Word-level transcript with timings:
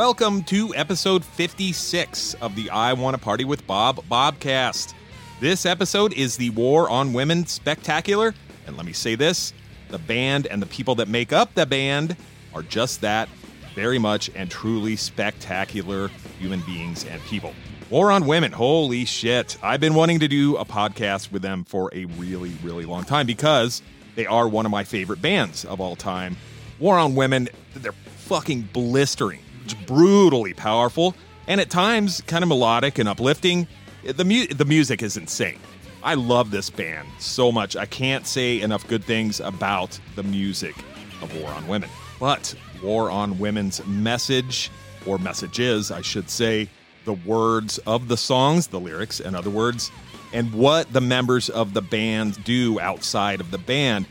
Welcome 0.00 0.44
to 0.44 0.74
episode 0.76 1.22
56 1.22 2.32
of 2.40 2.56
the 2.56 2.70
I 2.70 2.94
Want 2.94 3.14
to 3.14 3.22
Party 3.22 3.44
with 3.44 3.66
Bob 3.66 4.02
Bobcast. 4.10 4.94
This 5.40 5.66
episode 5.66 6.14
is 6.14 6.38
the 6.38 6.48
War 6.48 6.88
on 6.88 7.12
Women 7.12 7.44
Spectacular, 7.44 8.34
and 8.66 8.78
let 8.78 8.86
me 8.86 8.94
say 8.94 9.14
this 9.14 9.52
the 9.90 9.98
band 9.98 10.46
and 10.46 10.62
the 10.62 10.66
people 10.66 10.94
that 10.94 11.08
make 11.08 11.34
up 11.34 11.54
the 11.54 11.66
band 11.66 12.16
are 12.54 12.62
just 12.62 13.02
that 13.02 13.28
very 13.74 13.98
much 13.98 14.30
and 14.34 14.50
truly 14.50 14.96
spectacular 14.96 16.08
human 16.38 16.60
beings 16.60 17.04
and 17.04 17.20
people. 17.24 17.52
War 17.90 18.10
on 18.10 18.26
Women, 18.26 18.52
holy 18.52 19.04
shit. 19.04 19.58
I've 19.62 19.80
been 19.80 19.94
wanting 19.94 20.20
to 20.20 20.28
do 20.28 20.56
a 20.56 20.64
podcast 20.64 21.30
with 21.30 21.42
them 21.42 21.62
for 21.64 21.90
a 21.92 22.06
really, 22.06 22.52
really 22.62 22.86
long 22.86 23.04
time 23.04 23.26
because 23.26 23.82
they 24.14 24.24
are 24.24 24.48
one 24.48 24.64
of 24.64 24.72
my 24.72 24.82
favorite 24.82 25.20
bands 25.20 25.66
of 25.66 25.78
all 25.78 25.94
time. 25.94 26.38
War 26.78 26.98
on 26.98 27.14
Women, 27.16 27.50
they're 27.74 27.92
fucking 27.92 28.70
blistering, 28.72 29.42
just 29.70 29.86
brutally 29.86 30.54
powerful, 30.54 31.14
and 31.46 31.60
at 31.60 31.70
times 31.70 32.20
kind 32.22 32.42
of 32.42 32.48
melodic 32.48 32.98
and 32.98 33.08
uplifting. 33.08 33.66
The, 34.04 34.24
mu- 34.24 34.46
the 34.46 34.64
music 34.64 35.02
is 35.02 35.16
insane. 35.16 35.58
I 36.02 36.14
love 36.14 36.50
this 36.50 36.70
band 36.70 37.08
so 37.18 37.52
much. 37.52 37.76
I 37.76 37.84
can't 37.84 38.26
say 38.26 38.60
enough 38.60 38.86
good 38.88 39.04
things 39.04 39.40
about 39.40 39.98
the 40.16 40.22
music 40.22 40.74
of 41.20 41.38
War 41.40 41.50
on 41.50 41.66
Women. 41.68 41.90
But 42.18 42.54
War 42.82 43.10
on 43.10 43.38
Women's 43.38 43.84
message, 43.86 44.70
or 45.06 45.18
messages, 45.18 45.90
I 45.90 46.00
should 46.00 46.30
say, 46.30 46.68
the 47.04 47.12
words 47.12 47.78
of 47.86 48.08
the 48.08 48.16
songs, 48.16 48.68
the 48.68 48.80
lyrics, 48.80 49.20
in 49.20 49.34
other 49.34 49.50
words, 49.50 49.90
and 50.32 50.52
what 50.54 50.90
the 50.92 51.00
members 51.00 51.50
of 51.50 51.74
the 51.74 51.82
band 51.82 52.42
do 52.44 52.80
outside 52.80 53.40
of 53.40 53.50
the 53.50 53.58
band. 53.58 54.06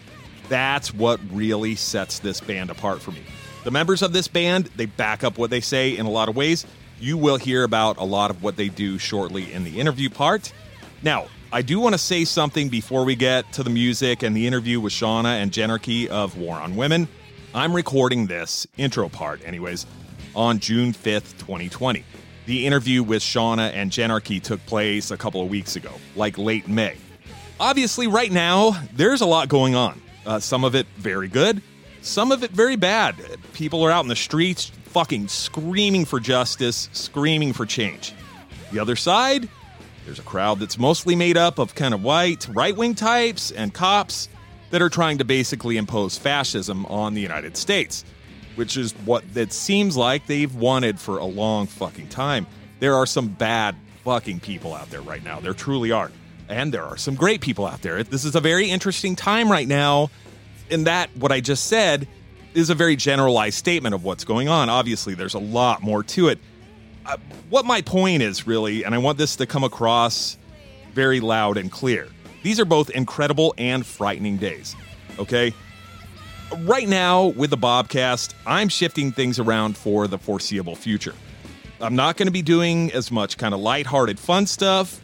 That's 0.48 0.94
what 0.94 1.20
really 1.31 1.76
sets 1.76 2.20
this 2.20 2.42
band 2.42 2.70
apart 2.70 3.02
for 3.02 3.11
me. 3.11 3.22
The 3.63 3.71
members 3.71 4.02
of 4.02 4.13
this 4.13 4.27
band, 4.27 4.65
they 4.75 4.85
back 4.85 5.23
up 5.23 5.38
what 5.38 5.49
they 5.49 5.59
say 5.61 5.97
in 5.97 6.05
a 6.05 6.09
lot 6.09 6.29
of 6.29 6.35
ways. 6.35 6.65
You 6.99 7.17
will 7.17 7.38
hear 7.38 7.63
about 7.63 7.97
a 7.97 8.03
lot 8.03 8.31
of 8.31 8.41
what 8.41 8.55
they 8.55 8.69
do 8.69 8.97
shortly 8.97 9.52
in 9.52 9.63
the 9.63 9.79
interview 9.79 10.09
part. 10.09 10.52
Now, 11.02 11.27
I 11.52 11.61
do 11.61 11.80
want 11.80 11.93
to 11.93 11.99
say 11.99 12.25
something 12.25 12.69
before 12.69 13.03
we 13.03 13.15
get 13.15 13.52
to 13.53 13.63
the 13.63 13.69
music 13.69 14.23
and 14.23 14.35
the 14.35 14.45
interview 14.45 14.80
with 14.80 14.93
Shawna 14.93 15.41
and 15.41 15.52
Jenarchy 15.52 16.07
of 16.07 16.37
War 16.37 16.55
on 16.57 16.75
Women. 16.75 17.07
I'm 17.53 17.75
recording 17.75 18.27
this 18.27 18.67
intro 18.77 19.09
part, 19.09 19.43
anyways, 19.43 19.85
on 20.35 20.59
June 20.59 20.93
5th, 20.93 21.37
2020. 21.39 22.05
The 22.45 22.65
interview 22.65 23.03
with 23.03 23.21
Shawna 23.21 23.71
and 23.73 23.91
Jenarchy 23.91 24.41
took 24.41 24.63
place 24.65 25.11
a 25.11 25.17
couple 25.17 25.41
of 25.41 25.49
weeks 25.49 25.75
ago, 25.75 25.91
like 26.15 26.37
late 26.37 26.67
May. 26.67 26.97
Obviously, 27.59 28.07
right 28.07 28.31
now, 28.31 28.80
there's 28.93 29.21
a 29.21 29.25
lot 29.25 29.49
going 29.49 29.75
on. 29.75 30.02
Uh, 30.25 30.39
some 30.39 30.63
of 30.63 30.75
it 30.75 30.85
very 30.97 31.27
good, 31.27 31.61
some 32.02 32.31
of 32.31 32.44
it 32.44 32.52
very 32.52 32.75
bad. 32.75 33.16
People 33.53 33.83
are 33.83 33.92
out 33.92 34.03
in 34.03 34.09
the 34.09 34.16
streets 34.16 34.72
fucking 34.86 35.28
screaming 35.28 36.05
for 36.05 36.19
justice, 36.19 36.89
screaming 36.94 37.53
for 37.53 37.66
change. 37.66 38.14
The 38.72 38.80
other 38.80 38.95
side, 38.95 39.47
there's 40.05 40.20
a 40.20 40.23
crowd 40.23 40.59
that's 40.59 40.77
mostly 40.77 41.16
made 41.16 41.38
up 41.38 41.59
of 41.59 41.75
kind 41.75 41.94
of 41.94 42.03
white, 42.03 42.47
right 42.50 42.75
wing 42.75 42.95
types 42.95 43.52
and 43.52 43.73
cops 43.73 44.30
that 44.72 44.81
are 44.81 44.89
trying 44.89 45.17
to 45.20 45.25
basically 45.25 45.77
impose 45.77 46.17
fascism 46.17 46.86
on 46.88 47.14
the 47.14 47.22
United 47.22 47.58
States, 47.58 48.03
which 48.55 48.77
is 48.77 48.94
what 49.05 49.23
it 49.36 49.53
seems 49.53 49.97
like 49.97 50.25
they've 50.27 50.53
wanted 50.55 51.00
for 51.00 51.17
a 51.17 51.25
long 51.25 51.67
fucking 51.67 52.08
time. 52.09 52.47
There 52.80 52.95
are 52.95 53.05
some 53.05 53.27
bad 53.27 53.75
fucking 54.03 54.39
people 54.39 54.73
out 54.73 54.89
there 54.89 55.02
right 55.02 55.23
now. 55.23 55.39
There 55.39 55.53
truly 55.53 55.92
are. 55.92 56.11
And 56.47 56.73
there 56.73 56.83
are 56.83 56.97
some 56.97 57.14
great 57.14 57.42
people 57.42 57.67
out 57.67 57.83
there. 57.83 58.02
This 58.03 58.25
is 58.25 58.36
a 58.36 58.39
very 58.39 58.70
interesting 58.70 59.16
time 59.16 59.52
right 59.52 59.67
now. 59.67 60.09
And 60.72 60.88
that, 60.88 61.09
what 61.16 61.31
I 61.31 61.39
just 61.39 61.67
said, 61.67 62.08
is 62.53 62.70
a 62.70 62.75
very 62.75 62.95
generalized 62.95 63.58
statement 63.58 63.95
of 63.95 64.04
what's 64.04 64.23
going 64.23 64.48
on. 64.48 64.70
Obviously, 64.70 65.14
there's 65.14 65.33
a 65.33 65.39
lot 65.39 65.82
more 65.82 66.04
to 66.04 66.27
it. 66.27 66.39
Uh, 67.05 67.17
what 67.49 67.66
my 67.66 67.82
point 67.82 68.21
is 68.21 68.45
really, 68.45 68.83
and 68.83 68.93
I 68.93 68.98
want 68.98 69.17
this 69.17 69.36
to 69.38 69.45
come 69.45 69.64
across 69.64 70.38
very 70.93 71.20
loud 71.20 71.58
and 71.58 71.71
clear, 71.71 72.08
these 72.43 72.60
are 72.60 72.66
both 72.66 72.89
incredible 72.92 73.54
and 73.58 73.86
frightening 73.86 74.38
days. 74.38 74.76
Okay? 75.17 75.54
Right 76.60 76.88
now, 76.88 77.27
with 77.27 77.52
the 77.52 77.58
Bobcast, 77.58 78.33
I'm 78.45 78.70
shifting 78.70 79.11
things 79.11 79.39
around 79.39 79.77
for 79.77 80.08
the 80.08 80.17
foreseeable 80.17 80.76
future. 80.76 81.14
I'm 81.82 81.95
not 81.95 82.17
going 82.17 82.27
to 82.27 82.32
be 82.32 82.42
doing 82.42 82.92
as 82.92 83.11
much 83.11 83.38
kind 83.38 83.54
of 83.54 83.60
lighthearted 83.60 84.20
fun 84.20 84.48
stuff. 84.48 84.99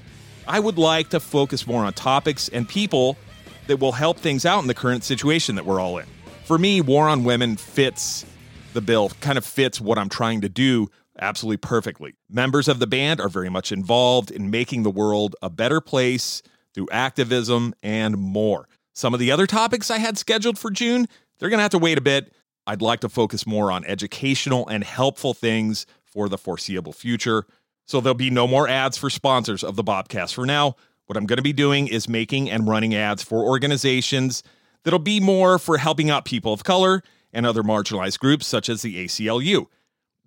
I 0.48 0.60
would 0.60 0.78
like 0.78 1.10
to 1.10 1.20
focus 1.20 1.66
more 1.66 1.86
on 1.86 1.94
topics 1.94 2.50
and 2.50 2.68
people 2.68 3.18
that 3.68 3.78
will 3.78 3.94
help 3.94 4.18
things 4.18 4.46
out 4.46 4.62
in 4.62 4.68
the 4.68 4.74
current 4.74 5.04
situation 5.04 5.56
that 5.56 5.66
we're 5.66 5.80
all 5.80 5.98
in. 5.98 6.06
For 6.46 6.58
me, 6.58 6.82
War 6.82 7.08
on 7.08 7.24
Women 7.24 7.56
fits 7.58 8.26
the 8.74 8.82
bill, 8.82 9.10
kind 9.22 9.38
of 9.38 9.46
fits 9.46 9.82
what 9.82 9.98
I'm 9.98 10.10
trying 10.10 10.42
to 10.42 10.50
do 10.50 10.90
absolutely 11.20 11.58
perfectly. 11.58 12.14
Members 12.30 12.68
of 12.68 12.80
the 12.80 12.88
band 12.88 13.22
are 13.22 13.30
very 13.30 13.50
much 13.50 13.72
involved 13.72 14.32
in 14.32 14.52
making 14.52 14.84
the 14.84 14.92
world 14.92 15.36
a 15.42 15.50
better 15.50 15.82
place 15.82 16.42
through 16.74 16.88
activism 16.92 17.74
and 17.82 18.18
more. 18.18 18.68
Some 18.94 19.14
of 19.14 19.20
the 19.20 19.32
other 19.32 19.48
topics 19.48 19.90
I 19.90 19.98
had 19.98 20.18
scheduled 20.18 20.60
for 20.60 20.70
June, 20.72 21.08
they're 21.40 21.50
going 21.50 21.58
to 21.58 21.64
have 21.64 21.72
to 21.72 21.78
wait 21.78 21.98
a 21.98 22.02
bit. 22.02 22.34
I'd 22.68 22.82
like 22.82 23.00
to 23.02 23.10
focus 23.10 23.46
more 23.46 23.72
on 23.72 23.86
educational 23.86 24.68
and 24.68 24.84
helpful 24.84 25.34
things 25.34 25.86
for 26.04 26.30
the 26.30 26.38
foreseeable 26.38 26.94
future. 26.94 27.46
So 27.86 28.02
there'll 28.02 28.16
be 28.16 28.30
no 28.30 28.48
more 28.48 28.68
ads 28.68 28.98
for 28.98 29.10
sponsors 29.10 29.64
of 29.64 29.76
the 29.76 29.84
Bobcast 29.84 30.34
for 30.34 30.46
now. 30.46 30.76
What 31.06 31.18
I'm 31.18 31.26
going 31.26 31.38
to 31.38 31.44
be 31.44 31.54
doing 31.54 31.88
is 31.88 32.10
making 32.10 32.50
and 32.50 32.68
running 32.68 32.96
ads 32.96 33.24
for 33.24 33.44
organizations 33.44 34.44
that'll 34.84 35.00
be 35.00 35.20
more 35.20 35.60
for 35.60 35.78
helping 35.78 36.10
out 36.10 36.26
people 36.26 36.52
of 36.54 36.64
color 36.64 37.04
and 37.32 37.46
other 37.46 37.64
marginalized 37.64 38.20
groups 38.20 38.48
such 38.48 38.70
as 38.70 38.82
the 38.82 39.06
ACLU. 39.06 39.68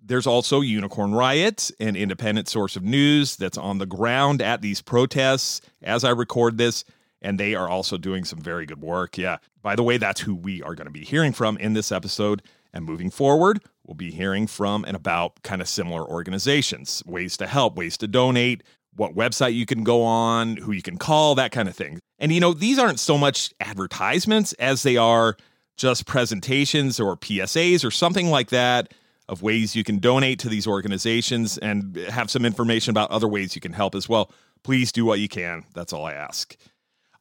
There's 0.01 0.27
also 0.27 0.61
Unicorn 0.61 1.13
Riot, 1.13 1.71
an 1.79 1.95
independent 1.95 2.47
source 2.47 2.75
of 2.75 2.83
news 2.83 3.35
that's 3.35 3.57
on 3.57 3.79
the 3.79 3.85
ground 3.85 4.41
at 4.41 4.61
these 4.61 4.81
protests 4.81 5.59
as 5.81 6.03
I 6.05 6.11
record 6.11 6.57
this, 6.57 6.85
and 7.21 7.37
they 7.37 7.55
are 7.55 7.67
also 7.67 7.97
doing 7.97 8.23
some 8.23 8.39
very 8.39 8.65
good 8.65 8.81
work. 8.81 9.17
Yeah. 9.17 9.37
By 9.61 9.75
the 9.75 9.83
way, 9.83 9.97
that's 9.97 10.21
who 10.21 10.35
we 10.35 10.63
are 10.63 10.75
going 10.75 10.87
to 10.87 10.91
be 10.91 11.03
hearing 11.03 11.33
from 11.33 11.57
in 11.57 11.73
this 11.73 11.91
episode. 11.91 12.41
And 12.71 12.85
moving 12.85 13.09
forward, 13.09 13.61
we'll 13.85 13.95
be 13.95 14.11
hearing 14.11 14.47
from 14.47 14.85
and 14.85 14.95
about 14.95 15.41
kind 15.43 15.61
of 15.61 15.67
similar 15.67 16.07
organizations, 16.07 17.03
ways 17.05 17.35
to 17.37 17.47
help, 17.47 17.75
ways 17.75 17.97
to 17.97 18.07
donate, 18.07 18.63
what 18.99 19.15
website 19.15 19.53
you 19.53 19.65
can 19.65 19.83
go 19.83 20.03
on, 20.03 20.57
who 20.57 20.71
you 20.73 20.81
can 20.81 20.97
call, 20.97 21.35
that 21.35 21.51
kind 21.51 21.69
of 21.69 21.75
thing. 21.75 21.99
And 22.19 22.31
you 22.31 22.39
know, 22.39 22.53
these 22.53 22.77
aren't 22.77 22.99
so 22.99 23.17
much 23.17 23.53
advertisements 23.59 24.53
as 24.53 24.83
they 24.83 24.97
are 24.97 25.37
just 25.77 26.05
presentations 26.05 26.99
or 26.99 27.15
PSAs 27.15 27.85
or 27.85 27.91
something 27.91 28.29
like 28.29 28.49
that 28.49 28.93
of 29.29 29.41
ways 29.41 29.75
you 29.75 29.83
can 29.83 29.99
donate 29.99 30.39
to 30.39 30.49
these 30.49 30.67
organizations 30.67 31.57
and 31.59 31.95
have 32.09 32.29
some 32.29 32.45
information 32.45 32.91
about 32.91 33.09
other 33.11 33.27
ways 33.27 33.55
you 33.55 33.61
can 33.61 33.71
help 33.71 33.95
as 33.95 34.09
well. 34.09 34.31
Please 34.63 34.91
do 34.91 35.05
what 35.05 35.19
you 35.19 35.29
can. 35.29 35.63
That's 35.73 35.93
all 35.93 36.05
I 36.05 36.13
ask. 36.13 36.55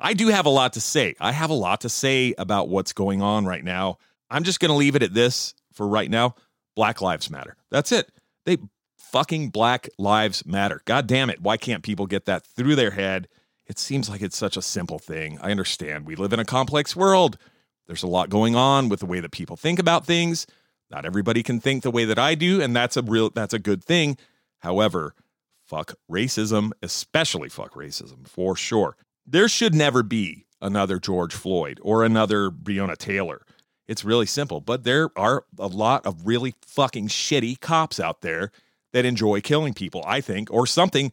I 0.01 0.15
do 0.15 0.29
have 0.29 0.47
a 0.47 0.51
lot 0.51 0.73
to 0.73 0.81
say. 0.81 1.15
I 1.21 1.33
have 1.33 1.51
a 1.51 1.55
lot 1.55 1.83
to 1.83 1.89
say 1.89 2.35
about 2.39 2.69
what's 2.69 2.93
going 2.93 3.23
on 3.23 3.47
right 3.47 3.63
now. 3.63 3.99
I'm 4.31 4.43
just 4.43 4.59
going 4.59 4.71
to 4.71 4.77
leave 4.77 4.97
it 4.97 5.03
at 5.03 5.15
this 5.15 5.55
for 5.73 5.87
right 5.87 6.11
now. 6.11 6.35
Black 6.75 7.01
Lives 7.01 7.31
Matter. 7.31 7.57
That's 7.71 7.93
it. 7.93 8.11
They 8.47 8.59
fucking 9.11 9.51
Black 9.51 9.89
Lives 9.99 10.45
Matter. 10.47 10.83
God 10.85 11.07
damn 11.07 11.31
it. 11.31 11.41
Why 11.41 11.57
can't 11.57 11.83
people 11.83 12.07
get 12.07 12.27
that 12.27 12.47
through 12.47 12.77
their 12.77 12.91
head? 12.93 13.29
It 13.67 13.79
seems 13.79 14.09
like 14.09 14.23
it's 14.23 14.37
such 14.37 14.57
a 14.57 14.63
simple 14.63 14.99
thing. 14.99 15.39
I 15.41 15.51
understand. 15.51 16.07
We 16.07 16.17
live 16.17 16.33
in 16.33 16.41
a 16.41 16.45
complex 16.45 16.95
world. 16.97 17.39
There's 17.87 18.03
a 18.03 18.09
lot 18.09 18.31
going 18.31 18.55
on 18.55 18.89
with 18.89 19.01
the 19.01 19.07
way 19.07 19.21
that 19.21 19.33
people 19.33 19.57
think 19.57 19.79
about 19.79 20.07
things. 20.07 20.47
Not 20.91 21.05
everybody 21.05 21.43
can 21.43 21.61
think 21.61 21.83
the 21.83 21.91
way 21.91 22.05
that 22.05 22.19
I 22.19 22.35
do, 22.35 22.63
and 22.63 22.75
that's 22.75 22.97
a 22.97 23.03
real 23.03 23.31
that's 23.31 23.55
a 23.55 23.59
good 23.59 23.85
thing. 23.85 24.17
However, 24.61 25.15
fuck 25.67 25.95
racism, 26.11 26.73
especially 26.83 27.49
fuck 27.49 27.75
racism 27.75 28.27
for 28.27 28.57
sure. 28.57 28.97
There 29.27 29.49
should 29.49 29.75
never 29.75 30.03
be 30.03 30.47
another 30.61 30.99
George 30.99 31.35
Floyd 31.35 31.79
or 31.83 32.05
another 32.05 32.51
Breonna 32.51 32.97
Taylor. 32.97 33.43
It's 33.87 34.05
really 34.05 34.27
simple, 34.27 34.61
but 34.61 34.85
there 34.85 35.11
are 35.17 35.45
a 35.59 35.67
lot 35.67 36.05
of 36.07 36.27
really 36.27 36.55
fucking 36.63 37.09
shitty 37.09 37.61
cops 37.61 38.01
out 38.01 38.23
there 38.23 38.51
that 38.99 39.07
enjoy 39.07 39.41
killing 39.41 39.75
people, 39.75 40.03
I 40.05 40.21
think, 40.21 40.51
or 40.51 40.67
something. 40.67 41.13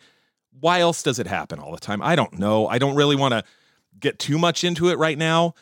Why 0.59 0.79
else 0.79 1.03
does 1.03 1.19
it 1.19 1.27
happen 1.27 1.59
all 1.59 1.71
the 1.71 1.77
time? 1.77 2.01
I 2.01 2.15
don't 2.15 2.39
know. 2.39 2.67
I 2.67 2.79
don't 2.79 2.95
really 2.95 3.15
want 3.15 3.33
to 3.33 3.43
get 3.99 4.17
too 4.17 4.39
much 4.39 4.63
into 4.63 4.89
it 4.89 4.97
right 4.97 5.19
now, 5.19 5.53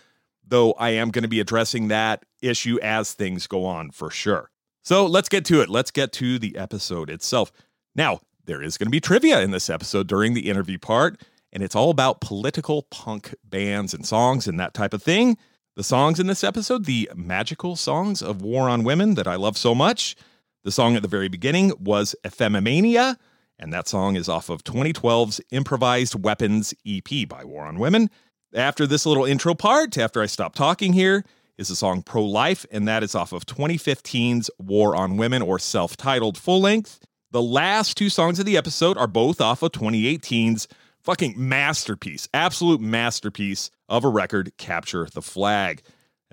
though 0.47 0.71
I 0.73 0.91
am 0.91 1.11
going 1.11 1.23
to 1.23 1.29
be 1.29 1.41
addressing 1.41 1.89
that 1.89 2.23
issue 2.41 2.79
as 2.81 3.11
things 3.11 3.45
go 3.45 3.65
on 3.65 3.91
for 3.91 4.09
sure. 4.09 4.51
So 4.83 5.05
let's 5.05 5.27
get 5.27 5.43
to 5.45 5.59
it. 5.59 5.67
Let's 5.67 5.91
get 5.91 6.13
to 6.13 6.39
the 6.39 6.55
episode 6.57 7.09
itself. 7.09 7.51
Now, 7.93 8.21
there 8.45 8.61
is 8.61 8.77
going 8.77 8.87
to 8.87 8.91
be 8.91 9.01
trivia 9.01 9.41
in 9.41 9.51
this 9.51 9.69
episode 9.69 10.07
during 10.07 10.33
the 10.33 10.49
interview 10.49 10.77
part, 10.77 11.21
and 11.51 11.61
it's 11.61 11.75
all 11.75 11.89
about 11.89 12.21
political 12.21 12.83
punk 12.83 13.35
bands 13.43 13.93
and 13.93 14.05
songs 14.05 14.47
and 14.47 14.57
that 14.61 14.73
type 14.73 14.93
of 14.93 15.03
thing. 15.03 15.37
The 15.75 15.83
songs 15.83 16.21
in 16.21 16.27
this 16.27 16.43
episode, 16.43 16.85
the 16.85 17.11
magical 17.13 17.75
songs 17.75 18.21
of 18.21 18.41
War 18.41 18.69
on 18.69 18.85
Women 18.85 19.15
that 19.15 19.27
I 19.27 19.35
love 19.35 19.57
so 19.57 19.75
much. 19.75 20.15
The 20.63 20.71
song 20.71 20.95
at 20.95 21.01
the 21.01 21.09
very 21.09 21.27
beginning 21.27 21.73
was 21.77 22.15
Ephemomania, 22.23 23.17
and 23.59 23.73
that 23.73 23.89
song 23.89 24.15
is 24.15 24.29
off 24.29 24.49
of 24.49 24.63
2012's 24.63 25.41
Improvised 25.51 26.23
Weapons 26.23 26.73
EP 26.87 27.27
by 27.27 27.43
War 27.43 27.65
on 27.65 27.79
Women. 27.79 28.09
After 28.55 28.87
this 28.87 29.05
little 29.05 29.25
intro 29.25 29.55
part, 29.55 29.97
after 29.97 30.21
I 30.21 30.25
stop 30.25 30.55
talking 30.55 30.93
here, 30.93 31.25
is 31.57 31.67
the 31.67 31.75
song 31.75 32.01
Pro 32.01 32.23
Life, 32.23 32.65
and 32.71 32.87
that 32.87 33.03
is 33.03 33.13
off 33.13 33.33
of 33.33 33.45
2015's 33.45 34.49
War 34.57 34.95
on 34.95 35.17
Women 35.17 35.41
or 35.41 35.59
self 35.59 35.97
titled 35.97 36.37
full 36.37 36.61
length. 36.61 36.99
The 37.31 37.41
last 37.41 37.97
two 37.97 38.09
songs 38.09 38.39
of 38.39 38.45
the 38.45 38.55
episode 38.55 38.97
are 38.97 39.05
both 39.05 39.41
off 39.41 39.63
of 39.63 39.73
2018's 39.73 40.69
fucking 41.01 41.33
masterpiece, 41.35 42.29
absolute 42.33 42.79
masterpiece 42.79 43.69
of 43.89 44.05
a 44.05 44.09
record, 44.09 44.53
Capture 44.57 45.09
the 45.13 45.21
Flag. 45.21 45.83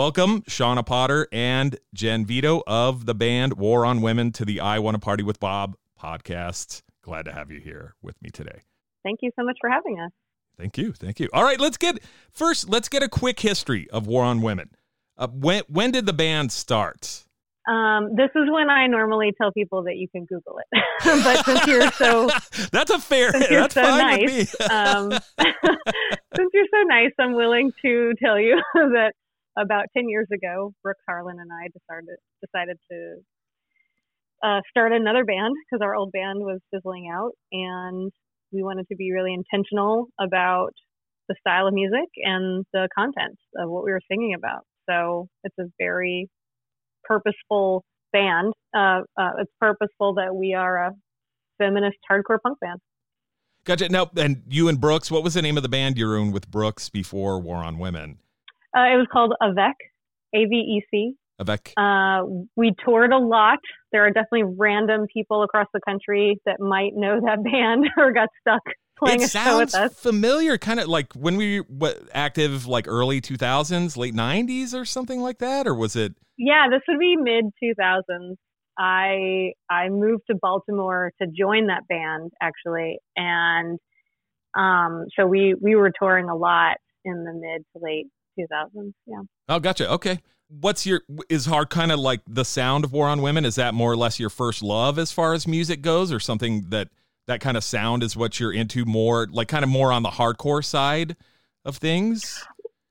Welcome, 0.00 0.40
Shawna 0.44 0.86
Potter 0.86 1.28
and 1.30 1.78
Jen 1.92 2.24
Vito 2.24 2.62
of 2.66 3.04
the 3.04 3.14
band 3.14 3.58
War 3.58 3.84
on 3.84 4.00
Women 4.00 4.32
to 4.32 4.46
the 4.46 4.58
I 4.58 4.78
Want 4.78 4.94
to 4.94 4.98
Party 4.98 5.22
with 5.22 5.38
Bob 5.38 5.76
podcast. 6.02 6.80
Glad 7.02 7.26
to 7.26 7.32
have 7.32 7.50
you 7.50 7.60
here 7.60 7.96
with 8.00 8.16
me 8.22 8.30
today. 8.30 8.62
Thank 9.04 9.18
you 9.20 9.30
so 9.38 9.44
much 9.44 9.58
for 9.60 9.68
having 9.68 10.00
us. 10.00 10.10
Thank 10.56 10.78
you. 10.78 10.94
Thank 10.94 11.20
you. 11.20 11.28
All 11.34 11.44
right, 11.44 11.60
let's 11.60 11.76
get 11.76 11.98
first, 12.32 12.66
let's 12.66 12.88
get 12.88 13.02
a 13.02 13.10
quick 13.10 13.40
history 13.40 13.90
of 13.90 14.06
War 14.06 14.24
on 14.24 14.40
Women. 14.40 14.70
Uh, 15.18 15.28
when, 15.28 15.64
when 15.68 15.90
did 15.90 16.06
the 16.06 16.14
band 16.14 16.50
start? 16.50 17.26
Um, 17.68 18.16
this 18.16 18.30
is 18.34 18.50
when 18.50 18.70
I 18.70 18.86
normally 18.86 19.34
tell 19.36 19.52
people 19.52 19.82
that 19.82 19.96
you 19.96 20.08
can 20.08 20.24
Google 20.24 20.60
it. 20.60 20.82
but 21.04 21.44
since 21.44 21.66
you're 21.66 21.90
so 21.90 22.30
that's 22.72 22.90
a 22.90 22.98
fair 22.98 23.32
that's 23.32 23.74
so 23.74 23.82
fine 23.82 24.24
nice, 24.24 24.60
um, 24.70 25.10
since 25.12 26.50
you're 26.54 26.68
so 26.72 26.82
nice, 26.86 27.12
I'm 27.18 27.34
willing 27.34 27.70
to 27.82 28.14
tell 28.18 28.40
you 28.40 28.62
that 28.74 29.12
about 29.60 29.86
10 29.96 30.08
years 30.08 30.26
ago, 30.32 30.72
Brooks 30.82 31.02
Harlan 31.08 31.38
and 31.40 31.50
I 31.52 31.68
decided 31.68 32.16
decided 32.44 32.78
to 32.90 33.16
uh, 34.42 34.60
start 34.70 34.92
another 34.92 35.24
band 35.24 35.54
because 35.64 35.84
our 35.84 35.94
old 35.94 36.12
band 36.12 36.40
was 36.40 36.60
fizzling 36.72 37.10
out, 37.12 37.32
and 37.52 38.10
we 38.52 38.62
wanted 38.62 38.86
to 38.88 38.96
be 38.96 39.12
really 39.12 39.34
intentional 39.34 40.06
about 40.20 40.72
the 41.28 41.34
style 41.40 41.66
of 41.66 41.74
music 41.74 42.08
and 42.16 42.64
the 42.72 42.88
content 42.96 43.36
of 43.56 43.70
what 43.70 43.84
we 43.84 43.92
were 43.92 44.00
singing 44.10 44.34
about. 44.34 44.64
So 44.88 45.28
it's 45.44 45.54
a 45.60 45.64
very 45.78 46.28
purposeful 47.04 47.84
band. 48.12 48.52
Uh, 48.74 49.02
uh, 49.16 49.30
it's 49.38 49.52
purposeful 49.60 50.14
that 50.14 50.34
we 50.34 50.54
are 50.54 50.86
a 50.86 50.92
feminist 51.58 51.98
hardcore 52.10 52.38
punk 52.42 52.58
band. 52.60 52.80
Gotcha. 53.64 53.88
Now, 53.88 54.10
and 54.16 54.42
you 54.48 54.68
and 54.68 54.80
Brooks, 54.80 55.10
what 55.10 55.22
was 55.22 55.34
the 55.34 55.42
name 55.42 55.56
of 55.56 55.62
the 55.62 55.68
band 55.68 55.98
you 55.98 56.06
were 56.06 56.18
in 56.18 56.32
with 56.32 56.50
Brooks 56.50 56.88
before 56.88 57.38
War 57.38 57.56
on 57.56 57.78
Women? 57.78 58.18
Uh, 58.76 58.92
it 58.92 58.96
was 58.96 59.06
called 59.12 59.32
Avec, 59.42 59.74
A 60.34 60.44
V 60.44 60.54
E 60.54 60.82
C. 60.90 61.14
Avec. 61.38 61.72
Uh, 61.76 62.22
we 62.56 62.74
toured 62.84 63.12
a 63.12 63.18
lot. 63.18 63.58
There 63.92 64.04
are 64.04 64.10
definitely 64.10 64.54
random 64.58 65.06
people 65.12 65.42
across 65.42 65.66
the 65.72 65.80
country 65.88 66.38
that 66.44 66.60
might 66.60 66.94
know 66.94 67.20
that 67.20 67.42
band 67.50 67.88
or 67.96 68.12
got 68.12 68.28
stuck 68.40 68.62
playing 69.00 69.22
it 69.22 69.26
a 69.26 69.28
show 69.28 69.58
with 69.58 69.74
us. 69.74 69.98
Familiar, 69.98 70.58
kind 70.58 70.78
of 70.78 70.88
like 70.88 71.12
when 71.14 71.36
we 71.36 71.60
were 71.60 71.94
active, 72.12 72.66
like 72.66 72.86
early 72.86 73.20
2000s, 73.20 73.96
late 73.96 74.14
90s, 74.14 74.74
or 74.74 74.84
something 74.84 75.20
like 75.20 75.38
that, 75.38 75.66
or 75.66 75.74
was 75.74 75.96
it? 75.96 76.14
Yeah, 76.38 76.68
this 76.70 76.80
would 76.88 76.98
be 76.98 77.16
mid 77.16 77.46
2000s. 77.62 78.36
I 78.78 79.52
I 79.68 79.88
moved 79.88 80.22
to 80.30 80.36
Baltimore 80.40 81.12
to 81.20 81.28
join 81.28 81.66
that 81.66 81.86
band 81.88 82.32
actually, 82.40 82.98
and 83.16 83.78
um, 84.56 85.06
so 85.18 85.26
we 85.26 85.54
we 85.60 85.74
were 85.74 85.92
touring 85.98 86.28
a 86.28 86.36
lot 86.36 86.76
in 87.04 87.24
the 87.24 87.32
mid 87.32 87.64
to 87.72 87.82
late 87.82 88.06
2000s. 88.38 88.92
Yeah. 89.06 89.22
Oh, 89.48 89.58
gotcha. 89.58 89.90
Okay. 89.90 90.18
What's 90.48 90.84
your 90.84 91.02
is 91.28 91.46
hard 91.46 91.70
kind 91.70 91.92
of 91.92 92.00
like 92.00 92.22
the 92.26 92.44
sound 92.44 92.84
of 92.84 92.92
War 92.92 93.06
on 93.06 93.22
Women? 93.22 93.44
Is 93.44 93.54
that 93.54 93.72
more 93.72 93.92
or 93.92 93.96
less 93.96 94.18
your 94.18 94.30
first 94.30 94.62
love 94.62 94.98
as 94.98 95.12
far 95.12 95.32
as 95.32 95.46
music 95.46 95.80
goes, 95.80 96.12
or 96.12 96.18
something 96.18 96.70
that 96.70 96.88
that 97.28 97.40
kind 97.40 97.56
of 97.56 97.62
sound 97.62 98.02
is 98.02 98.16
what 98.16 98.40
you're 98.40 98.52
into 98.52 98.84
more, 98.84 99.28
like 99.30 99.46
kind 99.46 99.62
of 99.62 99.70
more 99.70 99.92
on 99.92 100.02
the 100.02 100.10
hardcore 100.10 100.64
side 100.64 101.16
of 101.64 101.76
things? 101.76 102.44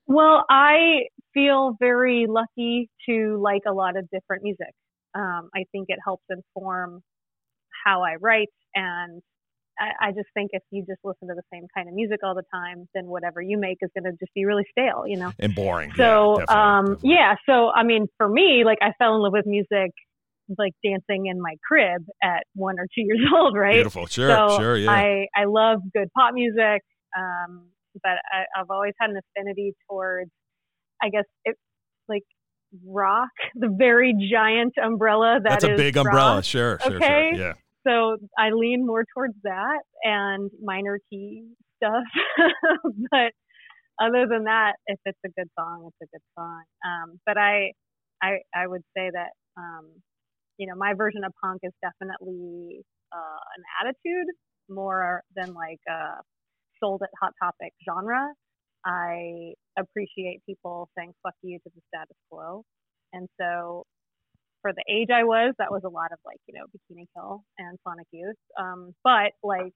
Well, 0.07 0.45
I 0.49 1.07
feel 1.33 1.75
very 1.79 2.25
lucky 2.27 2.89
to 3.07 3.39
like 3.41 3.63
a 3.67 3.73
lot 3.73 3.97
of 3.97 4.09
different 4.09 4.43
music. 4.43 4.73
Um, 5.13 5.49
I 5.53 5.65
think 5.71 5.87
it 5.89 5.99
helps 6.03 6.23
inform 6.29 7.01
how 7.85 8.03
I 8.03 8.15
write 8.15 8.49
and 8.73 9.21
I, 9.79 10.07
I 10.07 10.11
just 10.11 10.27
think 10.33 10.51
if 10.53 10.61
you 10.71 10.81
just 10.87 10.99
listen 11.03 11.27
to 11.29 11.35
the 11.35 11.43
same 11.51 11.65
kind 11.75 11.87
of 11.87 11.95
music 11.95 12.19
all 12.23 12.35
the 12.35 12.43
time, 12.53 12.87
then 12.93 13.05
whatever 13.05 13.41
you 13.41 13.57
make 13.57 13.77
is 13.81 13.89
going 13.97 14.11
to 14.11 14.17
just 14.19 14.33
be 14.33 14.45
really 14.45 14.65
stale, 14.71 15.03
you 15.07 15.17
know, 15.17 15.31
and 15.39 15.55
boring. 15.55 15.91
So, 15.95 16.39
yeah, 16.39 16.45
definitely, 16.45 16.55
um, 16.55 16.85
definitely. 16.85 17.09
yeah. 17.11 17.35
So, 17.47 17.71
I 17.75 17.83
mean, 17.83 18.07
for 18.17 18.27
me, 18.27 18.63
like 18.65 18.79
I 18.81 18.91
fell 18.99 19.15
in 19.15 19.21
love 19.21 19.33
with 19.33 19.45
music, 19.45 19.91
like 20.57 20.73
dancing 20.83 21.27
in 21.27 21.41
my 21.41 21.55
crib 21.67 22.03
at 22.21 22.43
one 22.55 22.79
or 22.79 22.85
two 22.85 23.01
years 23.05 23.21
old, 23.33 23.55
right? 23.55 23.73
Beautiful. 23.73 24.05
Sure. 24.07 24.29
so 24.29 24.57
sure. 24.57 24.77
Yeah. 24.77 24.91
I 24.91 25.27
I 25.35 25.45
love 25.45 25.79
good 25.93 26.09
pop 26.17 26.33
music, 26.33 26.81
um, 27.17 27.69
but 28.03 28.17
I, 28.31 28.59
I've 28.59 28.69
always 28.69 28.93
had 28.99 29.11
an 29.11 29.19
affinity 29.35 29.73
towards, 29.89 30.31
I 31.01 31.09
guess 31.09 31.25
it 31.45 31.55
like 32.07 32.23
rock, 32.85 33.29
the 33.55 33.73
very 33.77 34.13
giant 34.31 34.73
umbrella 34.83 35.39
that 35.43 35.61
That's 35.61 35.63
a 35.63 35.75
big 35.75 35.97
umbrella. 35.97 36.35
rock. 36.35 36.43
Sure. 36.43 36.79
Sure. 36.81 36.95
Okay. 36.97 37.31
Sure. 37.33 37.39
Yeah. 37.39 37.53
So 37.89 38.17
I 38.37 38.51
lean 38.51 38.85
more 38.85 39.05
towards 39.15 39.35
that 39.43 39.79
and 40.03 40.51
minor 40.63 40.99
key 41.09 41.45
stuff. 41.77 42.03
but 43.11 43.33
other 44.01 44.27
than 44.29 44.45
that, 44.45 44.73
if 44.87 44.99
it's 45.05 45.19
a 45.25 45.29
good 45.29 45.49
song, 45.57 45.89
it's 45.89 46.09
a 46.09 46.15
good 46.15 46.23
song. 46.37 46.63
Um, 46.85 47.19
but 47.25 47.37
I, 47.37 47.73
I, 48.21 48.39
I 48.55 48.67
would 48.67 48.83
say 48.95 49.09
that, 49.11 49.31
um, 49.57 49.87
you 50.57 50.67
know, 50.67 50.75
my 50.77 50.93
version 50.95 51.23
of 51.25 51.33
punk 51.43 51.61
is 51.63 51.73
definitely 51.81 52.81
uh, 53.13 53.41
an 53.57 53.63
attitude 53.81 54.27
more 54.69 55.23
than 55.35 55.53
like 55.53 55.79
a 55.89 56.21
sold 56.79 57.01
at 57.03 57.09
Hot 57.21 57.33
Topic 57.41 57.73
genre. 57.89 58.29
I 58.85 59.53
appreciate 59.77 60.41
people 60.45 60.89
saying 60.97 61.13
"fuck 61.23 61.33
you" 61.41 61.59
to 61.59 61.69
the 61.75 61.81
status 61.93 62.15
quo, 62.31 62.63
and 63.13 63.27
so 63.39 63.83
for 64.61 64.71
the 64.73 64.83
age 64.91 65.09
I 65.13 65.23
was, 65.23 65.53
that 65.57 65.71
was 65.71 65.81
a 65.85 65.89
lot 65.89 66.11
of 66.11 66.19
like, 66.25 66.39
you 66.47 66.53
know, 66.53 66.65
Bikini 66.65 67.05
Kill 67.15 67.43
and 67.57 67.77
Sonic 67.87 68.07
Youth. 68.11 68.35
Um, 68.59 68.93
but 69.03 69.31
like, 69.43 69.73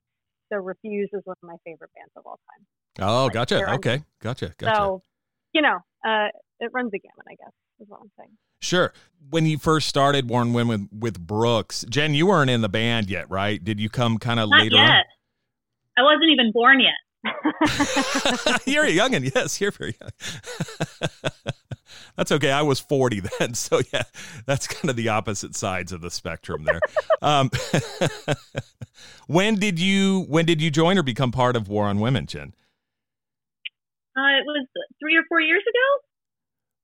The 0.52 0.60
Refuse 0.60 1.10
is 1.14 1.22
one 1.26 1.36
of 1.42 1.48
my 1.48 1.56
favorite 1.66 1.92
bands 1.96 2.12
of 2.16 2.24
all 2.26 2.40
time. 2.50 3.08
Oh, 3.08 3.26
Like, 3.26 3.34
gotcha. 3.34 3.74
Okay. 3.76 4.04
Gotcha. 4.22 4.54
Gotcha. 4.58 4.76
So, 4.76 5.02
you 5.54 5.62
know, 5.62 5.78
uh, 6.06 6.28
it 6.60 6.72
runs 6.74 6.92
the 6.92 7.00
gamut, 7.00 7.26
I 7.28 7.36
guess, 7.36 7.54
is 7.80 7.88
what 7.90 8.02
I'm 8.02 8.12
saying. 8.18 8.32
Sure. 8.62 8.94
When 9.30 9.46
you 9.46 9.58
first 9.58 9.88
started 9.88 10.30
War 10.30 10.42
on 10.42 10.54
Women 10.54 10.90
with 10.98 11.20
Brooks, 11.20 11.86
Jen, 11.90 12.14
you 12.14 12.28
weren't 12.28 12.50
in 12.50 12.62
the 12.62 12.70
band 12.70 13.10
yet, 13.10 13.30
right? 13.30 13.62
Did 13.64 13.80
you 13.80 13.90
come 13.90 14.18
kind 14.18 14.40
of 14.40 14.50
later 14.50 14.78
yet. 14.78 15.06
I 15.98 16.02
wasn't 16.02 16.32
even 16.32 16.52
born 16.52 16.80
yet. 16.80 16.94
you're 18.66 18.86
a 18.86 18.92
youngin'. 18.92 19.34
Yes, 19.34 19.60
you're 19.62 19.72
very 19.72 19.96
young. 20.00 20.10
that's 22.16 22.32
okay. 22.32 22.52
I 22.52 22.62
was 22.62 22.80
40 22.80 23.22
then. 23.40 23.54
So, 23.54 23.82
yeah, 23.92 24.04
that's 24.46 24.68
kind 24.68 24.90
of 24.90 24.96
the 24.96 25.10
opposite 25.10 25.56
sides 25.56 25.92
of 25.92 26.02
the 26.02 26.12
spectrum 26.12 26.64
there. 26.66 26.80
um, 27.22 27.50
when 29.28 29.56
did 29.56 29.80
you 29.80 30.26
when 30.28 30.46
did 30.46 30.62
you 30.62 30.70
join 30.72 30.98
or 30.98 31.04
become 31.04 31.32
part 31.32 31.56
of 31.56 31.68
War 31.68 31.86
on 31.86 32.00
Women, 32.00 32.26
Jen? 32.26 32.54
Uh, 34.16 34.38
it 34.38 34.46
was 34.46 34.68
three 35.00 35.16
or 35.16 35.24
four 35.28 35.42
years 35.42 35.64
ago. 35.64 36.04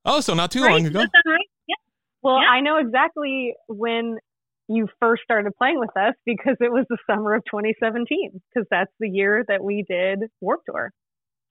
Oh, 0.05 0.21
so 0.21 0.33
not 0.33 0.51
too 0.51 0.63
right? 0.63 0.71
long 0.71 0.86
ago. 0.86 1.00
right? 1.00 1.39
Yeah. 1.67 1.75
well, 2.24 2.41
Yeah. 2.41 2.50
I 2.50 2.62
know 2.62 2.77
exactly 2.77 3.53
when 3.67 4.17
you 4.67 4.88
first 5.00 5.24
started 5.24 5.51
playing 5.57 5.79
with 5.79 5.95
us 5.98 6.13
because 6.25 6.55
it 6.59 6.71
was 6.71 6.86
the 6.89 6.98
summer 7.07 7.36
of 7.36 7.43
2017, 7.45 8.41
because 8.53 8.67
that's 8.71 8.91
the 9.00 9.09
year 9.09 9.43
that 9.48 9.63
we 9.63 9.83
did 9.88 10.19
Warp 10.41 10.62
Tour. 10.65 10.91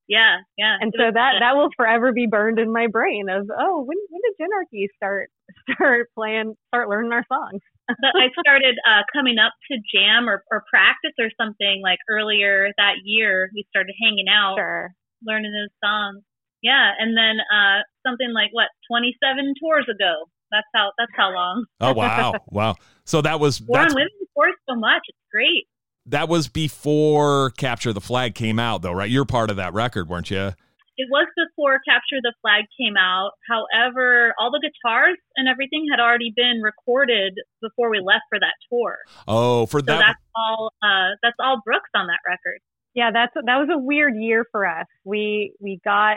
Yeah, 0.09 0.41
yeah. 0.57 0.77
and 0.81 0.93
so 0.97 1.05
that 1.13 1.33
that 1.41 1.57
will 1.57 1.69
forever 1.77 2.13
be 2.13 2.27
burned 2.27 2.59
in 2.59 2.73
my 2.73 2.87
brain 2.87 3.29
of 3.29 3.47
oh 3.53 3.85
when 3.85 3.99
when 4.09 4.21
did 4.25 4.35
Jenarchy 4.41 4.87
start 4.97 5.29
start 5.75 6.09
playing 6.15 6.55
start 6.69 6.89
learning 6.89 7.13
our 7.13 7.25
songs 7.29 7.61
but 7.89 8.17
I 8.17 8.29
started 8.41 8.77
uh, 8.89 9.03
coming 9.13 9.37
up 9.39 9.53
to 9.71 9.77
jam 9.93 10.29
or, 10.29 10.45
or 10.51 10.65
practice 10.69 11.17
or 11.19 11.29
something 11.41 11.81
like 11.83 11.99
earlier 12.09 12.69
that 12.77 13.01
year. 13.05 13.49
We 13.55 13.65
started 13.71 13.95
hanging 14.03 14.29
out, 14.29 14.57
sure 14.57 14.93
learning 15.25 15.53
those 15.53 15.75
songs. 15.83 16.23
Yeah, 16.63 16.91
and 16.99 17.17
then 17.17 17.39
uh, 17.41 17.87
something 18.07 18.33
like 18.35 18.51
what 18.53 18.69
27 18.91 19.55
tours 19.61 19.87
ago. 19.89 20.27
That's 20.51 20.67
how. 20.75 20.91
That's 20.99 21.13
how 21.15 21.31
long. 21.31 21.67
Oh, 21.81 21.93
wow. 21.93 22.33
Wow. 22.51 22.75
So 23.05 23.23
that 23.23 23.39
was 23.39 23.61
War 23.63 23.81
that's 23.81 23.93
on 23.93 23.97
Women 23.97 24.27
tours 24.35 24.55
so 24.69 24.75
much. 24.75 25.03
It's 25.07 25.19
great. 25.31 25.69
That 26.09 26.29
was 26.29 26.49
before 26.49 27.51
Capture 27.51 27.93
the 27.93 28.01
Flag 28.01 28.35
came 28.35 28.59
out, 28.59 28.83
though, 28.83 28.93
right? 28.93 29.11
You're 29.11 29.25
part 29.25 29.51
of 29.51 29.57
that 29.57 29.73
record, 29.75 30.09
weren't 30.09 30.31
you? 30.31 30.53
It 31.01 31.07
was 31.11 31.29
before 31.37 31.79
Capture 31.89 32.19
the 32.23 32.35
Flag 32.43 32.65
came 32.81 32.97
out. 32.97 33.31
However, 33.49 34.35
all 34.41 34.51
the 34.51 34.59
guitars 34.61 35.17
and 35.37 35.49
everything 35.49 35.87
had 35.91 36.01
already 36.01 36.33
been 36.35 36.61
recorded 36.63 37.35
before 37.63 37.89
we 37.91 38.01
left 38.01 38.23
for 38.29 38.39
that 38.41 38.55
tour. 38.69 38.97
Oh, 39.29 39.67
for 39.67 39.79
So 39.81 39.87
that. 39.87 39.99
that's 39.99 40.25
all. 40.37 40.73
Uh, 40.83 41.15
that's 41.23 41.37
all 41.39 41.61
Brooks 41.65 41.91
on 41.95 42.09
that 42.09 42.19
record. 42.27 42.59
yeah 42.95 43.11
that's 43.13 43.33
that 43.35 43.57
was 43.59 43.69
a 43.73 43.79
weird 43.79 44.15
year 44.17 44.45
for 44.51 44.67
us 44.67 44.87
we 45.05 45.53
we 45.61 45.79
got 45.85 46.17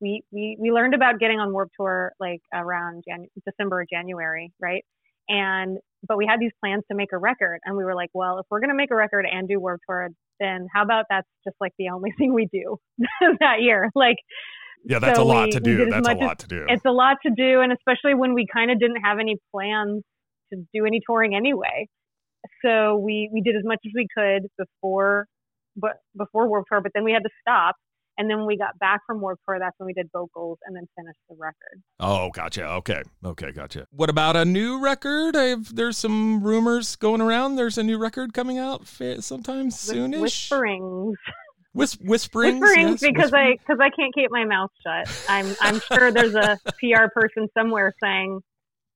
we 0.00 0.22
we 0.30 0.56
we 0.60 0.70
learned 0.70 0.94
about 0.94 1.18
getting 1.18 1.40
on 1.40 1.50
Warp 1.52 1.70
Tour 1.76 2.12
like 2.20 2.40
around 2.54 3.02
Jan- 3.08 3.26
December 3.46 3.80
or 3.80 3.86
January 3.90 4.52
right 4.60 4.84
and 5.28 5.78
but 6.06 6.16
we 6.16 6.26
had 6.26 6.40
these 6.40 6.52
plans 6.60 6.82
to 6.90 6.96
make 6.96 7.10
a 7.12 7.18
record 7.18 7.58
and 7.64 7.76
we 7.76 7.84
were 7.84 7.94
like 7.94 8.10
well 8.14 8.38
if 8.38 8.46
we're 8.50 8.60
gonna 8.60 8.74
make 8.74 8.90
a 8.90 8.94
record 8.94 9.26
and 9.30 9.48
do 9.48 9.58
Warp 9.60 9.80
Tour 9.88 10.08
then 10.38 10.66
how 10.74 10.82
about 10.82 11.06
that's 11.10 11.28
just 11.44 11.56
like 11.60 11.72
the 11.78 11.88
only 11.90 12.10
thing 12.18 12.32
we 12.34 12.48
do 12.52 12.76
that 13.40 13.60
year 13.60 13.90
like 13.94 14.16
yeah, 14.82 14.98
that's 14.98 15.18
so 15.18 15.24
a 15.24 15.28
lot 15.28 15.44
we- 15.46 15.50
to 15.52 15.60
do. 15.60 15.90
That's 15.90 16.08
a 16.08 16.10
much 16.14 16.16
as- 16.22 16.26
lot 16.26 16.38
to 16.38 16.46
do. 16.46 16.64
it's 16.68 16.84
a 16.86 16.90
lot 16.90 17.18
to 17.26 17.30
do 17.36 17.60
and 17.60 17.72
especially 17.72 18.14
when 18.14 18.32
we 18.34 18.46
kind 18.52 18.70
of 18.70 18.80
didn't 18.80 19.02
have 19.04 19.18
any 19.18 19.36
plans 19.52 20.02
to 20.52 20.64
do 20.74 20.86
any 20.86 21.00
touring 21.06 21.34
anyway 21.34 21.86
so 22.64 22.96
we 22.96 23.28
we 23.32 23.40
did 23.42 23.54
as 23.56 23.62
much 23.64 23.78
as 23.86 23.92
we 23.94 24.06
could 24.16 24.48
before 24.58 25.26
but 25.76 25.92
before 26.16 26.48
warp 26.48 26.64
tour 26.70 26.80
but 26.80 26.92
then 26.94 27.04
we 27.04 27.12
had 27.12 27.22
to 27.22 27.28
stop 27.40 27.76
and 28.20 28.28
then 28.30 28.36
when 28.38 28.46
we 28.46 28.56
got 28.56 28.78
back 28.78 29.00
from 29.06 29.20
warp 29.20 29.40
tour 29.48 29.58
that's 29.58 29.74
when 29.78 29.86
we 29.86 29.94
did 29.94 30.06
vocals 30.12 30.58
and 30.66 30.76
then 30.76 30.84
finished 30.96 31.18
the 31.30 31.34
record 31.38 31.82
Oh, 31.98 32.30
gotcha. 32.30 32.64
Okay. 32.80 33.02
Okay, 33.24 33.50
gotcha. 33.52 33.86
What 33.90 34.08
about 34.10 34.34
a 34.36 34.44
new 34.44 34.80
record? 34.82 35.36
I've, 35.36 35.74
there's 35.74 35.96
some 35.98 36.42
rumors 36.42 36.96
going 36.96 37.20
around. 37.20 37.56
There's 37.56 37.76
a 37.78 37.82
new 37.82 37.98
record 37.98 38.32
coming 38.32 38.58
out 38.58 38.86
sometime 38.86 39.70
soonish. 39.70 40.20
whisperings 40.20 41.16
Whis- 41.72 41.98
whisperings. 42.00 42.60
whisperings 42.60 43.00
yes, 43.02 43.12
because 43.12 43.32
i 43.32 43.52
because 43.58 43.78
i 43.80 43.90
can't 43.90 44.12
keep 44.14 44.30
my 44.30 44.44
mouth 44.44 44.70
shut 44.84 45.06
i'm 45.28 45.54
i'm 45.60 45.78
sure 45.80 46.10
there's 46.10 46.34
a 46.34 46.58
pr 46.80 47.06
person 47.14 47.46
somewhere 47.56 47.92
saying 48.02 48.40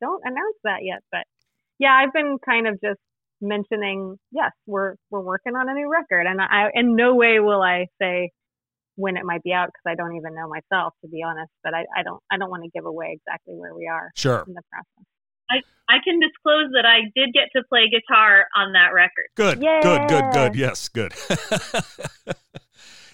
don't 0.00 0.23
announce 0.25 0.59
that 0.64 0.78
yet 0.83 1.00
but 1.12 1.23
yeah 1.78 1.93
i've 1.95 2.12
been 2.12 2.37
kind 2.45 2.66
of 2.66 2.75
just 2.81 2.99
mentioning 3.40 4.16
yes 4.33 4.50
we're 4.66 4.95
we're 5.11 5.21
working 5.21 5.54
on 5.54 5.69
a 5.69 5.75
new 5.75 5.88
record 5.90 6.26
and 6.26 6.40
i 6.40 6.69
in 6.75 6.97
no 6.97 7.14
way 7.14 7.38
will 7.38 7.62
i 7.62 7.87
say 8.00 8.31
when 8.97 9.17
it 9.17 9.25
might 9.25 9.43
be 9.43 9.53
out 9.53 9.67
because 9.69 9.83
i 9.87 9.95
don't 9.95 10.17
even 10.17 10.35
know 10.35 10.49
myself 10.49 10.95
to 11.03 11.09
be 11.09 11.23
honest 11.23 11.51
but 11.63 11.75
i, 11.75 11.85
I 11.97 12.03
don't 12.03 12.23
i 12.31 12.37
don't 12.39 12.51
want 12.51 12.63
to 12.65 12.71
give 12.71 12.85
away 12.87 13.19
exactly 13.19 13.55
where 13.55 13.75
we 13.75 13.87
are 13.89 14.11
Sure. 14.15 14.45
in 14.47 14.55
the 14.55 14.63
process 14.71 15.07
I 15.51 15.57
I 15.89 15.99
can 16.03 16.19
disclose 16.19 16.71
that 16.73 16.87
I 16.87 17.01
did 17.15 17.35
get 17.35 17.51
to 17.55 17.63
play 17.69 17.91
guitar 17.91 18.47
on 18.57 18.73
that 18.73 18.95
record. 18.95 19.27
Good. 19.37 19.61
Good. 19.61 20.09
Good. 20.09 20.33
Good. 20.33 20.55
Yes. 20.57 20.89
Good. 20.89 21.13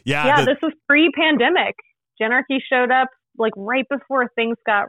yeah. 0.04 0.26
yeah 0.26 0.40
the- 0.40 0.46
this 0.54 0.58
was 0.62 0.72
pre-pandemic 0.88 1.74
Jenarchy 2.20 2.60
showed 2.70 2.90
up 2.90 3.08
like 3.38 3.52
right 3.56 3.86
before 3.88 4.28
things 4.34 4.56
got 4.66 4.86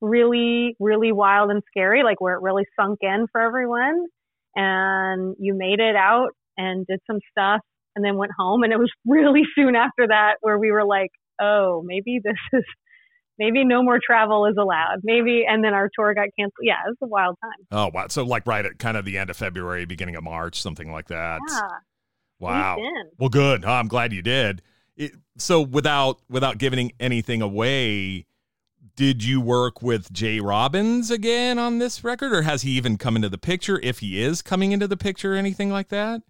really 0.00 0.76
really 0.78 1.12
wild 1.12 1.50
and 1.50 1.62
scary 1.68 2.02
like 2.02 2.20
where 2.20 2.34
it 2.34 2.42
really 2.42 2.66
sunk 2.78 2.98
in 3.00 3.26
for 3.32 3.40
everyone 3.40 4.04
and 4.54 5.34
you 5.38 5.54
made 5.54 5.80
it 5.80 5.96
out 5.96 6.30
and 6.58 6.86
did 6.86 7.00
some 7.06 7.20
stuff 7.30 7.60
and 7.96 8.04
then 8.04 8.16
went 8.16 8.32
home 8.38 8.62
and 8.62 8.72
it 8.72 8.78
was 8.78 8.90
really 9.06 9.42
soon 9.54 9.76
after 9.76 10.06
that 10.08 10.34
where 10.40 10.58
we 10.58 10.70
were 10.70 10.84
like 10.84 11.10
oh 11.40 11.82
maybe 11.84 12.20
this 12.22 12.36
is 12.52 12.64
maybe 13.38 13.64
no 13.64 13.82
more 13.82 13.98
travel 14.04 14.46
is 14.46 14.54
allowed 14.58 14.98
maybe 15.02 15.44
and 15.48 15.64
then 15.64 15.74
our 15.74 15.90
tour 15.98 16.14
got 16.14 16.28
canceled 16.38 16.52
yeah 16.62 16.76
it 16.86 16.90
was 16.90 16.96
a 17.02 17.06
wild 17.06 17.36
time 17.42 17.66
oh, 17.72 17.90
wow. 17.92 18.06
So, 18.08 18.24
like, 18.24 18.46
right 18.46 18.64
at 18.64 18.78
kind 18.78 18.96
of 18.96 19.04
the 19.04 19.18
end 19.18 19.30
of 19.30 19.36
February, 19.36 19.84
beginning 19.84 20.14
of 20.16 20.22
March, 20.22 20.60
something 20.60 20.92
like 20.92 21.08
that. 21.08 21.40
yeah 21.48 21.60
Wow. 22.40 22.78
Well, 23.18 23.28
good. 23.28 23.64
I'm 23.64 23.88
glad 23.88 24.12
you 24.12 24.22
did. 24.22 24.62
It, 24.96 25.12
so, 25.38 25.60
without 25.60 26.20
without 26.28 26.58
giving 26.58 26.92
anything 27.00 27.42
away, 27.42 28.26
did 28.96 29.24
you 29.24 29.40
work 29.40 29.82
with 29.82 30.12
Jay 30.12 30.40
Robbins 30.40 31.10
again 31.10 31.58
on 31.58 31.78
this 31.78 32.04
record, 32.04 32.32
or 32.32 32.42
has 32.42 32.62
he 32.62 32.70
even 32.72 32.96
come 32.96 33.16
into 33.16 33.28
the 33.28 33.38
picture? 33.38 33.80
If 33.82 33.98
he 33.98 34.22
is 34.22 34.42
coming 34.42 34.72
into 34.72 34.86
the 34.86 34.96
picture, 34.96 35.34
anything 35.34 35.70
like 35.70 35.88
that? 35.88 36.22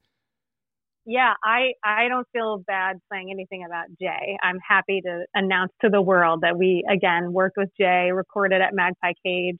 Yeah, 1.06 1.34
I 1.44 1.72
I 1.84 2.08
don't 2.08 2.26
feel 2.32 2.58
bad 2.66 2.98
saying 3.12 3.30
anything 3.30 3.64
about 3.66 3.86
Jay. 4.00 4.38
I'm 4.42 4.58
happy 4.66 5.02
to 5.02 5.26
announce 5.34 5.72
to 5.82 5.90
the 5.90 6.00
world 6.00 6.40
that 6.42 6.56
we 6.56 6.84
again 6.90 7.32
worked 7.32 7.56
with 7.58 7.68
Jay, 7.78 8.10
recorded 8.12 8.62
at 8.62 8.74
Magpie 8.74 9.12
Cage 9.24 9.58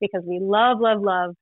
because 0.00 0.22
we 0.26 0.38
love 0.40 0.78
love 0.80 1.00
love 1.02 1.34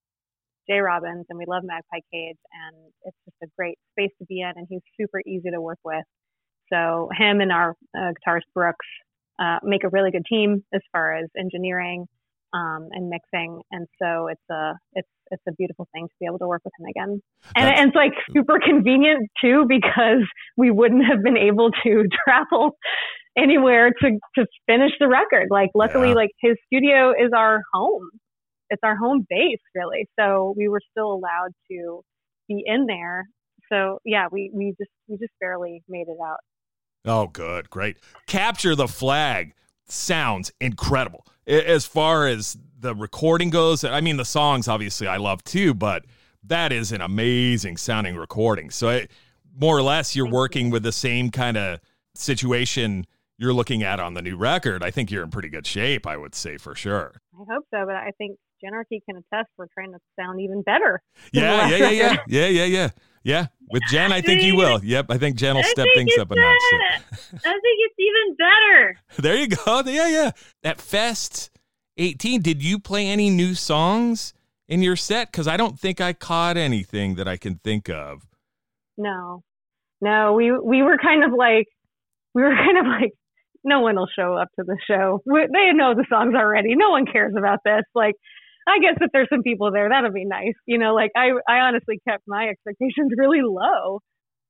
Jay 0.68 0.78
Robbins 0.78 1.26
and 1.30 1.38
we 1.38 1.44
love 1.48 1.62
Magpie 1.64 2.00
Cage 2.12 2.38
and 2.52 2.76
it's 3.04 3.16
just 3.26 3.36
a 3.44 3.46
great 3.58 3.78
space 3.92 4.12
to 4.20 4.26
be 4.26 4.40
in 4.40 4.52
and 4.56 4.66
he's 4.70 4.82
super 5.00 5.20
easy 5.26 5.50
to 5.50 5.60
work 5.60 5.78
with. 5.84 6.04
So 6.72 7.10
him 7.16 7.40
and 7.40 7.52
our 7.52 7.74
uh, 7.96 8.12
guitarist 8.26 8.42
Brooks 8.54 8.86
uh, 9.38 9.58
make 9.62 9.84
a 9.84 9.88
really 9.90 10.10
good 10.10 10.26
team 10.28 10.64
as 10.74 10.82
far 10.92 11.14
as 11.16 11.26
engineering 11.38 12.06
um, 12.54 12.88
and 12.92 13.10
mixing, 13.10 13.60
and 13.72 13.86
so 14.00 14.28
it's 14.28 14.48
a 14.50 14.74
it's 14.94 15.08
it's 15.30 15.42
a 15.48 15.52
beautiful 15.52 15.88
thing 15.92 16.06
to 16.06 16.14
be 16.20 16.26
able 16.26 16.38
to 16.38 16.46
work 16.46 16.62
with 16.64 16.72
him 16.78 16.86
again. 16.86 17.20
And, 17.56 17.68
and, 17.68 17.88
it's 17.88 17.96
like 17.96 18.12
super 18.32 18.58
convenient 18.64 19.28
too 19.42 19.64
because 19.68 20.22
we 20.56 20.70
wouldn't 20.70 21.04
have 21.04 21.22
been 21.22 21.36
able 21.36 21.70
to 21.82 22.04
travel 22.24 22.76
anywhere 23.36 23.90
to 23.90 24.18
to 24.36 24.46
finish 24.66 24.92
the 25.00 25.08
record. 25.08 25.48
Like 25.50 25.70
luckily, 25.74 26.08
yeah. 26.10 26.14
like 26.14 26.30
his 26.40 26.54
studio 26.66 27.10
is 27.10 27.32
our 27.36 27.62
home. 27.72 28.08
It's 28.70 28.82
our 28.84 28.96
home 28.96 29.26
base 29.28 29.60
really. 29.74 30.06
So 30.18 30.54
we 30.56 30.68
were 30.68 30.80
still 30.92 31.12
allowed 31.12 31.50
to 31.70 32.00
be 32.48 32.62
in 32.64 32.86
there. 32.86 33.24
So 33.72 33.98
yeah, 34.04 34.26
we 34.30 34.50
we 34.54 34.74
just 34.78 34.90
we 35.08 35.16
just 35.16 35.32
barely 35.40 35.82
made 35.88 36.06
it 36.08 36.18
out. 36.24 36.38
Oh, 37.06 37.26
good, 37.26 37.68
great. 37.68 37.98
Capture 38.26 38.74
the 38.74 38.88
flag 38.88 39.54
sounds 39.86 40.50
incredible 40.60 41.26
as 41.46 41.86
far 41.86 42.26
as 42.26 42.56
the 42.78 42.94
recording 42.94 43.50
goes. 43.50 43.84
I 43.84 44.00
mean, 44.00 44.16
the 44.16 44.24
songs 44.24 44.68
obviously 44.68 45.06
I 45.06 45.16
love 45.16 45.42
too, 45.44 45.74
but 45.74 46.04
that 46.44 46.72
is 46.72 46.92
an 46.92 47.00
amazing 47.00 47.76
sounding 47.76 48.16
recording. 48.16 48.70
So, 48.70 48.88
it, 48.90 49.10
more 49.56 49.76
or 49.76 49.82
less, 49.82 50.16
you're 50.16 50.28
working 50.28 50.70
with 50.70 50.82
the 50.82 50.92
same 50.92 51.30
kind 51.30 51.56
of 51.56 51.80
situation 52.14 53.06
you're 53.38 53.52
looking 53.52 53.82
at 53.82 54.00
on 54.00 54.14
the 54.14 54.22
new 54.22 54.36
record. 54.36 54.82
I 54.82 54.90
think 54.90 55.10
you're 55.10 55.22
in 55.22 55.30
pretty 55.30 55.48
good 55.48 55.66
shape, 55.66 56.06
I 56.06 56.16
would 56.16 56.34
say 56.34 56.56
for 56.56 56.74
sure. 56.74 57.14
I 57.34 57.44
hope 57.52 57.64
so, 57.70 57.84
but 57.86 57.96
I 57.96 58.10
think 58.18 58.38
Jenarchy 58.64 59.00
can 59.08 59.16
attest 59.16 59.50
we're 59.58 59.66
trying 59.74 59.92
to 59.92 59.98
sound 60.18 60.40
even 60.40 60.62
better. 60.62 61.02
Yeah, 61.32 61.68
yeah, 61.68 61.76
yeah, 61.76 61.90
yeah, 61.90 62.16
yeah, 62.26 62.46
yeah, 62.46 62.64
yeah. 62.64 62.88
Yeah, 63.24 63.46
with 63.70 63.82
Jen, 63.90 64.12
I 64.12 64.20
think 64.20 64.42
you 64.42 64.54
will. 64.54 64.84
Yep, 64.84 65.06
I 65.08 65.16
think 65.16 65.36
Jen 65.36 65.56
will 65.56 65.62
step 65.62 65.86
things 65.94 66.12
up 66.18 66.30
a 66.30 66.34
notch. 66.34 66.58
I 66.72 67.26
think 67.32 67.78
it's 67.80 67.94
even 67.98 68.36
better. 68.36 68.98
There 69.18 69.34
you 69.34 69.48
go. 69.48 69.82
Yeah, 69.86 70.08
yeah. 70.08 70.30
At 70.62 70.78
Fest 70.78 71.50
18, 71.96 72.42
did 72.42 72.62
you 72.62 72.78
play 72.78 73.06
any 73.06 73.30
new 73.30 73.54
songs 73.54 74.34
in 74.68 74.82
your 74.82 74.96
set? 74.96 75.32
Because 75.32 75.48
I 75.48 75.56
don't 75.56 75.78
think 75.80 76.02
I 76.02 76.12
caught 76.12 76.58
anything 76.58 77.14
that 77.14 77.26
I 77.26 77.38
can 77.38 77.60
think 77.64 77.88
of. 77.88 78.26
No, 78.98 79.42
no. 80.02 80.34
We 80.34 80.52
we 80.52 80.82
were 80.82 80.98
kind 80.98 81.24
of 81.24 81.32
like 81.32 81.66
we 82.34 82.42
were 82.42 82.54
kind 82.54 82.76
of 82.76 82.86
like 82.86 83.12
no 83.64 83.80
one 83.80 83.96
will 83.96 84.08
show 84.14 84.34
up 84.34 84.48
to 84.58 84.64
the 84.64 84.76
show. 84.86 85.22
We, 85.24 85.46
they 85.50 85.72
know 85.72 85.94
the 85.94 86.04
songs 86.10 86.34
already. 86.34 86.74
No 86.74 86.90
one 86.90 87.06
cares 87.06 87.34
about 87.36 87.60
this. 87.64 87.84
Like 87.94 88.14
I 88.66 88.78
guess 88.78 88.96
if 89.00 89.10
there's 89.12 89.28
some 89.28 89.42
people 89.42 89.70
there, 89.72 89.88
that'll 89.88 90.12
be 90.12 90.24
nice. 90.24 90.54
You 90.66 90.78
know, 90.78 90.94
like 90.94 91.10
I, 91.16 91.30
I 91.48 91.58
honestly 91.58 92.00
kept 92.08 92.24
my 92.26 92.48
expectations 92.48 93.12
really 93.16 93.42
low. 93.42 94.00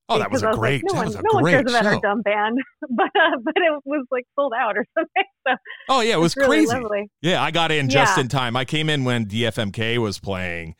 Oh, 0.08 0.18
that 0.18 0.30
was 0.30 0.42
a 0.42 0.52
great. 0.52 0.82
Like, 0.84 0.92
no 0.92 1.02
one, 1.02 1.12
no 1.12 1.40
one 1.40 1.44
cares 1.46 1.64
about 1.66 1.86
our 1.86 1.98
dumb 2.00 2.20
band, 2.20 2.58
but 2.90 3.06
uh, 3.06 3.38
but 3.42 3.56
it 3.56 3.82
was 3.86 4.06
like 4.10 4.24
sold 4.38 4.52
out 4.58 4.76
or 4.76 4.84
something. 4.98 5.24
So 5.48 5.54
oh 5.88 6.00
yeah, 6.00 6.14
it 6.14 6.20
was 6.20 6.36
really 6.36 6.66
crazy. 6.66 6.74
Lovely. 6.74 7.10
Yeah, 7.22 7.42
I 7.42 7.50
got 7.50 7.70
in 7.72 7.88
just 7.88 8.16
yeah. 8.16 8.22
in 8.22 8.28
time. 8.28 8.54
I 8.54 8.64
came 8.64 8.90
in 8.90 9.04
when 9.04 9.24
DFMK 9.24 9.96
was 9.98 10.18
playing, 10.18 10.74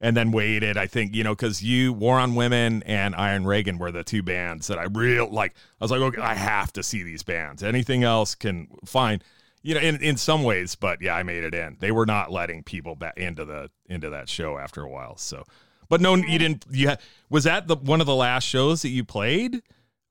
and 0.00 0.16
then 0.16 0.32
waited. 0.32 0.78
I 0.78 0.86
think 0.86 1.14
you 1.14 1.22
know 1.22 1.34
because 1.34 1.62
you 1.62 1.92
War 1.92 2.18
on 2.18 2.34
Women 2.34 2.82
and 2.84 3.14
Iron 3.14 3.46
Reagan 3.46 3.76
were 3.76 3.92
the 3.92 4.02
two 4.02 4.22
bands 4.22 4.68
that 4.68 4.78
I 4.78 4.84
real 4.84 5.28
like. 5.30 5.54
I 5.78 5.84
was 5.84 5.90
like, 5.90 6.00
okay, 6.00 6.22
I 6.22 6.34
have 6.34 6.72
to 6.72 6.82
see 6.82 7.02
these 7.02 7.22
bands. 7.22 7.62
Anything 7.62 8.02
else 8.02 8.34
can 8.34 8.68
fine 8.86 9.20
you 9.62 9.74
know, 9.74 9.80
in, 9.80 9.96
in 10.02 10.16
some 10.16 10.42
ways, 10.42 10.74
but 10.74 11.02
yeah, 11.02 11.14
I 11.14 11.22
made 11.22 11.44
it 11.44 11.54
in. 11.54 11.76
They 11.80 11.92
were 11.92 12.06
not 12.06 12.32
letting 12.32 12.62
people 12.62 12.94
back 12.94 13.16
into 13.16 13.44
the 13.44 13.70
into 13.86 14.10
that 14.10 14.28
show 14.28 14.58
after 14.58 14.82
a 14.82 14.88
while. 14.88 15.16
So, 15.16 15.44
but 15.88 16.00
no, 16.00 16.14
you 16.14 16.38
didn't. 16.38 16.64
You 16.70 16.92
was 17.28 17.44
that 17.44 17.68
the 17.68 17.76
one 17.76 18.00
of 18.00 18.06
the 18.06 18.14
last 18.14 18.44
shows 18.44 18.82
that 18.82 18.88
you 18.88 19.04
played, 19.04 19.62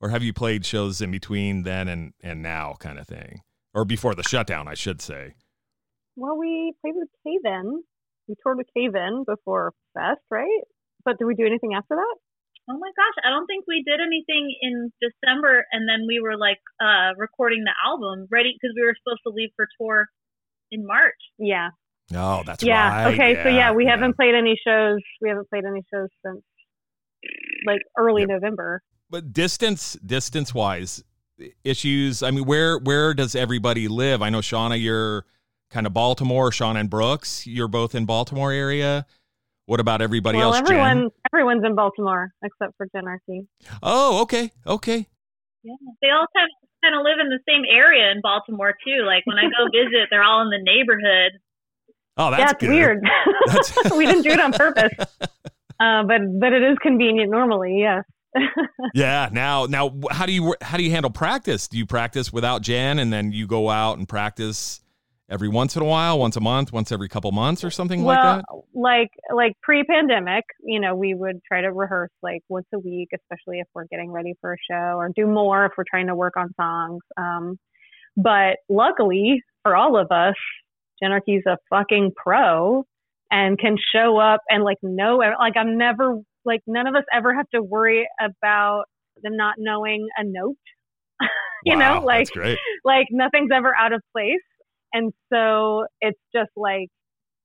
or 0.02 0.10
have 0.10 0.24
you 0.24 0.34
played 0.34 0.66
shows 0.66 1.02
in 1.02 1.12
between 1.12 1.64
then 1.64 1.88
and 1.88 2.14
and 2.22 2.42
now, 2.42 2.76
kind 2.80 3.00
of 3.00 3.08
thing, 3.08 3.42
or 3.74 3.86
before 3.86 4.14
the 4.14 4.24
shutdown, 4.24 4.68
I 4.68 4.76
should 4.76 5.02
say. 5.02 5.34
Well, 6.16 6.38
we 6.38 6.74
played 6.82 6.96
with 6.96 7.10
Cave 7.26 7.42
In. 7.46 7.84
We 8.28 8.36
toured 8.44 8.58
with 8.58 8.68
Cave 8.76 8.94
In 8.94 9.24
before 9.26 9.74
Fest, 9.94 10.22
right? 10.30 10.62
But 11.06 11.18
did 11.18 11.26
we 11.26 11.34
do 11.34 11.46
anything 11.46 11.74
after 11.74 11.96
that? 11.96 12.16
Oh 12.70 12.78
my 12.78 12.92
gosh, 12.96 13.24
I 13.26 13.30
don't 13.32 13.48
think 13.48 13.66
we 13.68 13.84
did 13.86 14.00
anything 14.00 14.56
in 14.62 14.92
December, 15.02 15.66
and 15.72 15.90
then 15.90 16.06
we 16.08 16.20
were 16.20 16.38
like 16.38 16.60
uh, 16.80 17.18
recording 17.18 17.64
the 17.64 17.74
album, 17.84 18.28
ready 18.30 18.54
because 18.54 18.76
we 18.76 18.86
were 18.86 18.96
supposed 19.02 19.22
to 19.26 19.34
leave 19.34 19.50
for 19.56 19.68
tour 19.80 20.08
in 20.72 20.86
March. 20.86 21.18
Yeah. 21.40 21.70
Oh, 22.14 22.44
that's 22.46 22.64
yeah. 22.64 23.06
Right. 23.06 23.14
Okay, 23.14 23.34
yeah, 23.34 23.44
so 23.44 23.50
yeah, 23.50 23.72
we 23.72 23.86
yeah. 23.86 23.92
haven't 23.92 24.16
played 24.16 24.36
any 24.36 24.56
shows. 24.66 25.00
We 25.22 25.30
haven't 25.30 25.50
played 25.50 25.66
any 25.66 25.84
shows 25.92 26.10
since 26.24 26.44
like 27.66 27.82
early 27.98 28.22
yep. 28.22 28.30
November. 28.30 28.84
But 29.10 29.34
distance, 29.34 29.94
distance 30.06 30.54
wise, 30.54 31.04
issues. 31.64 32.22
I 32.22 32.32
mean, 32.32 32.46
where 32.46 32.78
where 32.78 33.16
does 33.16 33.36
everybody 33.36 33.88
live? 33.88 34.22
I 34.22 34.30
know 34.30 34.40
Shawna, 34.40 34.82
you're 34.82 35.26
kind 35.72 35.88
of 35.88 35.94
Baltimore. 35.94 36.52
Shawna 36.52 36.82
and 36.82 36.90
Brooks, 36.90 37.48
you're 37.48 37.68
both 37.68 37.96
in 37.96 38.06
Baltimore 38.06 38.52
area. 38.52 39.08
What 39.70 39.80
about 39.80 40.02
everybody 40.02 40.40
well, 40.40 40.56
else? 40.56 40.58
Everyone, 40.58 40.98
Jen? 40.98 41.10
everyone's 41.32 41.64
in 41.64 41.76
Baltimore 41.76 42.34
except 42.42 42.76
for 42.76 42.88
Jenarchy. 42.88 43.46
Oh, 43.84 44.24
okay, 44.24 44.52
okay. 44.66 45.06
Yeah, 45.62 45.76
they 46.02 46.10
all 46.10 46.26
kind 46.36 46.50
of, 46.50 46.70
kind 46.84 46.96
of 46.96 47.04
live 47.04 47.20
in 47.22 47.30
the 47.30 47.38
same 47.48 47.62
area 47.72 48.12
in 48.12 48.20
Baltimore 48.22 48.74
too. 48.84 49.06
Like 49.06 49.28
when 49.28 49.38
I 49.38 49.44
go 49.44 49.70
visit, 49.72 50.08
they're 50.10 50.24
all 50.24 50.42
in 50.42 50.50
the 50.50 50.58
neighborhood. 50.60 51.34
Oh, 52.18 52.32
that's, 52.32 52.54
that's 52.54 52.64
weird. 52.64 53.04
That's... 53.46 53.92
we 53.96 54.08
didn't 54.08 54.24
do 54.24 54.32
it 54.32 54.40
on 54.40 54.54
purpose, 54.54 54.92
uh, 55.80 56.02
but 56.02 56.22
but 56.40 56.52
it 56.52 56.64
is 56.64 56.80
convenient 56.82 57.30
normally. 57.30 57.78
Yes. 57.80 58.06
yeah. 58.96 59.30
Now, 59.32 59.68
now, 59.68 59.94
how 60.10 60.26
do 60.26 60.32
you 60.32 60.56
how 60.62 60.78
do 60.78 60.84
you 60.84 60.90
handle 60.90 61.12
practice? 61.12 61.68
Do 61.68 61.78
you 61.78 61.86
practice 61.86 62.34
without 62.34 62.64
Jen, 62.64 62.98
and 62.98 63.14
then 63.14 63.32
you 63.34 63.46
go 63.46 63.70
out 63.70 64.00
and 64.00 64.10
practice 64.10 64.82
every 65.30 65.48
once 65.48 65.76
in 65.76 65.82
a 65.82 65.86
while, 65.86 66.20
once 66.20 66.36
a 66.36 66.42
month, 66.42 66.74
once 66.74 66.92
every 66.92 67.08
couple 67.08 67.32
months 67.32 67.64
or 67.64 67.70
something 67.70 68.04
well, 68.04 68.16
like 68.16 68.38
that? 68.38 68.46
Like 68.74 69.10
like 69.34 69.54
pre-pandemic, 69.62 70.44
you 70.64 70.80
know, 70.80 70.96
we 70.96 71.14
would 71.14 71.40
try 71.48 71.62
to 71.62 71.72
rehearse 71.72 72.12
like 72.22 72.42
once 72.50 72.68
a 72.74 72.80
week, 72.80 73.10
especially 73.14 73.60
if 73.60 73.68
we're 73.74 73.86
getting 73.86 74.12
ready 74.12 74.34
for 74.42 74.54
a 74.54 74.58
show, 74.70 74.98
or 74.98 75.10
do 75.16 75.28
more 75.28 75.66
if 75.66 75.72
we're 75.78 75.86
trying 75.90 76.08
to 76.08 76.16
work 76.16 76.34
on 76.38 76.54
songs. 76.60 77.02
Um, 77.18 77.58
but 78.18 78.58
luckily 78.70 79.42
for 79.64 79.76
all 79.76 79.98
of 79.98 80.12
us, 80.12 80.36
Jenarchy's 81.02 81.46
a 81.46 81.58
fucking 81.70 82.12
pro 82.16 82.84
and 83.32 83.58
can 83.58 83.78
show 83.94 84.18
up 84.18 84.42
and 84.50 84.64
like 84.64 84.78
know 84.82 85.18
like 85.18 85.56
I'm 85.56 85.78
never 85.78 86.16
like 86.46 86.62
none 86.68 86.88
of 86.88 86.96
us 86.96 87.04
ever 87.14 87.36
have 87.36 87.50
to 87.54 87.62
worry 87.62 88.08
about 88.20 88.86
them 89.22 89.38
not 89.38 89.56
knowing 89.58 90.08
a 90.18 90.24
note. 90.24 90.58
you 91.66 91.78
wow, 91.78 92.00
know, 92.00 92.06
like 92.06 92.30
like 92.84 93.08
nothing's 93.12 93.52
ever 93.54 93.76
out 93.76 93.94
of 93.94 94.02
place 94.14 94.40
and 94.94 95.14
so 95.32 95.86
it's 96.02 96.20
just 96.34 96.52
like, 96.56 96.90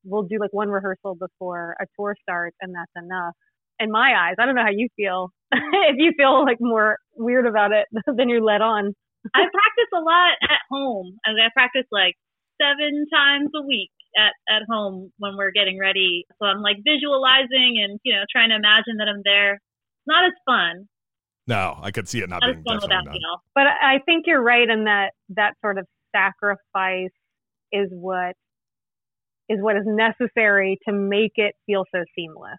we'll 0.04 0.22
do 0.22 0.38
like 0.38 0.52
one 0.52 0.68
rehearsal 0.68 1.14
before 1.14 1.76
a 1.80 1.86
tour 1.96 2.14
starts 2.22 2.56
and 2.60 2.74
that's 2.74 2.92
enough. 2.96 3.34
In 3.80 3.90
my 3.90 4.14
eyes, 4.14 4.36
I 4.38 4.46
don't 4.46 4.54
know 4.54 4.62
how 4.62 4.74
you 4.74 4.88
feel. 4.96 5.30
if 5.52 5.96
you 5.98 6.12
feel 6.16 6.44
like 6.44 6.58
more 6.60 6.98
weird 7.16 7.46
about 7.46 7.72
it 7.72 7.86
than 8.16 8.28
you're 8.28 8.44
led 8.44 8.60
on. 8.60 8.94
I 9.34 9.40
practice 9.40 9.90
a 9.94 10.00
lot 10.00 10.36
at 10.42 10.60
home. 10.70 11.16
I, 11.24 11.30
mean, 11.30 11.40
I 11.40 11.48
practice 11.54 11.86
like 11.90 12.14
seven 12.60 13.06
times 13.12 13.50
a 13.56 13.66
week 13.66 13.90
at, 14.16 14.32
at 14.54 14.62
home 14.70 15.10
when 15.18 15.36
we're 15.36 15.50
getting 15.50 15.78
ready. 15.78 16.24
So 16.38 16.46
I'm 16.46 16.60
like 16.60 16.76
visualizing 16.84 17.80
and, 17.82 17.98
you 18.04 18.12
know, 18.12 18.22
trying 18.30 18.50
to 18.50 18.56
imagine 18.56 18.98
that 18.98 19.08
I'm 19.08 19.22
there. 19.24 19.54
It's 19.54 20.06
not 20.06 20.24
as 20.26 20.32
fun. 20.46 20.86
No, 21.46 21.78
I 21.80 21.90
could 21.90 22.08
see 22.08 22.20
it 22.20 22.28
not, 22.28 22.40
not 22.40 22.52
being 22.52 22.64
fun 22.64 22.78
without 22.82 23.04
you 23.04 23.20
know. 23.20 23.36
But 23.54 23.64
I 23.66 23.98
think 24.06 24.24
you're 24.26 24.42
right 24.42 24.68
in 24.68 24.84
that 24.84 25.12
that 25.30 25.54
sort 25.60 25.76
of 25.76 25.86
sacrifice 26.14 27.12
is 27.72 27.88
what 27.90 28.34
is 29.48 29.58
what 29.60 29.76
is 29.76 29.84
necessary 29.86 30.78
to 30.88 30.94
make 30.94 31.32
it 31.36 31.54
feel 31.66 31.84
so 31.94 32.02
seamless 32.16 32.58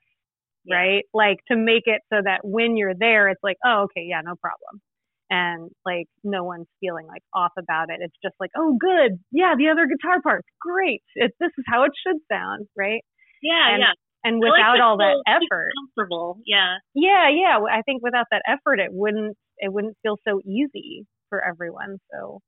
yeah. 0.66 0.76
right? 0.78 1.04
Like 1.14 1.38
to 1.50 1.56
make 1.56 1.84
it 1.86 2.02
so 2.12 2.18
that 2.24 2.42
when 2.44 2.76
you're 2.76 2.96
there 2.98 3.30
it's 3.30 3.44
like 3.44 3.58
oh 3.66 3.84
okay 3.86 4.06
yeah 4.08 4.22
no 4.24 4.36
problem. 4.36 4.82
And 5.30 5.72
like 5.86 6.06
no 6.24 6.44
one's 6.44 6.68
feeling 6.80 7.08
like 7.08 7.24
off 7.34 7.52
about 7.58 7.90
it. 7.90 7.98
It's 8.02 8.16
just 8.24 8.36
like 8.40 8.52
oh 8.58 8.78
good. 8.80 9.20
Yeah 9.32 9.54
the 9.58 9.70
other 9.70 9.88
guitar 9.88 10.22
parts. 10.22 10.48
Great. 10.62 11.04
It, 11.16 11.32
this 11.40 11.52
is 11.58 11.66
how 11.68 11.84
it 11.84 11.92
should 12.06 12.22
sound 12.32 12.68
right? 12.78 13.02
Yeah 13.42 13.74
and, 13.74 13.82
yeah. 13.82 13.94
and 14.24 14.40
without 14.40 14.82
all 14.82 14.98
that 14.98 15.24
effort 15.28 15.72
comfortable. 15.80 16.40
Yeah. 16.46 16.78
Yeah 16.94 17.30
yeah. 17.30 17.58
I 17.72 17.82
think 17.84 18.04
without 18.04 18.28
that 18.32 18.44
effort 18.48 18.80
it 18.80 18.90
wouldn't 18.92 19.38
it 19.58 19.72
wouldn't 19.72 19.98
feel 20.04 20.18
so 20.28 20.42
easy 20.42 21.06
for 21.30 21.44
everyone. 21.44 21.98
So 22.12 22.40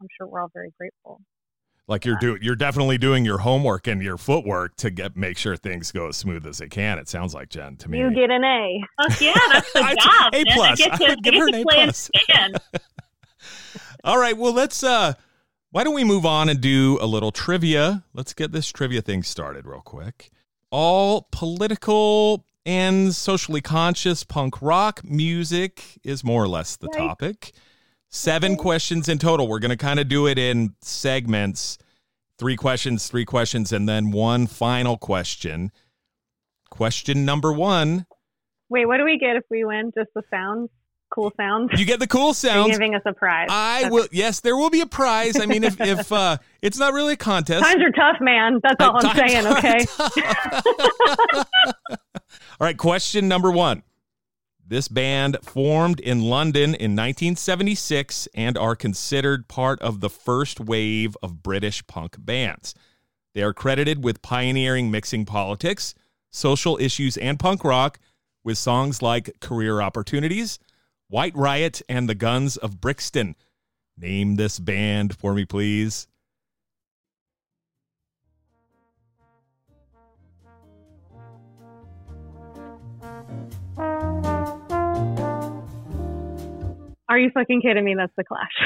i'm 0.00 0.08
sure 0.18 0.26
we're 0.26 0.40
all 0.40 0.50
very 0.52 0.72
grateful 0.78 1.20
Like 1.88 2.04
you're 2.04 2.18
doing, 2.18 2.38
you're 2.42 2.56
definitely 2.56 2.96
doing 2.96 3.24
your 3.24 3.38
homework 3.38 3.86
and 3.88 4.02
your 4.02 4.16
footwork 4.16 4.76
to 4.76 4.90
get 4.90 5.16
make 5.16 5.36
sure 5.36 5.56
things 5.56 5.90
go 5.90 6.08
as 6.08 6.16
smooth 6.16 6.46
as 6.46 6.58
they 6.58 6.68
can. 6.68 6.98
It 6.98 7.08
sounds 7.08 7.34
like 7.34 7.48
Jen 7.48 7.76
to 7.78 7.90
me. 7.90 7.98
You 7.98 8.14
get 8.14 8.30
an 8.30 8.44
A. 8.44 8.80
Fuck 9.02 9.20
yeah, 9.20 9.34
that's 9.52 9.72
the 9.72 9.98
job. 10.00 10.34
A 10.34 10.44
plus. 10.54 10.80
I 10.80 10.88
get 10.88 10.98
to, 10.98 11.04
I 11.04 11.08
would 11.10 11.22
give 11.22 11.34
her 11.34 11.48
an 11.48 11.54
A 11.56 11.62
plus. 11.64 12.10
All 14.04 14.18
right, 14.18 14.36
well 14.36 14.52
let's 14.52 14.82
uh 14.84 15.14
why 15.70 15.84
don't 15.84 15.94
we 15.94 16.04
move 16.04 16.24
on 16.24 16.48
and 16.48 16.60
do 16.60 16.98
a 17.00 17.06
little 17.06 17.32
trivia? 17.32 18.04
Let's 18.12 18.34
get 18.34 18.52
this 18.52 18.68
trivia 18.68 19.00
thing 19.00 19.22
started 19.22 19.66
real 19.66 19.80
quick. 19.80 20.30
All 20.70 21.28
political 21.32 22.46
and 22.64 23.14
socially 23.14 23.60
conscious 23.60 24.22
punk 24.22 24.62
rock 24.62 25.02
music 25.02 25.98
is 26.04 26.22
more 26.22 26.44
or 26.44 26.48
less 26.48 26.76
the 26.76 26.88
Yikes. 26.88 26.96
topic. 26.96 27.52
Seven 28.14 28.56
questions 28.56 29.08
in 29.08 29.16
total. 29.18 29.48
We're 29.48 29.58
going 29.58 29.70
to 29.70 29.76
kind 29.76 29.98
of 29.98 30.06
do 30.06 30.26
it 30.26 30.38
in 30.38 30.74
segments. 30.82 31.78
Three 32.38 32.56
questions, 32.56 33.08
three 33.08 33.24
questions 33.24 33.72
and 33.72 33.88
then 33.88 34.10
one 34.10 34.46
final 34.46 34.96
question. 34.98 35.72
Question 36.70 37.24
number 37.24 37.52
1. 37.52 38.04
Wait, 38.68 38.86
what 38.86 38.98
do 38.98 39.04
we 39.04 39.18
get 39.18 39.36
if 39.36 39.44
we 39.50 39.64
win? 39.64 39.92
Just 39.96 40.10
the 40.14 40.22
sounds? 40.30 40.68
Cool 41.14 41.32
sounds? 41.36 41.70
You 41.78 41.84
get 41.84 42.00
the 42.00 42.06
cool 42.06 42.26
You're 42.28 42.34
sounds. 42.34 42.70
giving 42.72 42.94
us 42.94 43.02
a 43.04 43.12
prize. 43.12 43.48
I 43.50 43.80
Okay. 43.82 43.90
will 43.90 44.06
yes, 44.12 44.40
there 44.40 44.56
will 44.56 44.70
be 44.70 44.80
a 44.80 44.86
prize. 44.86 45.38
I 45.38 45.44
mean 45.46 45.62
if 45.62 45.78
if 45.80 46.10
uh 46.12 46.38
it's 46.62 46.78
not 46.78 46.94
really 46.94 47.12
a 47.12 47.16
contest. 47.18 47.62
Times 47.64 47.82
are 47.82 47.90
tough, 47.90 48.16
man. 48.20 48.60
That's 48.62 48.76
all 48.80 48.96
I'm 49.06 49.16
saying, 49.16 49.46
okay? 49.46 49.86
All 52.60 52.66
right, 52.66 52.76
question 52.78 53.28
number 53.28 53.50
one. 53.50 53.82
This 54.66 54.88
band 54.88 55.38
formed 55.42 56.00
in 56.00 56.22
London 56.22 56.74
in 56.74 56.92
1976 56.92 58.28
and 58.34 58.56
are 58.56 58.76
considered 58.76 59.48
part 59.48 59.80
of 59.82 60.00
the 60.00 60.08
first 60.08 60.60
wave 60.60 61.16
of 61.22 61.42
British 61.42 61.86
punk 61.86 62.16
bands. 62.18 62.74
They 63.34 63.42
are 63.42 63.52
credited 63.52 64.04
with 64.04 64.22
pioneering 64.22 64.90
mixing 64.90 65.24
politics, 65.24 65.94
social 66.30 66.78
issues, 66.78 67.16
and 67.16 67.40
punk 67.40 67.64
rock 67.64 67.98
with 68.44 68.56
songs 68.56 69.02
like 69.02 69.40
Career 69.40 69.80
Opportunities, 69.80 70.58
White 71.08 71.34
Riot, 71.34 71.82
and 71.88 72.08
The 72.08 72.14
Guns 72.14 72.56
of 72.56 72.80
Brixton. 72.80 73.34
Name 73.96 74.36
this 74.36 74.58
band 74.58 75.16
for 75.16 75.34
me, 75.34 75.44
please. 75.44 76.06
Are 87.12 87.18
you 87.18 87.28
fucking 87.34 87.60
kidding 87.60 87.84
me? 87.84 87.94
That's 87.94 88.14
the 88.16 88.24
Clash. 88.24 88.56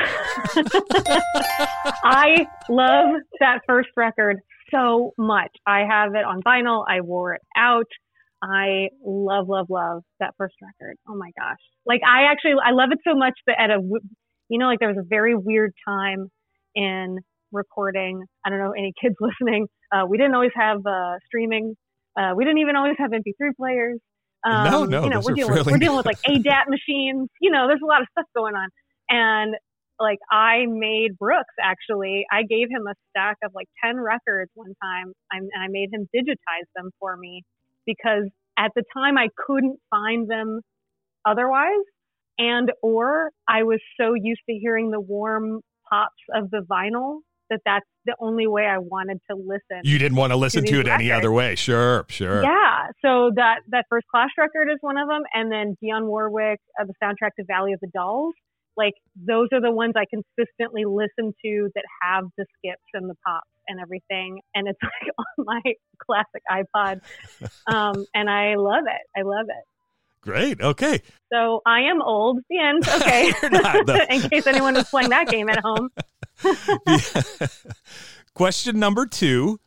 I 2.04 2.46
love 2.68 3.16
that 3.40 3.62
first 3.66 3.88
record 3.96 4.36
so 4.72 5.10
much. 5.18 5.50
I 5.66 5.80
have 5.80 6.14
it 6.14 6.24
on 6.24 6.42
vinyl. 6.46 6.84
I 6.88 7.00
wore 7.00 7.34
it 7.34 7.42
out. 7.56 7.88
I 8.40 8.90
love, 9.04 9.48
love, 9.48 9.66
love 9.68 10.04
that 10.20 10.34
first 10.38 10.54
record. 10.62 10.94
Oh 11.08 11.16
my 11.16 11.32
gosh. 11.36 11.58
Like 11.86 12.02
I 12.06 12.30
actually, 12.30 12.52
I 12.64 12.70
love 12.70 12.90
it 12.92 12.98
so 13.04 13.16
much 13.18 13.34
that 13.48 13.56
at 13.58 13.70
a, 13.70 13.80
you 14.48 14.58
know, 14.60 14.66
like 14.66 14.78
there 14.78 14.90
was 14.90 14.98
a 15.00 15.08
very 15.08 15.34
weird 15.34 15.72
time 15.84 16.28
in 16.76 17.18
recording. 17.50 18.22
I 18.44 18.50
don't 18.50 18.60
know 18.60 18.74
any 18.78 18.92
kids 19.02 19.16
listening. 19.20 19.66
Uh, 19.90 20.02
we 20.08 20.18
didn't 20.18 20.36
always 20.36 20.54
have 20.54 20.86
uh, 20.86 21.14
streaming. 21.26 21.74
Uh, 22.16 22.34
we 22.36 22.44
didn't 22.44 22.58
even 22.58 22.76
always 22.76 22.94
have 22.98 23.10
MP3 23.10 23.56
players. 23.58 23.98
Um, 24.46 24.64
No, 24.70 24.84
no, 24.84 25.04
you 25.04 25.10
know, 25.10 25.20
we're 25.20 25.34
dealing, 25.34 25.54
with, 25.54 25.66
we're 25.66 25.78
dealing 25.78 25.96
with 25.96 26.06
like 26.06 26.22
ADAT 26.28 26.68
machines. 26.68 27.28
You 27.40 27.50
know, 27.50 27.66
there's 27.66 27.80
a 27.82 27.86
lot 27.86 28.00
of 28.00 28.08
stuff 28.12 28.26
going 28.34 28.54
on. 28.54 28.68
And 29.10 29.56
like 29.98 30.18
I 30.30 30.66
made 30.68 31.18
Brooks 31.18 31.54
actually, 31.60 32.26
I 32.30 32.42
gave 32.42 32.68
him 32.70 32.86
a 32.86 32.94
stack 33.10 33.38
of 33.42 33.52
like 33.54 33.66
10 33.84 33.98
records 33.98 34.50
one 34.54 34.74
time 34.82 35.12
I'm, 35.32 35.48
and 35.52 35.64
I 35.64 35.68
made 35.68 35.92
him 35.92 36.08
digitize 36.14 36.68
them 36.76 36.90
for 37.00 37.16
me 37.16 37.42
because 37.86 38.28
at 38.58 38.72
the 38.76 38.84
time 38.94 39.18
I 39.18 39.28
couldn't 39.46 39.78
find 39.90 40.30
them 40.30 40.60
otherwise. 41.24 41.84
And 42.38 42.70
or 42.82 43.30
I 43.48 43.62
was 43.62 43.80
so 43.98 44.14
used 44.14 44.42
to 44.48 44.54
hearing 44.56 44.90
the 44.90 45.00
warm 45.00 45.60
pops 45.90 46.22
of 46.34 46.50
the 46.50 46.64
vinyl 46.70 47.20
that 47.48 47.60
that's 47.64 47.86
the 48.06 48.16
only 48.20 48.46
way 48.46 48.64
I 48.66 48.78
wanted 48.78 49.20
to 49.30 49.36
listen. 49.36 49.82
You 49.82 49.98
didn't 49.98 50.16
want 50.16 50.32
to 50.32 50.36
listen 50.36 50.64
to, 50.64 50.70
these 50.70 50.80
it 50.80 50.88
any 50.88 51.10
other 51.10 51.32
way. 51.32 51.56
Sure, 51.56 52.06
sure. 52.08 52.42
Yeah, 52.42 52.86
so 53.04 53.32
that 53.34 53.56
that 53.68 53.84
first 53.90 54.06
Clash 54.10 54.30
record 54.38 54.70
is 54.70 54.78
one 54.80 54.96
of 54.96 55.08
them, 55.08 55.22
and 55.34 55.52
then 55.52 55.76
Dionne 55.82 56.06
Warwick, 56.06 56.60
uh, 56.80 56.84
the 56.84 56.94
soundtrack 57.02 57.30
to 57.38 57.44
Valley 57.44 57.72
of 57.72 57.80
the 57.80 57.90
Dolls. 57.92 58.34
Like 58.76 58.94
those 59.16 59.48
are 59.52 59.60
the 59.60 59.72
ones 59.72 59.94
I 59.96 60.04
consistently 60.08 60.84
listen 60.84 61.34
to 61.44 61.70
that 61.74 61.84
have 62.02 62.24
the 62.38 62.46
skips 62.58 62.84
and 62.94 63.10
the 63.10 63.14
pops 63.26 63.48
and 63.68 63.80
everything, 63.80 64.40
and 64.54 64.68
it's 64.68 64.78
like 64.82 65.12
on 65.18 65.44
my 65.44 65.60
classic 65.98 66.42
iPod, 66.50 67.00
um, 67.66 68.06
and 68.14 68.30
I 68.30 68.54
love 68.56 68.84
it. 68.86 69.18
I 69.18 69.22
love 69.22 69.46
it. 69.48 69.64
Great. 70.26 70.60
Okay. 70.60 71.00
So 71.32 71.62
I 71.64 71.82
am 71.82 72.02
old. 72.02 72.40
The 72.50 72.58
end. 72.58 72.82
Okay. 72.96 73.32
Not. 73.48 74.10
In 74.10 74.28
case 74.28 74.46
anyone 74.48 74.74
was 74.74 74.90
playing 74.90 75.10
that 75.10 75.28
game 75.28 75.48
at 75.48 75.60
home. 75.60 75.88
question 78.34 78.78
number 78.78 79.06
two. 79.06 79.60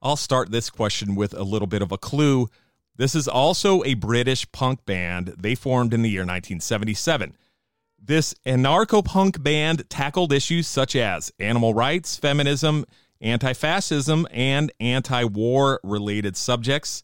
I'll 0.00 0.16
start 0.16 0.50
this 0.50 0.70
question 0.70 1.14
with 1.14 1.34
a 1.34 1.42
little 1.42 1.66
bit 1.66 1.82
of 1.82 1.92
a 1.92 1.98
clue. 1.98 2.48
This 2.96 3.14
is 3.14 3.28
also 3.28 3.84
a 3.84 3.94
British 3.94 4.50
punk 4.52 4.84
band. 4.84 5.34
They 5.38 5.54
formed 5.54 5.94
in 5.94 6.02
the 6.02 6.10
year 6.10 6.22
1977. 6.22 7.36
This 8.00 8.34
anarcho 8.46 9.04
punk 9.04 9.42
band 9.42 9.88
tackled 9.90 10.32
issues 10.32 10.66
such 10.66 10.94
as 10.94 11.32
animal 11.38 11.74
rights, 11.74 12.16
feminism, 12.16 12.84
anti 13.20 13.52
fascism, 13.52 14.26
and 14.30 14.72
anti 14.80 15.24
war 15.24 15.80
related 15.82 16.36
subjects. 16.36 17.02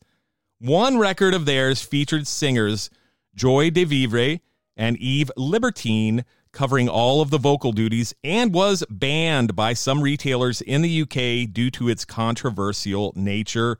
One 0.60 0.98
record 0.98 1.34
of 1.34 1.46
theirs 1.46 1.82
featured 1.82 2.26
singers 2.26 2.90
Joy 3.34 3.70
de 3.70 3.84
Vivre 3.84 4.40
and 4.76 4.96
Eve 4.96 5.30
Libertine 5.36 6.24
covering 6.54 6.88
all 6.88 7.20
of 7.20 7.28
the 7.28 7.38
vocal 7.38 7.72
duties 7.72 8.14
and 8.24 8.54
was 8.54 8.82
banned 8.88 9.54
by 9.54 9.74
some 9.74 10.00
retailers 10.00 10.62
in 10.62 10.80
the 10.80 11.02
UK 11.02 11.52
due 11.52 11.70
to 11.72 11.88
its 11.88 12.04
controversial 12.06 13.12
nature. 13.14 13.78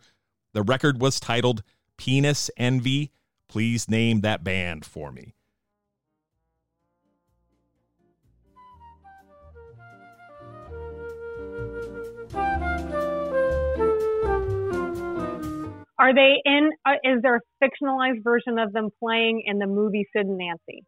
The 0.52 0.62
record 0.62 1.00
was 1.00 1.18
titled 1.18 1.62
Penis 1.96 2.50
Envy. 2.58 3.12
Please 3.48 3.88
name 3.88 4.20
that 4.20 4.44
band 4.44 4.84
for 4.84 5.10
me. 5.12 5.34
Are 15.96 16.12
they 16.12 16.34
in? 16.44 16.70
Uh, 16.84 16.94
is 17.02 17.22
there 17.22 17.36
a 17.36 17.40
fictionalized 17.62 18.22
version 18.22 18.58
of 18.58 18.72
them 18.72 18.90
playing 19.00 19.44
in 19.46 19.58
the 19.58 19.66
movie 19.66 20.06
Sid 20.12 20.26
and 20.26 20.36
Nancy? 20.36 20.84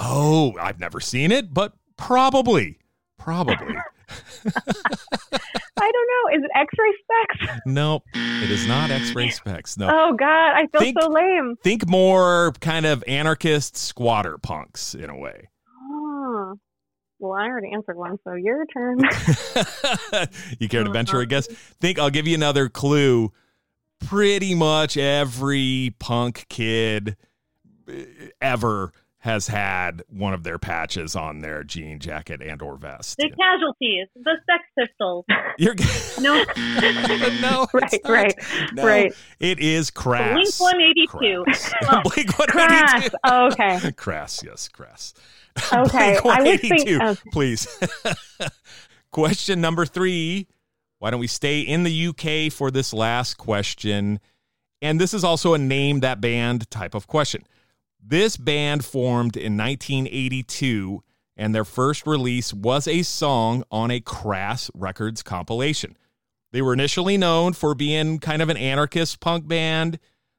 Oh, 0.00 0.54
I've 0.60 0.80
never 0.80 0.98
seen 0.98 1.30
it, 1.30 1.52
but 1.52 1.74
probably. 1.96 2.78
Probably. 3.18 3.54
I 4.46 5.92
don't 5.92 6.08
know. 6.08 6.36
Is 6.38 6.42
it 6.44 6.50
X-Ray 6.56 6.92
Spex? 7.04 7.60
nope. 7.66 8.02
It 8.14 8.50
is 8.50 8.66
not 8.66 8.90
X 8.90 9.14
ray 9.14 9.30
specs. 9.30 9.76
No. 9.76 9.88
Oh 9.90 10.14
God, 10.14 10.52
I 10.54 10.66
feel 10.72 10.80
Think- 10.80 11.00
so 11.00 11.08
lame. 11.10 11.56
Think 11.62 11.88
more 11.88 12.52
kind 12.60 12.86
of 12.86 13.04
anarchist 13.06 13.76
squatter 13.76 14.38
punks 14.38 14.94
in 14.94 15.10
a 15.10 15.16
way. 15.16 15.48
Oh. 15.92 16.54
Well, 17.18 17.32
I 17.32 17.44
already 17.48 17.70
answered 17.74 17.96
one, 17.96 18.16
so 18.24 18.32
your 18.32 18.64
turn. 18.66 18.98
you 20.58 20.68
care 20.68 20.82
to 20.84 20.90
venture 20.90 21.20
a 21.20 21.26
guess? 21.26 21.46
Think 21.46 21.98
I'll 21.98 22.08
give 22.10 22.26
you 22.26 22.34
another 22.34 22.68
clue. 22.70 23.30
Pretty 24.00 24.54
much 24.54 24.96
every 24.96 25.94
punk 25.98 26.46
kid 26.48 27.16
uh, 27.86 27.92
ever 28.40 28.92
has 29.20 29.48
had 29.48 30.02
one 30.08 30.32
of 30.32 30.44
their 30.44 30.58
patches 30.58 31.14
on 31.14 31.40
their 31.40 31.62
jean 31.62 31.98
jacket 31.98 32.40
and 32.40 32.62
or 32.62 32.76
vest. 32.76 33.18
The 33.18 33.30
casualties, 33.30 34.08
the 34.16 34.38
Sex 34.48 34.64
Pistols. 34.78 35.26
You're 35.58 35.74
No, 36.20 36.42
no, 37.40 37.66
right, 37.72 38.00
right, 38.06 38.34
No, 38.72 38.86
right. 38.86 39.12
It 39.38 39.60
is 39.60 39.90
crass. 39.90 40.32
Blink 40.32 40.54
182. 40.58 41.44
Crass. 41.44 41.72
Blink 42.04 42.38
182. 42.38 43.16
Oh, 43.24 43.46
okay. 43.48 43.92
Crass, 43.92 44.42
yes, 44.42 44.68
crass. 44.68 45.12
Okay. 45.72 46.18
Blink 46.22 46.26
I 46.26 46.42
was 46.42 46.60
182. 46.62 47.00
Okay. 47.02 47.30
please. 47.30 47.78
question 49.12 49.60
number 49.60 49.84
three. 49.84 50.46
Why 50.98 51.10
don't 51.10 51.20
we 51.20 51.26
stay 51.26 51.60
in 51.60 51.82
the 51.82 52.06
UK 52.08 52.52
for 52.52 52.70
this 52.70 52.92
last 52.92 53.36
question? 53.36 54.20
And 54.82 54.98
this 54.98 55.12
is 55.12 55.24
also 55.24 55.52
a 55.52 55.58
name 55.58 56.00
that 56.00 56.22
band 56.22 56.70
type 56.70 56.94
of 56.94 57.06
question. 57.06 57.44
This 58.02 58.36
band 58.36 58.84
formed 58.84 59.36
in 59.36 59.56
1982, 59.56 61.02
and 61.36 61.54
their 61.54 61.64
first 61.64 62.06
release 62.06 62.52
was 62.52 62.88
a 62.88 63.02
song 63.02 63.62
on 63.70 63.90
a 63.90 64.00
Crass 64.00 64.70
Records 64.74 65.22
compilation. 65.22 65.96
They 66.52 66.62
were 66.62 66.72
initially 66.72 67.16
known 67.16 67.52
for 67.52 67.74
being 67.74 68.18
kind 68.18 68.42
of 68.42 68.48
an 68.48 68.56
anarchist 68.56 69.20
punk 69.20 69.46
band 69.46 69.98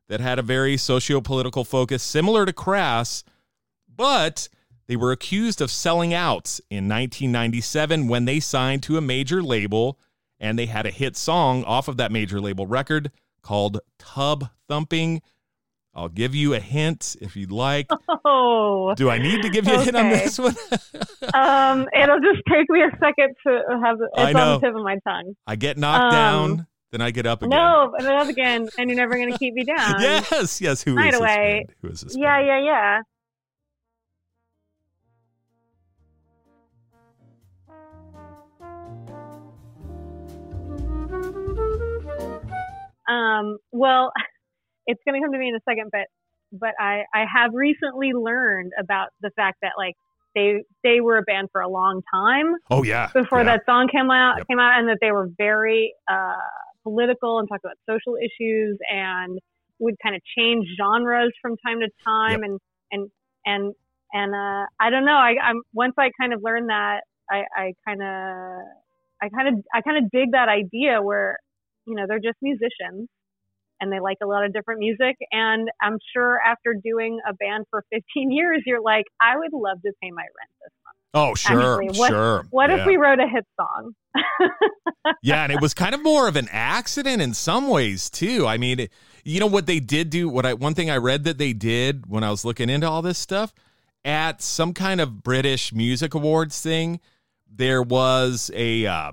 that 0.10 0.20
had 0.20 0.40
a 0.40 0.44
very 0.44 0.76
socio 0.76 1.22
political 1.22 1.64
focus, 1.64 2.04
similar 2.04 2.46
to 2.46 2.52
Crass, 2.52 3.24
but 3.88 4.50
They 4.92 4.98
were 4.98 5.14
accused 5.14 5.62
of 5.62 5.72
selling 5.72 6.14
out 6.14 6.60
in 6.70 6.90
1997 6.90 8.10
when 8.10 8.26
they 8.26 8.42
signed 8.42 8.84
to 8.84 8.98
a 8.98 9.02
major 9.02 9.42
label 9.42 9.98
and 10.38 10.60
they 10.60 10.66
had 10.66 10.86
a 10.86 10.92
hit 10.92 11.16
song 11.16 11.64
off 11.64 11.88
of 11.88 11.96
that 11.96 12.12
major 12.12 12.42
label 12.42 12.68
record 12.68 13.10
called 13.42 13.80
Tub 13.98 14.50
Thumping. 14.68 15.22
I'll 15.94 16.08
give 16.10 16.34
you 16.34 16.54
a 16.54 16.60
hint 16.60 17.18
if 17.22 17.36
you'd 17.36 17.52
like. 17.52 17.90
Oh, 18.24 18.94
Do 18.96 19.10
I 19.10 19.18
need 19.18 19.42
to 19.42 19.50
give 19.50 19.68
you 19.68 19.74
a 19.74 19.84
hint 19.84 19.96
on 19.96 20.10
this 20.10 20.38
one? 20.38 20.56
um, 21.34 21.88
it'll 21.94 22.20
just 22.20 22.42
take 22.50 22.70
me 22.70 22.82
a 22.82 22.92
second 23.00 23.34
to 23.48 23.80
have 23.84 23.98
it. 24.00 24.10
I 24.16 24.30
It's 24.30 24.36
on 24.36 24.42
know. 24.48 24.58
the 24.60 24.68
tip 24.68 24.76
of 24.76 24.84
my 24.84 24.98
tongue. 25.08 25.36
I 25.48 25.56
get 25.56 25.78
knocked 25.78 26.14
Um, 26.14 26.58
down, 26.58 26.68
then 26.92 27.02
I 27.02 27.12
get 27.12 27.26
up 27.26 27.42
again. 27.42 27.58
No, 27.58 27.94
and 27.98 28.08
up 28.08 28.28
again, 28.28 28.70
and 28.78 28.90
you're 28.90 28.98
never 28.98 29.16
going 29.16 29.32
to 29.32 29.38
keep 29.40 29.54
me 29.54 29.64
down. 29.78 30.00
Yes, 30.02 30.62
yes. 30.62 30.84
Who 30.84 30.98
is 30.98 30.98
this? 30.98 30.98
Right 30.98 31.12
this 31.12 31.20
away. 31.20 31.66
Who 31.82 31.88
is 31.90 32.02
this? 32.02 32.16
Yeah, 32.18 32.40
yeah, 32.42 32.60
yeah. 32.64 33.00
Um, 43.10 43.58
well, 43.72 44.12
it's 44.88 45.02
going 45.06 45.20
to 45.20 45.26
come 45.26 45.32
to 45.34 45.40
me 45.40 45.50
in 45.50 45.56
a 45.56 45.60
second, 45.68 45.90
but 45.92 46.08
but 46.52 46.72
I 46.80 47.04
I 47.14 47.26
have 47.34 47.52
recently 47.54 48.12
learned 48.14 48.72
about 48.80 49.10
the 49.22 49.32
fact 49.36 49.58
that 49.62 49.74
like 49.78 49.96
they 50.36 50.64
they 50.84 51.02
were 51.02 51.18
a 51.18 51.22
band 51.24 51.50
for 51.52 51.62
a 51.62 51.68
long 51.70 52.02
time 52.14 52.56
Oh 52.70 52.84
yeah. 52.84 53.10
before 53.14 53.40
yeah. 53.40 53.46
that 53.46 53.62
song 53.66 53.88
came 53.92 54.10
out 54.12 54.38
Yep. 54.40 54.48
came 54.48 54.60
out 54.60 54.80
and 54.80 54.88
that 54.90 54.98
they 55.02 55.12
were 55.12 55.30
very 55.38 55.94
uh, 56.12 56.34
political 56.84 57.40
and 57.40 57.48
talked 57.50 57.64
about 57.66 57.78
social 57.90 58.16
issues 58.16 58.78
and 58.90 59.40
would 59.80 59.96
kind 60.04 60.16
of 60.16 60.22
change 60.38 60.66
genres 60.78 61.32
from 61.42 61.56
time 61.66 61.80
to 61.80 61.88
time 62.06 62.44
and 62.44 62.60
and 62.92 63.10
and 63.46 63.74
and 64.14 64.34
uh, 64.36 64.66
I 64.80 64.90
don't 64.90 65.06
know 65.06 65.16
I 65.18 65.36
I'm 65.44 65.62
once 65.74 65.94
I 65.98 66.12
kind 66.20 66.34
of 66.34 66.42
learned 66.44 66.70
that 66.70 67.02
I 67.30 67.44
I 67.56 67.74
kind 67.88 68.02
of 68.02 68.08
I 69.22 69.30
kind 69.30 69.48
of 69.50 69.64
I 69.74 69.82
kind 69.82 70.04
of 70.04 70.12
dig 70.12 70.32
that 70.34 70.50
idea 70.50 71.02
where 71.02 71.38
you 71.88 71.96
know 71.96 72.06
they're 72.08 72.20
just 72.20 72.38
musicians 72.42 73.08
and 73.82 73.92
they 73.92 74.00
like 74.00 74.18
a 74.24 74.28
lot 74.28 74.46
of 74.46 74.54
different 74.54 74.80
music 74.80 75.18
and 75.32 75.70
I'm 75.82 75.98
sure 76.14 76.40
after 76.46 76.74
doing 76.74 77.20
a 77.28 77.34
band 77.34 77.66
for 77.70 77.84
15 77.92 78.32
years 78.32 78.62
you're 78.66 78.82
like 78.82 79.06
I 79.20 79.38
would 79.38 79.52
love 79.54 79.82
to 79.82 79.92
pay 80.02 80.12
my 80.12 80.22
rent 80.22 80.52
this 80.64 80.72
month 80.86 80.98
Oh 81.14 81.36
sure, 81.36 81.84
actually, 81.84 82.00
what- 82.00 82.10
sure. 82.10 82.46
what 82.52 82.70
yeah. 82.70 82.78
if 82.78 82.86
we 82.88 82.96
wrote 82.96 83.20
a 83.20 83.28
hit 83.28 83.46
song 83.60 83.94
yeah, 85.24 85.44
and 85.44 85.52
it 85.52 85.62
was 85.62 85.74
kind 85.74 85.96
of 85.96 86.04
more 86.04 86.28
of 86.28 86.36
an 86.36 86.48
accident 86.52 87.22
in 87.22 87.34
some 87.34 87.68
ways 87.70 88.10
too. 88.10 88.46
I 88.46 88.58
mean, 88.58 88.82
it, 88.82 88.92
you 89.24 89.40
know 89.40 89.48
what 89.48 89.66
they 89.66 89.80
did 89.80 90.10
do? 90.10 90.28
What 90.30 90.46
I 90.46 90.54
one 90.54 90.74
thing 90.74 90.90
I 90.90 90.98
read 90.98 91.24
that 91.24 91.38
they 91.38 91.54
did 91.54 92.08
when 92.08 92.24
I 92.24 92.30
was 92.30 92.44
looking 92.46 92.70
into 92.70 92.90
all 92.90 93.02
this 93.02 93.18
stuff 93.18 93.54
at 94.04 94.42
some 94.42 94.74
kind 94.74 95.00
of 95.00 95.24
British 95.24 95.74
music 95.74 96.14
awards 96.14 96.60
thing, 96.62 97.00
there 97.50 97.82
was 97.82 98.52
a 98.54 98.86
uh, 98.86 99.12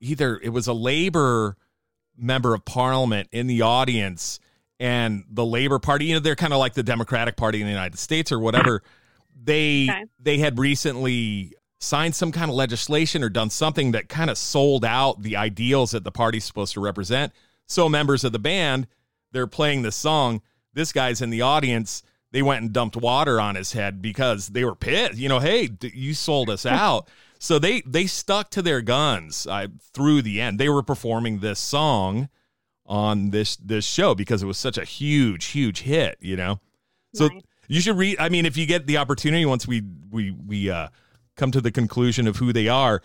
either 0.00 0.38
it 0.42 0.50
was 0.50 0.66
a 0.66 0.72
labor 0.72 1.56
member 2.16 2.54
of 2.54 2.64
parliament 2.64 3.28
in 3.32 3.46
the 3.46 3.62
audience 3.62 4.38
and 4.80 5.24
the 5.30 5.44
labor 5.44 5.78
party 5.78 6.06
you 6.06 6.14
know 6.14 6.20
they're 6.20 6.34
kind 6.36 6.52
of 6.52 6.58
like 6.58 6.74
the 6.74 6.82
democratic 6.82 7.36
party 7.36 7.60
in 7.60 7.66
the 7.66 7.72
united 7.72 7.98
states 7.98 8.30
or 8.32 8.38
whatever. 8.38 8.82
They 9.42 9.88
Okay. 9.90 10.04
they 10.20 10.38
had 10.38 10.58
recently 10.58 11.52
signed 11.80 12.14
some 12.14 12.32
kind 12.32 12.50
of 12.50 12.56
legislation 12.56 13.22
or 13.22 13.28
done 13.28 13.50
something 13.50 13.92
that 13.92 14.08
kind 14.08 14.30
of 14.30 14.38
sold 14.38 14.84
out 14.84 15.20
the 15.22 15.36
ideals 15.36 15.90
that 15.90 16.02
the 16.04 16.10
party's 16.12 16.44
supposed 16.44 16.72
to 16.74 16.80
represent. 16.80 17.32
So 17.66 17.88
members 17.88 18.24
of 18.24 18.32
the 18.32 18.38
band 18.38 18.86
they're 19.32 19.46
playing 19.48 19.82
this 19.82 19.96
song. 19.96 20.40
This 20.74 20.92
guy's 20.92 21.20
in 21.20 21.30
the 21.30 21.42
audience. 21.42 22.02
They 22.30 22.42
went 22.42 22.62
and 22.62 22.72
dumped 22.72 22.96
water 22.96 23.40
on 23.40 23.54
his 23.56 23.72
head 23.72 24.00
because 24.00 24.48
they 24.48 24.64
were 24.64 24.74
pissed. 24.76 25.16
You 25.18 25.28
know 25.28 25.40
hey 25.40 25.68
you 25.82 26.14
sold 26.14 26.48
us 26.50 26.64
out 26.84 27.08
so 27.44 27.58
they 27.58 27.80
they 27.82 28.06
stuck 28.06 28.50
to 28.50 28.62
their 28.62 28.80
guns 28.80 29.46
uh, 29.46 29.66
through 29.92 30.22
the 30.22 30.40
end 30.40 30.58
they 30.58 30.68
were 30.68 30.82
performing 30.82 31.40
this 31.40 31.58
song 31.60 32.28
on 32.86 33.30
this 33.30 33.56
this 33.56 33.84
show 33.86 34.14
because 34.14 34.42
it 34.42 34.46
was 34.46 34.58
such 34.58 34.78
a 34.78 34.84
huge 34.84 35.46
huge 35.46 35.80
hit 35.82 36.16
you 36.20 36.36
know 36.36 36.60
so 37.14 37.28
Nice. 37.28 37.42
you 37.68 37.80
should 37.80 37.96
read 37.96 38.16
i 38.18 38.28
mean 38.28 38.44
if 38.46 38.56
you 38.56 38.66
get 38.66 38.86
the 38.86 38.96
opportunity 38.98 39.44
once 39.46 39.66
we 39.66 39.82
we 40.10 40.30
we 40.32 40.70
uh 40.70 40.88
come 41.36 41.50
to 41.50 41.60
the 41.60 41.70
conclusion 41.70 42.26
of 42.28 42.36
who 42.36 42.52
they 42.52 42.68
are 42.68 43.02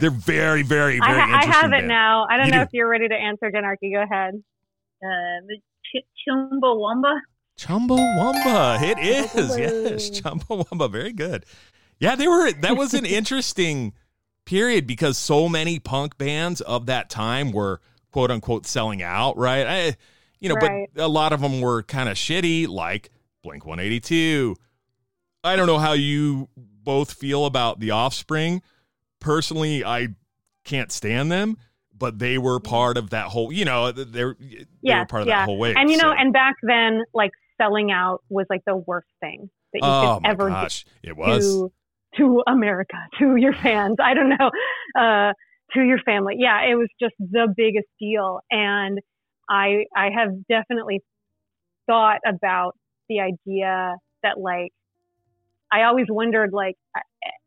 they're 0.00 0.10
very 0.10 0.62
very 0.62 0.98
very 1.00 1.20
I, 1.20 1.26
ha- 1.26 1.40
I 1.42 1.46
have 1.46 1.66
it 1.66 1.70
band. 1.70 1.88
now. 1.88 2.26
I 2.30 2.36
don't 2.36 2.46
You 2.46 2.52
know 2.52 2.58
do. 2.58 2.62
if 2.62 2.68
you're 2.72 2.88
ready 2.88 3.08
to 3.08 3.14
answer, 3.16 3.50
Jenarchy. 3.50 3.92
Go 3.92 4.02
ahead. 4.02 4.34
Uh, 5.02 5.36
the 5.48 5.56
Ch- 5.84 6.06
Chumbawamba. 6.28 7.18
Chumbawamba. 7.58 8.82
It 8.82 8.98
is. 8.98 9.30
Chumbawamba. 9.32 9.58
Yes. 9.58 10.10
Chumbawamba. 10.20 10.90
Very 10.92 11.12
good. 11.12 11.44
Yeah, 12.00 12.14
they 12.16 12.28
were 12.28 12.52
that 12.52 12.76
was 12.76 12.94
an 12.94 13.04
interesting 13.04 13.92
period 14.44 14.86
because 14.86 15.18
so 15.18 15.48
many 15.48 15.78
punk 15.78 16.16
bands 16.16 16.60
of 16.60 16.86
that 16.86 17.10
time 17.10 17.52
were 17.52 17.80
quote 18.12 18.30
unquote 18.30 18.66
selling 18.66 19.02
out, 19.02 19.36
right? 19.36 19.66
I, 19.66 19.96
you 20.40 20.48
know, 20.48 20.54
Right. 20.54 20.88
but 20.94 21.04
a 21.04 21.08
lot 21.08 21.32
of 21.32 21.40
them 21.40 21.60
were 21.60 21.82
kind 21.82 22.08
of 22.08 22.16
shitty, 22.16 22.68
like 22.68 23.10
Blink 23.42 23.66
182. 23.66 24.56
I 25.44 25.56
don't 25.56 25.66
know 25.66 25.78
how 25.78 25.92
you 25.92 26.48
both 26.56 27.12
feel 27.12 27.46
about 27.46 27.80
the 27.80 27.90
offspring. 27.90 28.62
Personally, 29.20 29.84
I 29.84 30.08
can't 30.64 30.92
stand 30.92 31.30
them, 31.32 31.56
but 31.96 32.18
they 32.18 32.38
were 32.38 32.60
part 32.60 32.96
of 32.96 33.10
that 33.10 33.26
whole, 33.26 33.52
you 33.52 33.64
know, 33.64 33.90
they're 33.92 34.36
they 34.38 34.94
were 34.94 35.06
part 35.06 35.22
of 35.22 35.28
yeah. 35.28 35.40
that 35.40 35.44
whole 35.46 35.58
wave. 35.58 35.76
And 35.76 35.90
you 35.90 35.96
know, 35.96 36.12
so- 36.12 36.16
and 36.16 36.32
back 36.32 36.54
then, 36.62 37.02
like 37.12 37.32
selling 37.60 37.90
out 37.90 38.22
was 38.28 38.46
like 38.48 38.62
the 38.66 38.76
worst 38.76 39.08
thing 39.20 39.50
that 39.72 39.80
you 39.82 39.88
oh 39.88 40.20
could 40.22 40.30
ever 40.30 40.48
gosh, 40.48 40.86
it 41.02 41.08
do 41.08 41.14
was. 41.16 41.46
to 41.46 41.72
to 42.16 42.42
America, 42.46 42.96
to 43.18 43.36
your 43.36 43.52
fans. 43.52 43.96
I 44.02 44.14
don't 44.14 44.30
know, 44.30 44.50
uh, 44.98 45.32
to 45.74 45.82
your 45.82 45.98
family. 45.98 46.36
Yeah, 46.38 46.62
it 46.62 46.74
was 46.74 46.88
just 47.00 47.14
the 47.18 47.52
biggest 47.56 47.88
deal, 48.00 48.40
and 48.50 48.98
I 49.48 49.84
I 49.94 50.10
have 50.16 50.30
definitely 50.48 51.02
thought 51.86 52.20
about 52.26 52.76
the 53.08 53.20
idea 53.20 53.96
that 54.22 54.38
like 54.38 54.72
I 55.72 55.84
always 55.84 56.06
wondered 56.08 56.52
like 56.52 56.76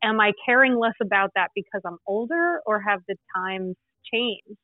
am 0.02 0.20
I 0.20 0.32
caring 0.46 0.76
less 0.76 0.94
about 1.00 1.30
that 1.34 1.48
because 1.54 1.80
I'm 1.84 1.98
older 2.06 2.60
or 2.66 2.80
have 2.80 3.00
the 3.08 3.16
times 3.34 3.76
changed? 4.12 4.58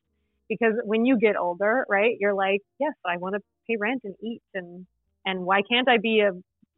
Because 0.49 0.75
when 0.85 1.05
you 1.05 1.19
get 1.19 1.37
older, 1.37 1.85
right, 1.89 2.17
you're 2.19 2.35
like, 2.35 2.61
yes, 2.81 2.95
I 3.07 3.17
want 3.19 3.35
to 3.35 3.41
pay 3.69 3.77
rent 3.79 4.03
and 4.05 4.15
eat 4.23 4.43
and 4.55 4.87
and 5.25 5.41
why 5.41 5.63
can't 5.71 5.89
I 5.89 5.99
be 5.99 6.21
a 6.21 6.33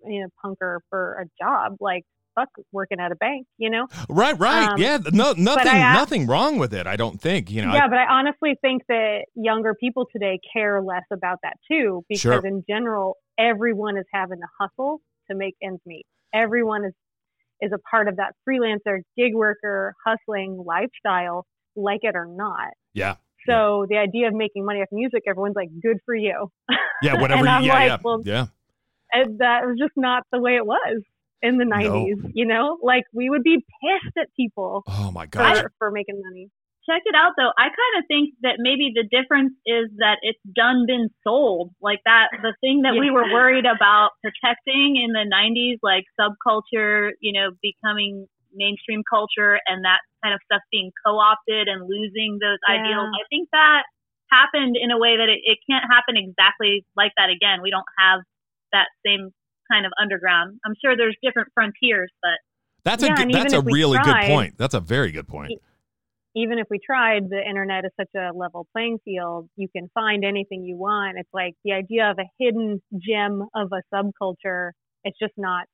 you 0.04 0.20
know 0.20 0.28
punker 0.44 0.78
for 0.88 1.24
a 1.24 1.44
job 1.44 1.76
like 1.80 2.04
fuck 2.34 2.48
working 2.72 3.00
at 3.00 3.12
a 3.12 3.16
bank, 3.16 3.46
you 3.58 3.70
know? 3.70 3.86
Right, 4.08 4.38
right. 4.38 4.70
Um, 4.70 4.78
yeah, 4.80 4.98
no, 5.12 5.32
nothing, 5.36 5.68
I- 5.68 5.94
nothing 5.94 6.26
wrong 6.26 6.58
with 6.58 6.72
it. 6.74 6.86
I 6.86 6.96
don't 6.96 7.20
think. 7.20 7.50
You 7.50 7.64
know, 7.66 7.72
yeah, 7.74 7.88
but 7.88 7.98
I 7.98 8.06
honestly 8.06 8.56
think 8.60 8.82
that 8.88 9.24
younger 9.34 9.74
people 9.74 10.06
today 10.12 10.38
care 10.52 10.82
less 10.82 11.04
about 11.12 11.38
that 11.42 11.54
too, 11.70 12.04
because 12.08 12.20
Sure. 12.22 12.46
in 12.46 12.64
general, 12.68 13.16
everyone 13.38 13.96
is 13.96 14.04
having 14.12 14.38
to 14.38 14.46
hustle 14.60 15.00
to 15.30 15.36
make 15.36 15.54
ends 15.62 15.80
meet. 15.86 16.06
Everyone 16.34 16.84
is 16.84 16.92
is 17.62 17.72
a 17.74 17.78
part 17.90 18.08
of 18.08 18.16
that 18.16 18.32
freelancer, 18.48 19.00
gig 19.18 19.34
worker, 19.34 19.94
hustling 20.06 20.64
lifestyle, 20.66 21.44
like 21.76 22.00
it 22.02 22.16
or 22.16 22.24
not. 22.26 22.70
yeah, 22.94 23.16
So 23.46 23.84
the 23.90 23.98
idea 23.98 24.28
of 24.28 24.34
making 24.34 24.64
money 24.64 24.80
off 24.80 24.88
music, 24.92 25.24
everyone's 25.28 25.56
like, 25.56 25.68
"Good 25.82 25.98
for 26.06 26.14
you." 26.14 26.50
yeah, 27.02 27.14
whatever. 27.20 27.40
And 27.40 27.48
I'm 27.50 27.62
yeah, 27.64 27.74
like, 27.74 27.88
yeah, 27.88 27.96
well, 28.02 28.22
yeah. 28.24 28.46
and 29.12 29.38
that 29.40 29.66
was 29.66 29.76
just 29.78 29.92
not 29.96 30.22
the 30.32 30.40
way 30.40 30.56
it 30.56 30.64
was 30.64 31.02
in 31.42 31.58
the 31.58 31.64
No. 31.64 31.76
90s. 31.76 32.32
You 32.34 32.46
know, 32.46 32.78
like 32.82 33.04
we 33.12 33.30
would 33.30 33.42
be 33.42 33.56
pissed 33.56 34.16
at 34.18 34.28
people 34.36 34.82
Oh 34.86 35.10
my 35.10 35.26
god. 35.26 35.56
for, 35.62 35.72
for 35.78 35.90
making 35.90 36.20
money. 36.22 36.50
Check 36.88 37.02
it 37.04 37.14
out 37.14 37.32
though. 37.36 37.52
I 37.58 37.68
kind 37.68 37.94
of 37.98 38.04
think 38.08 38.34
that 38.42 38.56
maybe 38.58 38.90
the 38.94 39.04
difference 39.04 39.52
is 39.66 39.90
that 39.98 40.16
it's 40.22 40.40
done 40.56 40.86
been 40.86 41.08
sold. 41.22 41.70
Like 41.80 42.00
that, 42.04 42.28
the 42.42 42.54
thing 42.60 42.82
that 42.82 42.96
we 42.98 43.10
were 43.10 43.30
worried 43.30 43.66
about 43.66 44.10
protecting 44.24 44.96
in 44.96 45.12
the 45.12 45.28
90s, 45.28 45.76
like 45.82 46.04
subculture, 46.18 47.10
you 47.20 47.32
know, 47.32 47.50
becoming 47.62 48.26
mainstream 48.52 49.02
culture 49.08 49.60
and 49.68 49.84
that 49.84 50.00
kind 50.24 50.34
of 50.34 50.40
stuff 50.50 50.62
being 50.72 50.90
co-opted 51.06 51.68
and 51.68 51.86
losing 51.86 52.38
those 52.40 52.58
Yeah. 52.66 52.80
ideals. 52.80 53.08
I 53.14 53.24
think 53.28 53.48
that 53.52 53.84
happened 54.32 54.76
in 54.80 54.90
a 54.90 54.98
way 54.98 55.16
that 55.18 55.28
it, 55.28 55.40
it 55.44 55.58
can't 55.68 55.84
happen 55.90 56.16
exactly 56.16 56.84
like 56.96 57.12
that 57.16 57.28
again. 57.30 57.60
We 57.62 57.70
don't 57.70 57.86
have 57.98 58.20
that 58.72 58.88
same 59.04 59.30
kind 59.70 59.86
of 59.86 59.92
underground. 60.00 60.58
I'm 60.64 60.74
sure 60.82 60.96
there's 60.96 61.16
different 61.22 61.48
frontiers, 61.54 62.10
but 62.22 62.38
That's 62.84 63.02
a 63.02 63.10
good, 63.10 63.32
that's 63.32 63.52
a 63.52 63.60
really 63.60 63.98
tried- 63.98 64.26
good 64.26 64.34
point. 64.34 64.54
That's 64.58 64.74
a 64.74 64.80
very 64.80 65.12
good 65.12 65.28
point. 65.28 65.52
even 66.36 66.58
if 66.58 66.66
we 66.70 66.78
tried, 66.84 67.28
the 67.28 67.42
internet 67.46 67.84
is 67.84 67.90
such 67.98 68.10
a 68.16 68.30
level 68.36 68.66
playing 68.72 68.98
field. 69.04 69.48
You 69.56 69.68
can 69.74 69.90
find 69.94 70.24
anything 70.24 70.64
you 70.64 70.76
want. 70.76 71.18
It's 71.18 71.28
like 71.32 71.54
the 71.64 71.72
idea 71.72 72.10
of 72.10 72.18
a 72.18 72.28
hidden 72.38 72.80
gem 72.96 73.42
of 73.54 73.72
a 73.72 73.82
subculture. 73.94 74.70
It's 75.04 75.18
just 75.18 75.34
not 75.36 75.66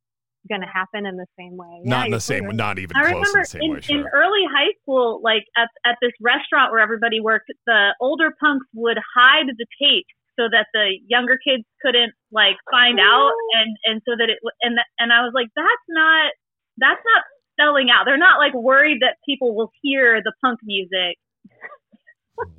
going 0.48 0.60
to 0.60 0.66
happen 0.66 1.04
in 1.06 1.16
the 1.16 1.26
same 1.38 1.56
way. 1.56 1.80
Yeah, 1.84 1.90
not 1.90 2.06
in 2.06 2.12
the 2.12 2.20
same, 2.20 2.44
right. 2.44 2.54
not 2.54 2.78
even 2.78 2.96
I 2.96 3.10
close 3.10 3.14
remember 3.14 3.38
in 3.38 3.42
the 3.42 3.46
same 3.46 3.62
in, 3.62 3.70
way. 3.72 3.80
Sure. 3.80 3.98
in 3.98 4.06
early 4.14 4.44
high 4.50 4.72
school, 4.80 5.20
like 5.22 5.42
at, 5.56 5.68
at 5.84 5.96
this 6.00 6.12
restaurant 6.20 6.70
where 6.72 6.80
everybody 6.80 7.20
worked, 7.20 7.50
the 7.66 7.90
older 8.00 8.32
punks 8.40 8.66
would 8.74 8.98
hide 9.14 9.46
the 9.46 9.66
tape 9.82 10.06
so 10.38 10.48
that 10.50 10.66
the 10.72 10.98
younger 11.08 11.38
kids 11.42 11.64
couldn't 11.82 12.12
like 12.30 12.56
find 12.70 13.00
out, 13.00 13.32
oh. 13.32 13.58
and 13.60 13.76
and 13.84 14.02
so 14.04 14.12
that 14.16 14.28
it 14.30 14.38
w- 14.40 14.56
and 14.62 14.76
th- 14.76 14.92
and 14.98 15.12
I 15.12 15.22
was 15.22 15.32
like, 15.34 15.48
that's 15.56 15.86
not 15.88 16.32
that's 16.78 17.00
not 17.14 17.22
selling 17.58 17.88
out. 17.90 18.04
They're 18.04 18.18
not 18.18 18.38
like 18.38 18.54
worried 18.54 18.98
that 19.00 19.16
people 19.26 19.54
will 19.56 19.70
hear 19.82 20.20
the 20.22 20.32
punk 20.42 20.60
music. 20.62 21.16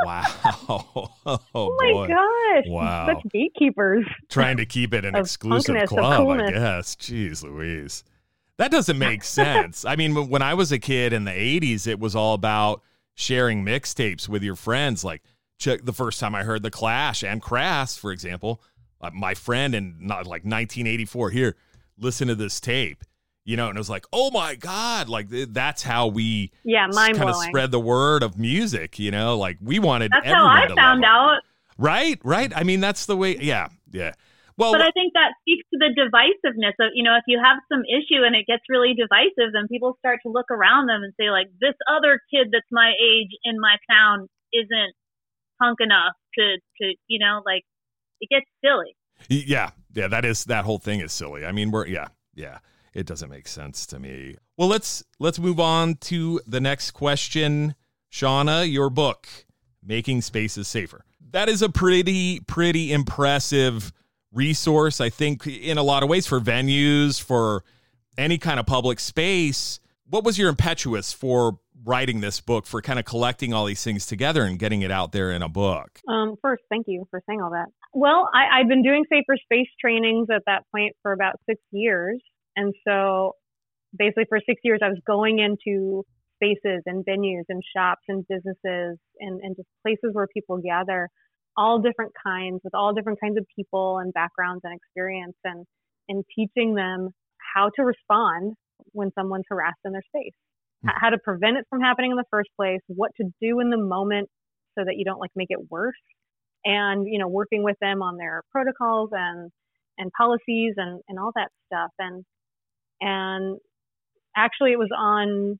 wow. 0.03 0.23
Oh, 0.69 1.39
oh 1.55 1.77
my 1.79 1.91
boy. 1.91 2.07
gosh. 2.07 2.63
Wow. 2.67 3.07
Such 3.07 3.31
gatekeepers. 3.31 4.05
Trying 4.29 4.57
to 4.57 4.65
keep 4.65 4.93
it 4.93 5.05
an 5.05 5.15
Of 5.15 5.21
exclusive 5.21 5.75
punkness, 5.75 5.83
of 5.83 5.89
club, 5.89 6.27
I 6.29 6.51
guess. 6.51 6.95
Jeez 6.95 7.43
Louise. 7.43 8.03
That 8.57 8.71
doesn't 8.71 8.97
make 8.97 9.23
sense. 9.39 9.85
I 9.85 9.95
mean, 9.95 10.29
when 10.29 10.41
I 10.41 10.53
was 10.55 10.71
a 10.71 10.79
kid 10.79 11.13
in 11.13 11.25
the 11.25 11.31
80s, 11.31 11.85
it 11.87 11.99
was 11.99 12.15
all 12.15 12.33
about 12.33 12.81
sharing 13.15 13.63
mixtapes 13.63 14.27
with 14.27 14.43
your 14.43 14.55
friends. 14.55 15.03
Like, 15.03 15.21
check 15.57 15.83
the 15.83 15.93
first 15.93 16.19
time 16.19 16.35
I 16.35 16.43
heard 16.43 16.63
The 16.63 16.71
Clash 16.71 17.23
and 17.23 17.41
Crass, 17.41 17.97
for 17.97 18.11
example, 18.11 18.61
uh, 19.01 19.11
my 19.13 19.33
friend 19.33 19.75
in 19.75 19.95
not 19.99 20.25
like 20.25 20.43
1984, 20.43 21.29
here, 21.31 21.55
listen 21.97 22.27
to 22.27 22.35
this 22.35 22.59
tape, 22.59 23.03
you 23.45 23.55
know, 23.57 23.67
and 23.69 23.77
it 23.77 23.79
was 23.79 23.89
like, 23.89 24.05
oh 24.13 24.31
my 24.31 24.55
God, 24.55 25.09
like 25.09 25.29
th- 25.29 25.49
that's 25.51 25.83
how 25.83 26.07
we 26.07 26.51
Yeah, 26.63 26.87
mind 26.87 27.15
kind 27.17 27.29
of 27.29 27.35
spread 27.35 27.71
the 27.71 27.79
word 27.79 28.23
of 28.23 28.37
music, 28.37 28.99
you 28.99 29.11
know, 29.11 29.37
like 29.37 29.57
we 29.61 29.79
wanted 29.79 30.11
That's 30.11 30.27
how 30.27 30.47
I 30.47 30.67
to 30.67 30.75
found 30.75 31.03
it. 31.03 31.07
out. 31.07 31.39
Right, 31.77 32.19
right. 32.23 32.51
I 32.55 32.63
mean, 32.63 32.79
that's 32.79 33.05
the 33.05 33.15
way. 33.15 33.37
Yeah, 33.37 33.69
yeah. 33.91 34.13
Well, 34.57 34.73
But 34.73 34.81
I 34.81 34.89
think 34.89 35.13
that 35.13 35.37
speaks 35.41 35.69
to 35.69 35.77
the 35.77 35.93
divisiveness 35.93 36.73
of, 36.81 36.89
you 36.95 37.03
know, 37.03 37.15
if 37.15 37.23
you 37.27 37.37
have 37.37 37.61
some 37.69 37.83
issue 37.85 38.25
and 38.25 38.35
it 38.35 38.47
gets 38.47 38.63
really 38.67 38.95
divisive, 38.97 39.53
then 39.53 39.67
people 39.69 39.95
start 39.99 40.19
to 40.25 40.31
look 40.33 40.49
around 40.49 40.87
them 40.87 41.03
and 41.03 41.13
say, 41.13 41.29
like, 41.29 41.45
this 41.61 41.77
other 41.85 42.19
kid 42.33 42.49
that's 42.51 42.65
my 42.71 42.93
age 42.97 43.29
in 43.45 43.61
my 43.61 43.77
town 43.87 44.27
isn't 44.51 44.93
punk 45.59 45.79
enough 45.81 46.13
to, 46.35 46.57
to 46.81 46.93
you 47.07 47.19
know, 47.19 47.41
like, 47.45 47.63
it 48.19 48.29
gets 48.29 48.45
silly. 48.63 48.95
Yeah, 49.29 49.71
yeah, 49.93 50.07
that 50.07 50.25
is 50.25 50.45
that 50.45 50.65
whole 50.65 50.77
thing 50.79 50.99
is 50.99 51.11
silly. 51.11 51.45
I 51.45 51.51
mean, 51.51 51.71
we're 51.71 51.87
yeah, 51.87 52.07
yeah, 52.35 52.59
it 52.93 53.05
doesn't 53.05 53.29
make 53.29 53.47
sense 53.47 53.85
to 53.87 53.99
me. 53.99 54.35
Well, 54.57 54.67
let's 54.67 55.03
let's 55.19 55.39
move 55.39 55.59
on 55.59 55.95
to 55.95 56.39
the 56.45 56.59
next 56.59 56.91
question. 56.91 57.75
Shawna, 58.11 58.71
your 58.71 58.89
book, 58.89 59.27
Making 59.83 60.21
Spaces 60.21 60.67
Safer. 60.67 61.03
That 61.31 61.49
is 61.49 61.61
a 61.61 61.69
pretty 61.69 62.39
pretty 62.41 62.91
impressive 62.93 63.91
resource, 64.31 65.01
I 65.01 65.09
think, 65.09 65.47
in 65.47 65.77
a 65.77 65.83
lot 65.83 66.03
of 66.03 66.09
ways 66.09 66.27
for 66.27 66.39
venues, 66.39 67.21
for 67.21 67.63
any 68.17 68.37
kind 68.37 68.59
of 68.59 68.65
public 68.65 68.99
space. 68.99 69.79
What 70.09 70.23
was 70.23 70.37
your 70.37 70.49
impetus 70.49 71.11
for 71.11 71.59
writing 71.85 72.21
this 72.21 72.39
book, 72.39 72.65
for 72.65 72.81
kind 72.81 72.99
of 72.99 73.05
collecting 73.05 73.53
all 73.53 73.65
these 73.65 73.83
things 73.83 74.05
together 74.05 74.43
and 74.43 74.59
getting 74.59 74.81
it 74.81 74.91
out 74.91 75.11
there 75.11 75.31
in 75.31 75.41
a 75.41 75.49
book? 75.49 75.99
Um, 76.07 76.35
first, 76.41 76.63
thank 76.69 76.85
you 76.87 77.05
for 77.09 77.21
saying 77.27 77.41
all 77.41 77.51
that. 77.51 77.67
Well, 77.93 78.29
I, 78.33 78.59
I've 78.59 78.67
been 78.67 78.83
doing 78.83 79.03
safer 79.09 79.37
space 79.43 79.69
trainings 79.79 80.27
at 80.33 80.43
that 80.45 80.63
point 80.73 80.93
for 81.01 81.11
about 81.13 81.35
six 81.49 81.61
years. 81.71 82.21
And 82.55 82.73
so 82.87 83.33
basically 83.97 84.25
for 84.29 84.39
six 84.45 84.61
years, 84.63 84.79
I 84.83 84.89
was 84.89 84.99
going 85.05 85.39
into 85.39 86.03
spaces 86.35 86.83
and 86.85 87.05
venues 87.05 87.43
and 87.49 87.61
shops 87.75 88.01
and 88.07 88.25
businesses 88.27 88.97
and, 89.19 89.41
and 89.41 89.55
just 89.55 89.67
places 89.83 90.11
where 90.13 90.27
people 90.33 90.57
gather, 90.57 91.09
all 91.55 91.79
different 91.79 92.11
kinds 92.23 92.61
with 92.63 92.73
all 92.75 92.93
different 92.93 93.19
kinds 93.19 93.37
of 93.37 93.45
people 93.55 93.97
and 93.99 94.13
backgrounds 94.13 94.61
and 94.63 94.75
experience 94.75 95.35
and, 95.43 95.65
and 96.07 96.23
teaching 96.35 96.75
them 96.75 97.09
how 97.55 97.71
to 97.75 97.83
respond 97.83 98.53
when 98.91 99.11
someone's 99.17 99.45
harassed 99.49 99.79
in 99.85 99.91
their 99.91 100.03
space, 100.07 100.33
how 100.85 101.09
to 101.09 101.17
prevent 101.17 101.57
it 101.57 101.65
from 101.69 101.81
happening 101.81 102.11
in 102.11 102.17
the 102.17 102.25
first 102.29 102.49
place, 102.55 102.79
what 102.87 103.11
to 103.17 103.25
do 103.41 103.59
in 103.59 103.69
the 103.69 103.77
moment 103.77 104.29
so 104.77 104.83
that 104.85 104.95
you 104.95 105.05
don't 105.05 105.19
like 105.19 105.31
make 105.35 105.47
it 105.49 105.59
worse 105.69 105.95
and 106.65 107.07
you 107.07 107.19
know 107.19 107.27
working 107.27 107.63
with 107.63 107.77
them 107.81 108.01
on 108.01 108.17
their 108.17 108.43
protocols 108.51 109.09
and 109.11 109.51
and 109.97 110.11
policies 110.17 110.73
and 110.77 111.01
and 111.07 111.19
all 111.19 111.31
that 111.35 111.49
stuff. 111.67 111.91
And 111.99 112.23
and 113.01 113.57
actually 114.35 114.71
it 114.71 114.79
was 114.79 114.89
on 114.95 115.59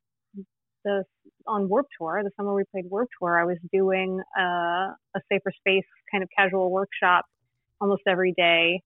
the 0.84 1.04
on 1.46 1.68
Warped 1.68 1.90
Tour 1.98 2.20
the 2.22 2.30
summer 2.36 2.54
we 2.54 2.64
played 2.70 2.84
Warped 2.88 3.12
Tour 3.20 3.40
I 3.40 3.44
was 3.44 3.58
doing 3.72 4.20
a, 4.36 4.40
a 4.40 5.20
safer 5.30 5.52
space 5.58 5.84
kind 6.10 6.22
of 6.22 6.28
casual 6.36 6.70
workshop 6.70 7.24
almost 7.80 8.02
every 8.06 8.34
day 8.36 8.82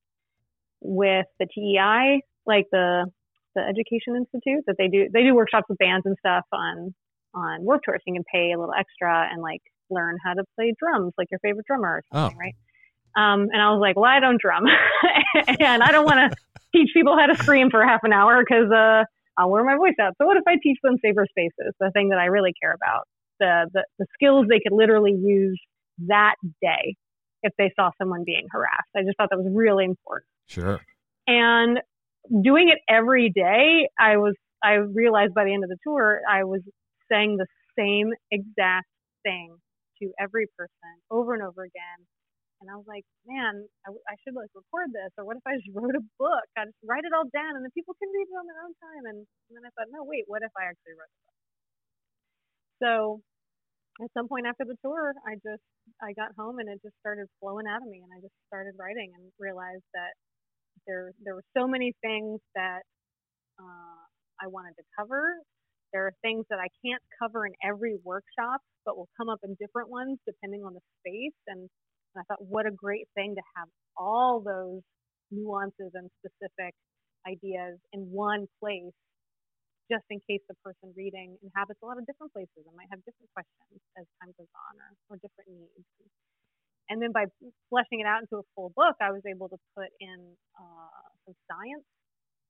with 0.80 1.26
the 1.38 1.46
TEI 1.46 2.22
like 2.46 2.66
the 2.72 3.06
the 3.54 3.62
Education 3.62 4.16
Institute 4.16 4.64
that 4.66 4.76
they 4.78 4.88
do 4.88 5.08
they 5.12 5.22
do 5.22 5.34
workshops 5.34 5.66
with 5.68 5.78
bands 5.78 6.06
and 6.06 6.16
stuff 6.18 6.44
on 6.52 6.94
on 7.34 7.64
Warped 7.64 7.84
Tour 7.84 7.96
so 7.98 8.02
you 8.06 8.14
can 8.14 8.24
pay 8.32 8.52
a 8.52 8.58
little 8.58 8.74
extra 8.78 9.28
and 9.30 9.42
like 9.42 9.62
learn 9.90 10.16
how 10.24 10.34
to 10.34 10.44
play 10.56 10.74
drums 10.78 11.12
like 11.18 11.28
your 11.30 11.40
favorite 11.40 11.66
drummer 11.66 12.00
or 12.00 12.02
something, 12.12 12.38
right? 12.38 12.54
Um, 13.14 13.48
and 13.52 13.60
I 13.60 13.70
was 13.70 13.80
like, 13.80 13.96
well, 13.96 14.10
I 14.10 14.20
don't 14.20 14.40
drum, 14.40 14.64
and 15.60 15.82
I 15.82 15.92
don't 15.92 16.06
want 16.06 16.32
to 16.32 16.36
teach 16.74 16.90
people 16.94 17.16
how 17.18 17.26
to 17.26 17.36
scream 17.36 17.68
for 17.70 17.86
half 17.86 18.00
an 18.04 18.12
hour 18.12 18.42
because 18.42 18.70
uh, 18.72 19.04
I'll 19.36 19.50
wear 19.50 19.64
my 19.64 19.76
voice 19.76 19.96
out. 20.00 20.14
So 20.20 20.26
what 20.26 20.36
if 20.36 20.44
I 20.46 20.56
teach 20.62 20.78
them 20.82 20.96
safer 21.02 21.26
spaces, 21.28 21.74
the 21.78 21.90
thing 21.92 22.08
that 22.08 22.18
I 22.18 22.26
really 22.26 22.52
care 22.60 22.72
about, 22.72 23.06
the 23.38 23.68
the, 23.72 23.84
the 23.98 24.06
skills 24.14 24.46
they 24.48 24.60
could 24.60 24.74
literally 24.74 25.12
use 25.12 25.60
that 26.08 26.36
day 26.62 26.96
if 27.42 27.52
they 27.58 27.72
saw 27.76 27.90
someone 27.98 28.22
being 28.24 28.46
harassed. 28.50 28.88
I 28.96 29.02
just 29.02 29.16
thought 29.16 29.30
that 29.30 29.38
was 29.38 29.50
really 29.52 29.84
important. 29.84 30.28
Sure. 30.46 30.80
And 31.26 31.80
doing 32.30 32.68
it 32.68 32.78
every 32.88 33.30
day, 33.30 33.88
I 33.98 34.16
was 34.16 34.34
I 34.62 34.78
realized 34.78 35.34
by 35.34 35.44
the 35.44 35.52
end 35.54 35.64
of 35.64 35.70
the 35.70 35.78
tour, 35.82 36.22
I 36.28 36.44
was 36.44 36.62
saying 37.10 37.36
the 37.36 37.50
same 37.78 38.14
exact 38.30 38.86
thing 39.26 39.56
to 40.00 40.10
every 40.18 40.46
person 40.56 40.94
over 41.10 41.34
and 41.34 41.42
over 41.42 41.62
again. 41.66 42.00
And 42.62 42.70
I 42.70 42.78
was 42.78 42.86
like, 42.86 43.02
man, 43.26 43.66
I 44.06 44.14
should 44.22 44.38
like 44.38 44.54
record 44.54 44.94
this. 44.94 45.10
Or 45.18 45.26
what 45.26 45.34
if 45.34 45.42
I 45.42 45.58
just 45.58 45.70
wrote 45.74 45.98
a 45.98 46.04
book? 46.18 46.46
I 46.54 46.70
just 46.70 46.78
write 46.86 47.02
it 47.02 47.10
all 47.10 47.26
down 47.34 47.58
and 47.58 47.62
then 47.66 47.74
people 47.74 47.98
can 47.98 48.06
read 48.14 48.30
it 48.30 48.38
on 48.38 48.46
their 48.46 48.62
own 48.62 48.74
time. 48.78 49.04
And, 49.10 49.18
and 49.26 49.52
then 49.58 49.66
I 49.66 49.70
thought, 49.74 49.90
no, 49.90 50.06
wait, 50.06 50.30
what 50.30 50.46
if 50.46 50.54
I 50.54 50.70
actually 50.70 50.94
wrote 50.94 51.10
a 51.10 51.20
book? 51.26 51.38
So 52.82 52.90
at 54.02 54.10
some 54.14 54.30
point 54.30 54.46
after 54.46 54.62
the 54.62 54.78
tour, 54.82 55.14
I 55.26 55.38
just, 55.42 55.66
I 55.98 56.14
got 56.14 56.38
home 56.38 56.62
and 56.62 56.70
it 56.70 56.78
just 56.86 56.94
started 57.02 57.26
flowing 57.42 57.66
out 57.66 57.82
of 57.82 57.90
me. 57.90 57.98
And 58.02 58.14
I 58.14 58.22
just 58.22 58.34
started 58.46 58.78
writing 58.78 59.10
and 59.10 59.26
realized 59.42 59.86
that 59.98 60.14
there, 60.86 61.12
there 61.24 61.34
were 61.34 61.46
so 61.56 61.66
many 61.66 61.94
things 62.02 62.40
that 62.54 62.82
uh, 63.60 64.02
I 64.40 64.46
wanted 64.48 64.74
to 64.76 64.84
cover. 64.98 65.38
There 65.92 66.06
are 66.06 66.14
things 66.22 66.46
that 66.50 66.58
I 66.58 66.68
can't 66.84 67.02
cover 67.20 67.46
in 67.46 67.52
every 67.62 67.96
workshop, 68.02 68.60
but 68.84 68.96
will 68.96 69.10
come 69.16 69.28
up 69.28 69.40
in 69.44 69.56
different 69.60 69.90
ones 69.90 70.18
depending 70.26 70.64
on 70.64 70.74
the 70.74 70.80
space. 71.00 71.36
And, 71.46 71.68
and 71.68 72.18
I 72.18 72.22
thought, 72.28 72.42
what 72.42 72.66
a 72.66 72.72
great 72.72 73.08
thing 73.14 73.34
to 73.36 73.44
have 73.56 73.68
all 73.96 74.40
those 74.40 74.80
nuances 75.30 75.92
and 75.94 76.10
specific 76.20 76.74
ideas 77.28 77.78
in 77.92 78.08
one 78.10 78.48
place, 78.60 78.96
just 79.90 80.04
in 80.10 80.18
case 80.28 80.40
the 80.48 80.56
person 80.64 80.92
reading 80.96 81.36
inhabits 81.44 81.80
a 81.82 81.86
lot 81.86 81.98
of 81.98 82.06
different 82.08 82.32
places 82.32 82.64
and 82.64 82.74
might 82.76 82.88
have 82.90 83.04
different 83.04 83.28
questions 83.36 83.80
as 84.00 84.04
time 84.20 84.32
goes 84.40 84.50
on 84.52 84.74
or, 84.80 84.90
or 85.12 85.16
different 85.20 85.48
needs. 85.52 85.86
And 86.92 87.00
then 87.00 87.12
by 87.16 87.24
fleshing 87.72 88.04
it 88.04 88.06
out 88.06 88.20
into 88.20 88.36
a 88.36 88.44
full 88.54 88.68
book, 88.76 88.96
I 89.00 89.10
was 89.16 89.24
able 89.24 89.48
to 89.48 89.56
put 89.72 89.88
in 90.00 90.36
uh, 90.60 91.00
some 91.24 91.34
science 91.48 91.84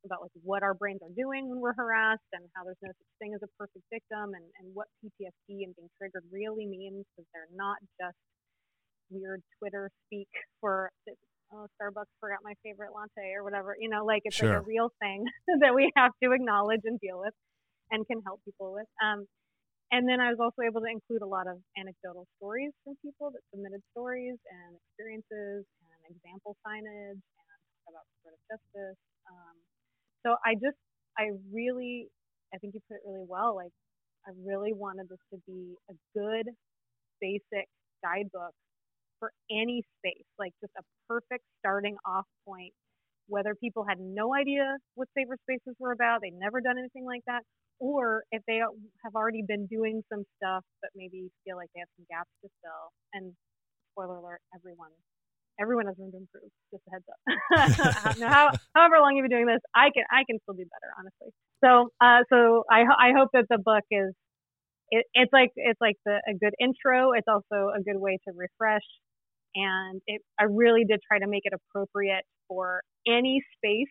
about 0.05 0.21
like 0.23 0.35
what 0.43 0.63
our 0.67 0.75
brains 0.75 0.99
are 1.03 1.15
doing 1.15 1.47
when 1.49 1.61
we're 1.63 1.79
harassed 1.79 2.27
and 2.35 2.43
how 2.59 2.65
there's 2.67 2.81
no 2.83 2.91
such 2.91 3.13
thing 3.23 3.35
as 3.35 3.43
a 3.43 3.51
perfect 3.55 3.87
victim 3.87 4.35
and, 4.35 4.43
and 4.59 4.75
what 4.75 4.89
PTSD 4.99 5.63
and 5.63 5.71
being 5.79 5.87
triggered 5.99 6.27
really 6.35 6.67
means 6.67 7.07
because 7.15 7.29
they're 7.33 7.55
not 7.55 7.79
just 8.03 8.19
weird 9.11 9.43
Twitter 9.59 9.91
speak 10.09 10.29
for 10.61 10.91
oh 11.53 11.67
Starbucks 11.79 12.11
forgot 12.19 12.41
my 12.43 12.55
favorite 12.65 12.91
latte 12.95 13.31
or 13.37 13.45
whatever 13.45 13.77
you 13.79 13.89
know 13.89 14.05
like 14.05 14.23
it's 14.25 14.37
Sure. 14.37 14.55
like 14.55 14.63
a 14.63 14.67
real 14.67 14.91
thing 15.01 15.25
that 15.61 15.75
we 15.75 15.93
have 15.97 16.13
to 16.23 16.33
acknowledge 16.33 16.81
and 16.85 16.99
deal 16.99 17.21
with 17.21 17.35
and 17.91 18.07
can 18.07 18.23
help 18.27 18.41
people 18.45 18.73
with 18.73 18.89
um, 19.05 19.27
and 19.93 20.09
then 20.09 20.21
I 20.21 20.31
was 20.33 20.41
also 20.41 20.63
able 20.65 20.81
to 20.83 20.91
include 20.91 21.23
a 21.23 21.29
lot 21.29 21.47
of 21.47 21.61
anecdotal 21.79 22.27
stories 22.39 22.73
from 22.85 22.97
people 23.05 23.31
that 23.33 23.43
submitted 23.53 23.83
stories 23.93 24.39
and 24.49 24.71
experiences 24.89 25.65
and 25.69 26.01
example 26.11 26.57
signage 26.67 27.21
and 27.21 27.49
about 27.89 28.05
restorative 28.17 28.45
justice. 28.51 28.99
Um, 29.29 29.57
so 30.27 30.37
I 30.45 30.55
just, 30.57 30.79
I 31.19 31.33
really, 31.53 32.09
I 32.55 32.59
think 32.59 32.75
you 32.75 32.81
put 32.89 32.97
it 32.99 33.05
really 33.07 33.27
well. 33.29 33.57
Like, 33.57 33.73
I 34.27 34.33
really 34.45 34.73
wanted 34.73 35.09
this 35.11 35.21
to 35.35 35.39
be 35.47 35.77
a 35.91 35.95
good, 36.17 36.49
basic 37.21 37.69
guidebook 38.05 38.53
for 39.19 39.33
any 39.51 39.85
space, 39.99 40.27
like 40.39 40.53
just 40.61 40.73
a 40.79 40.83
perfect 41.09 41.45
starting 41.61 41.97
off 42.07 42.27
point. 42.47 42.73
Whether 43.29 43.55
people 43.55 43.85
had 43.89 43.99
no 44.01 44.35
idea 44.35 44.77
what 44.95 45.09
safer 45.17 45.37
spaces 45.49 45.77
were 45.79 45.93
about, 45.93 46.21
they'd 46.23 46.35
never 46.39 46.61
done 46.61 46.79
anything 46.79 47.07
like 47.07 47.23
that, 47.27 47.43
or 47.83 48.23
if 48.31 48.43
they 48.47 48.63
have 49.03 49.15
already 49.17 49.43
been 49.43 49.67
doing 49.67 50.03
some 50.07 50.23
stuff 50.39 50.63
but 50.81 50.91
maybe 50.95 51.27
feel 51.43 51.57
like 51.59 51.69
they 51.75 51.81
have 51.83 51.91
some 51.99 52.07
gaps 52.07 52.31
to 52.39 52.49
fill. 52.63 52.87
And 53.13 53.35
spoiler 53.91 54.23
alert, 54.23 54.39
everyone, 54.55 54.95
everyone 55.59 55.87
has 55.91 55.99
room 55.99 56.15
to 56.15 56.23
improve. 56.23 56.51
Just 56.71 56.87
a 56.87 56.91
heads 56.95 57.09
up. 57.11 58.23
how, 58.31 58.55
however 58.75 59.03
long 59.03 59.19
you've 59.19 59.27
been 59.27 59.35
doing 59.35 59.51
this, 59.51 59.61
I 59.75 59.91
can 59.91 60.07
I 60.15 60.23
can 60.31 60.39
still 60.47 60.55
do 60.55 60.63
better, 60.71 60.95
honestly. 60.95 61.35
So 61.59 61.91
uh, 61.99 62.23
so 62.31 62.63
I 62.71 62.87
I 62.87 63.19
hope 63.19 63.35
that 63.35 63.51
the 63.51 63.59
book 63.59 63.83
is 63.91 64.15
it, 64.95 65.05
it's 65.15 65.33
like 65.33 65.51
it's 65.57 65.81
like 65.81 65.97
the, 66.07 66.23
a 66.23 66.39
good 66.39 66.55
intro. 66.63 67.19
It's 67.19 67.27
also 67.27 67.75
a 67.75 67.83
good 67.83 67.99
way 67.99 68.19
to 68.29 68.31
refresh, 68.31 68.87
and 69.59 70.01
it 70.07 70.23
I 70.39 70.45
really 70.45 70.85
did 70.87 71.01
try 71.03 71.19
to 71.19 71.27
make 71.27 71.43
it 71.45 71.53
appropriate 71.53 72.23
for 72.47 72.83
any 73.07 73.43
space 73.59 73.91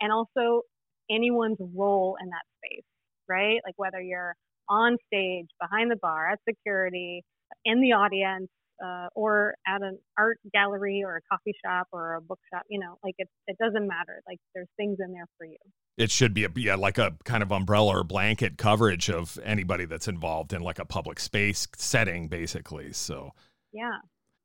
and 0.00 0.10
also 0.12 0.62
anyone's 1.10 1.58
role 1.60 2.16
in 2.20 2.28
that 2.30 2.46
space. 2.58 2.84
Right? 3.28 3.60
Like 3.64 3.74
whether 3.76 4.00
you're 4.00 4.34
on 4.68 4.96
stage, 5.06 5.46
behind 5.60 5.90
the 5.90 5.96
bar, 5.96 6.30
at 6.32 6.38
security, 6.48 7.22
in 7.64 7.80
the 7.80 7.92
audience, 7.92 8.48
uh, 8.84 9.08
or 9.14 9.54
at 9.66 9.82
an 9.82 9.98
art 10.18 10.38
gallery 10.52 11.02
or 11.04 11.16
a 11.16 11.20
coffee 11.30 11.54
shop 11.64 11.88
or 11.92 12.14
a 12.14 12.20
bookshop, 12.20 12.62
you 12.68 12.78
know, 12.78 12.98
like 13.02 13.14
it, 13.18 13.28
it 13.46 13.56
doesn't 13.58 13.86
matter. 13.86 14.22
Like 14.26 14.38
there's 14.54 14.68
things 14.76 14.98
in 15.00 15.12
there 15.12 15.26
for 15.38 15.46
you. 15.46 15.56
It 15.96 16.10
should 16.10 16.34
be 16.34 16.44
a 16.44 16.50
yeah, 16.56 16.74
like 16.74 16.98
a 16.98 17.16
kind 17.24 17.42
of 17.42 17.50
umbrella 17.50 17.98
or 17.98 18.04
blanket 18.04 18.58
coverage 18.58 19.08
of 19.08 19.38
anybody 19.42 19.86
that's 19.86 20.08
involved 20.08 20.52
in 20.52 20.60
like 20.60 20.78
a 20.78 20.84
public 20.84 21.20
space 21.20 21.66
setting, 21.76 22.28
basically. 22.28 22.92
So 22.92 23.32
yeah, 23.72 23.98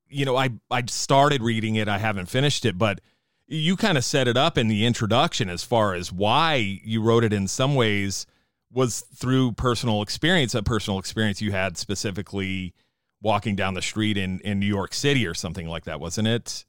you 0.08 0.26
know, 0.26 0.38
I 0.38 0.52
I 0.70 0.84
started 0.88 1.42
reading 1.42 1.76
it, 1.76 1.88
I 1.88 1.98
haven't 1.98 2.28
finished 2.28 2.66
it, 2.66 2.78
but 2.78 3.02
you 3.48 3.76
kind 3.76 3.98
of 3.98 4.06
set 4.06 4.30
it 4.30 4.38
up 4.38 4.58
in 4.58 4.70
the 4.70 4.86
introduction 4.86 5.50
as 5.50 5.64
far 5.64 5.94
as 5.94 6.12
why 6.12 6.56
you 6.56 7.02
wrote 7.02 7.26
it 7.26 7.34
in 7.34 7.50
some 7.50 7.76
ways 7.76 8.26
was 8.74 9.02
through 9.16 9.54
personal 9.54 10.02
experience, 10.02 10.56
a 10.56 10.64
personal 10.64 11.00
experience 11.00 11.42
you 11.42 11.52
had 11.52 11.78
specifically 11.78 12.74
walking 13.22 13.56
down 13.56 13.74
the 13.74 13.82
street 13.82 14.18
in, 14.18 14.40
in 14.42 14.60
New 14.60 14.66
York 14.66 14.94
City 14.94 15.28
or 15.28 15.34
something 15.34 15.68
like 15.68 15.86
that, 15.86 16.00
wasn't 16.00 16.28
it? 16.28 16.66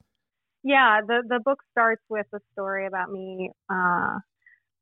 Yeah, 0.63 1.01
the, 1.07 1.23
the 1.27 1.41
book 1.45 1.59
starts 1.73 2.03
with 2.09 2.27
a 2.35 2.39
story 2.53 2.87
about 2.87 3.11
me 3.11 3.51
uh, 3.71 4.19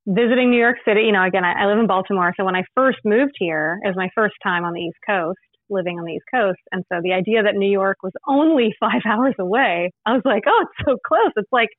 visiting 0.07 0.51
New 0.51 0.59
York 0.59 0.77
City. 0.87 1.03
You 1.03 1.13
know, 1.13 1.25
again, 1.25 1.45
I, 1.45 1.65
I 1.65 1.67
live 1.67 1.79
in 1.79 1.87
Baltimore. 1.87 2.35
So 2.37 2.45
when 2.45 2.57
I 2.57 2.65
first 2.75 2.99
moved 3.05 3.33
here, 3.39 3.79
it 3.83 3.87
was 3.87 3.97
my 3.97 4.11
first 4.15 4.35
time 4.43 4.65
on 4.65 4.73
the 4.73 4.81
East 4.81 4.99
Coast, 5.07 5.39
living 5.71 5.99
on 5.99 6.05
the 6.05 6.13
East 6.15 6.27
Coast. 6.33 6.61
And 6.73 6.85
so 6.93 7.01
the 7.03 7.13
idea 7.13 7.43
that 7.43 7.55
New 7.55 7.71
York 7.71 7.99
was 8.03 8.13
only 8.29 8.75
five 8.81 9.03
hours 9.07 9.35
away, 9.39 9.93
I 10.05 10.13
was 10.13 10.23
like, 10.25 10.43
oh, 10.47 10.65
it's 10.65 10.89
so 10.89 10.97
close. 11.07 11.33
It's 11.37 11.53
like 11.53 11.71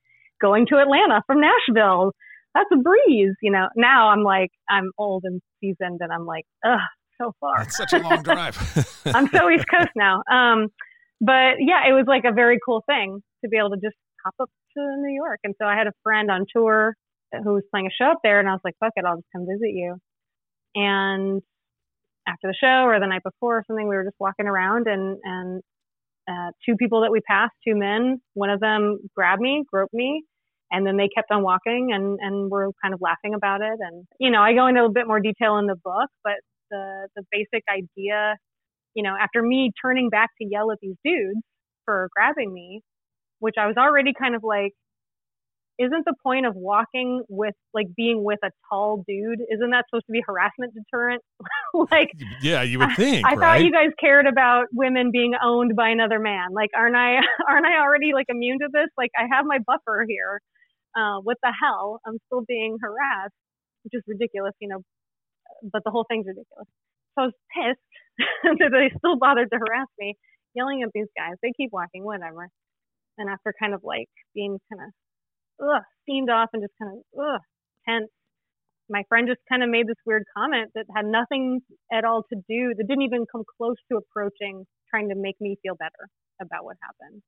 going 0.42 0.66
to 0.68 0.78
Atlanta 0.78 1.22
from 1.28 1.42
Nashville. 1.42 2.14
That's 2.54 2.70
a 2.74 2.78
breeze, 2.78 3.36
you 3.42 3.52
know. 3.52 3.68
Now 3.76 4.10
I'm 4.10 4.24
like, 4.24 4.50
I'm 4.70 4.92
old 4.98 5.24
and 5.26 5.42
seasoned, 5.60 6.00
and 6.02 6.12
I'm 6.12 6.26
like, 6.26 6.46
ugh, 6.66 6.80
so 7.20 7.34
far. 7.40 7.62
It's 7.62 7.78
such 7.78 7.94
a 7.94 8.00
long 8.00 8.24
drive. 8.24 8.58
I'm 9.06 9.28
so 9.28 9.50
East 9.50 9.66
Coast 9.70 9.92
now. 9.96 10.24
Um, 10.32 10.68
but 11.22 11.60
yeah, 11.60 11.88
it 11.88 11.94
was 11.94 12.06
like 12.08 12.24
a 12.26 12.34
very 12.34 12.60
cool 12.66 12.84
thing 12.88 13.22
to 13.44 13.50
be 13.50 13.58
able 13.58 13.70
to 13.72 13.78
just 13.78 13.96
hop 14.26 14.34
up 14.40 14.50
to 14.76 14.82
New 14.98 15.14
York. 15.14 15.40
And 15.44 15.54
so 15.62 15.66
I 15.66 15.76
had 15.76 15.88
a 15.88 15.94
friend 16.04 16.30
on 16.32 16.46
tour 16.54 16.96
who 17.44 17.54
was 17.54 17.64
playing 17.72 17.88
a 17.88 17.92
show 17.92 18.12
up 18.12 18.20
there, 18.24 18.40
and 18.40 18.50
I 18.50 18.52
was 18.52 18.62
like, 18.64 18.76
fuck 18.80 18.94
it, 18.96 19.06
I'll 19.06 19.18
just 19.18 19.28
come 19.34 19.46
visit 19.46 19.74
you. 19.74 19.98
And 20.76 21.42
after 22.28 22.48
the 22.48 22.56
show 22.60 22.84
or 22.84 23.00
the 23.00 23.08
night 23.08 23.24
before 23.24 23.58
or 23.58 23.64
something, 23.68 23.88
we 23.88 23.96
were 23.96 24.04
just 24.04 24.20
walking 24.20 24.48
around, 24.48 24.88
and 24.88 25.18
and 25.24 25.62
uh, 26.30 26.52
two 26.66 26.76
people 26.76 27.02
that 27.02 27.12
we 27.12 27.20
passed, 27.22 27.54
two 27.66 27.76
men, 27.76 28.22
one 28.34 28.50
of 28.50 28.60
them 28.60 29.00
grabbed 29.16 29.42
me, 29.42 29.64
groped 29.72 29.94
me, 29.94 30.24
and 30.72 30.86
then 30.86 30.98
they 30.98 31.10
kept 31.14 31.32
on 31.32 31.44
walking 31.44 31.90
and 31.94 32.20
and 32.22 32.50
were 32.50 32.72
kind 32.82 32.94
of 32.94 33.02
laughing 33.02 33.34
about 33.34 33.62
it 33.62 33.78
and 33.80 34.06
you 34.20 34.32
know 34.32 34.42
i 34.42 34.54
go 34.54 34.68
into 34.68 34.84
a 34.84 34.90
bit 34.90 35.08
more 35.08 35.20
detail 35.20 35.58
in 35.58 35.68
the 35.68 35.76
book 35.76 36.10
but 36.24 36.36
the 36.72 37.08
the 37.16 37.24
basic 37.32 37.64
idea, 37.72 38.36
you 38.96 39.04
know, 39.04 39.16
after 39.20 39.44
me 39.44 39.72
turning 39.80 40.10
back 40.10 40.30
to 40.42 40.48
yell 40.50 40.72
at 40.72 40.80
these 40.82 40.96
dudes 41.06 41.42
for 41.86 42.10
grabbing 42.16 42.52
me, 42.52 42.82
which 43.40 43.56
I 43.60 43.68
was 43.68 43.76
already 43.78 44.14
kind 44.18 44.36
of 44.36 44.44
like, 44.44 44.72
isn't 45.78 46.06
the 46.06 46.14
point 46.24 46.46
of 46.46 46.56
walking 46.56 47.24
with 47.30 47.56
like 47.74 47.88
being 47.96 48.24
with 48.24 48.40
a 48.44 48.50
tall 48.70 49.04
dude? 49.08 49.42
Isn't 49.52 49.72
that 49.72 49.86
supposed 49.90 50.06
to 50.08 50.12
be 50.12 50.24
harassment 50.26 50.74
deterrent? 50.74 51.22
like, 51.92 52.12
yeah, 52.42 52.62
you 52.62 52.80
would 52.80 52.96
think. 52.96 53.26
I, 53.26 53.32
I 53.32 53.34
right? 53.34 53.40
thought 53.40 53.66
you 53.66 53.72
guys 53.72 53.90
cared 54.00 54.28
about 54.28 54.66
women 54.74 55.12
being 55.12 55.34
owned 55.44 55.76
by 55.76 55.90
another 55.90 56.20
man. 56.20 56.54
Like, 56.54 56.70
aren't 56.76 56.96
I? 56.96 57.18
Aren't 57.50 57.66
I 57.66 57.80
already 57.80 58.14
like 58.14 58.28
immune 58.30 58.60
to 58.60 58.70
this? 58.72 58.88
Like, 58.98 59.12
I 59.18 59.28
have 59.32 59.46
my 59.46 59.60
buffer 59.66 60.06
here. 60.08 60.40
Uh, 60.96 61.20
what 61.24 61.38
the 61.44 61.54
hell? 61.54 62.00
I'm 62.06 62.18
still 62.28 62.44
being 62.48 62.78
harassed, 62.82 63.36
which 63.84 63.94
is 63.94 64.04
ridiculous. 64.08 64.54
You 64.60 64.70
know, 64.70 64.82
but 65.64 65.84
the 65.84 65.92
whole 65.92 66.06
thing's 66.10 66.28
ridiculous. 66.28 66.68
So 67.16 67.24
I 67.24 67.26
was 67.26 67.34
pissed 67.56 67.92
that 68.60 68.72
they 68.72 68.92
still 68.98 69.18
bothered 69.18 69.50
to 69.52 69.58
harass 69.58 69.88
me, 70.00 70.16
yelling 70.56 70.84
at 70.84 70.90
these 70.94 71.10
guys. 71.18 71.36
They 71.42 71.54
keep 71.56 71.72
walking, 71.72 72.04
whatever. 72.04 72.50
And 73.18 73.30
after 73.30 73.54
kind 73.60 73.74
of 73.74 73.82
like 73.84 74.10
being 74.34 74.58
kind 74.72 74.82
of 74.88 75.68
ugh, 75.68 75.84
steamed 76.04 76.30
off 76.30 76.50
and 76.54 76.64
just 76.64 76.74
kind 76.82 76.98
of 76.98 77.04
ugh, 77.20 77.42
tense, 77.88 78.10
my 78.90 79.04
friend 79.08 79.28
just 79.28 79.40
kind 79.48 79.64
of 79.64 79.70
made 79.70 79.88
this 79.88 80.00
weird 80.06 80.24
comment 80.36 80.72
that 80.76 80.86
had 80.94 81.06
nothing 81.06 81.62
at 81.92 82.04
all 82.04 82.24
to 82.32 82.36
do, 82.48 82.74
that 82.76 82.88
didn't 82.88 83.04
even 83.04 83.26
come 83.32 83.44
close 83.58 83.78
to 83.92 83.98
approaching 83.98 84.66
trying 84.90 85.10
to 85.10 85.16
make 85.16 85.40
me 85.40 85.58
feel 85.64 85.76
better 85.76 86.10
about 86.42 86.66
what 86.66 86.76
happened. 86.84 87.22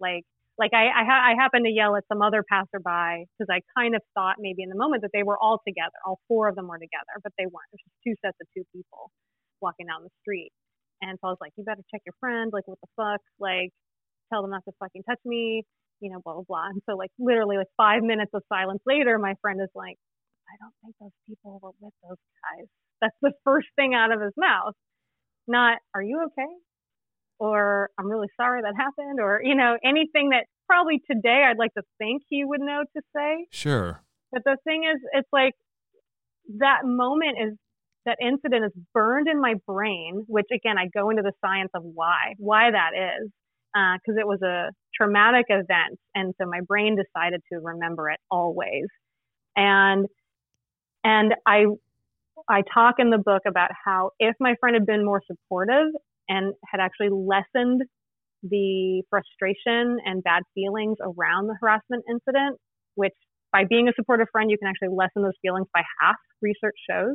Like, 0.00 0.24
like 0.58 0.72
I, 0.72 0.86
I, 0.86 1.02
ha- 1.04 1.24
I 1.30 1.34
happened 1.40 1.66
to 1.66 1.72
yell 1.72 1.96
at 1.96 2.04
some 2.06 2.22
other 2.22 2.44
passerby 2.46 3.26
because 3.34 3.50
I 3.50 3.60
kind 3.76 3.94
of 3.94 4.02
thought 4.14 4.36
maybe 4.38 4.62
in 4.62 4.70
the 4.70 4.78
moment 4.78 5.02
that 5.02 5.10
they 5.12 5.22
were 5.22 5.38
all 5.38 5.60
together, 5.66 5.96
all 6.06 6.20
four 6.28 6.48
of 6.48 6.54
them 6.54 6.68
were 6.68 6.78
together, 6.78 7.18
but 7.22 7.32
they 7.38 7.46
weren't. 7.46 7.68
It 7.74 7.80
was 7.80 7.84
just 7.90 7.98
two 8.06 8.14
sets 8.22 8.38
of 8.40 8.46
two 8.56 8.64
people 8.74 9.10
walking 9.60 9.86
down 9.86 10.04
the 10.04 10.14
street. 10.22 10.52
And 11.02 11.18
so 11.20 11.28
I 11.28 11.30
was 11.34 11.42
like, 11.42 11.52
you 11.56 11.64
better 11.64 11.82
check 11.90 12.02
your 12.06 12.14
friend, 12.20 12.50
like 12.52 12.66
what 12.68 12.78
the 12.82 12.90
fuck, 12.96 13.20
like 13.40 13.70
tell 14.32 14.42
them 14.42 14.50
not 14.52 14.62
to 14.66 14.72
fucking 14.80 15.02
touch 15.08 15.20
me, 15.24 15.64
you 16.00 16.10
know, 16.10 16.20
blah 16.24 16.34
blah 16.34 16.46
blah. 16.48 16.68
And 16.70 16.82
so 16.88 16.96
like 16.96 17.10
literally 17.18 17.58
like 17.58 17.70
five 17.76 18.02
minutes 18.02 18.30
of 18.34 18.42
silence 18.48 18.80
later, 18.86 19.18
my 19.18 19.34
friend 19.42 19.60
is 19.60 19.70
like, 19.74 19.96
I 20.48 20.54
don't 20.60 20.74
think 20.82 20.94
those 21.00 21.16
people 21.28 21.58
were 21.62 21.72
with 21.80 21.94
those 22.02 22.20
guys. 22.46 22.66
That's 23.02 23.16
the 23.22 23.32
first 23.44 23.68
thing 23.76 23.94
out 23.94 24.12
of 24.12 24.20
his 24.20 24.32
mouth. 24.36 24.74
Not, 25.48 25.78
are 25.94 26.02
you 26.02 26.22
okay? 26.32 26.52
Or 27.44 27.90
I'm 27.98 28.08
really 28.10 28.28
sorry 28.40 28.62
that 28.62 28.74
happened, 28.76 29.20
or, 29.20 29.40
you 29.42 29.54
know, 29.54 29.76
anything 29.84 30.30
that 30.30 30.46
probably 30.66 31.00
today 31.10 31.44
I'd 31.46 31.58
like 31.58 31.74
to 31.74 31.82
think 31.98 32.22
he 32.28 32.44
would 32.44 32.60
know 32.60 32.84
to 32.96 33.02
say. 33.14 33.46
Sure. 33.50 34.02
But 34.32 34.42
the 34.44 34.56
thing 34.64 34.84
is, 34.84 35.00
it's 35.12 35.28
like 35.32 35.54
that 36.58 36.80
moment 36.84 37.36
is 37.40 37.58
that 38.06 38.16
incident 38.20 38.64
is 38.64 38.72
burned 38.92 39.28
in 39.28 39.40
my 39.40 39.54
brain, 39.66 40.24
which 40.26 40.46
again, 40.52 40.76
I 40.78 40.86
go 40.92 41.10
into 41.10 41.22
the 41.22 41.32
science 41.40 41.70
of 41.74 41.82
why, 41.82 42.34
why 42.38 42.70
that 42.70 42.90
is, 42.94 43.30
because 43.72 44.16
uh, 44.16 44.20
it 44.20 44.26
was 44.26 44.42
a 44.42 44.70
traumatic 44.94 45.46
event. 45.48 45.98
And 46.14 46.34
so 46.40 46.46
my 46.46 46.60
brain 46.66 46.96
decided 46.96 47.40
to 47.52 47.60
remember 47.60 48.10
it 48.10 48.20
always. 48.30 48.86
And, 49.56 50.06
and 51.02 51.34
I, 51.46 51.66
I 52.48 52.62
talk 52.72 52.96
in 52.98 53.10
the 53.10 53.18
book 53.18 53.42
about 53.46 53.70
how 53.84 54.10
if 54.18 54.34
my 54.40 54.54
friend 54.60 54.74
had 54.74 54.86
been 54.86 55.04
more 55.04 55.22
supportive 55.26 55.88
and 56.28 56.54
had 56.66 56.80
actually 56.80 57.10
lessened 57.10 57.82
the 58.42 59.02
frustration 59.08 59.98
and 60.04 60.22
bad 60.22 60.42
feelings 60.54 60.98
around 61.00 61.46
the 61.48 61.56
harassment 61.60 62.04
incident, 62.08 62.58
which 62.94 63.14
by 63.52 63.64
being 63.64 63.88
a 63.88 63.92
supportive 63.96 64.28
friend, 64.32 64.50
you 64.50 64.58
can 64.58 64.68
actually 64.68 64.94
lessen 64.94 65.22
those 65.22 65.38
feelings 65.40 65.66
by 65.72 65.82
half, 66.00 66.16
research 66.42 66.74
shows. 66.90 67.14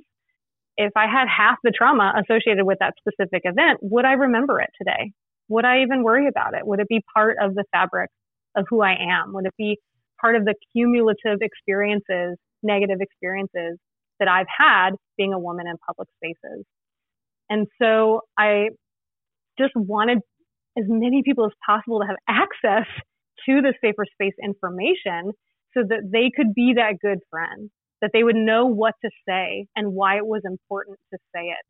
If 0.78 0.92
I 0.96 1.06
had 1.06 1.28
half 1.28 1.58
the 1.64 1.72
trauma 1.76 2.14
associated 2.16 2.66
with 2.66 2.78
that 2.80 2.94
specific 2.98 3.42
event, 3.44 3.80
would 3.82 4.06
I 4.06 4.14
remember 4.14 4.62
it 4.62 4.70
today? 4.78 5.12
Would 5.50 5.66
I 5.66 5.82
even 5.82 6.04
worry 6.04 6.28
about 6.28 6.54
it? 6.54 6.66
Would 6.66 6.80
it 6.80 6.88
be 6.88 7.02
part 7.14 7.36
of 7.42 7.56
the 7.56 7.66
fabric 7.72 8.10
of 8.56 8.66
who 8.70 8.82
I 8.82 8.94
am? 8.94 9.34
Would 9.34 9.46
it 9.46 9.54
be 9.58 9.78
part 10.22 10.36
of 10.36 10.46
the 10.46 10.56
cumulative 10.72 11.40
experiences, 11.42 12.38
negative 12.64 13.00
experiences 13.02 13.78
that 14.20 14.28
I've 14.28 14.48
had 14.48 14.92
being 15.18 15.34
a 15.34 15.40
woman 15.40 15.68
in 15.68 15.76
public 15.86 16.08
spaces? 16.18 16.66
And 17.50 17.68
so 17.82 18.22
I 18.38 18.70
just 19.60 19.74
wanted 19.76 20.20
as 20.78 20.86
many 20.88 21.22
people 21.24 21.46
as 21.46 21.52
possible 21.66 22.00
to 22.00 22.08
have 22.08 22.18
access 22.28 22.88
to 23.46 23.62
the 23.62 23.74
safer 23.82 24.06
space 24.14 24.34
information 24.44 25.32
so 25.74 25.84
that 25.88 26.10
they 26.12 26.32
could 26.36 26.54
be 26.54 26.74
that 26.76 26.94
good 27.02 27.20
friend, 27.30 27.70
that 28.02 28.12
they 28.14 28.24
would 28.24 28.36
know 28.36 28.66
what 28.66 28.96
to 29.04 29.10
say 29.28 29.68
and 29.76 29.94
why 29.94 30.18
it 30.18 30.26
was 30.26 30.42
important 30.46 30.98
to 31.14 31.20
say 31.36 31.44
it. 31.44 31.66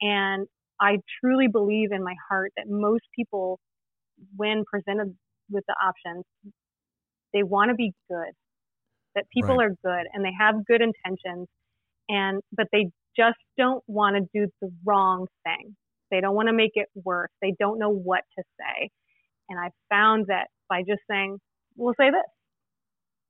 And 0.00 0.46
I 0.80 0.98
truly 1.20 1.48
believe 1.48 1.92
in 1.92 2.04
my 2.04 2.14
heart 2.28 2.52
that 2.56 2.66
most 2.68 3.04
people, 3.16 3.58
when 4.36 4.64
presented 4.70 5.14
with 5.50 5.64
the 5.66 5.74
options, 5.82 6.24
they 7.32 7.42
want 7.42 7.70
to 7.70 7.74
be 7.74 7.92
good, 8.08 8.32
that 9.14 9.24
people 9.32 9.56
right. 9.56 9.66
are 9.66 9.74
good 9.84 10.06
and 10.12 10.24
they 10.24 10.32
have 10.38 10.64
good 10.66 10.80
intentions 10.80 11.48
and, 12.08 12.40
but 12.52 12.66
they 12.72 12.86
just 13.16 13.38
don't 13.56 13.82
want 13.86 14.16
to 14.16 14.22
do 14.38 14.50
the 14.62 14.70
wrong 14.84 15.26
thing. 15.44 15.76
They 16.10 16.20
don't 16.20 16.34
want 16.34 16.48
to 16.48 16.52
make 16.52 16.72
it 16.74 16.88
worse. 16.94 17.30
They 17.42 17.54
don't 17.58 17.78
know 17.78 17.90
what 17.90 18.22
to 18.38 18.44
say. 18.58 18.90
And 19.48 19.58
I 19.58 19.70
found 19.88 20.26
that 20.28 20.48
by 20.68 20.82
just 20.82 21.00
saying, 21.10 21.38
we'll 21.76 21.94
say 21.98 22.10
this, 22.10 22.20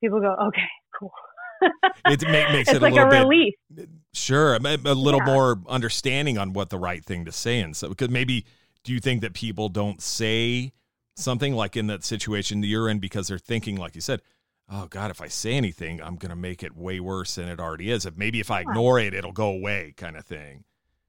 people 0.03 0.21
go, 0.21 0.35
okay, 0.49 0.61
cool. 0.99 1.13
it 2.07 2.23
make, 2.23 2.51
makes 2.53 2.69
it's 2.69 2.77
it 2.77 2.83
like 2.83 2.95
a, 2.95 3.07
a 3.07 3.23
relief. 3.23 3.55
Bit, 3.73 3.89
sure, 4.13 4.55
a, 4.55 4.59
a 4.59 4.95
little 4.95 5.21
yeah. 5.27 5.33
more 5.33 5.61
understanding 5.69 6.39
on 6.39 6.53
what 6.53 6.71
the 6.71 6.79
right 6.79 7.05
thing 7.05 7.25
to 7.25 7.33
say, 7.33 7.61
and 7.61 7.77
so 7.77 7.89
because 7.89 8.11
maybe 8.11 8.45
do 8.85 8.93
you 8.93 9.01
think 9.01 9.23
that 9.23 9.35
people 9.35 9.69
don't 9.69 10.01
say 10.01 10.73
something 11.17 11.55
like 11.55 11.77
in 11.77 11.89
that 11.89 12.05
situation 12.05 12.61
that 12.61 12.69
you're 12.69 12.89
in 12.89 13.01
because 13.01 13.27
they're 13.29 13.39
thinking, 13.39 13.77
like 13.77 13.97
you 13.97 14.01
said, 14.01 14.23
oh 14.71 14.87
God, 14.87 15.11
if 15.11 15.21
I 15.21 15.29
say 15.29 15.55
anything, 15.55 16.01
I'm 16.01 16.17
gonna 16.17 16.37
make 16.37 16.63
it 16.63 16.77
way 16.77 17.01
worse 17.01 17.35
than 17.35 17.49
it 17.49 17.59
already 17.59 17.91
is. 17.91 18.07
If 18.07 18.17
maybe 18.17 18.41
if 18.41 18.51
I 18.51 18.61
ignore 18.61 19.01
it, 19.01 19.15
it'll 19.15 19.33
go 19.33 19.49
away, 19.49 19.95
kind 19.97 20.17
of 20.17 20.25
thing. 20.25 20.65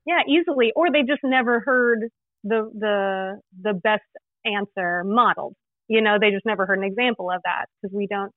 Yeah, 0.10 0.22
easily. 0.28 0.72
Or 0.76 0.92
they 0.92 1.02
just 1.02 1.22
never 1.24 1.60
heard 1.60 2.10
the 2.44 2.70
the 2.74 3.40
the 3.62 3.74
best 3.74 4.02
answer 4.44 5.04
modeled. 5.04 5.54
You 5.88 6.02
know, 6.02 6.18
they 6.20 6.32
just 6.32 6.46
never 6.46 6.66
heard 6.66 6.80
an 6.80 6.84
example 6.84 7.30
of 7.30 7.42
that 7.46 7.66
because 7.82 7.96
we 7.96 8.08
don't 8.08 8.32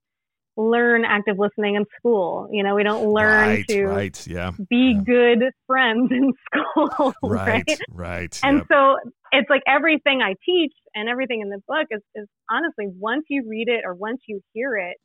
learn 0.59 1.07
active 1.07 1.39
listening 1.39 1.77
in 1.77 1.85
school. 1.99 2.47
You 2.53 2.63
know, 2.63 2.75
we 2.75 2.83
don't 2.83 3.09
learn 3.09 3.49
right, 3.49 3.69
to 3.69 3.87
right, 3.87 4.27
yeah, 4.27 4.51
be 4.69 4.95
yeah. 4.95 5.03
good 5.03 5.51
friends 5.67 6.11
in 6.11 6.35
school. 6.77 7.15
right, 7.23 7.65
right. 7.67 7.79
right. 7.91 8.41
And 8.43 8.59
yep. 8.59 8.67
so 8.71 8.97
it's 9.33 9.49
like 9.49 9.63
everything 9.67 10.21
I 10.21 10.35
teach 10.45 10.75
and 10.95 11.09
everything 11.09 11.41
in 11.41 11.49
the 11.49 11.63
book 11.67 11.87
is, 11.91 12.03
is 12.15 12.27
honestly, 12.51 12.87
once 12.99 13.25
you 13.31 13.47
read 13.49 13.69
it 13.69 13.85
or 13.87 13.95
once 13.95 14.21
you 14.27 14.41
hear 14.53 14.77
it, 14.77 14.99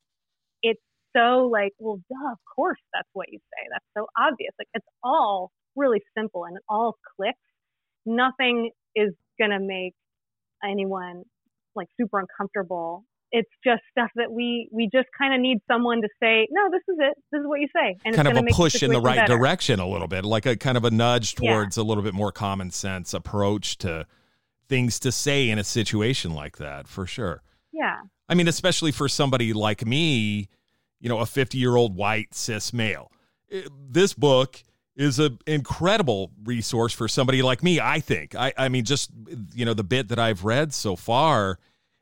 it's 0.64 0.82
so 1.16 1.50
like, 1.50 1.72
well, 1.80 2.02
duh, 2.10 2.32
of 2.34 2.40
course 2.54 2.80
that's 2.94 3.08
what 3.14 3.28
you 3.30 3.40
say. 3.40 3.68
That's 3.72 3.86
so 3.98 4.08
obvious. 4.20 4.52
Like 4.60 4.68
it's 4.74 4.88
all 5.02 5.52
really 5.78 6.02
simple 6.18 6.44
and 6.46 6.58
it 6.58 6.64
all 6.68 6.98
clicks. 7.16 7.38
Nothing 8.06 8.72
is 8.96 9.14
going 9.40 9.52
to 9.52 9.60
make 9.60 9.94
anyone 10.64 11.24
like 11.76 11.88
super 12.00 12.20
uncomfortable 12.20 13.06
it's 13.32 13.50
just 13.64 13.82
stuff 13.92 14.10
that 14.16 14.32
we 14.32 14.70
we 14.72 14.90
just 14.92 15.08
kind 15.18 15.34
of 15.34 15.40
need 15.42 15.58
someone 15.70 16.02
to 16.02 16.08
say 16.22 16.48
no 16.50 16.70
this 16.72 16.82
is 16.88 16.96
it 17.00 17.14
this 17.32 17.40
is 17.40 17.46
what 17.46 17.60
you 17.60 17.68
say 17.76 17.96
and 18.06 18.16
kind 18.16 18.28
of 18.28 18.38
a 18.38 18.44
push 18.54 18.82
in 18.82 18.92
the 18.92 19.02
right 19.02 19.18
better. 19.18 19.38
direction 19.38 19.80
a 19.80 19.88
little 19.88 20.08
bit 20.08 20.24
like 20.26 20.46
a 20.46 20.56
kind 20.56 20.78
of 20.78 20.86
a 20.86 20.92
nudge 20.92 21.36
Yeah. 21.40 21.52
towards 21.54 21.78
a 21.78 21.84
little 21.84 22.04
bit 22.04 22.14
more 22.14 22.32
common 22.32 22.72
sense 22.72 23.14
approach 23.14 23.78
to 23.80 24.06
things 24.68 25.00
to 25.02 25.12
say 25.12 25.50
in 25.50 25.60
a 25.60 25.64
situation 25.64 26.34
like 26.34 26.58
that 26.58 26.88
for 26.88 27.06
sure 27.06 27.42
yeah 27.72 27.98
i 28.30 28.34
mean 28.34 28.48
especially 28.48 28.92
for 28.92 29.10
somebody 29.10 29.54
like 29.54 29.86
me 29.86 30.48
you 31.00 31.10
know 31.10 31.20
a 31.20 31.26
50 31.26 31.58
year 31.58 31.76
old 31.76 31.96
white 31.96 32.34
cis 32.34 32.72
male 32.74 33.12
eh, 33.52 33.64
this 33.90 34.14
book 34.14 34.64
is 34.98 35.20
an 35.20 35.40
incredible 35.48 36.32
resource 36.44 36.92
for 36.92 37.08
somebody 37.08 37.42
like 37.42 37.64
me 37.64 37.80
i 37.80 38.00
think. 38.00 38.36
I 38.36 38.54
i 38.58 38.68
mean 38.68 38.84
just 38.84 39.12
you 39.54 39.64
know 39.64 39.74
the 39.74 39.84
bit 39.84 40.10
that 40.10 40.20
i've 40.20 40.44
read 40.44 40.74
so 40.74 40.96
far 40.96 41.60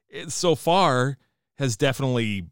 it 0.09 0.31
so 0.31 0.55
far 0.55 1.17
has 1.57 1.77
definitely 1.77 2.45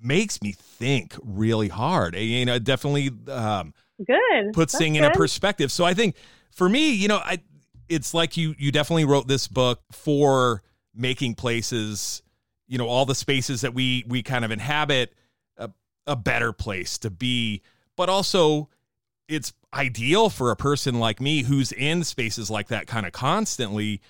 makes 0.00 0.40
me 0.42 0.52
think 0.52 1.14
really 1.22 1.68
hard. 1.68 2.14
You 2.14 2.44
know 2.44 2.54
it 2.54 2.64
definitely 2.64 3.10
um 3.28 3.74
good. 3.98 4.52
puts 4.52 4.72
That's 4.72 4.82
thing 4.82 4.94
in 4.96 5.04
a 5.04 5.10
perspective. 5.10 5.72
So 5.72 5.84
I 5.84 5.94
think 5.94 6.16
for 6.52 6.68
me, 6.68 6.92
you 6.92 7.08
know, 7.08 7.18
I 7.18 7.40
it's 7.88 8.14
like 8.14 8.36
you 8.36 8.54
you 8.58 8.72
definitely 8.72 9.04
wrote 9.04 9.28
this 9.28 9.48
book 9.48 9.80
for 9.92 10.62
making 10.94 11.34
places, 11.34 12.22
you 12.66 12.78
know, 12.78 12.86
all 12.86 13.06
the 13.06 13.14
spaces 13.14 13.62
that 13.62 13.74
we 13.74 14.04
we 14.06 14.22
kind 14.22 14.44
of 14.44 14.50
inhabit 14.50 15.14
a, 15.56 15.70
a 16.06 16.16
better 16.16 16.52
place 16.52 16.98
to 16.98 17.10
be, 17.10 17.62
but 17.96 18.08
also 18.08 18.68
it's 19.28 19.52
ideal 19.74 20.30
for 20.30 20.50
a 20.50 20.56
person 20.56 20.98
like 20.98 21.20
me 21.20 21.42
who's 21.42 21.72
in 21.72 22.02
spaces 22.04 22.50
like 22.50 22.68
that 22.68 22.86
kind 22.86 23.06
of 23.06 23.12
constantly 23.12 24.00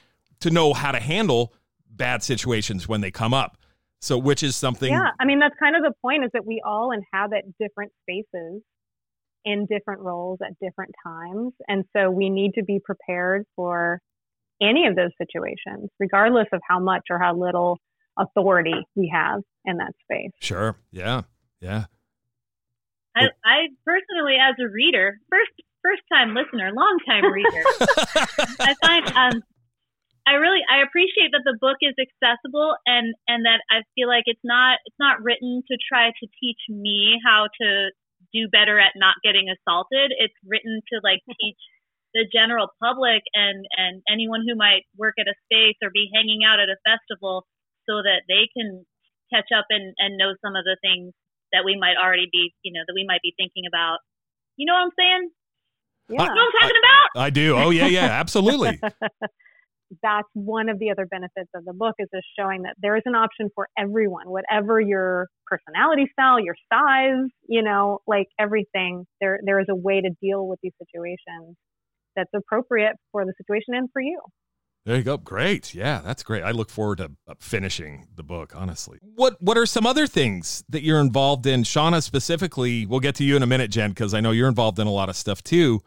to 0.41 0.51
know 0.51 0.73
how 0.73 0.93
to 0.93 1.01
handle 1.01 1.53
bad 1.91 2.23
situations 2.23 2.89
when 2.89 3.01
they 3.01 3.11
come 3.11 3.35
up. 3.35 3.59
So 4.01 4.17
which 4.17 4.45
is 4.45 4.55
something 4.55 4.93
yeah 4.93 5.11
i 5.19 5.25
mean 5.25 5.41
that's 5.41 5.57
kind 5.59 5.75
of 5.75 5.83
the 5.83 5.93
point 6.01 6.25
is 6.25 6.31
that 6.33 6.47
we 6.47 6.63
all 6.65 6.93
inhabit 6.93 7.45
different 7.59 7.91
spaces 8.03 8.63
in 9.45 9.67
different 9.67 10.03
roles 10.03 10.39
at 10.41 10.53
different 10.61 10.95
times 11.05 11.53
and 11.67 11.85
so 11.97 12.09
we 12.09 12.31
need 12.31 12.55
to 12.55 12.63
be 12.63 12.79
prepared 12.79 13.45
for 13.57 14.01
any 14.63 14.87
of 14.87 14.95
those 14.95 15.11
situations 15.19 15.89
regardless 15.99 16.47
of 16.53 16.61
how 16.69 16.79
much 16.79 17.03
or 17.11 17.19
how 17.19 17.35
little 17.37 17.79
authority 18.17 18.87
we 18.95 19.11
have 19.13 19.41
in 19.65 19.79
that 19.79 19.93
space 20.05 20.31
Sure. 20.41 20.77
Yeah. 20.93 21.23
Yeah. 21.61 21.87
I, 23.17 23.29
I 23.45 23.57
personally, 23.85 24.37
as 24.37 24.55
a 24.61 24.69
reader, 24.69 25.19
first 25.31 25.53
first 25.83 26.03
time 26.13 26.35
listener, 26.35 26.71
long 26.73 26.99
time 27.07 27.25
reader, 27.33 27.65
I 28.61 28.75
find 28.83 29.07
um, 29.17 29.43
I 30.29 30.37
really 30.37 30.61
I 30.69 30.85
appreciate 30.85 31.33
that 31.33 31.49
the 31.49 31.57
book 31.57 31.81
is 31.81 31.97
accessible 31.97 32.77
and 32.85 33.17
and 33.27 33.49
that 33.49 33.65
I 33.73 33.81
feel 33.97 34.09
like 34.09 34.29
it's 34.29 34.45
not 34.45 34.77
it's 34.85 35.01
not 35.01 35.25
written 35.25 35.65
to 35.65 35.75
try 35.89 36.13
to 36.13 36.27
teach 36.37 36.61
me 36.69 37.17
how 37.25 37.49
to 37.49 37.89
do 38.37 38.45
better 38.53 38.77
at 38.79 38.93
not 38.93 39.17
getting 39.25 39.49
assaulted. 39.49 40.13
It's 40.13 40.37
written 40.45 40.85
to 40.93 41.01
like 41.01 41.25
teach 41.41 41.57
the 42.13 42.29
general 42.29 42.69
public 42.77 43.25
and 43.33 43.65
and 43.73 44.05
anyone 44.05 44.45
who 44.45 44.53
might 44.53 44.85
work 45.01 45.17
at 45.17 45.33
a 45.33 45.41
space 45.49 45.81
or 45.81 45.89
be 45.89 46.13
hanging 46.13 46.45
out 46.45 46.61
at 46.61 46.69
a 46.69 46.77
festival 46.85 47.49
so 47.89 48.05
that 48.05 48.29
they 48.29 48.53
can 48.53 48.85
catch 49.33 49.49
up 49.49 49.65
and 49.73 49.97
and 49.97 50.21
know 50.21 50.37
some 50.45 50.57
of 50.57 50.65
the 50.69 50.77
things 50.85 51.17
that 51.53 51.65
we 51.65 51.77
might 51.79 51.97
already 51.97 52.29
be 52.31 52.55
you 52.63 52.73
know 52.73 52.81
that 52.87 52.95
we 52.95 53.05
might 53.07 53.23
be 53.23 53.35
thinking 53.37 53.65
about. 53.67 53.99
You 54.57 54.67
know 54.67 54.75
what 54.75 54.91
I'm 54.91 54.97
saying? 54.99 55.31
yeah 56.09 56.13
You 56.13 56.17
know 56.19 56.25
what 56.25 56.55
I'm 56.55 56.61
talking 56.61 56.83
about? 56.83 57.23
I 57.23 57.31
do. 57.31 57.57
Oh 57.57 57.71
yeah, 57.71 57.87
yeah, 57.87 58.07
absolutely. 58.07 58.81
that's 60.03 60.29
one 60.35 60.69
of 60.69 60.79
the 60.79 60.91
other 60.91 61.07
benefits 61.07 61.49
of 61.55 61.65
the 61.65 61.73
book 61.73 61.95
is 61.99 62.09
just 62.15 62.27
showing 62.39 62.63
that 62.63 62.75
there 62.81 62.97
is 62.97 63.03
an 63.07 63.15
option 63.15 63.49
for 63.55 63.69
everyone, 63.79 64.29
whatever 64.29 64.81
your 64.81 65.29
personality 65.47 66.09
style, 66.13 66.39
your 66.39 66.57
size, 66.73 67.31
you 67.49 67.63
know, 67.63 68.01
like 68.07 68.27
everything. 68.39 69.07
There, 69.21 69.41
there 69.45 69.61
is 69.61 69.67
a 69.71 69.75
way 69.75 70.01
to 70.01 70.11
deal 70.21 70.47
with 70.47 70.59
these 70.63 70.75
situations 70.79 71.57
that's 72.17 72.31
appropriate 72.35 72.97
for 73.13 73.25
the 73.25 73.33
situation 73.39 73.75
and 73.75 73.89
for 73.93 74.03
you. 74.03 74.21
There 74.89 74.97
you 74.97 75.03
go. 75.03 75.19
Great. 75.19 75.75
Yeah, 75.75 76.01
that's 76.03 76.23
great. 76.23 76.43
I 76.43 76.51
look 76.53 76.71
forward 76.71 76.97
to 76.97 77.11
uh, 77.29 77.35
finishing 77.41 78.07
the 78.17 78.23
book, 78.23 78.55
honestly. 78.57 78.99
What 79.03 79.37
what 79.39 79.59
are 79.59 79.67
some 79.67 79.85
other 79.85 80.07
things 80.07 80.65
that 80.71 80.83
you're 80.83 80.99
involved 80.99 81.45
in? 81.45 81.63
Shawna 81.63 82.03
specifically, 82.03 82.87
we'll 82.87 83.01
get 83.01 83.15
to 83.17 83.25
you 83.25 83.37
in 83.37 83.43
a 83.43 83.47
minute, 83.47 83.71
Jen, 83.71 83.91
because 83.91 84.15
I 84.15 84.21
know 84.21 84.31
you're 84.31 84.49
involved 84.49 84.79
in 84.79 84.87
a 84.87 84.91
lot 84.91 85.11
of 85.11 85.17
stuff 85.17 85.45
too. 85.45 85.83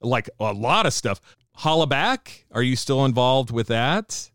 Like 0.00 0.30
a 0.40 0.54
lot 0.54 0.86
of 0.86 0.94
stuff. 0.94 1.20
Hollaback, 1.58 2.44
are 2.50 2.62
you 2.62 2.74
still 2.74 3.04
involved 3.04 3.50
with 3.50 3.66
that? 3.66 4.30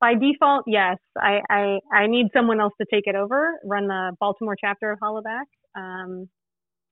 By 0.00 0.14
default, 0.14 0.62
yes. 0.68 0.98
I, 1.20 1.40
I, 1.50 1.78
I 1.92 2.06
need 2.06 2.26
someone 2.32 2.60
else 2.60 2.74
to 2.80 2.86
take 2.88 3.08
it 3.08 3.16
over, 3.16 3.58
run 3.64 3.88
the 3.88 4.12
Baltimore 4.20 4.54
chapter 4.54 4.92
of 4.92 5.00
Hollaback. 5.02 5.46
Um, 5.74 6.28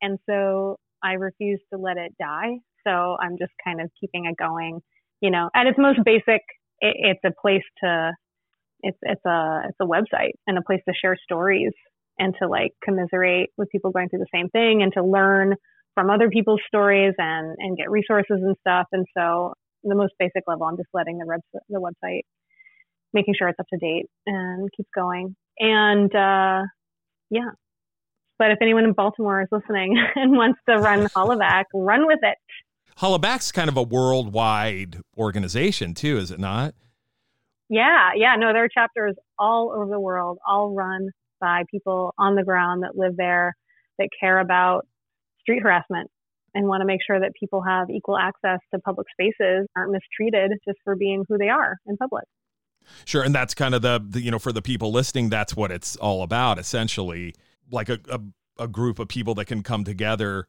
and 0.03 0.19
so 0.29 0.81
I 1.05 1.13
refuse 1.13 1.61
to 1.73 1.79
let 1.79 1.99
it 1.99 2.15
die. 2.19 2.59
So 2.85 3.17
I'm 3.21 3.39
just 3.39 3.53
kind 3.65 3.81
of 3.81 3.93
keeping 4.01 4.27
it 4.27 4.35
going. 4.37 4.81
You 5.21 5.31
know, 5.31 5.49
at 5.55 5.67
its 5.67 5.79
most 5.79 6.01
basic, 6.05 6.43
it, 6.81 6.97
it's 6.99 7.21
a 7.25 7.33
place 7.41 7.65
to, 7.83 8.13
it's, 8.81 8.99
it's 9.03 9.25
a, 9.25 9.63
it's 9.69 9.79
a 9.81 9.87
website 9.87 10.33
and 10.47 10.59
a 10.59 10.63
place 10.63 10.81
to 10.89 10.95
share 10.95 11.17
stories 11.23 11.73
and 12.19 12.35
to 12.41 12.49
like 12.49 12.73
commiserate 12.83 13.51
with 13.57 13.69
people 13.71 13.91
going 13.91 14.09
through 14.09 14.21
the 14.21 14.27
same 14.35 14.49
thing 14.51 14.83
and 14.83 14.93
to 14.93 15.05
learn 15.05 15.55
from 15.95 16.11
other 16.11 16.29
people's 16.29 16.61
stories 16.67 17.15
and, 17.19 17.57
and 17.59 17.77
get 17.77 17.91
resources 17.91 18.39
and 18.43 18.57
stuff. 18.61 18.87
And 18.93 19.07
so 19.17 19.55
the 19.83 19.95
most 19.95 20.13
basic 20.19 20.43
level, 20.47 20.67
I'm 20.67 20.77
just 20.77 20.89
letting 20.93 21.19
the, 21.19 21.27
webs- 21.27 21.65
the 21.69 21.81
website 21.81 22.23
making 23.13 23.35
sure 23.39 23.49
it's 23.49 23.61
up 23.61 23.67
to 23.73 23.79
date 23.79 24.07
and 24.27 24.69
keeps 24.77 24.91
going. 24.95 25.37
And 25.59 26.15
uh, 26.15 26.63
yeah, 27.31 27.51
but 28.39 28.51
if 28.51 28.59
anyone 28.61 28.85
in 28.85 28.93
Baltimore 28.93 29.43
is 29.43 29.49
listening 29.53 29.97
and 30.17 30.33
wants 30.33 30.59
to 30.69 30.79
run 30.79 31.07
Hollaback, 31.17 31.65
run 31.73 32.07
with 32.07 32.19
it. 32.23 32.39
Hollaback's 32.99 33.53
kind 33.53 33.69
of 33.69 33.77
a 33.77 33.83
worldwide 33.83 35.01
organization 35.17 35.95
too, 35.95 36.17
is 36.19 36.31
it 36.31 36.39
not? 36.39 36.75
Yeah, 37.69 38.11
yeah. 38.15 38.37
No, 38.37 38.53
there 38.53 38.65
are 38.65 38.69
chapters 38.69 39.17
all 39.39 39.73
over 39.75 39.91
the 39.91 40.01
world, 40.01 40.39
all 40.47 40.75
run 40.75 41.11
by 41.41 41.63
people 41.71 42.15
on 42.19 42.35
the 42.35 42.45
ground 42.45 42.83
that 42.83 42.97
live 42.97 43.17
there 43.17 43.55
that 43.99 44.09
care 44.21 44.39
about 44.39 44.87
street 45.41 45.63
harassment 45.63 46.11
and 46.55 46.69
want 46.69 46.81
to 46.83 46.87
make 46.87 47.01
sure 47.05 47.19
that 47.19 47.33
people 47.39 47.63
have 47.63 47.91
equal 47.91 48.17
access 48.17 48.61
to 48.73 48.81
public 48.81 49.07
spaces, 49.11 49.67
aren't 49.77 49.93
mistreated 49.93 50.53
just 50.67 50.79
for 50.85 50.95
being 50.95 51.25
who 51.29 51.37
they 51.37 51.49
are 51.49 51.77
in 51.87 51.97
public. 51.97 52.25
Sure, 53.05 53.23
and 53.23 53.35
that's 53.35 53.55
kind 53.55 53.75
of 53.75 53.83
the, 53.83 54.05
the 54.07 54.21
you 54.21 54.31
know 54.31 54.39
for 54.39 54.53
the 54.53 54.63
people 54.63 54.93
listening, 54.93 55.31
that's 55.31 55.57
what 55.57 55.73
it's 55.73 55.97
all 55.97 56.23
about, 56.23 56.59
essentially, 56.59 57.35
like 57.71 57.89
a, 57.89 57.99
a 58.11 58.21
a 58.59 58.69
group 58.69 58.99
of 58.99 59.09
people 59.09 59.35
that 59.35 59.47
can 59.47 59.63
come 59.63 59.85
together 59.85 60.47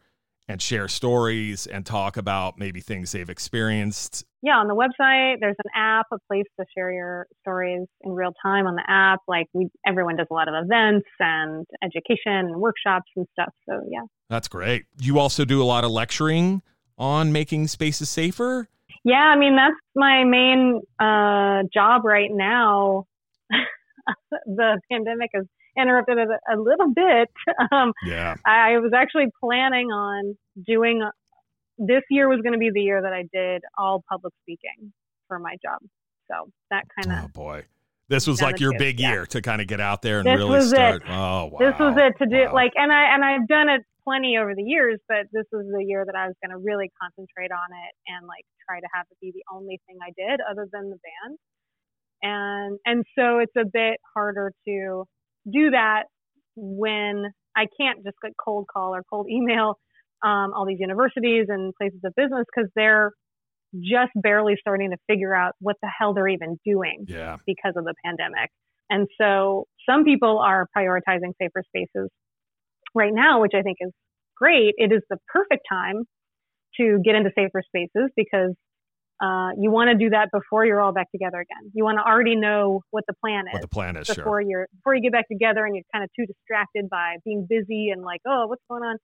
and 0.48 0.62
share 0.62 0.88
stories 0.88 1.66
and 1.66 1.86
talk 1.86 2.18
about 2.18 2.58
maybe 2.60 2.80
things 2.80 3.12
they've 3.12 3.30
experienced. 3.30 4.24
Yeah, 4.44 4.58
on 4.58 4.68
the 4.68 4.76
website, 4.76 5.38
there's 5.40 5.56
an 5.64 5.72
app, 5.76 6.06
a 6.12 6.18
place 6.28 6.46
to 6.60 6.66
share 6.78 6.92
your 6.92 7.26
stories 7.42 7.88
in 8.02 8.12
real 8.12 8.32
time 8.44 8.68
on 8.68 8.76
the 8.76 8.84
app. 8.88 9.22
Like 9.28 9.48
we, 9.54 9.70
everyone 9.88 10.18
does 10.18 10.28
a 10.30 10.34
lot 10.34 10.48
of 10.48 10.54
events 10.54 11.08
and 11.20 11.66
education 11.84 12.34
and 12.34 12.56
workshops 12.58 13.10
and 13.16 13.26
stuff. 13.34 13.54
So 13.68 13.82
yeah. 13.90 14.02
That's 14.30 14.48
great. 14.48 14.86
You 15.00 15.20
also 15.20 15.46
do 15.46 15.62
a 15.62 15.66
lot 15.66 15.84
of 15.84 15.92
lecturing 15.92 16.62
on 16.98 17.32
making 17.32 17.68
spaces 17.68 18.10
safer. 18.10 18.68
Yeah, 19.04 19.16
I 19.16 19.38
mean 19.38 19.56
that's 19.56 19.76
my 19.96 20.24
main 20.24 20.82
uh, 21.00 21.64
job 21.74 22.06
right 22.06 22.30
now. 22.32 23.06
the 24.46 24.80
pandemic 24.92 25.32
has 25.34 25.46
interrupted 25.78 26.18
it 26.18 26.28
a, 26.30 26.56
a 26.56 26.58
little 26.60 26.94
bit. 26.94 27.30
Um, 27.72 27.94
Yeah. 28.06 28.36
I 28.46 28.78
was 28.80 28.92
actually 28.96 29.28
planning 29.44 29.88
on 29.92 30.38
doing. 30.66 31.02
This 31.78 32.04
year 32.10 32.30
was 32.30 32.40
going 32.42 32.54
to 32.54 32.60
be 32.60 32.70
the 32.74 32.82
year 32.82 33.02
that 33.02 33.12
I 33.14 33.24
did 33.34 33.62
all 33.78 34.04
public 34.10 34.34
speaking 34.44 34.94
for 35.28 35.40
my 35.40 35.56
job. 35.62 35.80
So 36.32 36.50
that 36.72 36.84
kind 36.96 37.18
of 37.20 37.26
Oh 37.26 37.28
boy. 37.34 37.66
This 38.08 38.28
was 38.28 38.42
like 38.42 38.60
your 38.60 38.72
good. 38.72 38.78
big 38.80 39.00
Yeah. 39.00 39.12
year 39.12 39.26
to 39.28 39.42
kind 39.42 39.62
of 39.62 39.68
get 39.68 39.82
out 39.82 40.02
there 40.02 40.20
and 40.20 40.28
This 40.28 40.38
really 40.38 40.62
start. 40.62 41.02
it. 41.02 41.10
Oh 41.10 41.46
wow. 41.52 41.58
this 41.60 41.74
was 41.80 41.96
it 41.98 42.14
to 42.24 42.30
do 42.30 42.46
Wow. 42.46 42.54
like 42.54 42.72
and 42.76 42.92
i 42.94 43.14
and 43.14 43.26
i've 43.26 43.48
done 43.48 43.68
it 43.68 43.82
plenty 44.04 44.38
over 44.38 44.54
the 44.54 44.62
years 44.64 45.00
but 45.10 45.26
this 45.34 45.46
was 45.52 45.66
the 45.76 45.84
year 45.84 46.06
that 46.06 46.14
i 46.16 46.28
was 46.28 46.36
going 46.44 46.52
to 46.52 46.64
really 46.64 46.92
concentrate 47.02 47.52
on 47.52 47.70
it 47.74 47.94
and 48.14 48.28
like 48.28 48.46
try 48.70 48.80
to 48.80 48.86
have 48.94 49.06
it 49.10 49.18
be 49.20 49.32
the 49.34 49.44
only 49.52 49.82
thing 49.88 49.98
i 50.06 50.12
did 50.16 50.40
other 50.50 50.68
than 50.72 50.92
the 50.92 51.00
band 51.02 51.38
and 52.22 52.80
and 52.86 53.04
so 53.18 53.40
it's 53.40 53.56
a 53.58 53.66
bit 53.66 53.98
harder 54.14 54.52
to 54.68 55.06
do 55.52 55.72
that 55.72 56.04
when 56.56 57.26
I 57.56 57.68
can't 57.80 58.04
just 58.04 58.18
like 58.24 58.34
cold 58.44 58.66
call 58.72 58.96
or 58.96 59.04
cold 59.10 59.28
email 59.30 59.78
um, 60.24 60.52
all 60.56 60.66
these 60.68 60.80
universities 60.80 61.46
and 61.50 61.74
places 61.80 62.00
of 62.04 62.14
business 62.16 62.46
because 62.54 62.70
they're 62.76 63.12
just 63.76 64.12
barely 64.16 64.56
starting 64.60 64.92
to 64.92 64.98
figure 65.08 65.36
out 65.36 65.54
what 65.60 65.76
the 65.82 65.90
hell 66.00 66.14
they're 66.14 66.28
even 66.28 66.58
doing 66.66 67.06
Yeah. 67.08 67.38
because 67.46 67.74
of 67.76 67.84
the 67.84 67.94
pandemic. 68.06 68.50
And 68.90 69.08
so 69.20 69.66
some 69.90 70.04
people 70.04 70.40
are 70.40 70.68
prioritizing 70.78 71.34
safer 71.42 71.64
spaces 71.68 72.10
right 72.94 73.14
now, 73.14 73.42
which 73.42 73.52
I 73.56 73.62
think 73.62 73.78
is 73.82 73.92
great. 74.38 74.76
It 74.78 74.92
is 74.94 75.02
the 75.10 75.18
perfect 75.28 75.64
time 75.70 76.04
to 76.80 77.00
get 77.04 77.16
into 77.16 77.32
safer 77.36 77.62
spaces 77.66 78.12
because 78.16 78.54
uh, 79.22 79.50
you 79.60 79.72
want 79.72 79.90
to 79.90 79.96
do 79.96 80.10
that 80.10 80.30
before 80.34 80.66
you're 80.66 80.82
all 80.82 80.92
back 80.94 81.10
together 81.12 81.40
again. 81.40 81.72
You 81.74 81.84
want 81.84 81.98
to 82.00 82.04
already 82.04 82.36
know 82.36 82.82
what 82.92 83.06
the 83.08 83.14
plan 83.24 83.46
What 83.50 83.60
is 83.60 83.62
the 83.62 83.68
plan 83.68 83.96
is, 83.96 84.08
sure. 84.08 84.16
before 84.16 84.42
you're 84.42 84.68
before 84.76 84.96
you 84.96 85.02
get 85.02 85.14
back 85.14 85.28
together 85.30 85.66
and 85.66 85.76
you're 85.76 85.86
kind 85.94 86.04
of 86.04 86.10
too 86.18 86.26
distracted 86.26 86.90
by 86.90 87.16
being 87.24 87.48
busy 87.50 87.90
and 87.92 88.02
like, 88.02 88.22
oh, 88.28 88.48
what's 88.48 88.64
going 88.70 88.84
on, 88.84 88.98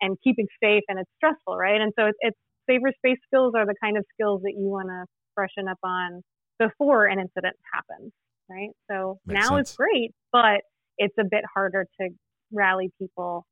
and 0.00 0.16
keeping 0.22 0.46
safe, 0.62 0.82
and 0.88 0.98
it's 0.98 1.10
stressful, 1.16 1.56
right? 1.56 1.80
And 1.80 1.92
so 1.98 2.06
it's, 2.06 2.18
it's 2.20 2.38
safer 2.68 2.92
space 2.98 3.18
skills 3.26 3.54
are 3.56 3.66
the 3.66 3.76
kind 3.82 3.96
of 3.96 4.04
skills 4.14 4.42
that 4.42 4.54
you 4.58 4.66
want 4.66 4.88
to 4.88 5.04
freshen 5.34 5.68
up 5.68 5.78
on 5.84 6.22
before 6.58 7.06
an 7.06 7.20
incident 7.20 7.54
happens, 7.72 8.12
right? 8.50 8.70
So 8.90 9.18
Makes 9.26 9.40
now 9.40 9.56
sense. 9.56 9.70
is 9.70 9.76
great, 9.76 10.12
but 10.32 10.62
it's 10.98 11.14
a 11.20 11.24
bit 11.24 11.44
harder 11.54 11.86
to 12.00 12.08
rally 12.52 12.90
people 12.98 13.44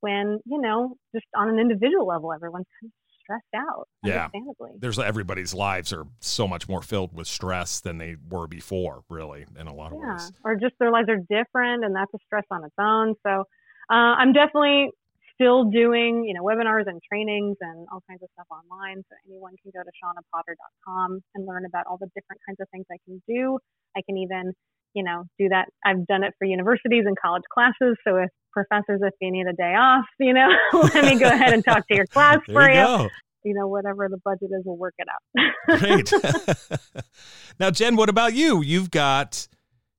when 0.00 0.38
you 0.46 0.60
know 0.60 0.96
just 1.14 1.26
on 1.36 1.48
an 1.48 1.58
individual 1.58 2.06
level, 2.06 2.32
everyone's 2.32 2.66
kind 2.80 2.90
of 2.90 3.09
stressed 3.30 3.66
out, 3.66 3.88
Yeah. 4.02 4.24
understandably. 4.24 4.70
There's 4.78 4.98
everybody's 4.98 5.54
lives 5.54 5.92
are 5.92 6.04
so 6.20 6.48
much 6.48 6.68
more 6.68 6.82
filled 6.82 7.14
with 7.14 7.26
stress 7.26 7.80
than 7.80 7.98
they 7.98 8.16
were 8.28 8.46
before, 8.46 9.04
really, 9.08 9.46
in 9.58 9.66
a 9.66 9.74
lot 9.74 9.92
of 9.92 9.98
yeah, 9.98 10.12
ways. 10.14 10.32
or 10.44 10.56
just 10.56 10.74
their 10.78 10.90
lives 10.90 11.08
are 11.08 11.18
different, 11.18 11.84
and 11.84 11.94
that's 11.94 12.12
a 12.14 12.18
stress 12.26 12.44
on 12.50 12.64
its 12.64 12.74
own. 12.78 13.14
So 13.26 13.44
uh, 13.90 14.14
I'm 14.18 14.32
definitely 14.32 14.90
still 15.34 15.64
doing, 15.64 16.24
you 16.24 16.34
know, 16.34 16.42
webinars 16.42 16.86
and 16.86 17.00
trainings 17.08 17.56
and 17.60 17.86
all 17.92 18.02
kinds 18.08 18.22
of 18.22 18.28
stuff 18.34 18.46
online. 18.50 19.02
So 19.08 19.16
anyone 19.26 19.54
can 19.62 19.72
go 19.74 19.82
to 19.82 19.90
shawnapotter.com 20.02 21.20
and 21.34 21.46
learn 21.46 21.64
about 21.64 21.86
all 21.86 21.96
the 21.98 22.08
different 22.14 22.40
kinds 22.46 22.58
of 22.60 22.68
things 22.70 22.84
I 22.92 22.98
can 23.06 23.22
do. 23.26 23.58
I 23.96 24.02
can 24.02 24.18
even, 24.18 24.52
you 24.94 25.02
know, 25.02 25.24
do 25.38 25.48
that. 25.48 25.66
I've 25.84 26.06
done 26.06 26.24
it 26.24 26.34
for 26.38 26.44
universities 26.44 27.04
and 27.06 27.16
college 27.18 27.42
classes. 27.52 27.96
So 28.06 28.16
if 28.16 28.30
professors, 28.52 29.00
if 29.02 29.14
you 29.20 29.30
need 29.30 29.46
a 29.46 29.52
day 29.52 29.74
off, 29.74 30.04
you 30.18 30.34
know, 30.34 30.48
let 30.72 31.04
me 31.04 31.18
go 31.18 31.26
ahead 31.26 31.52
and 31.52 31.64
talk 31.64 31.86
to 31.88 31.94
your 31.94 32.06
class 32.06 32.38
for 32.46 32.68
you 32.68 32.80
you. 32.80 33.10
You 33.42 33.54
know, 33.54 33.68
whatever 33.68 34.08
the 34.08 34.18
budget 34.18 34.50
is, 34.52 34.62
we'll 34.64 34.76
work 34.76 34.94
it 34.98 35.08
out. 35.08 35.78
Great. 35.78 36.12
now, 37.60 37.70
Jen, 37.70 37.96
what 37.96 38.08
about 38.10 38.34
you? 38.34 38.60
You've 38.60 38.90
got 38.90 39.48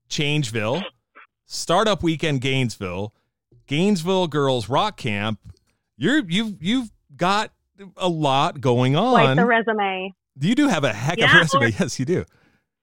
Changeville, 0.10 0.84
Startup 1.46 2.04
Weekend 2.04 2.42
Gainesville, 2.42 3.16
Gainesville 3.66 4.28
Girls 4.28 4.70
Rock 4.70 4.98
Camp. 4.98 5.40
You're 5.98 6.20
you've 6.28 6.62
you've 6.62 6.92
got 7.16 7.52
a 7.98 8.10
lot 8.10 8.62
going 8.62 8.94
Quite 8.94 9.30
on. 9.30 9.38
the 9.38 9.46
resume. 9.46 10.14
you 10.40 10.56
do 10.56 10.68
have 10.68 10.84
a 10.84 10.94
heck 10.94 11.20
of 11.20 11.30
a 11.32 11.38
resume. 11.38 11.74
yes, 11.80 12.00
you 12.00 12.06
do. 12.06 12.26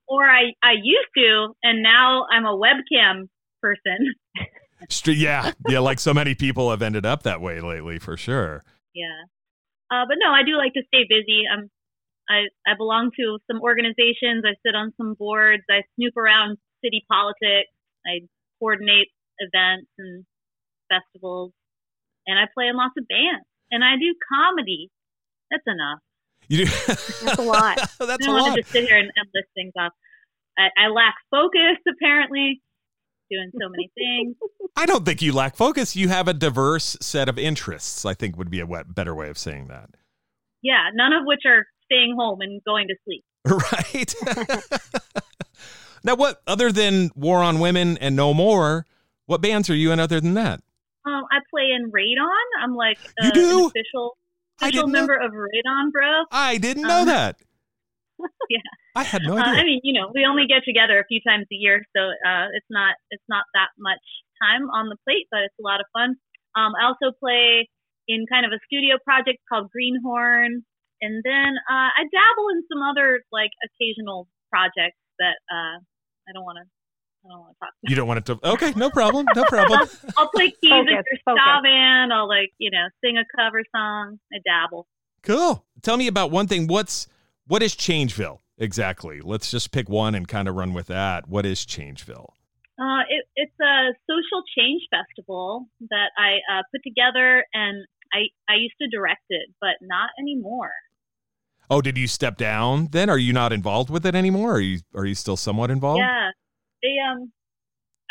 Or 0.09 0.25
I, 0.25 0.55
I 0.63 0.73
used 0.83 1.09
to, 1.17 1.55
and 1.63 1.83
now 1.83 2.25
I'm 2.33 2.45
a 2.45 2.57
webcam 2.57 3.29
person. 3.61 4.15
Yeah, 5.05 5.53
yeah. 5.69 5.81
Like 5.81 5.99
so 5.99 6.15
many 6.15 6.37
people 6.37 6.71
have 6.71 6.83
ended 6.83 7.05
up 7.05 7.25
that 7.25 7.41
way 7.41 7.61
lately, 7.61 7.99
for 7.99 8.17
sure. 8.17 8.63
Yeah. 8.95 9.27
Uh, 9.91 10.05
but 10.07 10.19
no, 10.23 10.31
I 10.31 10.45
do 10.45 10.57
like 10.57 10.73
to 10.75 10.83
stay 10.87 11.03
busy. 11.09 11.45
I'm, 11.51 11.69
I, 12.31 12.47
I 12.63 12.77
belong 12.77 13.11
to 13.19 13.39
some 13.51 13.61
organizations. 13.61 14.45
I 14.47 14.55
sit 14.65 14.77
on 14.77 14.93
some 14.97 15.15
boards. 15.19 15.65
I 15.69 15.83
snoop 15.97 16.17
around 16.17 16.59
city 16.85 17.05
politics. 17.11 17.73
I 18.07 18.29
coordinate 18.61 19.09
events 19.41 19.91
and 19.99 20.25
festivals. 20.89 21.53
And 22.27 22.39
I 22.39 22.45
play 22.55 22.69
in 22.69 22.77
lots 22.77 22.95
of 22.99 23.09
bands. 23.09 23.47
And 23.71 23.83
I 23.83 23.97
do 23.97 24.15
comedy. 24.29 24.91
That's 25.51 25.67
enough. 25.67 26.01
You 26.49 26.65
do. 26.65 26.71
That's 26.87 27.39
a 27.39 27.43
lot. 27.43 27.77
That's 27.99 28.01
I 28.01 28.15
a 28.15 28.19
don't 28.19 28.35
want 28.35 28.49
lot. 28.49 28.55
to 28.57 28.63
just 28.63 28.73
sit 28.73 28.87
here 28.89 28.99
and, 28.99 29.11
and 29.17 29.29
list 29.35 29.49
things 29.55 29.73
off. 29.79 29.93
I, 30.57 30.69
I 30.77 30.89
lack 30.89 31.15
focus, 31.31 31.77
apparently, 31.89 32.61
doing 33.31 33.51
so 33.61 33.69
many 33.69 33.91
things. 33.95 34.37
I 34.77 34.87
don't 34.87 35.05
think 35.05 35.23
you 35.23 35.33
lack 35.33 35.57
focus. 35.57 35.95
You 35.95 36.09
have 36.09 36.27
a 36.27 36.35
diverse 36.35 36.97
set 37.01 37.29
of 37.29 37.39
interests. 37.39 38.05
I 38.05 38.15
think 38.15 38.37
would 38.37 38.51
be 38.51 38.61
a 38.61 38.67
wet, 38.67 38.95
better 38.95 39.15
way 39.15 39.29
of 39.29 39.39
saying 39.39 39.69
that. 39.69 39.91
Yeah, 40.63 40.89
none 40.95 41.13
of 41.13 41.23
which 41.25 41.43
are 41.47 41.65
staying 41.85 42.17
home 42.19 42.41
and 42.41 42.63
going 42.65 42.89
to 42.89 42.95
sleep. 43.05 43.25
Right. 43.49 44.15
now, 46.05 46.17
what 46.17 46.43
other 46.47 46.71
than 46.73 47.11
War 47.15 47.39
on 47.43 47.61
Women 47.61 47.97
and 47.99 48.17
No 48.17 48.35
More? 48.35 48.85
What 49.27 49.41
bands 49.41 49.71
are 49.71 49.75
you 49.77 49.93
in 49.93 50.01
other 50.01 50.21
than 50.21 50.35
that? 50.35 50.61
Um, 51.07 51.23
I 51.31 51.39
play 51.51 51.71
in 51.75 51.91
Radon. 51.91 52.63
I'm 52.63 52.75
like 52.75 52.99
uh, 53.23 53.27
You 53.27 53.33
do? 53.33 53.59
an 53.61 53.65
official 53.67 54.17
I 54.61 54.71
didn't 54.71 54.93
know- 54.93 54.99
member 55.01 55.17
of 55.17 55.33
Radon, 55.33 55.93
bro. 55.93 56.25
I 56.33 56.59
didn't 56.59 56.83
know 56.87 57.01
Um, 57.03 57.07
that. 57.07 57.37
yeah. 58.51 58.59
I 58.97 59.05
had 59.05 59.23
no 59.23 59.37
Uh, 59.37 59.41
idea. 59.43 59.63
I 59.63 59.65
mean, 59.65 59.81
you 59.85 59.93
know, 60.01 60.11
we 60.15 60.25
only 60.27 60.47
get 60.47 60.65
together 60.65 60.99
a 60.99 61.05
few 61.07 61.21
times 61.27 61.47
a 61.53 61.55
year, 61.55 61.85
so 61.97 62.03
uh, 62.27 62.47
it's 62.55 62.67
not 62.71 62.97
it's 63.11 63.23
not 63.29 63.45
that 63.55 63.71
much 63.79 64.03
time 64.43 64.69
on 64.71 64.89
the 64.89 64.97
plate, 65.07 65.27
but 65.31 65.41
it's 65.43 65.55
a 65.59 65.63
lot 65.63 65.81
of 65.81 65.87
fun. 65.93 66.17
Um, 66.57 66.73
I 66.75 66.87
also 66.91 67.15
play 67.19 67.69
in 68.09 68.27
kind 68.27 68.45
of 68.47 68.51
a 68.53 68.59
studio 68.67 68.97
project 69.05 69.39
called 69.49 69.71
Greenhorn, 69.71 70.65
and 71.01 71.15
then 71.23 71.51
uh, 71.71 71.91
I 71.95 72.03
dabble 72.11 72.49
in 72.55 72.65
some 72.73 72.83
other 72.83 73.23
like 73.31 73.51
occasional 73.63 74.27
projects 74.51 74.99
that 75.21 75.39
uh, 75.53 75.79
I 76.27 76.33
don't 76.35 76.43
want 76.45 76.59
to 76.59 76.67
I 77.29 77.33
don't 77.35 77.41
want 77.41 77.55
to 77.55 77.59
talk 77.61 77.75
you 77.83 77.97
don't 77.97 78.09
want 78.09 78.19
it 78.19 78.25
to. 78.27 78.39
Okay, 78.53 78.73
no 78.77 78.91
problem. 78.91 79.27
No 79.37 79.45
problem. 79.45 79.89
I'll 80.17 80.31
play 80.31 80.51
keys 80.63 80.71
Focus, 80.71 80.93
or 80.93 81.03
focus. 81.25 81.43
ska 81.43 81.61
band. 81.63 82.13
I'll 82.13 82.29
like 82.29 82.51
you 82.59 82.71
know 82.71 82.87
sing 83.05 83.17
a 83.19 83.25
cover 83.37 83.63
song. 83.75 84.19
I 84.33 84.39
dabble. 84.45 84.87
Cool. 85.23 85.65
Tell 85.83 85.97
me 85.97 86.07
about 86.07 86.31
one 86.31 86.47
thing. 86.47 86.67
What's 86.67 87.07
what 87.47 87.63
is 87.63 87.75
Changeville 87.75 88.39
exactly? 88.57 89.21
Let's 89.21 89.51
just 89.51 89.73
pick 89.73 89.89
one 89.89 90.15
and 90.15 90.27
kind 90.27 90.49
of 90.49 90.55
run 90.55 90.73
with 90.73 90.87
that. 90.87 91.29
What 91.29 91.45
is 91.45 91.65
Changeville? 91.67 92.29
Uh, 92.81 93.03
it, 93.09 93.25
it's 93.35 93.61
a 93.61 93.93
social 94.09 94.43
change 94.57 94.83
festival 94.91 95.67
that 95.91 96.11
I 96.17 96.59
uh, 96.59 96.63
put 96.73 96.81
together, 96.85 97.45
and 97.53 97.85
I 98.13 98.29
I 98.49 98.55
used 98.57 98.77
to 98.81 98.89
direct 98.89 99.25
it, 99.29 99.51
but 99.61 99.75
not 99.83 100.11
anymore. 100.19 100.71
Oh, 101.71 101.83
did 101.83 101.99
you 101.99 102.07
step 102.07 102.37
down? 102.39 102.89
Then 102.93 103.11
are 103.11 103.19
you 103.19 103.33
not 103.33 103.53
involved 103.53 103.91
with 103.91 104.07
it 104.07 104.15
anymore? 104.15 104.55
Are 104.55 104.61
you 104.61 104.81
are 104.95 105.05
you 105.05 105.15
still 105.15 105.37
somewhat 105.37 105.71
involved? 105.71 105.99
Yeah, 106.01 106.31
they 106.83 106.97
um, 106.99 107.33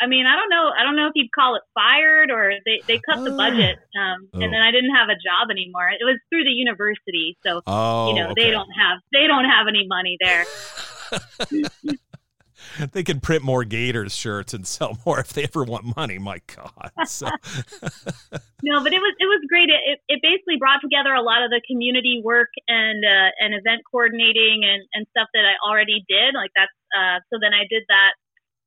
I 0.00 0.06
mean, 0.06 0.26
I 0.26 0.36
don't 0.36 0.48
know, 0.48 0.70
I 0.78 0.84
don't 0.84 0.94
know 0.94 1.06
if 1.06 1.12
you'd 1.16 1.32
call 1.32 1.56
it 1.56 1.62
fired 1.74 2.30
or 2.30 2.52
they 2.64 2.80
they 2.86 3.00
cut 3.08 3.24
the 3.24 3.32
Ah. 3.32 3.36
budget, 3.36 3.78
um, 3.98 4.28
Oh. 4.34 4.40
and 4.40 4.52
then 4.52 4.60
I 4.62 4.70
didn't 4.70 4.94
have 4.94 5.08
a 5.08 5.14
job 5.18 5.50
anymore. 5.50 5.88
It 5.90 6.04
was 6.04 6.18
through 6.30 6.44
the 6.44 6.50
university, 6.54 7.36
so 7.44 7.62
Oh, 7.66 8.08
you 8.10 8.14
know 8.14 8.30
okay. 8.30 8.44
they 8.44 8.50
don't 8.50 8.70
have 8.78 8.98
they 9.12 9.26
don't 9.26 9.44
have 9.46 9.66
any 9.68 9.86
money 9.88 10.16
there. 10.20 10.44
they 12.92 13.02
can 13.02 13.20
print 13.20 13.42
more 13.42 13.64
Gators 13.64 14.14
shirts 14.14 14.52
and 14.54 14.66
sell 14.66 14.98
more 15.06 15.20
if 15.20 15.32
they 15.32 15.44
ever 15.44 15.64
want 15.64 15.96
money. 15.96 16.18
My 16.18 16.40
God. 16.54 16.90
So, 17.06 17.26
No, 18.62 18.82
but 18.82 18.92
it 18.92 18.98
was 19.00 19.14
it 19.18 19.26
was 19.26 19.40
great. 19.48 19.70
It, 19.70 19.80
it 19.86 19.98
it 20.08 20.20
basically 20.22 20.58
brought 20.58 20.80
together 20.82 21.14
a 21.14 21.22
lot 21.22 21.42
of 21.42 21.50
the 21.50 21.62
community 21.70 22.20
work 22.24 22.50
and 22.66 23.04
uh, 23.04 23.30
and 23.40 23.54
event 23.54 23.82
coordinating 23.90 24.62
and, 24.66 24.82
and 24.94 25.06
stuff 25.10 25.28
that 25.34 25.44
I 25.46 25.54
already 25.66 26.04
did. 26.08 26.34
Like 26.34 26.50
that's 26.54 26.74
uh, 26.94 27.18
so 27.32 27.38
then 27.40 27.54
I 27.54 27.64
did 27.70 27.82
that 27.88 28.12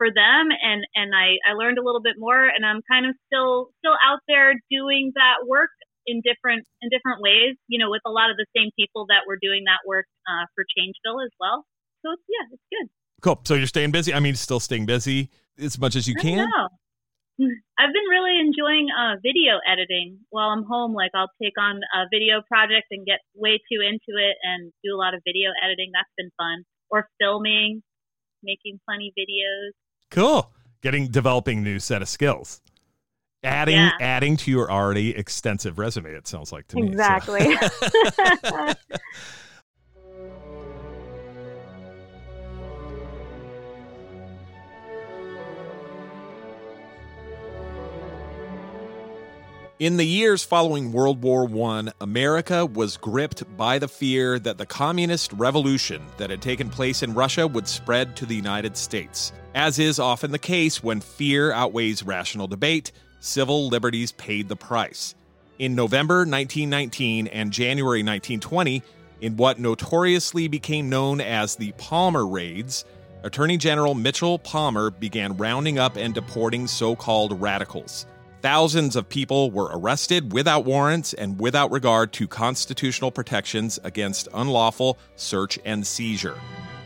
for 0.01 0.09
them 0.09 0.49
and 0.49 0.81
and 0.97 1.13
I 1.13 1.37
I 1.45 1.53
learned 1.53 1.77
a 1.77 1.85
little 1.85 2.01
bit 2.01 2.17
more 2.17 2.41
and 2.49 2.65
I'm 2.65 2.81
kind 2.89 3.05
of 3.05 3.13
still 3.29 3.69
still 3.77 3.93
out 4.01 4.25
there 4.25 4.57
doing 4.73 5.13
that 5.13 5.45
work 5.45 5.69
in 6.07 6.25
different 6.25 6.65
in 6.81 6.89
different 6.89 7.21
ways. 7.21 7.53
You 7.67 7.77
know, 7.77 7.93
with 7.93 8.01
a 8.05 8.09
lot 8.09 8.33
of 8.33 8.37
the 8.37 8.49
same 8.57 8.73
people 8.73 9.05
that 9.13 9.29
were 9.29 9.37
doing 9.37 9.69
that 9.69 9.85
work 9.85 10.09
uh, 10.25 10.49
for 10.55 10.65
Changeville 10.73 11.21
as 11.21 11.29
well. 11.39 11.65
So 12.01 12.13
it's, 12.13 12.25
yeah, 12.25 12.49
it's 12.49 12.65
good. 12.73 12.89
cool. 13.21 13.41
So 13.45 13.53
you're 13.53 13.69
staying 13.69 13.91
busy. 13.91 14.11
I 14.13 14.19
mean, 14.19 14.33
still 14.33 14.59
staying 14.59 14.87
busy 14.87 15.29
as 15.61 15.77
much 15.77 15.95
as 15.95 16.07
you 16.07 16.15
I 16.17 16.21
can. 16.21 16.49
know. 16.49 16.69
I've 17.77 17.93
been 17.93 18.09
really 18.09 18.41
enjoying 18.41 18.89
uh, 18.89 19.21
video 19.21 19.61
editing 19.69 20.17
while 20.29 20.49
I'm 20.49 20.63
home. 20.63 20.93
Like 20.93 21.11
I'll 21.13 21.31
take 21.41 21.57
on 21.61 21.81
a 21.93 22.09
video 22.09 22.41
project 22.47 22.89
and 22.89 23.05
get 23.05 23.19
way 23.35 23.61
too 23.69 23.85
into 23.85 24.17
it 24.17 24.37
and 24.41 24.73
do 24.83 24.93
a 24.93 24.97
lot 24.97 25.13
of 25.13 25.21
video 25.25 25.49
editing. 25.61 25.91
That's 25.93 26.09
been 26.17 26.31
fun. 26.37 26.65
Or 26.89 27.07
filming, 27.21 27.81
making 28.43 28.79
funny 28.85 29.13
videos. 29.17 29.71
Cool. 30.11 30.51
Getting 30.81 31.07
developing 31.07 31.63
new 31.63 31.79
set 31.79 32.01
of 32.01 32.09
skills. 32.09 32.61
Adding 33.43 33.75
Yeah. 33.75 33.91
adding 33.99 34.37
to 34.37 34.51
your 34.51 34.71
already 34.71 35.15
extensive 35.15 35.79
resume. 35.79 36.11
It 36.11 36.27
sounds 36.27 36.51
like 36.51 36.67
to 36.67 36.75
me. 36.75 36.89
so. 38.43 38.73
In 49.81 49.97
the 49.97 50.05
years 50.05 50.43
following 50.43 50.91
World 50.91 51.23
War 51.23 51.49
I, 51.49 51.91
America 52.01 52.67
was 52.67 52.97
gripped 52.97 53.57
by 53.57 53.79
the 53.79 53.87
fear 53.87 54.37
that 54.37 54.59
the 54.59 54.65
communist 54.67 55.33
revolution 55.33 56.03
that 56.17 56.29
had 56.29 56.39
taken 56.39 56.69
place 56.69 57.01
in 57.01 57.15
Russia 57.15 57.47
would 57.47 57.67
spread 57.67 58.15
to 58.17 58.27
the 58.27 58.35
United 58.35 58.77
States. 58.77 59.31
As 59.55 59.79
is 59.79 59.97
often 59.97 60.31
the 60.31 60.37
case 60.37 60.83
when 60.83 61.01
fear 61.01 61.51
outweighs 61.51 62.03
rational 62.03 62.45
debate, 62.45 62.91
civil 63.21 63.69
liberties 63.69 64.11
paid 64.11 64.49
the 64.49 64.55
price. 64.55 65.15
In 65.57 65.73
November 65.73 66.17
1919 66.17 67.25
and 67.25 67.51
January 67.51 68.03
1920, 68.03 68.83
in 69.21 69.35
what 69.35 69.59
notoriously 69.59 70.47
became 70.47 70.89
known 70.89 71.19
as 71.19 71.55
the 71.55 71.71
Palmer 71.79 72.27
Raids, 72.27 72.85
Attorney 73.23 73.57
General 73.57 73.95
Mitchell 73.95 74.37
Palmer 74.37 74.91
began 74.91 75.37
rounding 75.37 75.79
up 75.79 75.95
and 75.95 76.13
deporting 76.13 76.67
so 76.67 76.95
called 76.95 77.41
radicals. 77.41 78.05
Thousands 78.41 78.95
of 78.95 79.07
people 79.07 79.51
were 79.51 79.69
arrested 79.71 80.33
without 80.33 80.65
warrants 80.65 81.13
and 81.13 81.39
without 81.39 81.71
regard 81.71 82.11
to 82.13 82.27
constitutional 82.27 83.11
protections 83.11 83.77
against 83.83 84.27
unlawful 84.33 84.97
search 85.15 85.59
and 85.63 85.85
seizure. 85.85 86.39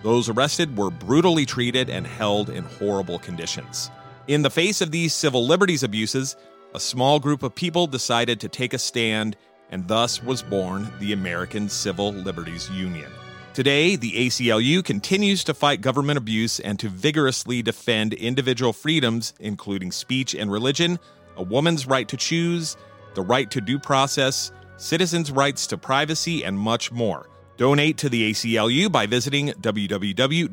Those 0.03 0.27
arrested 0.27 0.77
were 0.77 0.91
brutally 0.91 1.45
treated 1.45 1.89
and 1.89 2.05
held 2.05 2.49
in 2.49 2.65
horrible 2.65 3.19
conditions. 3.19 3.89
In 4.27 4.41
the 4.41 4.49
face 4.49 4.81
of 4.81 4.91
these 4.91 5.13
civil 5.13 5.47
liberties 5.47 5.81
abuses, 5.81 6.35
a 6.73 6.79
small 6.79 7.21
group 7.21 7.41
of 7.41 7.55
people 7.55 7.87
decided 7.87 8.41
to 8.41 8.49
take 8.49 8.73
a 8.73 8.77
stand, 8.77 9.37
and 9.69 9.87
thus 9.87 10.21
was 10.21 10.43
born 10.43 10.91
the 10.99 11.13
American 11.13 11.69
Civil 11.69 12.11
Liberties 12.11 12.69
Union. 12.71 13.09
Today, 13.53 13.95
the 13.95 14.11
ACLU 14.27 14.83
continues 14.83 15.45
to 15.45 15.53
fight 15.53 15.79
government 15.79 16.17
abuse 16.17 16.59
and 16.59 16.77
to 16.79 16.89
vigorously 16.89 17.61
defend 17.61 18.13
individual 18.13 18.73
freedoms, 18.73 19.33
including 19.39 19.93
speech 19.93 20.35
and 20.35 20.51
religion, 20.51 20.99
a 21.37 21.43
woman's 21.43 21.87
right 21.87 22.07
to 22.07 22.17
choose, 22.17 22.77
the 23.13 23.21
right 23.21 23.49
to 23.51 23.61
due 23.61 23.79
process, 23.79 24.51
citizens' 24.77 25.31
rights 25.31 25.67
to 25.67 25.77
privacy, 25.77 26.43
and 26.43 26.57
much 26.57 26.91
more. 26.91 27.29
Donate 27.57 27.97
to 27.97 28.09
the 28.09 28.31
ACLU 28.31 28.91
by 28.91 29.05
visiting 29.05 29.47
www.aclu.org. 29.49 30.51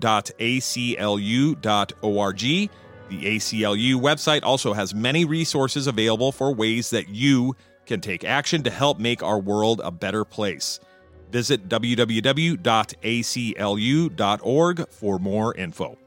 The 3.09 3.37
ACLU 3.37 3.95
website 4.01 4.43
also 4.43 4.73
has 4.73 4.95
many 4.95 5.25
resources 5.25 5.87
available 5.89 6.31
for 6.33 6.55
ways 6.55 6.91
that 6.91 7.09
you 7.09 7.57
can 7.87 8.01
take 8.01 8.25
action 8.25 8.63
to 8.63 8.71
help 8.71 8.99
make 8.99 9.23
our 9.23 9.39
world 9.39 9.81
a 9.85 9.91
better 9.91 10.25
place. 10.25 10.81
Visit 11.31 11.69
www.aclu.org 11.69 12.59
for 14.91 15.19
more 15.19 15.55
info. 15.55 15.99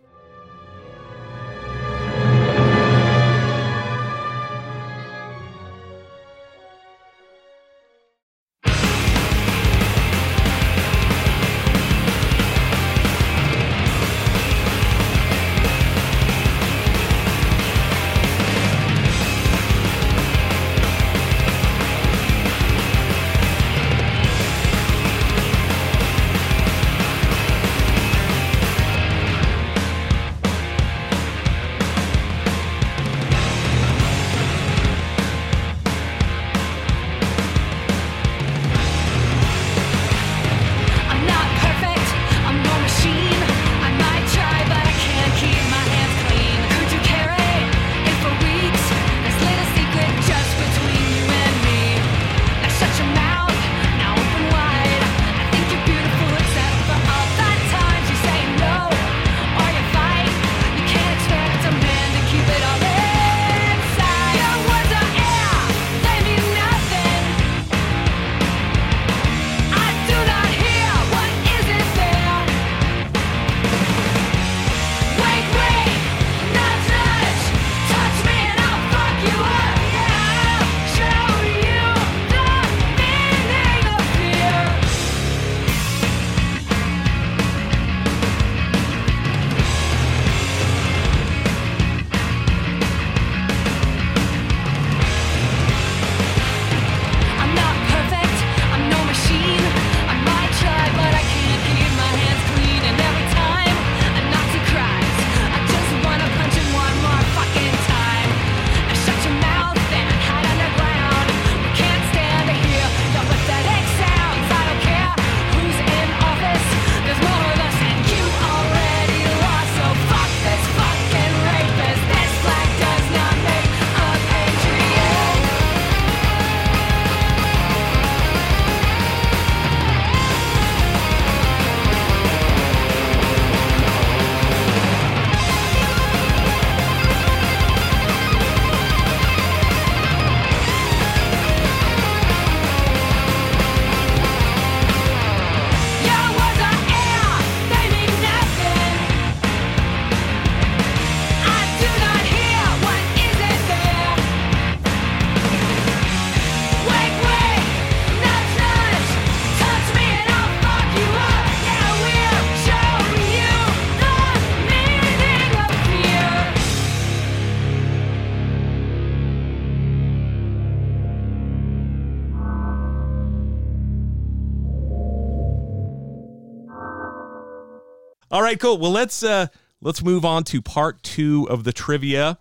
Right, 178.55 178.61
cool. 178.61 178.77
Well, 178.77 178.91
let's 178.91 179.23
uh 179.23 179.47
let's 179.81 180.03
move 180.03 180.25
on 180.25 180.43
to 180.45 180.61
part 180.61 181.03
2 181.03 181.47
of 181.49 181.63
the 181.63 181.73
trivia. 181.73 182.39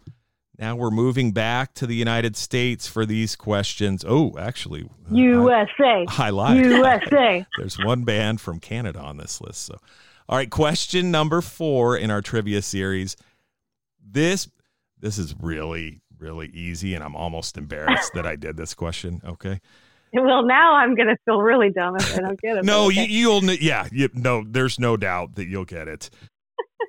Now 0.59 0.77
we're 0.77 0.91
moving 0.91 1.33
back 1.33 1.75
to 1.75 1.87
the 1.87 1.97
United 1.97 2.37
States 2.37 2.87
for 2.87 3.05
these 3.05 3.35
questions. 3.35 4.05
Oh, 4.07 4.39
actually, 4.39 4.89
USA. 5.11 6.07
I, 6.09 6.27
I 6.27 6.31
lied. 6.31 6.65
USA. 6.65 7.45
There's 7.59 7.79
one 7.79 8.05
band 8.05 8.41
from 8.41 8.61
Canada 8.61 9.01
on 9.01 9.17
this 9.17 9.41
list. 9.41 9.67
So, 9.67 9.79
all 10.29 10.39
right, 10.39 10.51
question 10.51 11.11
number 11.11 11.41
4 11.41 11.97
in 11.97 12.11
our 12.11 12.23
trivia 12.23 12.63
series. 12.63 13.17
This 14.01 14.49
this 14.99 15.19
is 15.19 15.35
really 15.41 16.01
really 16.17 16.47
easy 16.49 16.95
and 16.95 17.03
I'm 17.03 17.17
almost 17.17 17.59
embarrassed 17.59 18.13
that 18.15 18.25
I 18.25 18.37
did 18.37 18.57
this 18.57 18.73
question, 18.73 19.21
okay? 19.25 19.61
Well, 20.25 20.45
now 20.45 20.77
I'm 20.77 20.95
going 20.95 21.09
to 21.09 21.17
feel 21.25 21.41
really 21.41 21.71
dumb 21.71 21.97
if 21.97 22.17
I 22.17 22.21
don't 22.21 22.41
get 22.41 22.57
it. 22.57 22.65
no, 22.65 22.87
okay. 22.87 23.05
you, 23.05 23.31
you'll 23.31 23.45
yeah, 23.53 23.89
you, 23.91 24.09
no, 24.15 24.45
there's 24.47 24.79
no 24.79 24.97
doubt 24.97 25.35
that 25.35 25.47
you'll 25.47 25.65
get 25.65 25.89
it. 25.89 26.09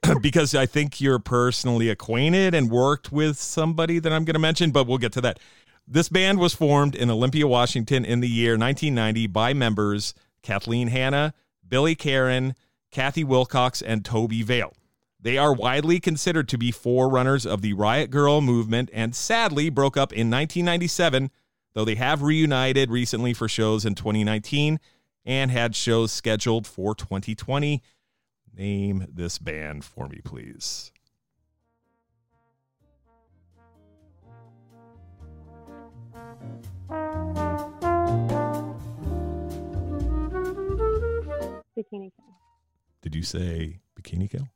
because 0.22 0.54
I 0.54 0.66
think 0.68 1.02
you're 1.02 1.20
personally 1.20 1.90
acquainted 1.90 2.54
and 2.54 2.70
worked 2.70 3.12
with 3.12 3.38
somebody 3.38 3.98
that 4.00 4.14
I'm 4.14 4.26
going 4.26 4.36
to 4.36 4.40
mention, 4.40 4.72
but 4.72 4.86
we'll 4.86 5.00
get 5.00 5.12
to 5.14 5.22
that. 5.22 5.40
This 5.88 6.10
band 6.10 6.40
was 6.40 6.54
formed 6.54 6.96
in 6.96 7.10
Olympia, 7.10 7.48
Washington 7.48 8.06
in 8.06 8.20
the 8.20 8.30
year 8.30 8.58
1990 8.58 9.28
by 9.28 9.54
members 9.54 10.14
Kathleen 10.42 10.90
Hanna, 10.90 11.34
Billy 11.68 11.96
Karren, 11.96 12.54
Kathi 12.92 13.24
Wilcox, 13.24 13.82
and 13.82 14.04
Tobi 14.04 14.44
Vail. 14.44 14.74
They 15.20 15.38
are 15.40 15.54
widely 15.54 16.00
considered 16.00 16.48
to 16.50 16.58
be 16.58 16.72
forerunners 16.72 17.46
of 17.46 17.64
the 17.64 17.74
Riot 17.74 18.12
Grrrl 18.12 18.44
movement 18.44 18.92
and 18.94 19.16
sadly 19.16 19.70
broke 19.70 19.98
up 19.98 20.14
in 20.14 20.30
1997, 20.30 21.32
though 21.76 21.86
they 21.86 21.96
have 21.96 22.24
reunited 22.24 22.90
recently 22.90 23.34
for 23.34 23.48
shows 23.48 23.86
in 23.86 23.94
2019 23.94 24.80
and 25.26 25.52
had 25.52 25.76
shows 25.76 26.12
scheduled 26.12 26.66
for 26.66 26.96
2020. 26.96 27.84
Name 28.58 29.06
this 29.14 29.38
band 29.38 29.84
for 29.84 30.08
me, 30.08 30.22
please. 30.24 30.92
Bikini 41.78 42.10
Kill. 42.16 42.38
Did 43.02 43.14
you 43.14 43.24
say 43.24 43.80
Bikini 44.00 44.30
Kill? 44.30 44.48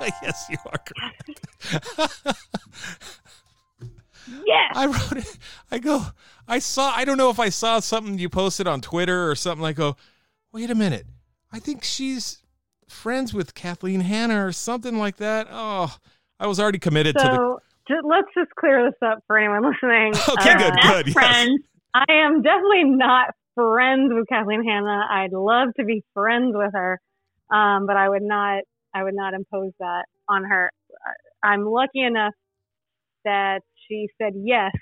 yes, 0.22 0.46
you 0.48 0.56
are 0.66 0.78
correct. 0.78 2.36
Yes. 4.46 4.72
I 4.74 4.86
wrote 4.86 5.24
it. 5.24 5.38
I 5.70 5.78
go, 5.78 6.02
I 6.46 6.58
saw, 6.58 6.90
I 6.94 7.04
don't 7.04 7.16
know 7.18 7.30
if 7.30 7.38
I 7.40 7.48
saw 7.48 7.80
something 7.80 8.18
you 8.18 8.28
posted 8.28 8.66
on 8.66 8.80
Twitter 8.80 9.30
or 9.30 9.34
something. 9.34 9.64
I 9.64 9.72
go, 9.72 9.96
wait 10.52 10.70
a 10.70 10.74
minute. 10.74 11.06
I 11.52 11.58
think 11.58 11.84
she's 11.84 12.42
friends 12.88 13.32
with 13.34 13.54
Kathleen 13.54 14.00
Hanna 14.00 14.44
or 14.46 14.52
something 14.52 14.98
like 14.98 15.16
that. 15.18 15.46
Oh, 15.50 15.96
I 16.40 16.46
was 16.46 16.58
already 16.60 16.78
committed 16.78 17.16
to 17.16 17.22
the. 17.24 17.36
So 17.88 17.94
let's 18.06 18.28
just 18.36 18.50
clear 18.58 18.84
this 18.84 18.98
up 19.06 19.22
for 19.26 19.38
anyone 19.38 19.62
listening. 19.62 20.12
Okay, 20.38 20.52
Uh, 20.52 20.58
good, 20.58 20.74
good. 20.82 21.06
Yes. 21.08 21.12
friends. 21.14 21.60
I 21.94 22.04
am 22.08 22.42
definitely 22.42 22.84
not 22.84 23.34
friends 23.54 24.12
with 24.14 24.26
Kathleen 24.28 24.62
Hanna. 24.62 25.04
I'd 25.10 25.32
love 25.32 25.68
to 25.78 25.84
be 25.84 26.04
friends 26.14 26.52
with 26.54 26.72
her, 26.74 27.00
um, 27.50 27.86
but 27.86 27.96
I 27.96 28.08
would 28.08 28.22
not. 28.22 28.62
I 28.94 29.02
would 29.02 29.14
not 29.14 29.34
impose 29.34 29.72
that 29.80 30.04
on 30.28 30.44
her. 30.44 30.70
I'm 31.42 31.64
lucky 31.64 32.00
enough 32.02 32.34
that 33.24 33.60
she 33.88 34.08
said 34.20 34.34
yes 34.36 34.72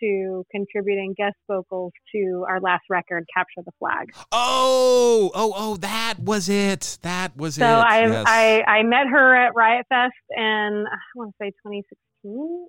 to 0.00 0.44
contributing 0.50 1.14
guest 1.16 1.36
vocals 1.48 1.92
to 2.14 2.44
our 2.48 2.60
last 2.60 2.84
record, 2.90 3.24
"Capture 3.34 3.62
the 3.64 3.72
Flag." 3.78 4.12
Oh, 4.32 5.30
oh, 5.34 5.52
oh, 5.56 5.76
that 5.78 6.14
was 6.20 6.48
it. 6.48 6.98
That 7.02 7.36
was 7.36 7.54
So 7.54 7.64
it. 7.64 7.68
I, 7.68 8.06
yes. 8.06 8.24
I 8.26 8.64
I 8.66 8.82
met 8.82 9.06
her 9.08 9.36
at 9.36 9.54
Riot 9.54 9.86
Fest 9.88 10.14
in 10.36 10.84
I 10.90 10.98
want 11.14 11.32
to 11.32 11.36
say 11.40 11.50
2016. 11.64 12.68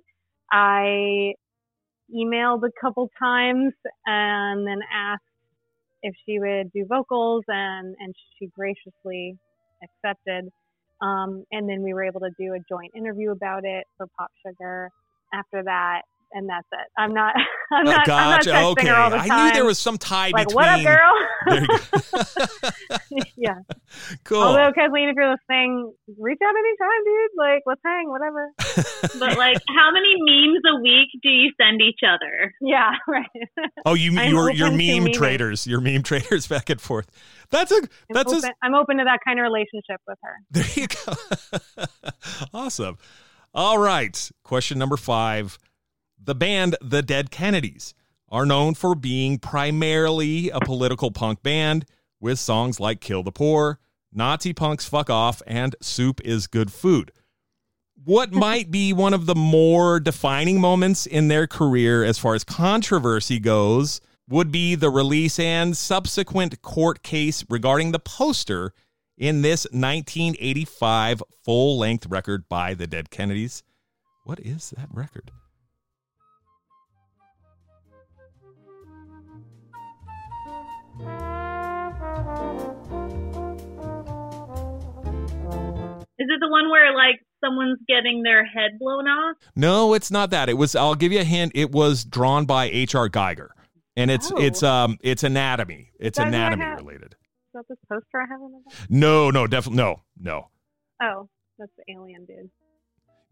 I 0.50 1.34
emailed 2.14 2.62
a 2.66 2.72
couple 2.80 3.10
times 3.18 3.74
and 4.06 4.66
then 4.66 4.78
asked 4.92 5.22
if 6.02 6.14
she 6.24 6.38
would 6.38 6.72
do 6.72 6.86
vocals 6.88 7.44
and 7.48 7.94
and 7.98 8.14
she 8.38 8.46
graciously 8.46 9.36
accepted. 9.82 10.50
Um, 11.00 11.44
and 11.52 11.68
then 11.68 11.82
we 11.82 11.94
were 11.94 12.02
able 12.02 12.20
to 12.20 12.30
do 12.38 12.54
a 12.54 12.58
joint 12.68 12.92
interview 12.96 13.30
about 13.30 13.64
it 13.64 13.84
for 13.96 14.08
Pop 14.18 14.30
Sugar. 14.44 14.90
After 15.32 15.62
that, 15.64 16.02
and 16.32 16.48
that's 16.48 16.66
it. 16.72 16.86
I'm 16.96 17.12
not. 17.14 17.34
I'm 17.70 17.86
Oh, 17.86 17.90
not. 17.90 18.06
gotcha. 18.06 18.12
I'm 18.22 18.30
not 18.30 18.40
texting 18.42 18.70
okay. 18.72 18.86
her 18.88 18.94
all 18.96 19.10
the 19.10 19.16
time. 19.18 19.30
I 19.30 19.48
knew 19.48 19.54
there 19.54 19.64
was 19.66 19.78
some 19.78 19.98
tie 19.98 20.30
like, 20.30 20.48
between. 20.48 20.54
what 20.54 20.68
up, 20.68 20.82
girl? 20.82 21.12
There 21.48 21.60
you 21.60 21.66
go. 21.68 23.20
yeah. 23.36 23.54
cool. 24.24 24.42
Although 24.42 24.72
Kathleen, 24.72 25.08
if 25.10 25.16
you're 25.16 25.30
listening, 25.30 25.92
reach 26.18 26.38
out 26.44 26.54
anytime, 26.54 27.04
dude. 27.04 27.30
Like, 27.36 27.62
let's 27.66 27.80
hang, 27.84 28.08
whatever. 28.08 28.50
But 29.18 29.38
like, 29.38 29.58
how 29.68 29.90
many 29.92 30.14
memes 30.18 30.62
a 30.66 30.80
week 30.80 31.08
do 31.22 31.28
you 31.28 31.50
send 31.60 31.80
each 31.80 32.00
other? 32.06 32.54
Yeah, 32.60 32.90
right. 33.06 33.26
oh, 33.86 33.94
you 33.94 34.12
you're, 34.12 34.50
you're 34.50 34.70
meme 34.70 35.12
traders. 35.12 35.66
You're 35.66 35.80
meme 35.80 36.02
traders 36.02 36.46
back 36.46 36.70
and 36.70 36.80
forth. 36.80 37.10
That's 37.50 37.70
a 37.72 37.76
I'm, 37.76 37.88
that's 38.10 38.32
a 38.32 38.36
open, 38.36 38.50
I'm 38.62 38.74
open 38.74 38.96
to 38.98 39.04
that 39.04 39.20
kind 39.26 39.38
of 39.38 39.42
relationship 39.44 40.00
with 40.06 40.18
her. 40.22 40.34
There 40.50 40.66
you 40.74 40.88
go. 40.88 41.86
awesome. 42.54 42.98
All 43.54 43.78
right. 43.78 44.30
Question 44.44 44.78
number 44.78 44.96
five. 44.96 45.58
The 46.22 46.34
band 46.34 46.76
The 46.80 47.02
Dead 47.02 47.30
Kennedys 47.30 47.94
are 48.28 48.44
known 48.44 48.74
for 48.74 48.94
being 48.94 49.38
primarily 49.38 50.50
a 50.50 50.60
political 50.60 51.10
punk 51.10 51.42
band 51.42 51.86
with 52.20 52.38
songs 52.38 52.78
like 52.78 53.00
Kill 53.00 53.22
the 53.22 53.32
Poor, 53.32 53.78
Nazi 54.12 54.52
Punks 54.52 54.86
Fuck 54.86 55.08
Off, 55.08 55.40
and 55.46 55.74
Soup 55.80 56.20
is 56.24 56.46
Good 56.46 56.72
Food. 56.72 57.12
What 58.04 58.32
might 58.32 58.70
be 58.70 58.92
one 58.92 59.14
of 59.14 59.26
the 59.26 59.34
more 59.34 59.98
defining 59.98 60.60
moments 60.60 61.06
in 61.06 61.28
their 61.28 61.46
career 61.46 62.04
as 62.04 62.18
far 62.18 62.34
as 62.34 62.44
controversy 62.44 63.38
goes 63.38 64.00
would 64.28 64.52
be 64.52 64.74
the 64.74 64.90
release 64.90 65.38
and 65.38 65.74
subsequent 65.74 66.60
court 66.60 67.02
case 67.02 67.44
regarding 67.48 67.92
the 67.92 67.98
poster 67.98 68.74
in 69.18 69.42
this 69.42 69.64
1985 69.72 71.22
full 71.44 71.78
length 71.78 72.06
record 72.06 72.48
by 72.48 72.74
the 72.74 72.86
Dead 72.86 73.10
Kennedys. 73.10 73.62
What 74.24 74.40
is 74.40 74.70
that 74.76 74.88
record? 74.92 75.30
Is 86.20 86.26
it 86.28 86.40
the 86.40 86.48
one 86.48 86.68
where 86.70 86.94
like 86.96 87.20
someone's 87.44 87.78
getting 87.86 88.22
their 88.24 88.44
head 88.44 88.78
blown 88.80 89.06
off? 89.06 89.36
No, 89.54 89.94
it's 89.94 90.10
not 90.10 90.30
that. 90.30 90.48
It 90.48 90.54
was 90.54 90.74
I'll 90.74 90.96
give 90.96 91.12
you 91.12 91.20
a 91.20 91.24
hint. 91.24 91.52
It 91.54 91.70
was 91.70 92.04
drawn 92.04 92.44
by 92.44 92.64
H.R. 92.66 93.08
Giger. 93.08 93.48
And 93.96 94.10
it's 94.10 94.32
Oh. 94.32 94.36
it's 94.38 94.62
um 94.62 94.98
it's 95.02 95.22
anatomy. 95.22 95.92
It's 96.00 96.18
that 96.18 96.28
anatomy 96.28 96.64
have? 96.64 96.78
related. 96.78 97.14
This 97.68 97.78
poster 97.88 98.20
I 98.20 98.26
have 98.28 98.40
in 98.40 98.52
the 98.52 98.60
back? 98.70 98.90
No, 98.90 99.30
no, 99.30 99.46
definitely 99.46 99.78
no, 99.78 100.02
no. 100.20 100.48
Oh, 101.02 101.28
that's 101.58 101.72
the 101.76 101.92
alien 101.92 102.24
dude. 102.24 102.50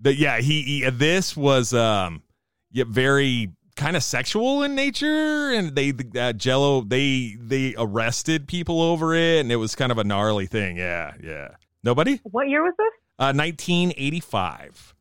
The, 0.01 0.15
yeah, 0.15 0.41
he, 0.41 0.63
he 0.63 0.91
this 0.91 1.37
was 1.37 1.73
um 1.73 2.23
yeah, 2.71 2.85
very 2.87 3.53
kind 3.77 3.97
of 3.97 4.03
sexual 4.03 4.63
in 4.63 4.75
nature 4.75 5.51
and 5.51 5.75
they 5.75 5.93
uh, 6.19 6.33
Jello 6.33 6.81
they 6.81 7.37
they 7.39 7.75
arrested 7.77 8.49
people 8.49 8.81
over 8.81 9.15
it 9.15 9.41
and 9.41 9.53
it 9.53 9.57
was 9.57 9.75
kind 9.75 9.93
of 9.93 9.99
a 9.99 10.05
gnarly 10.05 10.47
thing. 10.47 10.77
Yeah, 10.77 11.15
yeah. 11.23 11.49
Nobody? 11.83 12.21
What 12.25 12.49
year 12.49 12.63
was 12.63 12.75
this? 12.79 12.93
Uh 13.19 13.33
1985. 13.33 14.95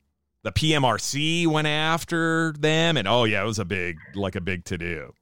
The 0.44 0.52
PMRC 0.52 1.48
went 1.48 1.68
after 1.68 2.54
them 2.60 2.98
and 2.98 3.08
oh 3.08 3.24
yeah, 3.24 3.42
it 3.42 3.46
was 3.46 3.60
a 3.60 3.66
big 3.66 3.98
like 4.14 4.36
a 4.36 4.42
big 4.42 4.66
to 4.66 4.78
do. 4.78 5.14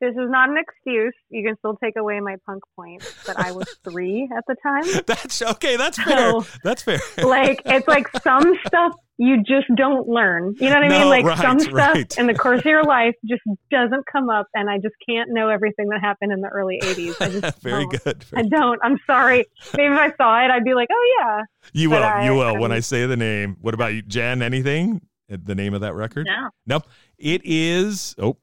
This 0.00 0.12
is 0.12 0.30
not 0.30 0.48
an 0.48 0.56
excuse. 0.56 1.14
You 1.28 1.46
can 1.46 1.56
still 1.58 1.76
take 1.82 1.96
away 1.96 2.20
my 2.20 2.36
punk 2.46 2.62
points, 2.74 3.14
but 3.26 3.38
I 3.38 3.52
was 3.52 3.68
three 3.84 4.28
at 4.36 4.44
the 4.48 4.56
time. 4.62 5.02
That's 5.06 5.42
okay, 5.42 5.76
that's 5.76 6.02
fair. 6.02 6.30
So- 6.30 6.46
That's 6.64 6.82
fair. 6.82 6.98
Like, 7.18 7.60
it's 7.66 7.86
like 7.86 8.06
some 8.22 8.54
stuff 8.66 8.94
you 9.18 9.42
just 9.42 9.66
don't 9.76 10.08
learn. 10.08 10.54
You 10.58 10.70
know 10.70 10.76
what 10.76 10.84
I 10.84 10.88
No, 10.88 10.98
mean? 11.00 11.08
Like, 11.10 11.24
right, 11.26 11.38
some 11.38 11.60
stuff 11.60 11.94
right. 11.94 12.18
in 12.18 12.26
the 12.26 12.34
course 12.34 12.60
of 12.60 12.64
your 12.64 12.82
life 12.84 13.14
just 13.28 13.42
doesn't 13.70 14.04
come 14.10 14.30
up, 14.30 14.46
and 14.54 14.70
I 14.70 14.78
just 14.78 14.94
can't 15.06 15.28
know 15.30 15.48
everything 15.50 15.88
that 15.90 16.00
happened 16.00 16.32
in 16.32 16.40
the 16.40 16.48
early 16.48 16.80
80s. 16.82 17.20
I 17.20 17.28
just 17.40 17.60
very 17.62 17.84
don't. 17.84 18.02
good. 18.04 18.24
I 18.34 18.42
don't. 18.44 18.80
I'm 18.82 18.96
sorry. 19.06 19.44
Maybe 19.76 19.92
if 19.92 19.98
I 20.00 20.10
saw 20.16 20.42
it, 20.42 20.50
I'd 20.50 20.64
be 20.64 20.72
like, 20.72 20.88
oh, 20.90 21.16
yeah. 21.20 21.42
You 21.74 21.90
But 21.90 22.00
will. 22.00 22.08
I- 22.08 22.24
you 22.24 22.34
will. 22.34 22.54
when 22.54 22.72
I'm- 22.72 22.78
I 22.78 22.80
say 22.80 23.04
the 23.04 23.18
name. 23.18 23.58
What 23.60 23.74
about 23.74 23.92
you, 23.92 24.00
Jen? 24.00 24.40
Anything? 24.40 25.02
Uh, 25.30 25.36
The 25.44 25.54
name 25.54 25.74
of 25.74 25.82
that 25.82 25.94
record? 25.94 26.26
No. 26.26 26.48
Nope. 26.66 26.84
It 27.18 27.42
is. 27.44 28.14
Oh, 28.18 28.38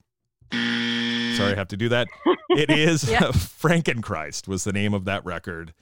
sorry, 1.37 1.53
I 1.53 1.55
have 1.55 1.67
to 1.69 1.77
do 1.77 1.89
that. 1.89 2.07
It 2.49 2.69
is 2.71 3.09
Yeah. 3.09 3.19
Frankenchrist 3.31 4.47
was 4.47 4.63
the 4.63 4.73
name 4.73 4.93
of 4.93 5.05
that 5.05 5.23
record, 5.25 5.73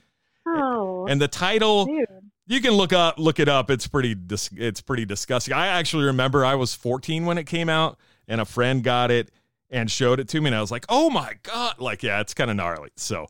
Oh, 0.46 1.06
and 1.08 1.20
the 1.20 1.28
title. 1.28 1.86
dude. 1.86 2.06
You 2.48 2.60
can 2.60 2.72
look 2.72 2.92
up, 2.92 3.18
look 3.18 3.40
it 3.40 3.48
up. 3.48 3.70
It's 3.70 3.88
pretty, 3.88 4.14
dis- 4.14 4.50
it's 4.56 4.80
pretty 4.80 5.04
disgusting. 5.04 5.52
I 5.54 5.66
actually 5.68 6.04
remember 6.04 6.44
I 6.44 6.54
was 6.54 6.74
14 6.74 7.24
when 7.26 7.38
it 7.38 7.44
came 7.44 7.68
out, 7.68 7.98
and 8.28 8.40
a 8.40 8.44
friend 8.44 8.84
got 8.84 9.10
it 9.10 9.30
and 9.70 9.90
showed 9.90 10.20
it 10.20 10.28
to 10.28 10.40
me, 10.40 10.46
and 10.48 10.54
I 10.54 10.60
was 10.60 10.70
like, 10.70 10.84
"Oh 10.88 11.10
my 11.10 11.34
god!" 11.42 11.80
Like, 11.80 12.04
yeah, 12.04 12.20
it's 12.20 12.34
kind 12.34 12.50
of 12.50 12.56
gnarly. 12.56 12.90
So, 12.96 13.26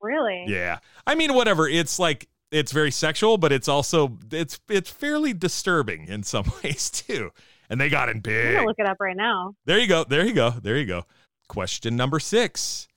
Really? 0.00 0.44
yeah, 0.48 0.78
I 1.06 1.14
mean, 1.14 1.34
whatever. 1.34 1.68
It's 1.68 1.98
like 2.00 2.28
it's 2.50 2.72
very 2.72 2.90
sexual, 2.90 3.38
but 3.38 3.52
it's 3.52 3.68
also 3.68 4.18
it's 4.32 4.58
it's 4.68 4.90
fairly 4.90 5.32
disturbing 5.32 6.08
in 6.08 6.22
some 6.24 6.50
ways 6.64 6.90
too. 6.90 7.30
And 7.70 7.80
they 7.80 7.88
got 7.88 8.08
in 8.08 8.16
I'm 8.16 8.20
big. 8.22 8.44
going 8.54 8.58
to 8.62 8.64
look 8.66 8.78
it 8.78 8.86
up 8.86 8.96
right 8.98 9.16
now. 9.16 9.54
There 9.66 9.78
you 9.78 9.86
go. 9.86 10.02
There 10.02 10.24
you 10.24 10.32
go. 10.32 10.50
There 10.50 10.76
you 10.78 10.86
go. 10.86 11.04
Question 11.48 11.96
number 11.96 12.20
six. 12.20 12.88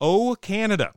Oh, 0.00 0.36
Canada. 0.40 0.92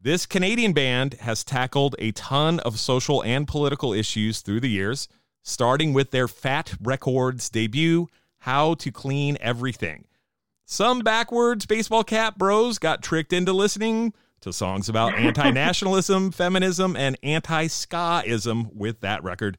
This 0.00 0.26
Canadian 0.26 0.72
band 0.72 1.14
has 1.20 1.44
tackled 1.44 1.94
a 1.98 2.12
ton 2.12 2.60
of 2.60 2.78
social 2.78 3.22
and 3.22 3.46
political 3.46 3.92
issues 3.92 4.40
through 4.40 4.60
the 4.60 4.70
years, 4.70 5.08
starting 5.42 5.92
with 5.92 6.10
their 6.10 6.28
Fat 6.28 6.74
Wreck 6.80 7.00
Chords 7.00 7.50
debut, 7.50 8.08
How 8.38 8.74
to 8.74 8.90
Clean 8.90 9.36
Everything. 9.40 10.06
Some 10.64 11.00
backwards 11.00 11.66
baseball 11.66 12.04
cap 12.04 12.36
bros 12.36 12.78
got 12.78 13.02
tricked 13.02 13.32
into 13.32 13.52
listening 13.52 14.14
to 14.40 14.52
songs 14.52 14.88
about 14.88 15.14
anti 15.18 15.50
nationalism, 15.50 16.30
feminism, 16.30 16.96
and 16.96 17.18
anti 17.22 17.66
skaism 17.66 18.72
with 18.74 19.00
that 19.00 19.22
record. 19.24 19.58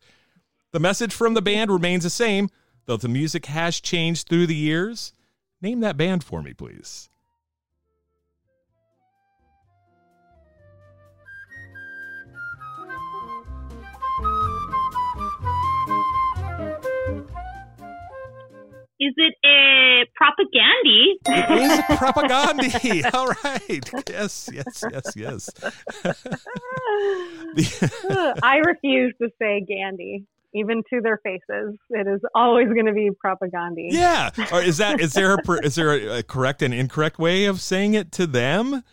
The 0.71 0.79
message 0.79 1.13
from 1.13 1.33
the 1.33 1.41
band 1.41 1.69
remains 1.71 2.03
the 2.03 2.09
same, 2.09 2.49
though 2.85 2.97
the 2.97 3.07
music 3.07 3.47
has 3.47 3.79
changed 3.79 4.29
through 4.29 4.47
the 4.47 4.55
years. 4.55 5.13
Name 5.61 5.81
that 5.81 5.97
band 5.97 6.23
for 6.23 6.41
me, 6.41 6.53
please. 6.53 7.09
Is 19.01 19.13
it 19.15 19.33
a 19.45 20.03
propaganda? 20.13 21.15
It 21.25 21.49
is 21.61 21.81
propaganda. 21.97 23.11
All 23.17 23.27
right. 23.27 23.89
Yes, 24.09 24.49
yes, 24.51 24.83
yes, 24.91 25.15
yes. 25.15 25.49
I 28.43 28.57
refuse 28.57 29.13
to 29.21 29.29
say 29.39 29.61
Gandhi 29.61 30.25
even 30.53 30.83
to 30.91 31.01
their 31.01 31.19
faces. 31.23 31.77
It 31.89 32.07
is 32.07 32.21
always 32.33 32.67
going 32.67 32.85
to 32.85 32.93
be 32.93 33.09
propaganda. 33.19 33.81
Yeah. 33.83 34.31
Or 34.51 34.61
is 34.61 34.77
that 34.77 34.99
is 34.99 35.13
there 35.13 35.35
a, 35.35 35.51
is 35.63 35.75
there 35.75 35.91
a, 35.91 36.19
a 36.19 36.23
correct 36.23 36.61
and 36.61 36.73
incorrect 36.73 37.19
way 37.19 37.45
of 37.45 37.61
saying 37.61 37.93
it 37.93 38.11
to 38.13 38.27
them? 38.27 38.83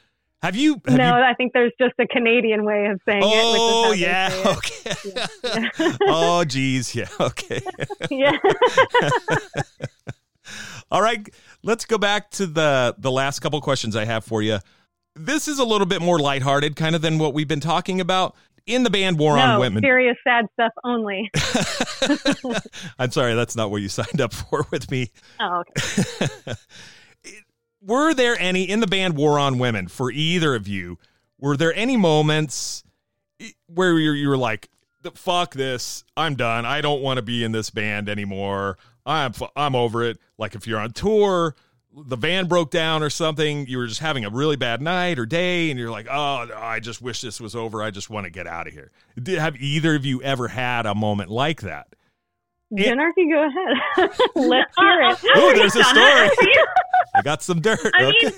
Have 0.42 0.54
you? 0.54 0.80
Have 0.86 0.98
no, 0.98 1.16
you... 1.16 1.22
I 1.22 1.34
think 1.34 1.52
there's 1.54 1.72
just 1.80 1.94
a 1.98 2.06
Canadian 2.06 2.64
way 2.64 2.86
of 2.86 3.00
saying 3.08 3.22
oh, 3.24 3.86
it. 3.86 3.88
Oh 3.88 3.92
yeah. 3.92 4.30
Okay. 4.46 4.94
Yeah. 5.14 5.96
oh, 6.02 6.44
geez. 6.44 6.94
Yeah. 6.94 7.08
Okay. 7.18 7.60
yeah. 8.10 8.36
All 10.90 11.02
right. 11.02 11.28
Let's 11.62 11.84
go 11.86 11.98
back 11.98 12.30
to 12.32 12.46
the 12.46 12.94
the 12.98 13.10
last 13.10 13.40
couple 13.40 13.60
questions 13.60 13.96
I 13.96 14.04
have 14.04 14.24
for 14.24 14.42
you. 14.42 14.58
This 15.14 15.48
is 15.48 15.58
a 15.58 15.64
little 15.64 15.86
bit 15.86 16.02
more 16.02 16.18
lighthearted, 16.18 16.76
kind 16.76 16.94
of 16.94 17.00
than 17.00 17.18
what 17.18 17.32
we've 17.32 17.48
been 17.48 17.60
talking 17.60 18.00
about 18.02 18.36
in 18.66 18.82
the 18.82 18.90
band 18.90 19.18
War 19.18 19.36
no, 19.36 19.42
on 19.42 19.60
Women. 19.60 19.82
Serious, 19.82 20.16
sad 20.26 20.46
stuff 20.52 20.72
only. 20.84 21.30
I'm 22.98 23.10
sorry, 23.10 23.34
that's 23.34 23.56
not 23.56 23.70
what 23.70 23.82
you 23.82 23.88
signed 23.88 24.20
up 24.20 24.32
for 24.32 24.66
with 24.70 24.90
me. 24.90 25.10
Oh, 25.40 25.62
okay 25.78 26.54
were 27.86 28.12
there 28.12 28.36
any 28.38 28.64
in 28.64 28.80
the 28.80 28.86
band 28.86 29.16
War 29.16 29.38
on 29.38 29.58
Women 29.58 29.88
for 29.88 30.10
either 30.10 30.54
of 30.54 30.68
you? 30.68 30.98
Were 31.38 31.56
there 31.56 31.74
any 31.74 31.96
moments 31.96 32.82
where 33.66 33.98
you 33.98 34.12
you 34.12 34.28
were 34.28 34.36
like, 34.36 34.68
"Fuck 35.14 35.54
this! 35.54 36.04
I'm 36.16 36.34
done. 36.34 36.66
I 36.66 36.80
don't 36.80 37.02
want 37.02 37.18
to 37.18 37.22
be 37.22 37.44
in 37.44 37.52
this 37.52 37.70
band 37.70 38.08
anymore. 38.08 38.78
I'm 39.04 39.32
I'm 39.54 39.74
over 39.74 40.02
it." 40.02 40.18
Like 40.38 40.54
if 40.54 40.66
you're 40.66 40.80
on 40.80 40.92
tour, 40.92 41.54
the 42.04 42.16
van 42.16 42.46
broke 42.46 42.70
down 42.70 43.02
or 43.02 43.10
something, 43.10 43.66
you 43.66 43.78
were 43.78 43.86
just 43.86 44.00
having 44.00 44.24
a 44.24 44.30
really 44.30 44.56
bad 44.56 44.82
night 44.82 45.18
or 45.18 45.24
day, 45.24 45.70
and 45.70 45.78
you're 45.78 45.90
like, 45.90 46.06
"Oh, 46.10 46.48
I 46.56 46.80
just 46.80 47.00
wish 47.00 47.20
this 47.20 47.40
was 47.40 47.56
over. 47.56 47.82
I 47.82 47.90
just 47.90 48.10
want 48.10 48.24
to 48.24 48.30
get 48.30 48.46
out 48.46 48.66
of 48.66 48.72
here." 48.72 48.90
Did, 49.20 49.38
have 49.38 49.56
either 49.56 49.94
of 49.94 50.04
you 50.04 50.22
ever 50.22 50.48
had 50.48 50.84
a 50.86 50.94
moment 50.94 51.30
like 51.30 51.62
that? 51.62 51.88
Jenarchy, 52.72 53.30
go 53.30 53.46
ahead. 53.46 53.76
Let's 54.34 54.74
hear 54.78 55.00
it. 55.02 55.18
Oh, 55.36 55.52
there's 55.54 55.76
a 55.76 55.84
story. 55.84 56.30
I 57.14 57.22
got 57.22 57.42
some 57.42 57.60
dirt. 57.60 57.78
I 57.94 58.04
okay. 58.04 58.26
mean, 58.26 58.32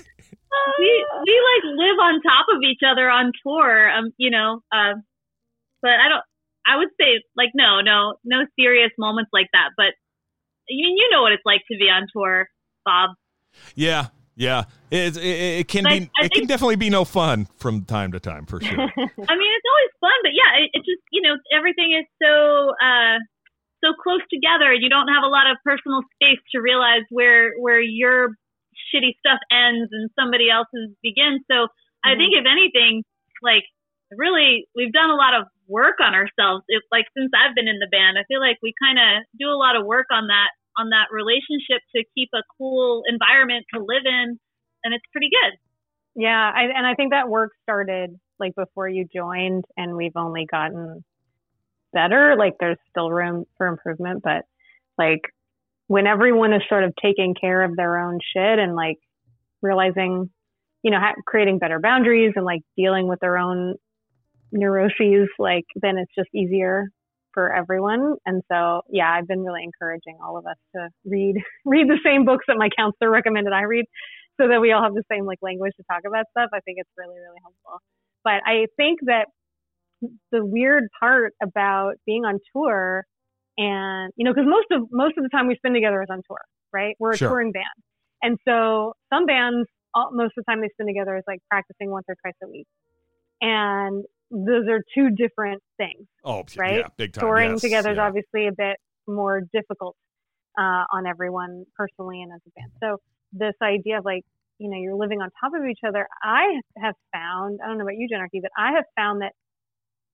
we 0.79 1.05
we 1.25 1.41
like 1.41 1.63
live 1.75 1.99
on 1.99 2.21
top 2.21 2.45
of 2.55 2.63
each 2.63 2.81
other 2.85 3.09
on 3.09 3.31
tour. 3.43 3.89
Um, 3.89 4.11
you 4.17 4.29
know, 4.29 4.61
uh, 4.71 4.93
but 5.81 5.91
I 5.91 6.09
don't. 6.09 6.23
I 6.67 6.77
would 6.77 6.89
say 6.99 7.23
like 7.35 7.49
no, 7.55 7.81
no, 7.81 8.15
no 8.23 8.45
serious 8.57 8.91
moments 8.97 9.31
like 9.33 9.47
that. 9.53 9.69
But 9.75 9.93
you 10.67 10.87
you 10.87 11.09
know 11.11 11.23
what 11.23 11.33
it's 11.33 11.45
like 11.45 11.61
to 11.71 11.77
be 11.77 11.85
on 11.85 12.07
tour, 12.13 12.47
Bob. 12.85 13.11
Yeah, 13.75 14.07
yeah. 14.35 14.63
It 14.91 15.17
it, 15.17 15.59
it 15.59 15.67
can 15.67 15.83
like, 15.83 16.01
be. 16.01 16.11
I 16.19 16.25
it 16.25 16.31
can 16.31 16.45
definitely 16.45 16.77
be 16.77 16.89
no 16.89 17.05
fun 17.05 17.47
from 17.57 17.85
time 17.85 18.11
to 18.13 18.19
time 18.19 18.45
for 18.45 18.61
sure. 18.61 18.79
I 18.79 18.85
mean, 18.87 18.89
it's 18.97 19.69
always 19.69 19.93
fun, 20.01 20.17
but 20.23 20.31
yeah, 20.33 20.63
it, 20.63 20.69
it 20.73 20.79
just 20.79 21.03
you 21.11 21.21
know 21.21 21.35
everything 21.55 21.97
is 21.97 22.05
so. 22.21 22.71
uh 22.83 23.17
so 23.83 23.95
close 23.95 24.23
together 24.27 24.73
you 24.73 24.89
don't 24.89 25.07
have 25.07 25.23
a 25.23 25.31
lot 25.31 25.49
of 25.49 25.57
personal 25.63 26.03
space 26.15 26.39
to 26.51 26.59
realize 26.59 27.03
where 27.09 27.55
where 27.59 27.79
your 27.81 28.35
shitty 28.91 29.15
stuff 29.19 29.39
ends 29.51 29.89
and 29.91 30.09
somebody 30.19 30.49
else's 30.49 30.91
begins 31.01 31.41
so 31.47 31.67
mm-hmm. 31.67 32.07
i 32.07 32.15
think 32.15 32.35
if 32.35 32.43
anything 32.43 33.03
like 33.41 33.63
really 34.11 34.67
we've 34.75 34.93
done 34.93 35.09
a 35.09 35.15
lot 35.15 35.33
of 35.33 35.47
work 35.67 36.01
on 36.01 36.13
ourselves 36.13 36.63
if 36.67 36.83
like 36.91 37.05
since 37.15 37.31
i've 37.35 37.55
been 37.55 37.67
in 37.67 37.79
the 37.79 37.91
band 37.91 38.17
i 38.17 38.23
feel 38.27 38.41
like 38.41 38.57
we 38.61 38.73
kind 38.81 38.97
of 38.99 39.23
do 39.37 39.47
a 39.47 39.59
lot 39.59 39.75
of 39.75 39.85
work 39.85 40.07
on 40.11 40.27
that 40.27 40.51
on 40.79 40.89
that 40.89 41.11
relationship 41.11 41.83
to 41.95 42.03
keep 42.15 42.29
a 42.33 42.43
cool 42.57 43.03
environment 43.11 43.65
to 43.73 43.79
live 43.79 44.05
in 44.05 44.39
and 44.83 44.93
it's 44.93 45.05
pretty 45.11 45.29
good 45.29 45.59
yeah 46.15 46.51
I, 46.55 46.63
and 46.75 46.87
i 46.87 46.95
think 46.95 47.11
that 47.11 47.27
work 47.27 47.51
started 47.63 48.15
like 48.39 48.55
before 48.55 48.87
you 48.87 49.05
joined 49.13 49.65
and 49.75 49.95
we've 49.95 50.15
only 50.15 50.47
gotten 50.49 51.03
better. 51.93 52.35
Like 52.37 52.53
there's 52.59 52.77
still 52.89 53.11
room 53.11 53.45
for 53.57 53.67
improvement, 53.67 54.21
but 54.23 54.45
like 54.97 55.21
when 55.87 56.07
everyone 56.07 56.53
is 56.53 56.61
sort 56.69 56.83
of 56.83 56.93
taking 57.01 57.35
care 57.39 57.63
of 57.63 57.75
their 57.75 57.99
own 57.99 58.19
shit 58.33 58.59
and 58.59 58.75
like 58.75 58.97
realizing, 59.61 60.29
you 60.83 60.91
know, 60.91 60.99
ha- 60.99 61.15
creating 61.25 61.59
better 61.59 61.79
boundaries 61.79 62.33
and 62.35 62.45
like 62.45 62.61
dealing 62.77 63.07
with 63.07 63.19
their 63.19 63.37
own 63.37 63.75
neuroses, 64.51 65.27
like 65.37 65.65
then 65.75 65.97
it's 65.97 66.13
just 66.17 66.29
easier 66.33 66.87
for 67.39 67.55
everyone. 67.55 68.15
And 68.25 68.43
so, 68.51 68.81
yeah, 68.89 69.09
I've 69.09 69.27
been 69.27 69.43
really 69.43 69.63
encouraging 69.63 70.17
all 70.21 70.37
of 70.37 70.45
us 70.45 70.57
to 70.75 70.89
read 71.05 71.35
read 71.65 71.87
the 71.87 71.99
same 72.03 72.25
books 72.25 72.43
that 72.47 72.57
my 72.57 72.67
counselor 72.77 73.09
recommended 73.09 73.53
I 73.53 73.63
read, 73.63 73.85
so 74.39 74.49
that 74.49 74.59
we 74.59 74.73
all 74.73 74.83
have 74.83 74.93
the 74.93 75.03
same 75.09 75.25
like 75.25 75.39
language 75.41 75.71
to 75.77 75.83
talk 75.89 76.01
about 76.05 76.25
stuff. 76.31 76.49
I 76.53 76.59
think 76.59 76.79
it's 76.79 76.91
really 76.97 77.15
really 77.15 77.39
helpful. 77.41 77.79
But 78.25 78.41
I 78.45 78.67
think 78.75 78.99
that 79.03 79.27
the 80.31 80.45
weird 80.45 80.83
part 80.99 81.31
about 81.41 81.93
being 82.05 82.25
on 82.25 82.39
tour 82.53 83.05
and 83.57 84.11
you 84.17 84.25
know 84.25 84.33
because 84.33 84.47
most 84.47 84.67
of 84.71 84.87
most 84.91 85.17
of 85.17 85.23
the 85.23 85.29
time 85.29 85.47
we 85.47 85.55
spend 85.55 85.75
together 85.75 86.01
is 86.01 86.07
on 86.09 86.21
tour 86.25 86.39
right 86.71 86.95
we're 86.99 87.11
a 87.11 87.17
sure. 87.17 87.27
touring 87.27 87.51
band 87.51 87.65
and 88.23 88.37
so 88.47 88.93
some 89.13 89.25
bands 89.25 89.67
all, 89.93 90.11
most 90.13 90.31
of 90.37 90.45
the 90.45 90.49
time 90.49 90.61
they 90.61 90.69
spend 90.71 90.87
together 90.87 91.17
is 91.17 91.23
like 91.27 91.39
practicing 91.49 91.91
once 91.91 92.05
or 92.07 92.15
twice 92.23 92.35
a 92.41 92.47
week 92.47 92.67
and 93.41 94.05
those 94.31 94.67
are 94.69 94.81
two 94.95 95.09
different 95.09 95.61
things 95.77 96.07
oh 96.23 96.43
right 96.57 96.79
yeah, 96.79 96.87
big 96.97 97.13
time 97.13 97.21
touring 97.21 97.51
yes, 97.51 97.61
together 97.61 97.89
yeah. 97.89 97.93
is 97.93 97.99
obviously 97.99 98.47
a 98.47 98.51
bit 98.51 98.77
more 99.07 99.41
difficult 99.53 99.95
uh, 100.57 100.83
on 100.93 101.05
everyone 101.07 101.63
personally 101.75 102.21
and 102.21 102.31
as 102.31 102.41
a 102.47 102.51
band 102.59 102.71
so 102.81 102.97
this 103.31 103.55
idea 103.61 103.97
of 103.97 104.05
like 104.05 104.23
you 104.59 104.69
know 104.69 104.77
you're 104.77 104.95
living 104.95 105.21
on 105.21 105.29
top 105.41 105.51
of 105.59 105.65
each 105.67 105.79
other 105.87 106.07
i 106.23 106.59
have 106.77 106.95
found 107.13 107.59
i 107.63 107.67
don't 107.67 107.77
know 107.77 107.83
about 107.83 107.95
you 107.95 108.07
Jenarchy 108.11 108.41
but 108.41 108.51
i 108.57 108.73
have 108.73 108.85
found 108.95 109.21
that 109.21 109.31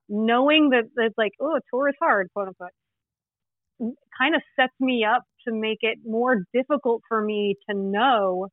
knowing 0.09 0.69
that 0.69 0.83
it's 0.97 1.17
like, 1.17 1.31
oh, 1.41 1.59
tour 1.71 1.89
is 1.89 1.95
hard, 1.99 2.29
quote 2.33 2.49
unquote, 2.49 3.95
kind 4.17 4.35
of 4.35 4.41
sets 4.59 4.73
me 4.79 5.05
up 5.05 5.23
to 5.47 5.53
make 5.53 5.79
it 5.81 5.99
more 6.05 6.43
difficult 6.53 7.01
for 7.07 7.21
me 7.21 7.55
to 7.69 7.75
know, 7.75 8.47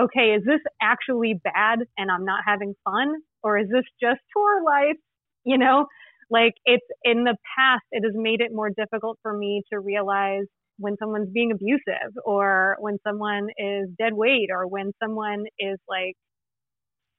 okay, 0.00 0.34
is 0.36 0.44
this 0.44 0.60
actually 0.80 1.34
bad 1.34 1.80
and 1.98 2.10
I'm 2.10 2.24
not 2.24 2.40
having 2.46 2.74
fun? 2.84 3.14
Or 3.42 3.58
is 3.58 3.68
this 3.68 3.84
just 4.00 4.20
tour 4.34 4.62
life? 4.64 4.96
You 5.44 5.58
know, 5.58 5.86
like 6.30 6.54
it's 6.64 6.86
in 7.04 7.24
the 7.24 7.36
past, 7.56 7.82
it 7.90 8.04
has 8.04 8.14
made 8.14 8.40
it 8.40 8.50
more 8.52 8.70
difficult 8.70 9.18
for 9.22 9.36
me 9.36 9.62
to 9.72 9.80
realize 9.80 10.44
when 10.78 10.96
someone's 10.98 11.30
being 11.32 11.52
abusive 11.52 12.16
or 12.24 12.76
when 12.80 12.98
someone 13.06 13.48
is 13.58 13.88
dead 13.98 14.14
weight 14.14 14.48
or 14.50 14.66
when 14.66 14.92
someone 15.02 15.44
is 15.58 15.78
like 15.88 16.14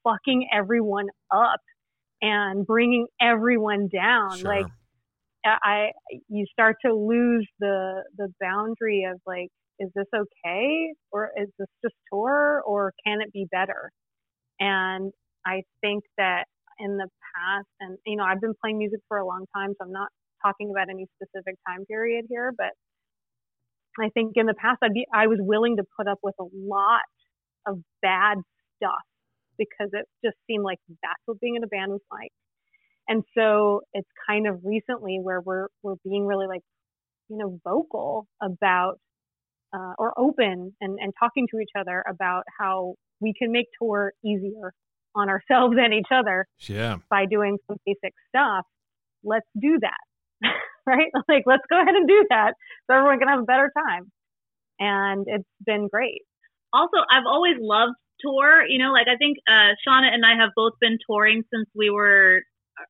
fucking 0.02 0.48
everyone 0.52 1.06
up 1.32 1.60
and 2.20 2.66
bringing 2.66 3.06
everyone 3.20 3.88
down. 3.92 4.38
Sure. 4.38 4.48
Like 4.48 4.66
I, 5.44 5.90
you 6.28 6.46
start 6.50 6.76
to 6.84 6.94
lose 6.94 7.46
the 7.60 8.02
the 8.16 8.28
boundary 8.40 9.06
of 9.10 9.20
like, 9.26 9.48
is 9.78 9.90
this 9.94 10.06
okay, 10.14 10.92
or 11.12 11.30
is 11.36 11.48
this 11.58 11.68
just 11.84 11.94
tour, 12.12 12.62
or 12.66 12.92
can 13.06 13.20
it 13.20 13.32
be 13.32 13.46
better? 13.50 13.90
And 14.58 15.12
I 15.46 15.62
think 15.80 16.04
that 16.18 16.44
in 16.78 16.96
the 16.96 17.08
past, 17.36 17.68
and 17.80 17.98
you 18.06 18.16
know, 18.16 18.24
I've 18.24 18.40
been 18.40 18.54
playing 18.60 18.78
music 18.78 19.00
for 19.08 19.18
a 19.18 19.26
long 19.26 19.46
time, 19.56 19.70
so 19.78 19.86
I'm 19.86 19.92
not 19.92 20.08
talking 20.44 20.70
about 20.70 20.88
any 20.90 21.06
specific 21.16 21.56
time 21.66 21.84
period 21.86 22.26
here, 22.28 22.52
but 22.56 22.70
I 24.00 24.08
think 24.10 24.32
in 24.36 24.46
the 24.46 24.54
past 24.54 24.78
I'd 24.82 24.92
be 24.92 25.06
I 25.12 25.26
was 25.26 25.38
willing 25.40 25.76
to 25.76 25.84
put 25.96 26.08
up 26.08 26.18
with 26.22 26.34
a 26.40 26.46
lot 26.54 27.02
of 27.66 27.80
bad 28.02 28.38
stuff 28.76 29.02
because 29.58 29.90
it 29.92 30.06
just 30.24 30.36
seemed 30.48 30.64
like 30.64 30.78
that's 31.02 31.20
what 31.26 31.40
being 31.40 31.56
in 31.56 31.64
a 31.64 31.68
band 31.68 31.92
was 31.92 32.00
like. 32.10 32.32
And 33.08 33.24
so 33.36 33.82
it's 33.92 34.08
kind 34.28 34.46
of 34.48 34.60
recently 34.64 35.18
where 35.22 35.40
we're 35.40 35.68
we're 35.82 35.96
being 36.04 36.26
really 36.26 36.46
like, 36.46 36.62
you 37.28 37.38
know, 37.38 37.60
vocal 37.64 38.26
about 38.42 38.98
uh, 39.74 39.94
or 39.98 40.18
open 40.18 40.74
and, 40.80 40.98
and 41.00 41.12
talking 41.18 41.48
to 41.52 41.60
each 41.60 41.70
other 41.78 42.04
about 42.08 42.44
how 42.58 42.94
we 43.20 43.34
can 43.38 43.52
make 43.52 43.66
tour 43.80 44.12
easier 44.24 44.72
on 45.14 45.28
ourselves 45.28 45.76
and 45.78 45.94
each 45.94 46.10
other 46.12 46.46
yeah. 46.60 46.96
by 47.10 47.26
doing 47.26 47.58
some 47.66 47.76
basic 47.86 48.14
stuff. 48.28 48.64
Let's 49.22 49.46
do 49.58 49.78
that. 49.80 50.50
right? 50.86 51.10
Like 51.28 51.44
let's 51.46 51.64
go 51.70 51.80
ahead 51.80 51.94
and 51.94 52.06
do 52.06 52.26
that 52.30 52.54
so 52.86 52.96
everyone 52.96 53.18
can 53.18 53.28
have 53.28 53.40
a 53.40 53.48
better 53.48 53.72
time. 53.76 54.10
And 54.78 55.24
it's 55.26 55.48
been 55.64 55.88
great. 55.88 56.22
Also, 56.72 56.98
I've 56.98 57.26
always 57.26 57.56
loved 57.60 57.94
tour. 58.20 58.66
You 58.66 58.78
know, 58.78 58.92
like 58.92 59.06
I 59.08 59.16
think 59.16 59.38
uh, 59.48 59.78
Shawna 59.86 60.12
and 60.12 60.24
I 60.26 60.36
have 60.36 60.50
both 60.56 60.74
been 60.80 60.98
touring 61.08 61.42
since 61.52 61.68
we 61.74 61.90
were 61.90 62.40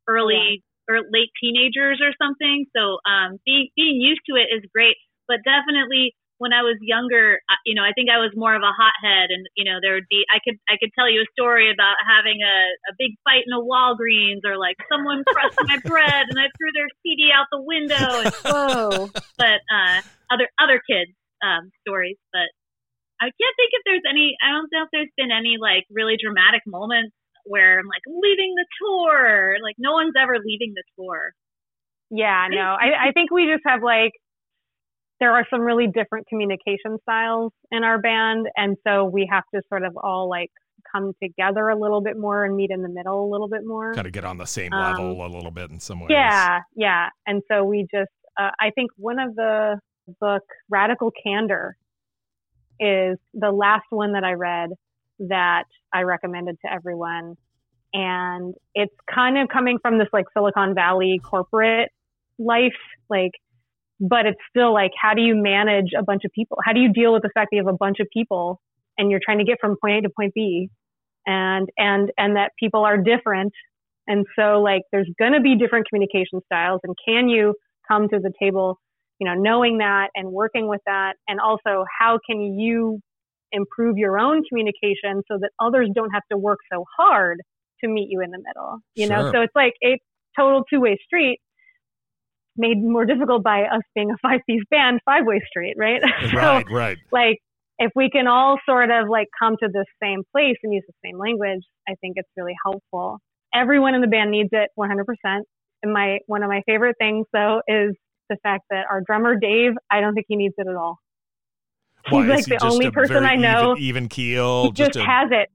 early 0.09 0.65
yeah. 0.65 0.95
or 0.95 0.97
late 1.13 1.31
teenagers 1.41 2.01
or 2.01 2.13
something. 2.17 2.67
So 2.75 2.99
um, 3.05 3.39
being 3.45 3.69
being 3.77 4.01
used 4.01 4.23
to 4.29 4.37
it 4.37 4.49
is 4.51 4.65
great. 4.73 4.97
But 5.29 5.39
definitely 5.45 6.15
when 6.39 6.53
I 6.53 6.63
was 6.67 6.77
younger, 6.83 7.39
you 7.65 7.75
know, 7.75 7.87
I 7.87 7.95
think 7.95 8.11
I 8.11 8.19
was 8.19 8.35
more 8.35 8.55
of 8.55 8.63
a 8.63 8.75
hothead, 8.75 9.31
and 9.31 9.47
you 9.55 9.63
know, 9.63 9.79
there 9.79 9.95
would 9.95 10.11
be 10.11 10.27
I 10.27 10.43
could 10.43 10.59
I 10.67 10.75
could 10.83 10.91
tell 10.99 11.07
you 11.07 11.23
a 11.23 11.35
story 11.35 11.71
about 11.71 11.95
having 12.03 12.43
a, 12.43 12.57
a 12.91 12.93
big 12.99 13.15
fight 13.23 13.47
in 13.47 13.55
a 13.55 13.63
Walgreens, 13.63 14.43
or 14.43 14.59
like 14.59 14.75
someone 14.91 15.23
crushed 15.23 15.63
my 15.63 15.79
bread 15.87 16.27
and 16.31 16.39
I 16.39 16.51
threw 16.59 16.71
their 16.75 16.91
CD 17.03 17.31
out 17.31 17.47
the 17.55 17.63
window. 17.63 18.11
And, 18.19 18.35
Whoa! 18.45 19.11
But 19.39 19.63
uh, 19.71 20.03
other 20.31 20.51
other 20.59 20.83
kids, 20.83 21.15
um, 21.43 21.71
stories. 21.87 22.19
But 22.35 22.51
I 23.23 23.31
can't 23.31 23.57
think 23.57 23.71
if 23.71 23.83
there's 23.87 24.07
any. 24.09 24.35
I 24.43 24.51
don't 24.51 24.69
know 24.75 24.83
if 24.83 24.91
there's 24.91 25.15
been 25.15 25.31
any 25.31 25.55
like 25.63 25.87
really 25.87 26.19
dramatic 26.19 26.67
moments 26.67 27.15
where 27.47 27.79
I'm 27.79 27.87
like 27.87 28.03
leaving 28.11 28.59
the 28.59 28.67
tour. 28.83 29.63
Like 29.63 29.79
no 29.79 29.95
one's 29.95 30.19
ever 30.19 30.43
leaving 30.43 30.75
the 30.75 30.85
tour. 30.99 31.31
Yeah, 32.11 32.47
no. 32.51 32.77
I, 32.79 33.09
I 33.09 33.13
think 33.13 33.31
we 33.31 33.51
just 33.51 33.65
have 33.67 33.83
like 33.83 34.13
there 35.21 35.33
are 35.33 35.47
some 35.51 35.61
really 35.61 35.87
different 35.87 36.27
communication 36.27 36.99
styles 37.03 37.53
in 37.71 37.85
our 37.85 37.99
band, 37.99 38.47
and 38.57 38.77
so 38.87 39.05
we 39.05 39.29
have 39.31 39.45
to 39.55 39.63
sort 39.69 39.85
of 39.85 39.97
all 40.03 40.29
like 40.29 40.51
come 40.93 41.13
together 41.23 41.69
a 41.69 41.79
little 41.79 42.03
bit 42.03 42.17
more 42.19 42.45
and 42.45 42.55
meet 42.57 42.71
in 42.71 42.83
the 42.83 42.89
middle 42.89 43.25
a 43.25 43.31
little 43.31 43.49
bit 43.49 43.63
more. 43.65 43.95
Kind 43.95 44.07
of 44.07 44.13
get 44.13 44.25
on 44.25 44.39
the 44.39 44.47
same 44.47 44.73
Um, 44.73 44.81
level 44.81 45.27
a 45.27 45.31
little 45.35 45.51
bit 45.51 45.71
in 45.71 45.81
some 45.81 46.01
ways. 46.01 46.11
Yeah, 46.11 46.61
yeah. 46.77 47.09
And 47.27 47.43
so 47.51 47.65
we 47.65 47.87
just, 47.93 48.11
uh, 48.39 48.51
I 48.61 48.71
think 48.75 48.91
one 48.97 49.19
of 49.19 49.35
the 49.35 49.79
book, 50.21 50.43
Radical 50.69 51.11
Candor, 51.25 51.77
is 52.79 53.19
the 53.33 53.51
last 53.51 53.87
one 53.91 54.13
that 54.13 54.25
I 54.25 54.33
read 54.33 54.71
that 55.21 55.65
I 55.93 56.03
recommended 56.03 56.59
to 56.65 56.73
everyone. 56.73 57.37
And 57.93 58.55
it's 58.75 58.95
kind 59.13 59.39
of 59.39 59.49
coming 59.49 59.79
from 59.81 59.99
this 59.99 60.09
like 60.13 60.27
Silicon 60.37 60.75
Valley 60.75 61.21
corporate 61.25 61.91
life, 62.39 62.73
like, 63.09 63.31
but 64.01 64.27
it's 64.27 64.41
still 64.49 64.73
like, 64.73 64.91
how 65.01 65.15
do 65.15 65.23
you 65.23 65.35
manage 65.35 65.91
a 65.99 66.03
bunch 66.03 66.23
of 66.25 66.33
people? 66.33 66.59
How 66.65 66.73
do 66.73 66.81
you 66.81 66.93
deal 66.93 67.13
with 67.13 67.23
the 67.23 67.31
fact 67.35 67.49
that 67.51 67.57
you 67.57 67.65
have 67.65 67.73
a 67.73 67.77
bunch 67.77 67.99
of 68.01 68.07
people 68.13 68.61
and 68.99 69.11
you're 69.11 69.21
trying 69.25 69.39
to 69.39 69.45
get 69.45 69.59
from 69.61 69.77
point 69.81 69.99
A 69.99 70.01
to 70.03 70.11
point 70.15 70.33
B? 70.35 70.69
And, 71.27 71.69
and, 71.79 72.11
and 72.19 72.37
that 72.37 72.53
people 72.61 72.85
are 72.85 72.99
different. 72.99 73.53
And 74.07 74.27
so 74.39 74.61
like 74.61 74.83
there's 74.93 75.09
going 75.19 75.33
to 75.33 75.41
be 75.41 75.57
different 75.57 75.89
communication 75.89 76.41
styles. 76.45 76.81
And 76.85 76.95
can 77.07 77.29
you 77.29 77.55
come 77.89 78.09
to 78.09 78.19
the 78.19 78.31
table, 78.39 78.79
you 79.19 79.27
know, 79.27 79.35
knowing 79.35 79.79
that 79.79 80.09
and 80.15 80.31
working 80.31 80.69
with 80.69 80.83
that? 80.87 81.15
And 81.27 81.41
also 81.41 81.85
how 81.99 82.19
can 82.29 82.59
you 82.59 83.01
improve 83.53 83.97
your 83.97 84.19
own 84.19 84.43
communication 84.49 85.23
so 85.31 85.39
that 85.41 85.51
others 85.61 85.89
don't 85.95 86.11
have 86.11 86.25
to 86.31 86.37
work 86.37 86.59
so 86.71 86.85
hard 86.99 87.39
to 87.83 87.89
meet 87.89 88.09
you 88.11 88.21
in 88.21 88.31
the 88.31 88.39
middle. 88.39 88.79
You 88.95 89.09
know, 89.09 89.31
so 89.33 89.41
it's 89.41 89.55
like 89.55 89.75
a 89.85 89.99
total 90.37 90.65
two-way 90.69 90.99
street 91.05 91.41
made 92.57 92.83
more 92.83 93.05
difficult 93.05 93.43
by 93.43 93.63
us 93.63 93.83
being 93.95 94.11
a 94.11 94.17
five-piece 94.23 94.63
band, 94.71 95.01
five-way 95.05 95.41
street, 95.49 95.75
right? 95.79 96.01
so 96.31 96.37
Right, 96.37 96.67
right. 96.71 96.99
like 97.13 97.39
if 97.79 97.91
we 97.97 98.09
can 98.11 98.27
all 98.29 98.59
sort 98.69 98.91
of 98.91 99.09
like 99.09 99.27
come 99.39 99.57
to 99.61 99.69
the 99.69 99.85
same 100.03 100.23
place 100.33 100.57
and 100.63 100.73
use 100.73 100.85
the 100.87 100.95
same 101.05 101.19
language, 101.19 101.63
I 101.89 101.95
think 102.01 102.15
it's 102.17 102.29
really 102.37 102.55
helpful. 102.65 103.19
Everyone 103.55 103.95
in 103.95 104.01
the 104.01 104.07
band 104.07 104.31
needs 104.31 104.51
it 104.53 104.71
100%. 104.79 105.41
And 105.83 105.93
my 105.93 106.19
one 106.27 106.43
of 106.43 106.49
my 106.49 106.63
favorite 106.67 106.97
things 106.99 107.27
though 107.33 107.61
is 107.69 107.95
the 108.31 108.37
fact 108.43 108.65
that 108.71 108.87
our 108.91 109.03
drummer 109.07 109.37
Dave, 109.39 109.73
I 109.91 110.01
don't 110.01 110.15
think 110.15 110.27
he 110.29 110.37
needs 110.37 110.55
it 110.57 110.67
at 110.67 110.75
all. 110.77 110.99
Why, 112.09 112.21
He's 112.23 112.29
like 112.31 112.39
he 112.47 112.51
the 112.53 112.57
just 112.57 112.65
only 112.65 112.91
person 112.91 113.25
I 113.25 113.37
know. 113.37 113.73
Even, 113.73 113.83
even 113.83 114.09
keel. 114.09 114.65
he 114.65 114.71
just 114.73 114.97
a- 114.97 115.05
has 115.05 115.29
it. 115.31 115.49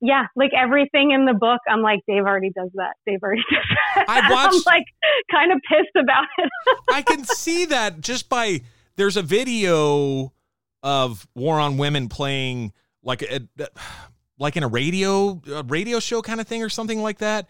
Yeah, 0.00 0.26
like 0.36 0.50
everything 0.56 1.12
in 1.12 1.24
the 1.24 1.34
book, 1.34 1.60
I'm 1.68 1.80
like 1.80 2.00
Dave 2.06 2.24
already 2.24 2.50
does 2.50 2.70
that. 2.74 2.94
Dave 3.06 3.20
already 3.22 3.42
does 3.50 3.62
that. 3.96 4.04
I 4.08 4.20
I'm 4.52 4.60
like 4.66 4.84
kind 5.30 5.52
of 5.52 5.60
pissed 5.68 5.96
about 5.96 6.24
it. 6.38 6.50
I 6.92 7.02
can 7.02 7.24
see 7.24 7.66
that 7.66 8.00
just 8.00 8.28
by 8.28 8.60
there's 8.96 9.16
a 9.16 9.22
video 9.22 10.32
of 10.82 11.26
War 11.34 11.58
on 11.58 11.78
Women 11.78 12.08
playing 12.08 12.72
like 13.02 13.22
a, 13.22 13.40
like 14.38 14.56
in 14.56 14.62
a 14.62 14.68
radio 14.68 15.40
a 15.50 15.62
radio 15.62 16.00
show 16.00 16.22
kind 16.22 16.40
of 16.40 16.46
thing 16.46 16.62
or 16.62 16.68
something 16.68 17.00
like 17.00 17.18
that, 17.18 17.48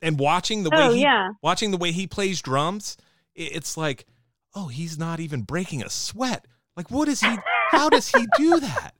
and 0.00 0.18
watching 0.18 0.62
the 0.62 0.70
way 0.70 0.86
oh 0.86 0.92
he 0.92 1.02
yeah. 1.02 1.30
watching 1.42 1.70
the 1.70 1.76
way 1.76 1.92
he 1.92 2.06
plays 2.06 2.40
drums, 2.40 2.96
it's 3.34 3.76
like, 3.76 4.06
oh, 4.54 4.68
he's 4.68 4.98
not 4.98 5.20
even 5.20 5.42
breaking 5.42 5.82
a 5.82 5.90
sweat. 5.90 6.46
Like, 6.76 6.90
what 6.90 7.08
is 7.08 7.20
he? 7.20 7.36
How 7.70 7.88
does 7.88 8.08
he 8.08 8.26
do 8.36 8.60
that? 8.60 8.94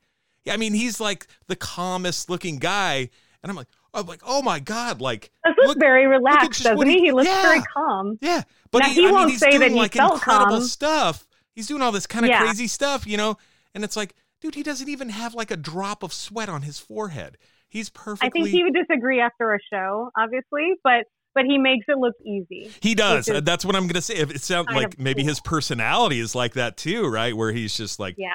I 0.48 0.56
mean, 0.56 0.72
he's 0.74 1.00
like 1.00 1.26
the 1.48 1.56
calmest 1.56 2.30
looking 2.30 2.58
guy, 2.58 3.10
and 3.42 3.50
I'm 3.50 3.56
like, 3.56 3.68
I'm 3.92 4.06
like, 4.06 4.22
oh 4.24 4.40
my 4.42 4.60
god, 4.60 5.00
like, 5.00 5.30
This 5.44 5.54
is 5.62 5.68
look- 5.68 5.78
very 5.80 6.06
relaxed, 6.06 6.62
doesn't 6.62 6.88
he- 6.88 7.00
he? 7.00 7.12
Looks 7.12 7.28
yeah. 7.28 7.42
very 7.42 7.60
calm. 7.74 8.18
yeah. 8.20 8.42
But 8.70 8.80
Now, 8.80 8.88
he, 8.88 8.94
he 8.94 9.00
I 9.00 9.04
mean, 9.06 9.14
won't 9.14 9.30
he's 9.30 9.40
say 9.40 9.50
that 9.52 9.58
doing 9.58 9.72
he 9.72 9.78
like 9.78 9.94
felt 9.94 10.14
incredible 10.14 10.58
calm. 10.58 10.62
stuff. 10.64 11.26
He's 11.54 11.66
doing 11.66 11.82
all 11.82 11.90
this 11.92 12.06
kind 12.06 12.24
of 12.24 12.30
Yeah. 12.30 12.40
crazy 12.44 12.68
stuff, 12.68 13.06
you 13.06 13.16
know, 13.16 13.36
and 13.74 13.82
it's 13.84 13.96
like, 13.96 14.14
dude, 14.40 14.54
he 14.54 14.62
doesn't 14.62 14.88
even 14.88 15.08
have 15.10 15.34
like 15.34 15.50
a 15.50 15.56
drop 15.56 16.02
of 16.04 16.12
sweat 16.12 16.48
on 16.48 16.62
his 16.62 16.78
forehead. 16.78 17.36
He's 17.68 17.90
perfectly. 17.90 18.26
I 18.28 18.30
think 18.30 18.48
he 18.48 18.62
would 18.64 18.74
disagree 18.74 19.20
after 19.20 19.52
a 19.54 19.58
show, 19.72 20.10
obviously, 20.16 20.74
but 20.84 21.04
but 21.34 21.44
he 21.44 21.58
makes 21.58 21.86
it 21.88 21.96
look 21.98 22.14
easy. 22.24 22.72
He 22.80 22.94
does. 22.96 23.28
is 23.28 23.42
That's 23.42 23.64
what 23.64 23.76
I'm 23.76 23.86
gonna 23.88 24.00
say. 24.02 24.14
If 24.16 24.30
It 24.32 24.40
sounds 24.40 24.68
like 24.72 24.98
maybe 24.98 25.22
cool. 25.22 25.28
his 25.28 25.40
personality 25.40 26.18
is 26.20 26.34
like 26.34 26.54
that 26.54 26.76
too, 26.76 27.06
right? 27.08 27.36
Where 27.36 27.52
he's 27.52 27.76
just 27.76 27.98
like 28.00 28.14
Yeah. 28.18 28.30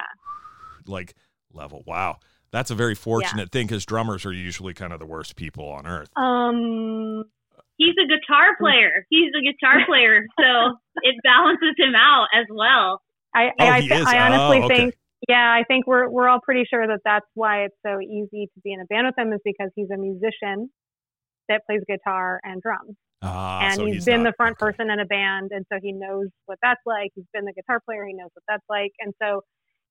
like 0.86 1.14
level. 1.56 1.82
Wow, 1.86 2.18
that's 2.52 2.70
a 2.70 2.74
very 2.74 2.94
fortunate 2.94 3.50
thing 3.50 3.66
because 3.66 3.84
drummers 3.84 4.24
are 4.26 4.32
usually 4.32 4.74
kind 4.74 4.92
of 4.92 4.98
the 5.00 5.06
worst 5.06 5.36
people 5.36 5.68
on 5.68 5.86
earth. 5.86 6.10
Um. 6.16 7.24
He's 7.78 7.94
a 8.02 8.08
guitar 8.08 8.56
player. 8.58 9.04
He's 9.10 9.32
a 9.38 9.42
guitar 9.44 9.84
player, 9.86 10.24
so 10.40 10.76
it 11.02 11.14
balances 11.22 11.74
him 11.76 11.94
out 11.94 12.26
as 12.34 12.46
well. 12.50 13.02
I 13.34 13.48
Oh, 13.60 13.64
I, 13.66 13.76
I, 14.06 14.18
honestly 14.26 14.58
Oh, 14.62 14.64
okay. 14.64 14.76
think. 14.76 14.94
Yeah, 15.28 15.52
I 15.52 15.62
think 15.68 15.86
we're 15.86 16.08
we're 16.08 16.26
all 16.28 16.40
pretty 16.42 16.64
sure 16.70 16.86
that 16.86 17.00
that's 17.04 17.26
why 17.34 17.64
it's 17.64 17.76
so 17.84 18.00
easy 18.00 18.46
to 18.54 18.60
be 18.64 18.72
in 18.72 18.80
a 18.80 18.86
band 18.86 19.06
with 19.08 19.18
him 19.18 19.30
is 19.34 19.40
because 19.44 19.70
he's 19.76 19.90
a 19.92 19.98
musician 19.98 20.70
that 21.50 21.62
plays 21.66 21.82
guitar 21.86 22.40
and 22.44 22.62
drums, 22.62 22.96
Ah, 23.20 23.60
and 23.62 23.74
so 23.76 23.84
he's 23.84 24.06
been 24.06 24.22
not- 24.22 24.30
the 24.30 24.34
front 24.38 24.52
okay. 24.56 24.70
person 24.72 24.90
in 24.90 24.98
a 24.98 25.04
band, 25.04 25.50
and 25.52 25.66
so 25.70 25.78
he 25.82 25.92
knows 25.92 26.28
what 26.46 26.58
that's 26.62 26.80
like. 26.86 27.10
He's 27.14 27.26
been 27.34 27.44
the 27.44 27.52
guitar 27.52 27.80
player, 27.84 28.06
he 28.06 28.14
knows 28.14 28.30
what 28.32 28.44
that's 28.48 28.64
like, 28.70 28.92
and 29.00 29.12
so 29.22 29.42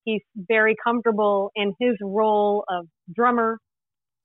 he's 0.06 0.22
very 0.36 0.76
comfortable 0.82 1.52
in 1.56 1.74
his 1.80 1.96
role 2.02 2.64
of 2.70 2.88
drummer, 3.14 3.60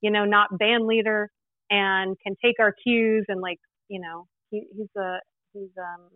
you 0.01 0.11
know, 0.11 0.24
not 0.24 0.57
band 0.57 0.87
leader, 0.87 1.28
and 1.70 2.16
can 2.24 2.37
take 2.45 2.57
our 2.61 2.72
cues 2.85 3.24
and 3.28 3.41
like, 3.41 3.59
you 3.89 4.01
know, 4.01 4.26
he, 4.51 4.64
he's 4.76 4.89
a 4.97 5.18
he's 5.53 5.70
um, 5.78 6.09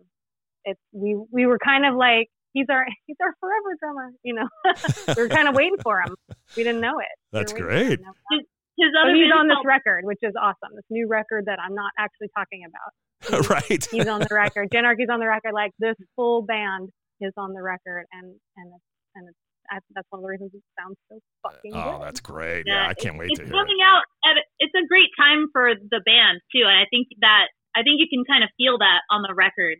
it's 0.63 0.79
we 0.93 1.17
we 1.31 1.45
were 1.45 1.59
kind 1.59 1.85
of 1.85 1.95
like 1.95 2.27
he's 2.53 2.67
our 2.69 2.85
he's 3.05 3.17
our 3.21 3.33
forever 3.39 3.75
drummer, 3.79 4.11
you 4.23 4.33
know. 4.33 4.47
we 5.15 5.23
were 5.23 5.29
kind 5.29 5.47
of 5.47 5.55
waiting 5.55 5.77
for 5.83 6.01
him. 6.01 6.15
We 6.55 6.63
didn't 6.63 6.81
know 6.81 6.99
it. 6.99 7.15
That's 7.31 7.53
were 7.53 7.67
waiting 7.67 7.97
for 7.97 7.97
great. 7.97 7.99
him. 7.99 8.45
His 8.77 8.91
So 8.93 9.07
other 9.07 9.15
he's 9.15 9.31
on 9.31 9.47
this 9.47 9.63
record, 9.63 10.03
which 10.03 10.19
is 10.21 10.33
awesome. 10.35 10.75
This 10.75 10.83
new 10.89 11.07
record 11.07 11.45
that 11.45 11.59
I'm 11.59 11.73
not 11.73 11.91
actually 11.97 12.27
talking 12.35 12.63
about. 12.67 13.49
right. 13.49 13.87
He's 13.89 14.07
on 14.07 14.19
the 14.19 14.27
record. 14.31 14.69
Jenarchy's 14.69 15.07
on 15.09 15.19
the 15.19 15.27
record. 15.27 15.53
Like 15.53 15.71
this 15.79 15.95
full 16.15 16.41
band 16.41 16.89
is 17.21 17.31
on 17.37 17.53
the 17.53 17.61
record, 17.61 18.05
and 18.11 18.35
and 18.57 18.73
it's, 18.75 18.83
and 19.15 19.29
it's, 19.29 19.37
I- 19.71 19.79
that's 19.93 20.07
one 20.09 20.19
of 20.19 20.23
the 20.23 20.29
reasons 20.29 20.51
it 20.53 20.63
sounds 20.79 20.97
so 21.09 21.19
fucking 21.43 21.73
uh, 21.73 21.83
Oh, 21.85 21.97
good. 21.99 22.07
that's 22.07 22.19
great. 22.21 22.63
Yeah, 22.65 22.87
I 22.87 22.93
can't 22.93 23.17
wait 23.17 23.29
it's 23.31 23.39
to 23.39 23.45
hear 23.45 23.53
coming 23.53 23.77
it. 23.79 23.83
out 23.83 24.03
at 24.29 24.37
it's 24.59 24.73
a 24.75 24.85
great 24.87 25.09
time 25.17 25.47
for 25.51 25.73
the 25.75 26.01
band 26.05 26.41
too 26.53 26.63
and 26.63 26.77
i 26.77 26.85
think 26.89 27.07
that 27.21 27.47
i 27.75 27.83
think 27.83 27.99
you 27.99 28.07
can 28.09 28.23
kind 28.25 28.43
of 28.43 28.49
feel 28.57 28.77
that 28.79 28.99
on 29.11 29.21
the 29.21 29.33
record 29.33 29.77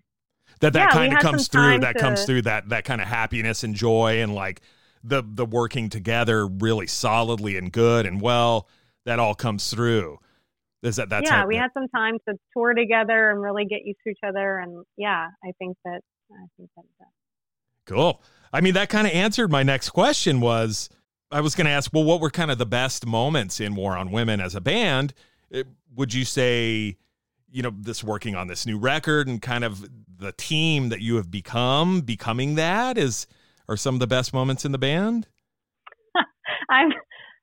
That 0.62 0.74
that 0.74 0.90
Yeah, 0.90 0.92
kind 0.92 1.14
of 1.14 1.20
comes 1.20 1.48
through. 1.48 1.80
That 1.80 1.96
comes 1.96 2.24
through. 2.26 2.44
That 2.44 2.70
that 2.70 2.86
kind 2.86 3.02
of 3.02 3.08
happiness 3.08 3.64
and 3.64 3.76
joy 3.76 4.22
and 4.22 4.34
like 4.36 4.62
the 5.04 5.22
the 5.26 5.46
working 5.46 5.90
together 5.90 6.48
really 6.48 6.88
solidly 6.88 7.58
and 7.58 7.72
good 7.72 8.06
and 8.06 8.22
well. 8.22 8.68
That 9.06 9.20
all 9.20 9.36
comes 9.36 9.70
through. 9.70 10.18
Is 10.82 10.96
that 10.98 11.10
that's 11.10 11.30
yeah, 11.30 11.42
how- 11.42 11.48
we 11.48 11.58
had 11.58 11.72
some 11.74 11.88
time 11.90 12.18
to 12.30 12.36
tour 12.56 12.74
together 12.74 13.30
and 13.32 13.42
really 13.42 13.66
get 13.66 13.82
used 13.86 14.00
to 14.06 14.10
each 14.12 14.24
other, 14.26 14.58
and 14.60 14.84
yeah, 14.98 15.28
I 15.44 15.52
think 15.60 15.78
that 15.86 16.02
I 16.32 16.46
think 16.58 16.70
that. 16.76 16.86
that 17.00 17.08
Cool. 17.86 18.22
I 18.52 18.62
mean, 18.62 18.74
that 18.76 18.90
kind 18.90 19.06
of 19.06 19.14
answered 19.14 19.52
my 19.52 19.64
next 19.64 19.90
question 19.90 20.40
was 20.40 20.90
I 21.32 21.42
was 21.42 21.56
going 21.56 21.66
to 21.66 21.72
ask, 21.72 21.92
well, 21.94 22.04
what 22.04 22.22
were 22.22 22.30
kind 22.30 22.52
of 22.52 22.58
the 22.58 22.66
best 22.66 23.06
moments 23.06 23.60
in 23.60 23.76
War 23.76 23.98
on 23.98 24.12
Women 24.12 24.40
as 24.40 24.56
a 24.56 24.62
band? 24.62 25.14
It- 25.50 25.68
would 25.96 26.14
you 26.14 26.26
say, 26.26 26.98
you 27.50 27.62
know, 27.62 27.72
this 27.74 28.04
working 28.04 28.36
on 28.36 28.48
this 28.48 28.66
new 28.66 28.78
record 28.78 29.28
and 29.28 29.42
kind 29.42 29.64
of 29.64 29.88
the 30.18 30.34
team 30.34 30.90
that 30.90 31.00
you 31.02 31.16
have 31.16 31.32
become, 31.32 32.02
becoming 32.02 32.56
that 32.56 32.98
is 32.98 33.28
are 33.70 33.78
some 33.78 33.96
of 33.96 34.00
the 34.00 34.08
best 34.08 34.34
moments 34.34 34.66
in 34.66 34.74
the 34.74 34.78
band? 34.78 35.28
I'm 36.70 36.90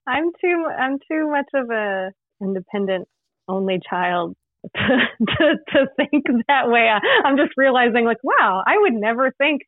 I'm 0.07 0.31
too 0.41 0.67
I'm 0.79 0.99
too 1.11 1.31
much 1.31 1.49
of 1.55 1.71
a 1.71 2.13
independent 2.43 3.09
only 3.49 3.81
child 3.89 4.37
to 4.77 4.99
to, 5.39 5.55
to 5.73 5.87
think 5.97 6.25
that 6.49 6.69
way. 6.69 6.89
I, 6.91 7.01
I'm 7.27 7.37
just 7.39 7.53
realizing 7.57 8.05
like, 8.05 8.23
wow, 8.23 8.63
I 8.67 8.77
would 8.79 8.93
never 8.95 9.33
think. 9.39 9.63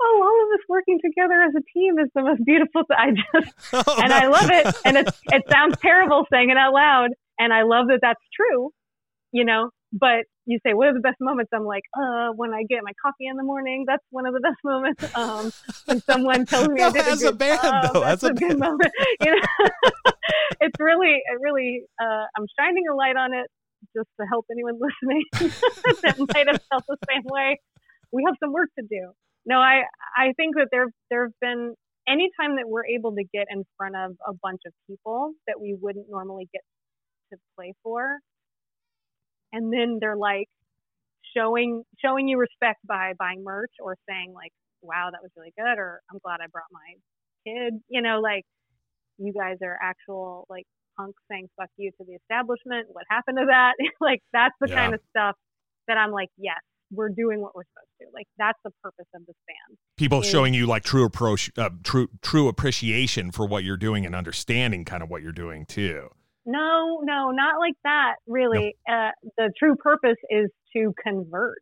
Oh, 0.00 0.20
all 0.22 0.46
of 0.46 0.58
us 0.58 0.64
working 0.68 0.98
together 1.04 1.42
as 1.42 1.54
a 1.56 1.62
team 1.74 1.98
is 1.98 2.08
the 2.14 2.22
most 2.22 2.44
beautiful 2.44 2.82
thing. 2.86 2.96
I 2.96 3.10
just 3.10 4.00
and 4.00 4.12
I 4.12 4.28
love 4.28 4.50
it. 4.50 4.76
And 4.84 4.96
it 4.96 5.08
it 5.32 5.42
sounds 5.50 5.76
terrible 5.82 6.24
saying 6.32 6.50
it 6.50 6.56
out 6.56 6.72
loud, 6.72 7.10
and 7.38 7.52
I 7.52 7.62
love 7.62 7.88
that 7.88 8.00
that's 8.02 8.22
true, 8.34 8.70
you 9.32 9.44
know. 9.44 9.70
But 9.92 10.26
you 10.48 10.58
say, 10.64 10.72
what 10.72 10.88
are 10.88 10.94
the 10.94 11.00
best 11.00 11.16
moments? 11.20 11.50
I'm 11.54 11.64
like, 11.64 11.82
uh, 11.96 12.30
when 12.34 12.52
I 12.52 12.62
get 12.68 12.80
my 12.82 12.92
coffee 13.02 13.26
in 13.26 13.36
the 13.36 13.42
morning, 13.42 13.84
that's 13.86 14.02
one 14.10 14.26
of 14.26 14.32
the 14.32 14.40
best 14.40 14.56
moments. 14.64 15.16
Um, 15.16 15.52
when 15.84 16.00
someone 16.00 16.46
tells 16.46 16.68
me 16.68 16.80
I 16.80 16.90
did 16.90 17.06
a 17.06 17.10
as 17.10 17.22
a 17.22 17.26
good 17.26 17.38
band, 17.38 17.60
though, 17.62 18.00
that's 18.00 18.24
as 18.24 18.30
a 18.30 18.32
a, 18.32 18.34
good 18.34 18.58
moment. 18.58 18.90
You 19.24 19.32
know, 19.32 19.68
it's 20.60 20.80
really, 20.80 21.20
it 21.20 21.40
really, 21.40 21.82
uh, 22.00 22.24
I'm 22.36 22.46
shining 22.58 22.84
a 22.90 22.94
light 22.94 23.16
on 23.16 23.34
it 23.34 23.46
just 23.96 24.08
to 24.20 24.26
help 24.26 24.46
anyone 24.50 24.78
listening 24.80 25.24
that 26.02 26.18
might 26.18 26.46
have 26.48 26.60
felt 26.70 26.84
the 26.88 26.96
same 27.08 27.22
way. 27.24 27.60
We 28.12 28.24
have 28.26 28.36
some 28.42 28.52
work 28.52 28.70
to 28.78 28.84
do. 28.88 29.12
No, 29.48 29.58
I 29.60 29.84
I 30.18 30.34
think 30.38 30.56
that 30.56 30.68
there 30.72 30.88
there 31.10 31.24
have 31.26 31.34
been 31.42 31.74
anytime 32.08 32.56
that 32.58 32.68
we're 32.68 32.86
able 32.86 33.14
to 33.16 33.24
get 33.34 33.48
in 33.50 33.64
front 33.78 33.96
of 33.96 34.16
a 34.28 34.34
bunch 34.42 34.62
of 34.66 34.74
people 34.88 35.34
that 35.48 35.60
we 35.60 35.76
wouldn't 35.80 36.08
normally 36.10 36.48
get 36.54 36.62
to 37.32 37.38
play 37.56 37.74
for, 37.84 38.18
and 39.52 39.72
then 39.72 39.98
they're 40.00 40.16
like 40.16 40.48
showing 41.36 41.84
showing 42.04 42.28
you 42.28 42.38
respect 42.38 42.80
by 42.86 43.12
buying 43.18 43.44
merch 43.44 43.72
or 43.82 43.96
saying 44.08 44.32
like, 44.34 44.52
"Wow, 44.82 45.10
that 45.12 45.22
was 45.22 45.32
really 45.36 45.52
good," 45.58 45.78
or 45.78 46.00
"I'm 46.12 46.18
glad 46.24 46.40
I 46.42 46.46
brought 46.48 46.70
my 46.72 46.94
kid," 47.46 47.74
you 47.88 48.02
know, 48.02 48.20
like 48.20 48.44
you 49.18 49.32
guys 49.34 49.58
are 49.62 49.78
actual 49.82 50.46
like 50.50 50.66
punks 50.98 51.22
saying 51.30 51.48
"fuck 51.58 51.70
you" 51.78 51.92
to 51.98 52.04
the 52.06 52.14
establishment. 52.14 52.88
What 52.92 53.04
happened 53.10 53.38
to 53.38 53.46
that? 53.48 53.74
like 54.00 54.22
that's 54.32 54.56
the 54.60 54.68
Yeah. 54.68 54.76
kind 54.76 54.94
of 54.94 55.00
stuff 55.10 55.36
that 55.88 55.98
I'm 55.98 56.12
like, 56.12 56.30
yes, 56.38 56.60
we're 56.90 57.08
doing 57.08 57.40
what 57.40 57.54
we're 57.54 57.64
supposed 57.64 57.90
to. 58.00 58.06
Like 58.14 58.26
that's 58.38 58.58
the 58.64 58.70
purpose 58.82 59.06
of 59.14 59.26
this 59.26 59.36
band. 59.46 59.78
People 59.96 60.20
is- 60.20 60.28
showing 60.28 60.54
you 60.54 60.66
like 60.66 60.84
true 60.84 61.04
approach, 61.04 61.50
uh, 61.56 61.70
true 61.82 62.08
true 62.22 62.48
appreciation 62.48 63.30
for 63.30 63.46
what 63.46 63.64
you're 63.64 63.76
doing 63.76 64.06
and 64.06 64.14
understanding 64.14 64.84
kind 64.84 65.02
of 65.02 65.10
what 65.10 65.22
you're 65.22 65.32
doing 65.32 65.66
too. 65.66 66.08
No, 66.46 67.00
no, 67.02 67.30
not 67.30 67.58
like 67.58 67.74
that. 67.84 68.14
Really, 68.26 68.74
uh, 68.90 69.10
the 69.36 69.50
true 69.58 69.76
purpose 69.76 70.16
is 70.30 70.50
to 70.74 70.94
convert. 71.02 71.58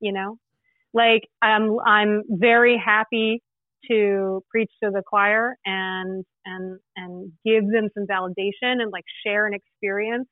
You 0.00 0.12
know, 0.12 0.38
like 0.94 1.22
I'm 1.42 1.78
I'm 1.86 2.22
very 2.28 2.80
happy 2.82 3.42
to 3.90 4.42
preach 4.50 4.70
to 4.82 4.90
the 4.90 5.02
choir 5.06 5.56
and 5.64 6.24
and 6.44 6.78
and 6.96 7.32
give 7.44 7.64
them 7.70 7.88
some 7.94 8.06
validation 8.06 8.80
and 8.80 8.90
like 8.92 9.04
share 9.26 9.46
an 9.46 9.54
experience 9.54 10.28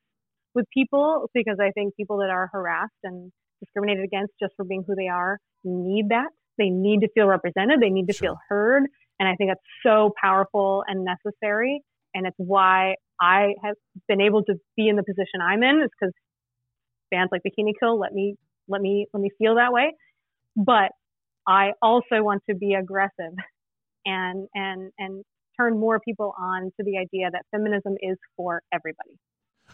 with 0.55 0.67
people 0.73 1.31
because 1.35 1.59
I 1.61 1.71
think 1.73 1.95
people 1.95 2.19
that 2.19 2.31
are 2.31 2.49
harassed 2.53 2.93
and 3.05 3.31
discriminated 3.61 4.05
against 4.05 4.33
just 4.41 4.55
for 4.57 4.65
being 4.65 4.85
who 4.87 4.95
they 4.95 5.09
are 5.09 5.39
need 5.65 6.09
that. 6.11 6.29
They 6.59 6.71
need 6.71 7.01
to 7.01 7.09
feel 7.15 7.27
represented. 7.27 7.81
They 7.81 7.91
need 7.91 8.07
to 8.09 8.13
Sure. 8.13 8.29
feel 8.31 8.39
heard. 8.49 8.85
And 9.21 9.29
I 9.29 9.35
think 9.37 9.51
that's 9.51 9.61
so 9.83 10.13
powerful 10.21 10.85
and 10.87 11.05
necessary. 11.05 11.83
And 12.15 12.27
it's 12.27 12.37
why 12.39 12.95
I 13.21 13.55
have 13.65 13.75
been 14.07 14.21
able 14.21 14.45
to 14.45 14.55
be 14.77 14.89
in 14.89 14.97
the 14.97 15.03
position 15.03 15.41
I'm 15.43 15.63
in 15.63 15.81
is 15.83 15.91
because 15.99 16.13
bands 17.11 17.31
like 17.33 17.43
Bikini 17.43 17.73
Kill 17.79 17.99
let 17.99 18.13
me 18.13 18.37
let 18.69 18.81
me 18.81 19.07
let 19.13 19.21
me 19.21 19.31
feel 19.39 19.57
that 19.57 19.73
way. 19.73 19.93
But 20.57 20.93
I 21.47 21.73
also 21.83 22.23
want 22.23 22.43
to 22.49 22.57
be 22.57 22.75
aggressive 22.75 23.33
and 24.07 24.49
and 24.55 24.93
and 24.99 25.25
turn 25.59 25.79
more 25.79 25.99
people 26.01 26.35
on 26.39 26.71
to 26.77 26.85
the 26.85 26.99
idea 26.99 27.31
that 27.31 27.45
feminism 27.51 27.95
is 28.01 28.17
for 28.37 28.63
everybody. 28.73 29.19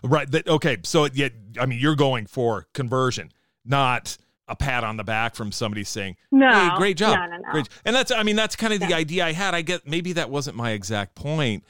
Right. 0.02 0.30
That, 0.30 0.48
okay. 0.48 0.78
So 0.82 1.08
yeah, 1.12 1.28
I 1.60 1.66
mean, 1.66 1.78
you're 1.78 1.94
going 1.94 2.26
for 2.26 2.66
conversion, 2.74 3.30
not 3.64 4.16
a 4.46 4.54
pat 4.54 4.84
on 4.84 4.96
the 4.96 5.04
back 5.04 5.34
from 5.34 5.50
somebody 5.52 5.84
saying, 5.84 6.16
No, 6.30 6.50
"Hey, 6.50 6.70
great 6.76 6.96
job, 6.96 7.18
No, 7.18 7.26
no, 7.26 7.36
no. 7.38 7.52
great." 7.52 7.68
And 7.84 7.96
that's, 7.96 8.10
I 8.10 8.22
mean, 8.22 8.36
that's 8.36 8.56
kind 8.56 8.72
of 8.72 8.80
the 8.80 8.94
idea 8.94 9.24
I 9.24 9.32
had. 9.32 9.54
I 9.54 9.62
get 9.62 9.86
maybe 9.86 10.12
that 10.14 10.30
wasn't 10.30 10.56
my 10.56 10.72
exact 10.72 11.14
point. 11.14 11.64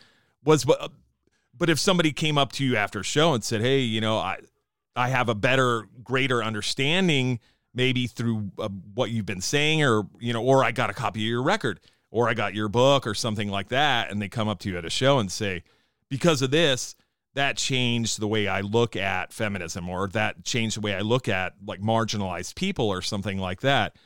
Was 0.44 0.64
but, 0.64 0.90
but 1.56 1.70
if 1.70 1.78
somebody 1.78 2.12
came 2.12 2.36
up 2.36 2.52
to 2.52 2.64
you 2.64 2.76
after 2.76 3.00
a 3.00 3.04
show 3.04 3.32
and 3.34 3.44
said, 3.44 3.60
"Hey, 3.60 3.80
you 3.80 4.00
know, 4.00 4.18
I, 4.18 4.38
I 4.96 5.08
have 5.08 5.28
a 5.28 5.34
better, 5.34 5.88
greater 6.02 6.42
understanding." 6.42 7.40
Maybe 7.76 8.06
through 8.06 8.52
uh, 8.56 8.68
what 8.94 9.10
you've 9.10 9.26
been 9.26 9.40
saying, 9.40 9.82
or 9.82 10.06
you 10.20 10.32
know, 10.32 10.44
or 10.44 10.62
I 10.62 10.70
got 10.70 10.90
a 10.90 10.92
copy 10.92 11.22
of 11.22 11.26
your 11.26 11.42
record, 11.42 11.80
or 12.08 12.28
I 12.28 12.34
got 12.34 12.54
your 12.54 12.68
book, 12.68 13.04
or 13.04 13.14
something 13.14 13.48
like 13.48 13.68
that, 13.70 14.12
and 14.12 14.22
they 14.22 14.28
come 14.28 14.46
up 14.46 14.60
to 14.60 14.70
you 14.70 14.78
at 14.78 14.84
a 14.84 14.90
show 14.90 15.18
and 15.18 15.32
say, 15.32 15.64
because 16.08 16.40
of 16.40 16.52
this, 16.52 16.94
that 17.34 17.56
changed 17.56 18.20
the 18.20 18.28
way 18.28 18.48
I 18.48 18.60
look 18.60 18.96
at 18.96 19.32
feminism 19.32 19.88
or 19.88 20.08
that 20.08 20.44
changed 20.44 20.76
the 20.76 20.80
way 20.80 20.94
I 20.94 21.00
look 21.00 21.28
at 21.28 21.54
like 21.66 21.80
marginalized 21.80 22.54
people 22.54 22.88
or 22.88 23.02
something 23.02 23.38
like 23.38 23.60
that. 23.60 23.96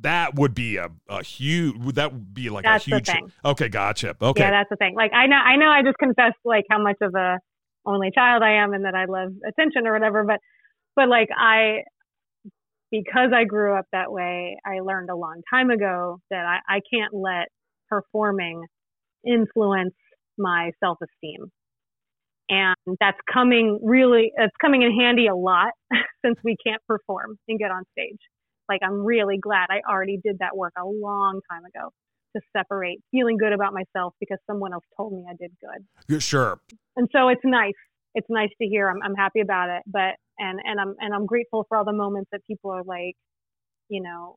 That 0.00 0.36
would 0.36 0.54
be 0.54 0.76
a, 0.76 0.90
a 1.08 1.22
huge 1.24 1.94
that 1.94 2.12
would 2.12 2.32
be 2.32 2.50
like 2.50 2.64
That's 2.64 2.86
a 2.86 2.96
huge. 2.96 3.10
Okay, 3.44 3.68
gotcha. 3.68 4.14
Okay. 4.20 4.42
Yeah, 4.42 4.50
that's 4.50 4.70
the 4.70 4.76
thing. 4.76 4.94
Like 4.94 5.12
I 5.12 5.26
know 5.26 5.36
I 5.36 5.56
know 5.56 5.68
I 5.68 5.82
just 5.82 5.98
confessed 5.98 6.36
like 6.44 6.64
how 6.70 6.80
much 6.80 6.98
of 7.00 7.14
a 7.14 7.38
only 7.84 8.10
child 8.14 8.42
I 8.42 8.62
am 8.62 8.74
and 8.74 8.84
that 8.84 8.94
I 8.94 9.06
love 9.06 9.32
attention 9.46 9.86
or 9.86 9.92
whatever, 9.94 10.24
but 10.24 10.38
but 10.94 11.08
like 11.08 11.28
I 11.36 11.82
because 12.90 13.30
I 13.34 13.44
grew 13.44 13.76
up 13.76 13.86
that 13.92 14.12
way, 14.12 14.56
I 14.64 14.80
learned 14.80 15.10
a 15.10 15.16
long 15.16 15.42
time 15.52 15.70
ago 15.70 16.20
that 16.30 16.44
I, 16.44 16.76
I 16.76 16.80
can't 16.92 17.12
let 17.12 17.48
performing 17.88 18.64
influence 19.26 19.94
my 20.36 20.70
self 20.80 20.98
esteem. 21.02 21.50
And 22.48 22.96
that's 23.00 23.18
coming 23.32 23.78
really, 23.82 24.32
it's 24.36 24.56
coming 24.60 24.82
in 24.82 24.98
handy 24.98 25.26
a 25.26 25.36
lot 25.36 25.72
since 26.24 26.38
we 26.42 26.56
can't 26.64 26.82
perform 26.86 27.36
and 27.46 27.58
get 27.58 27.70
on 27.70 27.84
stage. 27.92 28.18
Like, 28.68 28.80
I'm 28.82 29.04
really 29.04 29.38
glad 29.38 29.66
I 29.70 29.80
already 29.88 30.18
did 30.22 30.38
that 30.40 30.56
work 30.56 30.72
a 30.78 30.84
long 30.84 31.40
time 31.50 31.64
ago 31.64 31.90
to 32.36 32.42
separate 32.56 33.00
feeling 33.10 33.38
good 33.38 33.52
about 33.52 33.72
myself 33.72 34.14
because 34.20 34.38
someone 34.46 34.72
else 34.72 34.84
told 34.96 35.12
me 35.12 35.24
I 35.28 35.34
did 35.40 35.50
good 35.60 36.20
Sure. 36.20 36.60
and 36.96 37.08
so 37.14 37.28
it's 37.28 37.40
nice. 37.44 37.72
It's 38.14 38.26
nice 38.28 38.50
to 38.60 38.68
hear. 38.68 38.90
I'm, 38.90 39.02
I'm 39.02 39.14
happy 39.14 39.40
about 39.40 39.70
it, 39.70 39.82
but 39.86 40.16
and 40.38 40.60
and 40.64 40.80
I'm 40.80 40.94
and 41.00 41.14
I'm 41.14 41.26
grateful 41.26 41.64
for 41.68 41.78
all 41.78 41.84
the 41.84 41.92
moments 41.92 42.28
that 42.32 42.40
people 42.46 42.70
are 42.70 42.82
like, 42.84 43.14
you 43.88 44.02
know, 44.02 44.36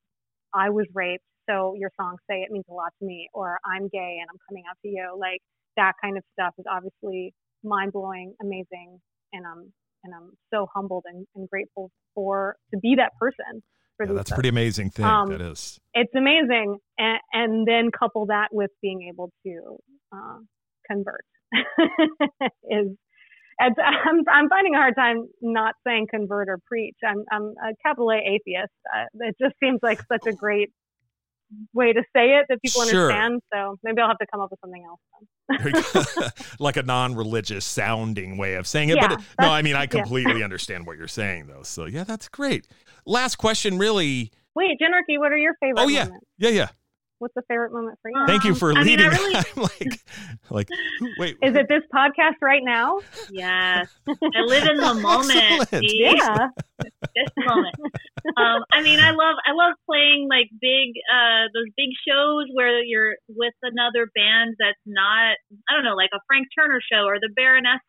I 0.53 0.69
was 0.69 0.85
raped, 0.93 1.23
so 1.49 1.73
your 1.77 1.91
song 1.99 2.17
"Say 2.29 2.41
It" 2.41 2.51
means 2.51 2.65
a 2.69 2.73
lot 2.73 2.91
to 2.99 3.05
me, 3.05 3.29
or 3.33 3.59
I'm 3.65 3.87
gay 3.87 4.17
and 4.21 4.29
I'm 4.29 4.37
coming 4.47 4.63
out 4.69 4.77
to 4.83 4.87
you. 4.87 5.17
Like 5.19 5.39
that 5.77 5.93
kind 6.01 6.17
of 6.17 6.23
stuff 6.33 6.53
is 6.57 6.65
obviously 6.69 7.33
mind 7.63 7.93
blowing, 7.93 8.33
amazing, 8.41 8.99
and 9.33 9.45
I'm 9.45 9.73
and 10.03 10.13
I'm 10.15 10.31
so 10.51 10.67
humbled 10.73 11.03
and, 11.05 11.25
and 11.35 11.47
grateful 11.49 11.91
for 12.15 12.55
to 12.73 12.79
be 12.79 12.95
that 12.97 13.11
person. 13.19 13.61
For 13.97 14.07
Yeah, 14.07 14.13
that's 14.13 14.31
a 14.31 14.33
pretty 14.33 14.49
amazing 14.49 14.89
thing. 14.89 15.05
Um, 15.05 15.29
that 15.29 15.41
is. 15.41 15.77
it's 15.93 16.13
amazing 16.15 16.77
and, 16.97 17.19
and 17.33 17.67
then 17.67 17.89
couple 17.91 18.25
that 18.27 18.47
with 18.51 18.71
being 18.81 19.09
able 19.11 19.31
to 19.45 19.77
uh, 20.11 20.39
convert 20.89 21.25
is 21.53 22.87
it's, 23.59 23.75
I'm, 23.79 24.23
I'm 24.31 24.49
finding 24.49 24.73
a 24.73 24.77
hard 24.77 24.95
time 24.95 25.27
not 25.41 25.75
saying 25.85 26.07
convert 26.09 26.49
or 26.49 26.59
preach 26.65 26.95
i'm, 27.05 27.23
I'm 27.31 27.53
a 27.63 27.73
capital 27.85 28.11
a 28.11 28.15
atheist 28.15 28.71
uh, 28.93 29.05
it 29.19 29.35
just 29.39 29.55
seems 29.61 29.79
like 29.83 29.99
such 30.11 30.25
a 30.25 30.33
great 30.33 30.71
way 31.73 31.93
to 31.93 32.01
say 32.15 32.37
it 32.37 32.45
that 32.49 32.61
people 32.61 32.83
Sure. 32.85 33.11
understand 33.11 33.41
so 33.53 33.77
maybe 33.83 34.01
i'll 34.01 34.07
have 34.07 34.17
to 34.19 34.25
come 34.31 34.41
up 34.41 34.49
with 34.51 34.59
something 34.61 34.83
else 34.85 34.99
like 36.59 36.77
a 36.77 36.83
non-religious 36.83 37.65
sounding 37.65 38.37
way 38.37 38.53
of 38.55 38.65
saying 38.65 38.87
it. 38.89 38.95
Yeah, 38.95 39.07
but 39.09 39.19
it- 39.19 39.25
no, 39.41 39.49
I 39.49 39.61
mean 39.61 39.75
I 39.75 39.81
yeah. 39.81 39.85
completely 39.87 40.43
understand 40.47 40.85
what 40.85 40.97
you're 40.97 41.09
saying 41.09 41.47
though. 41.47 41.63
So 41.63 41.85
yeah, 41.85 42.05
that's 42.05 42.29
great. 42.29 42.67
Last 43.05 43.35
question, 43.35 43.77
really. 43.77 44.31
wait 44.55 44.77
jenarchy 44.81 45.17
what 45.19 45.31
are 45.33 45.37
your 45.37 45.53
favorite 45.59 45.81
Oh 45.83 45.87
yeah, 45.89 46.05
moments 46.05 46.25
yeah, 46.37 46.49
yeah. 46.49 46.67
what's 47.19 47.33
the 47.35 47.41
favorite 47.49 47.73
moment 47.73 47.97
for 48.01 48.11
you 48.11 48.23
Thank 48.27 48.43
you 48.45 48.51
Um, 48.51 48.55
for 48.55 48.71
I 48.71 48.75
mean, 48.75 48.85
leading. 48.85 49.07
I 49.07 49.09
really- 49.09 49.35
I'm 49.55 49.61
like, 49.61 49.99
like, 50.49 50.67
wait. 51.19 51.37
is 51.43 51.53
it 51.55 51.67
this 51.67 51.83
podcast 51.93 52.35
right 52.41 52.63
now 52.63 52.99
Yes. 53.29 53.89
I 54.07 54.41
live 54.45 54.67
in 54.69 54.77
the 54.77 54.93
moment. 54.93 55.67
Yeah 55.81 56.47
this 57.13 57.27
moment. 57.45 57.75
Um, 58.37 58.63
I 58.71 58.81
mean, 58.81 58.99
I 58.99 59.11
love 59.11 59.35
I 59.45 59.51
love 59.51 59.73
playing 59.89 60.27
like 60.29 60.49
big 60.61 60.93
uh 61.09 61.49
those 61.53 61.69
big 61.75 61.89
shows 62.07 62.45
where 62.53 62.81
you're 62.83 63.15
with 63.27 63.55
another 63.61 64.07
band 64.13 64.55
that's 64.59 64.79
not 64.85 65.35
I 65.67 65.71
don't 65.73 65.83
know 65.83 65.95
like 65.95 66.13
a 66.13 66.21
Frank 66.27 66.47
Turner 66.53 66.79
show 66.79 67.03
or 67.05 67.19
the 67.19 67.33
Baroness 67.35 67.81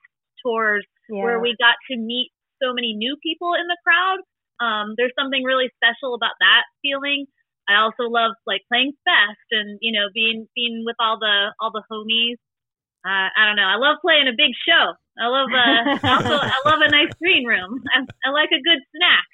tours 0.44 0.84
yeah 1.08 1.22
where 1.22 1.38
we 1.40 1.54
got 1.60 1.76
to 1.90 1.96
meet 1.96 2.32
so 2.62 2.72
many 2.72 2.94
new 2.94 3.16
people 3.22 3.54
in 3.54 3.66
the 3.66 3.76
crowd. 3.82 4.22
Um, 4.62 4.94
there's 4.96 5.12
something 5.18 5.42
really 5.42 5.68
special 5.76 6.14
about 6.14 6.38
that 6.38 6.62
feeling. 6.82 7.26
I 7.68 7.82
also 7.82 8.10
love 8.10 8.32
like 8.46 8.62
playing 8.70 8.92
fest 9.04 9.46
and 9.50 9.78
you 9.80 9.92
know 9.92 10.08
being 10.14 10.46
being 10.54 10.82
with 10.86 10.96
all 10.98 11.18
the 11.18 11.54
all 11.60 11.70
the 11.70 11.82
homies. 11.90 12.38
Uh, 13.02 13.28
I 13.34 13.46
don't 13.46 13.58
know. 13.58 13.66
I 13.66 13.76
love 13.82 13.98
playing 14.00 14.30
a 14.30 14.36
big 14.36 14.54
show. 14.62 14.94
I 15.18 15.26
love 15.26 15.50
uh, 15.50 15.82
also 16.14 16.34
I 16.38 16.58
love 16.66 16.80
a 16.82 16.90
nice 16.90 17.12
green 17.18 17.46
room. 17.46 17.82
I, 17.90 18.06
I 18.24 18.30
like 18.30 18.50
a 18.50 18.62
good 18.62 18.80
snack. 18.96 19.26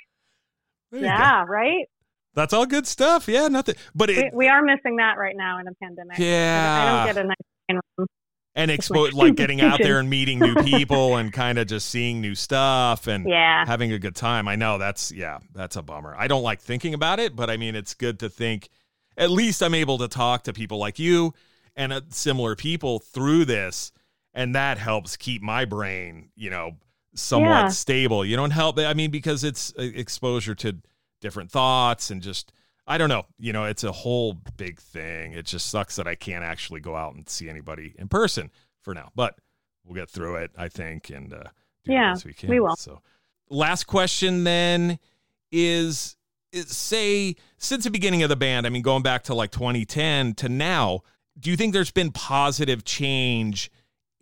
There 0.91 1.03
yeah 1.05 1.45
right 1.47 1.87
That's 2.35 2.53
all 2.53 2.67
good 2.67 2.87
stuff. 2.87 3.27
Yeah, 3.29 3.49
nothing. 3.49 3.75
But 3.95 4.09
we, 4.11 4.17
it 4.19 4.35
we 4.35 4.49
are 4.49 4.63
missing 4.63 4.97
that 4.97 5.19
right 5.19 5.35
now 5.37 5.59
in 5.59 5.67
a 5.67 5.73
pandemic. 5.83 6.19
Yeah. 6.19 7.03
I 7.03 7.07
don't 7.07 7.15
get 7.15 7.25
a 7.25 7.29
nice 7.29 7.83
room. 7.99 8.07
and 8.55 8.71
It's 8.71 8.89
expo 8.89 9.05
like 9.07 9.15
like 9.15 9.35
getting 9.43 9.61
out 9.61 9.81
there 9.83 9.99
and 9.99 10.09
meeting 10.09 10.39
new 10.39 10.55
people 10.63 11.17
and 11.17 11.33
kind 11.33 11.59
of 11.59 11.67
just 11.67 11.89
seeing 11.89 12.21
new 12.21 12.35
stuff 12.35 13.07
and 13.09 13.27
Yeah. 13.29 13.65
having 13.67 13.93
a 13.93 13.99
good 13.99 14.15
time. 14.15 14.47
I 14.49 14.57
know 14.57 14.79
that's 14.79 15.11
yeah, 15.13 15.39
that's 15.55 15.77
a 15.77 15.83
bummer. 15.83 16.15
I 16.17 16.29
don't 16.29 16.43
like 16.43 16.61
thinking 16.61 16.95
about 16.95 17.19
it, 17.19 17.35
but 17.35 17.51
I 17.51 17.57
mean 17.57 17.75
it's 17.75 17.95
good 17.95 18.21
to 18.21 18.29
think 18.29 18.69
at 19.17 19.31
least 19.31 19.63
I'm 19.63 19.75
able 19.75 19.99
to 19.99 20.09
talk 20.09 20.45
to 20.45 20.53
people 20.53 20.79
like 20.79 20.99
you 21.01 21.35
and 21.75 21.93
uh, 21.93 22.03
similar 22.11 22.55
people 22.55 23.01
through 23.01 23.45
this 23.47 23.91
and 24.35 24.55
that 24.55 24.79
helps 24.79 25.17
keep 25.17 25.43
my 25.43 25.65
brain, 25.65 26.29
you 26.37 26.51
know, 26.51 26.77
somewhat 27.21 27.49
Yeah. 27.49 27.69
stable. 27.69 28.25
You 28.25 28.37
don't 28.37 28.51
help 28.51 28.79
I 28.79 28.95
mean 28.95 29.11
because 29.11 29.45
it's 29.45 29.73
uh, 29.79 29.83
exposure 29.83 30.55
to 30.57 30.77
different 31.21 31.51
thoughts 31.51 32.11
and 32.11 32.23
just 32.23 32.53
I 32.87 32.97
don't 32.97 33.11
know, 33.11 33.25
you 33.39 33.53
know, 33.53 33.65
it's 33.65 33.85
a 33.85 33.93
whole 33.93 34.33
big 34.57 34.81
thing. 34.81 35.33
It 35.33 35.45
just 35.45 35.69
sucks 35.69 35.97
that 35.97 36.07
I 36.07 36.15
can't 36.15 36.43
actually 36.45 36.81
go 36.81 36.97
out 36.97 37.15
and 37.15 37.29
see 37.29 37.49
anybody 37.51 37.95
in 37.99 38.09
person 38.09 38.51
for 38.81 38.95
now, 38.95 39.11
but 39.15 39.35
we'll 39.85 39.95
get 39.95 40.09
through 40.09 40.37
it, 40.37 40.53
I 40.57 40.69
think, 40.69 41.11
and 41.11 41.33
uh, 41.35 41.43
do 41.85 41.93
Yeah, 41.93 42.17
we 42.25 42.33
can. 42.33 42.49
we 42.49 42.61
will. 42.61 42.77
So, 42.77 43.03
last 43.51 43.85
question 43.87 44.45
then 44.45 44.99
is 45.53 46.17
say 46.53 47.37
since 47.59 47.85
the 47.85 47.91
beginning 47.91 48.23
of 48.23 48.31
the 48.31 48.37
band, 48.37 48.67
I 48.67 48.71
mean, 48.71 48.81
going 48.83 49.03
back 49.03 49.25
to 49.25 49.35
like 49.35 49.51
2010 49.51 50.35
to 50.37 50.49
now, 50.49 51.01
do 51.39 51.51
you 51.51 51.57
think 51.57 51.73
there's 51.75 51.91
been 51.91 52.11
positive 52.11 52.85
change 52.85 53.71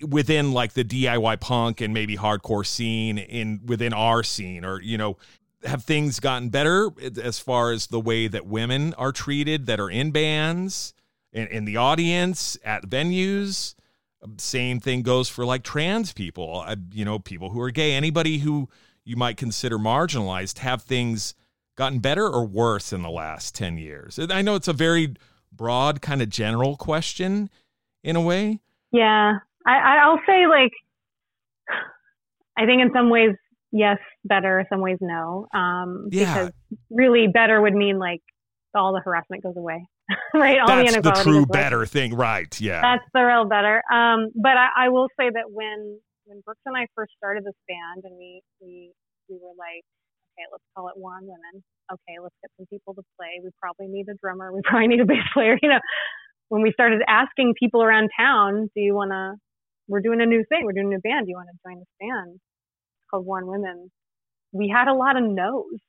within 0.00 0.52
like 0.52 0.74
the 0.74 0.84
DIY 0.84 1.40
punk 1.40 1.80
and 1.80 1.94
maybe 1.94 2.16
hardcore 2.16 2.66
scene 2.66 3.18
in 3.18 3.60
within 3.64 3.92
our 3.92 4.22
scene 4.22 4.64
or 4.64 4.80
you 4.80 4.98
know 4.98 5.16
have 5.64 5.84
things 5.84 6.20
gotten 6.20 6.48
better 6.48 6.90
as 7.22 7.38
far 7.38 7.72
as 7.72 7.86
the 7.86 8.00
way 8.00 8.28
that 8.28 8.46
women 8.46 8.94
are 8.94 9.10
treated 9.10 9.66
that 9.66 9.80
are 9.80 9.90
in 9.90 10.10
bands 10.10 10.92
in, 11.32 11.46
in 11.48 11.64
the 11.64 11.76
audience 11.76 12.58
at 12.64 12.84
venues? 12.84 13.74
Same 14.38 14.80
thing 14.80 15.02
goes 15.02 15.28
for 15.28 15.44
like 15.44 15.62
trans 15.62 16.12
people. 16.12 16.64
You 16.92 17.04
know 17.04 17.18
people 17.18 17.50
who 17.50 17.60
are 17.60 17.70
gay. 17.70 17.92
Anybody 17.92 18.38
who 18.38 18.68
you 19.04 19.16
might 19.16 19.36
consider 19.36 19.78
marginalized 19.78 20.58
have 20.58 20.82
things 20.82 21.34
gotten 21.76 22.00
better 22.00 22.26
or 22.26 22.44
worse 22.44 22.92
in 22.92 23.02
the 23.02 23.10
last 23.10 23.54
10 23.54 23.78
years? 23.78 24.18
I 24.18 24.42
know 24.42 24.56
it's 24.56 24.68
a 24.68 24.72
very 24.72 25.14
broad 25.52 26.02
kind 26.02 26.20
of 26.20 26.28
general 26.28 26.76
question 26.76 27.50
in 28.02 28.16
a 28.16 28.20
way. 28.20 28.60
Yeah 28.92 29.38
I, 29.66 29.98
I'll 30.04 30.20
say 30.26 30.46
like, 30.46 30.72
I 32.56 32.66
think 32.66 32.82
in 32.82 32.90
some 32.94 33.10
ways, 33.10 33.34
yes, 33.72 33.98
better. 34.24 34.64
Some 34.70 34.80
ways, 34.80 34.98
no. 35.00 35.46
Um, 35.54 36.08
Yeah. 36.10 36.34
Because 36.34 36.52
really, 36.90 37.26
better 37.26 37.60
would 37.60 37.74
mean 37.74 37.98
like 37.98 38.22
all 38.74 38.92
the 38.92 39.00
harassment 39.00 39.42
goes 39.42 39.56
away, 39.56 39.86
right? 40.34 40.58
All 40.60 40.68
the 40.68 40.82
that's 40.82 40.92
the 40.92 40.98
inequality 40.98 41.22
true 41.22 41.32
goes 41.40 41.46
away. 41.50 41.60
better 41.60 41.86
thing 41.86 42.14
right 42.14 42.60
yeah 42.60 42.80
That's 42.82 43.04
the 43.14 43.22
real 43.24 43.44
better. 43.46 43.82
Um, 43.92 44.30
but 44.34 44.56
I, 44.56 44.86
I 44.86 44.88
will 44.88 45.08
say 45.18 45.30
that 45.30 45.50
when 45.50 45.98
when 46.26 46.40
Brooks 46.44 46.60
and 46.66 46.76
I 46.76 46.86
first 46.94 47.12
started 47.16 47.44
this 47.44 47.56
band, 47.68 48.04
and 48.04 48.16
we 48.18 48.42
we 48.60 48.92
we 49.28 49.36
were 49.36 49.54
like, 49.58 49.82
okay, 50.36 50.46
let's 50.52 50.64
call 50.76 50.88
it 50.88 50.94
War 50.96 51.16
on 51.16 51.22
Women. 51.24 51.64
Okay, 51.92 52.18
let's 52.22 52.34
get 52.42 52.50
some 52.58 52.66
people 52.66 52.94
to 52.94 53.02
play. 53.18 53.40
We 53.42 53.50
probably 53.60 53.86
need 53.88 54.06
a 54.08 54.14
drummer. 54.20 54.52
We 54.52 54.60
probably 54.64 54.88
need 54.88 55.00
a 55.00 55.06
bass 55.06 55.24
player. 55.32 55.58
You 55.62 55.70
know, 55.70 55.80
when 56.48 56.62
we 56.62 56.72
started 56.72 57.02
asking 57.08 57.54
people 57.58 57.82
around 57.82 58.10
town, 58.18 58.68
do 58.74 58.80
you 58.80 58.94
want 58.94 59.10
to? 59.12 59.34
We're 59.88 60.00
doing 60.00 60.20
a 60.20 60.26
new 60.26 60.44
thing. 60.48 60.64
We're 60.64 60.72
doing 60.72 60.86
a 60.86 60.90
new 60.90 61.00
band. 61.00 61.26
Do 61.26 61.30
you 61.30 61.36
want 61.36 61.48
to 61.50 61.58
join 61.68 61.78
this 61.78 61.88
band? 62.00 62.34
It's 62.34 63.10
called 63.10 63.24
War 63.26 63.38
on 63.38 63.46
Women. 63.46 63.90
We 64.52 64.68
had 64.74 64.88
a 64.88 64.94
lot 64.94 65.16
of 65.16 65.22
no's. 65.24 65.80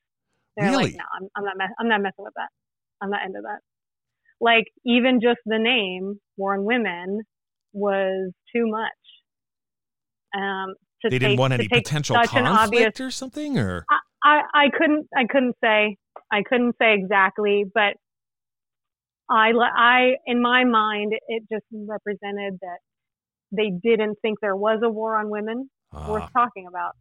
They're 0.56 0.70
Really? 0.72 0.84
like, 0.86 0.94
no, 0.96 1.04
I'm, 1.16 1.28
I'm 1.36 1.44
not. 1.46 1.58
Mess- 1.58 1.74
I'm 1.80 1.88
not 1.88 2.02
messing 2.02 2.26
with 2.26 2.34
that. 2.36 2.50
I'm 3.02 3.10
not 3.10 3.26
into 3.26 3.40
that. 3.44 3.60
Like 4.40 4.66
even 4.86 5.20
just 5.22 5.40
the 5.46 5.60
name 5.60 6.20
War 6.36 6.54
on 6.56 6.64
Women 6.64 7.22
was 7.74 8.32
too 8.56 8.68
much. 8.68 8.92
Um, 10.36 10.74
to 11.02 11.10
they 11.10 11.20
didn't 11.20 11.32
take- 11.34 11.40
want 11.40 11.54
any 11.54 11.68
potential 11.68 12.16
conflict 12.16 12.46
obvious. 12.48 13.00
or 13.00 13.12
something 13.12 13.58
or 13.58 13.86
I, 14.24 14.42
I 14.54 14.66
couldn't 14.76 15.08
I 15.16 15.26
couldn't 15.30 15.56
say 15.64 15.98
I 16.32 16.42
couldn't 16.48 16.76
say 16.80 16.96
exactly, 16.96 17.66
but 17.72 17.94
I 19.30 19.52
I 19.76 20.14
in 20.26 20.42
my 20.42 20.64
mind 20.64 21.14
it 21.28 21.44
just 21.52 21.66
represented 21.72 22.60
that 22.62 22.80
they 23.52 23.70
didn't 23.72 24.18
think 24.22 24.40
there 24.42 24.56
was 24.56 24.80
a 24.84 24.90
war 24.90 25.16
on 25.16 25.30
women 25.30 25.70
Ah. 25.94 26.12
worth 26.12 26.32
talking 26.34 26.68
about. 26.68 26.94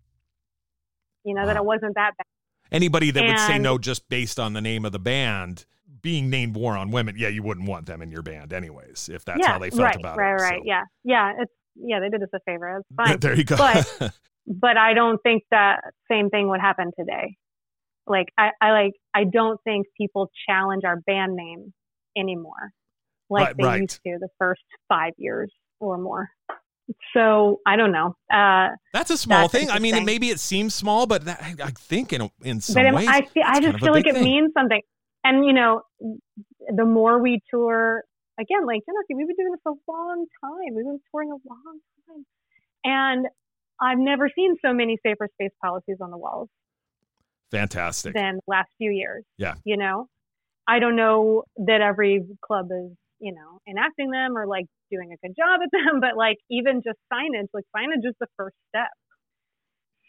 You 1.25 1.35
know 1.35 1.47
that 1.47 1.57
Ah. 1.57 1.61
it 1.61 1.65
wasn't 1.65 1.95
that 1.97 2.13
bad. 2.17 2.27
anybody 2.73 3.11
that 3.13 3.25
would 3.25 3.39
say 3.39 3.59
no 3.59 3.79
just 3.79 4.09
based 4.09 4.39
on 4.41 4.53
the 4.53 4.61
name 4.61 4.85
of 4.85 4.93
the 4.93 4.99
band 4.99 5.67
being 6.03 6.29
named 6.31 6.57
war 6.57 6.77
on 6.77 6.91
women 6.91 7.15
yeah 7.17 7.29
you 7.29 7.43
wouldn't 7.43 7.69
want 7.69 7.87
them 7.87 8.03
in 8.03 8.11
your 8.11 8.23
band 8.23 8.53
anyways 8.53 9.09
if 9.09 9.25
that's 9.25 9.39
yeah, 9.41 9.53
how 9.53 9.59
they 9.59 9.71
felt 9.71 9.83
right, 9.83 9.97
about 9.97 10.17
right, 10.17 10.31
it 10.31 10.35
Right, 10.35 10.51
right. 10.51 10.59
so. 10.61 10.65
Yeah, 10.65 10.83
yeah. 11.05 11.33
It's 11.43 11.53
yeah. 11.77 12.01
They 12.01 12.09
did 12.09 12.23
us 12.23 12.29
a 12.35 12.41
favor. 12.41 12.79
It's 12.79 12.89
fine. 12.97 13.19
there 13.21 13.35
you 13.35 13.45
go 13.45 13.57
But- 13.57 14.13
but 14.47 14.77
I 14.77 14.95
don't 14.95 15.21
think 15.23 15.43
that 15.51 15.81
same 16.11 16.29
thing 16.31 16.49
would 16.49 16.61
happen 16.61 16.91
today. 16.99 17.37
Like 18.07 18.27
I, 18.39 18.51
I 18.61 18.71
like 18.73 18.93
I 19.15 19.25
don't 19.25 19.61
think 19.65 19.87
people 19.97 20.31
challenge 20.49 20.85
our 20.85 20.97
band 21.07 21.35
name 21.35 21.73
anymore 22.17 22.71
like 23.29 23.47
Right, 23.49 23.57
they 23.57 23.65
right. 23.65 23.81
used 23.83 24.01
to 24.07 24.19
the 24.21 24.29
first 24.39 24.63
five 24.89 25.13
years 25.19 25.53
or 25.81 25.99
more. 25.99 26.29
So 27.15 27.61
I 27.67 27.77
don't 27.77 27.93
know. 27.93 28.15
Uh, 28.33 28.69
that's 28.93 29.11
a 29.11 29.17
small 29.17 29.49
That's 29.49 29.53
thing 29.53 29.71
i 29.71 29.79
mean 29.79 30.05
maybe 30.05 30.31
it 30.31 30.39
seems 30.41 30.75
small 30.75 31.07
but 31.07 31.25
that, 31.25 31.41
I, 31.43 31.71
think 31.71 32.13
in 32.13 32.31
in 32.43 32.61
some 32.61 32.83
but 32.83 32.95
ways 32.95 33.09
I 33.09 33.23
feel, 33.23 33.43
I 33.45 33.61
just 33.61 33.81
feel 33.81 33.93
like 33.93 34.07
it 34.07 34.15
thing. 34.15 34.25
means 34.25 34.53
something. 34.57 34.81
And 35.25 35.45
you 35.45 35.53
know, 35.53 35.83
the 36.01 36.85
more 36.85 37.21
we 37.21 37.41
tour, 37.51 38.05
again, 38.39 38.65
like 38.65 38.83
Jennifer, 38.87 39.05
we've 39.17 39.27
been 39.27 39.37
doing 39.37 39.53
this 39.53 39.61
a 39.67 39.91
long 39.91 40.27
time. 40.41 40.75
We've 40.75 40.85
been 40.85 41.01
touring 41.11 41.31
a 41.31 41.39
long 41.49 41.81
time, 42.09 42.27
and 42.85 43.27
I've 43.81 43.99
never 43.99 44.31
seen 44.35 44.55
so 44.65 44.73
many 44.73 44.99
safer 45.05 45.29
space 45.35 45.51
policies 45.61 45.97
on 46.01 46.11
the 46.13 46.17
walls. 46.17 46.49
fantastic 47.51 48.15
than 48.15 48.37
the 48.37 48.51
last 48.51 48.69
few 48.79 48.91
years. 48.91 49.25
Yeah. 49.37 49.55
You 49.65 49.77
know, 49.77 50.09
I 50.69 50.79
don't 50.79 50.97
know 50.97 51.45
that 51.59 51.81
every 51.81 52.25
club 52.45 52.69
is, 52.71 52.93
you 53.21 53.33
know, 53.33 53.59
enacting 53.69 54.11
them 54.11 54.37
or 54.37 54.47
like 54.47 54.67
doing 54.91 55.13
a 55.13 55.27
good 55.27 55.35
job 55.37 55.61
at 55.63 55.71
them, 55.73 56.01
but 56.01 56.17
like 56.17 56.37
even 56.51 56.83
just 56.85 56.99
signage, 57.13 57.49
like 57.55 57.65
signage 57.77 58.07
is 58.09 58.15
the 58.21 58.27
first 58.37 58.57
step. 58.69 58.91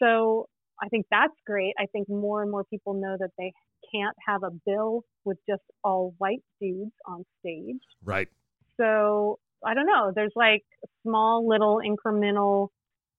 So 0.00 0.46
I 0.82 0.88
think 0.88 1.06
that's 1.10 1.34
great. 1.46 1.74
I 1.78 1.86
think 1.92 2.08
more 2.08 2.42
and 2.42 2.50
more 2.50 2.64
people 2.64 2.94
know 2.94 3.16
that 3.18 3.30
they 3.38 3.52
can't 3.92 4.16
have 4.26 4.42
a 4.42 4.50
bill 4.66 5.02
with 5.24 5.38
just 5.48 5.62
all 5.82 6.14
white 6.18 6.42
dudes 6.60 6.92
on 7.06 7.24
stage. 7.40 7.80
right 8.04 8.28
So 8.76 9.38
I 9.64 9.74
don't 9.74 9.86
know. 9.86 10.12
There's 10.14 10.32
like 10.36 10.62
small 11.02 11.48
little 11.48 11.80
incremental, 11.84 12.68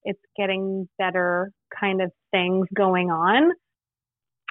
it's 0.03 0.19
getting 0.37 0.87
better 0.97 1.51
kind 1.77 2.01
of 2.01 2.11
things 2.31 2.67
going 2.73 3.09
on. 3.09 3.51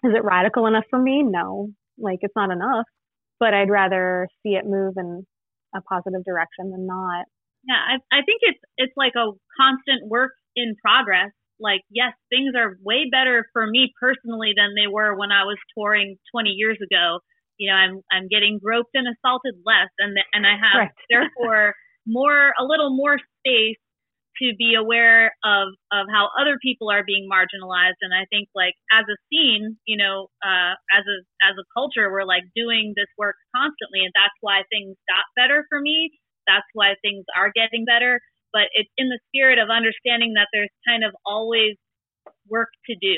Is 0.05 0.13
it 0.15 0.25
radical 0.25 0.67
enough 0.67 0.85
for 0.91 0.99
me? 0.99 1.23
No. 1.23 1.71
Like 1.99 2.19
it's 2.21 2.37
not 2.37 2.51
enough, 2.51 2.87
but 3.41 3.55
I'd 3.55 3.71
rather 3.71 4.29
see 4.43 4.55
it 4.55 4.67
move 4.67 4.95
in 4.97 5.27
a 5.75 5.81
positive 5.83 6.25
direction 6.25 6.71
than 6.71 6.87
not. 6.87 7.27
Yeah, 7.67 7.77
I, 7.77 8.21
I 8.21 8.23
think 8.25 8.41
it's 8.43 8.61
it's 8.77 8.95
like 8.97 9.13
a 9.17 9.33
constant 9.59 10.09
work 10.09 10.33
in 10.57 10.75
progress. 10.81 11.31
Like, 11.61 11.83
yes, 11.91 12.13
things 12.31 12.55
are 12.57 12.79
way 12.85 13.11
better 13.11 13.45
for 13.53 13.67
me 13.67 13.91
personally 14.01 14.53
than 14.57 14.75
they 14.79 14.87
were 14.87 15.19
when 15.19 15.33
I 15.33 15.43
was 15.43 15.59
touring 15.77 16.17
20 16.33 16.51
years 16.51 16.79
ago. 16.79 17.19
You 17.59 17.71
know, 17.71 17.77
I'm 17.77 18.01
I'm 18.13 18.29
getting 18.29 18.61
groped 18.63 18.95
and 18.95 19.07
assaulted 19.09 19.55
less, 19.67 19.91
and 19.99 20.15
th- 20.15 20.31
and 20.33 20.47
I 20.47 20.55
have 20.55 20.89
Right. 20.89 20.91
therefore 21.11 21.75
more 22.07 22.55
a 22.59 22.65
little 22.65 22.97
more 22.97 23.19
space 23.19 23.77
to 24.43 24.55
be 24.57 24.75
aware 24.75 25.33
of 25.45 25.69
of 25.93 26.07
how 26.13 26.29
other 26.41 26.59
people 26.63 26.91
are 26.91 27.05
being 27.05 27.29
marginalized. 27.31 28.01
And 28.03 28.13
I 28.15 28.27
think 28.31 28.49
like 28.55 28.75
as 28.93 29.05
a 29.09 29.17
scene, 29.31 29.77
you 29.87 29.97
know, 29.97 30.29
uh, 30.45 30.75
as 30.95 31.05
a 31.07 31.19
as 31.43 31.55
a 31.59 31.67
culture, 31.75 32.11
we're 32.11 32.25
like 32.29 32.45
doing 32.55 32.95
this 32.97 33.11
work 33.19 33.37
constantly, 33.55 34.01
and 34.05 34.13
that's 34.15 34.37
why 34.41 34.63
things 34.71 34.97
got 35.09 35.25
better 35.37 35.67
for 35.69 35.81
me 35.81 36.11
that's 36.49 36.67
why 36.73 36.95
things 37.03 37.25
are 37.37 37.53
getting 37.55 37.85
better. 37.85 38.21
But 38.53 38.73
it's 38.73 38.91
in 38.97 39.09
the 39.09 39.21
spirit 39.29 39.59
of 39.59 39.69
understanding 39.69 40.35
that 40.35 40.49
there's 40.53 40.73
kind 40.89 41.05
of 41.05 41.13
always 41.27 41.77
work 42.49 42.69
to 42.89 42.97
do. 43.01 43.15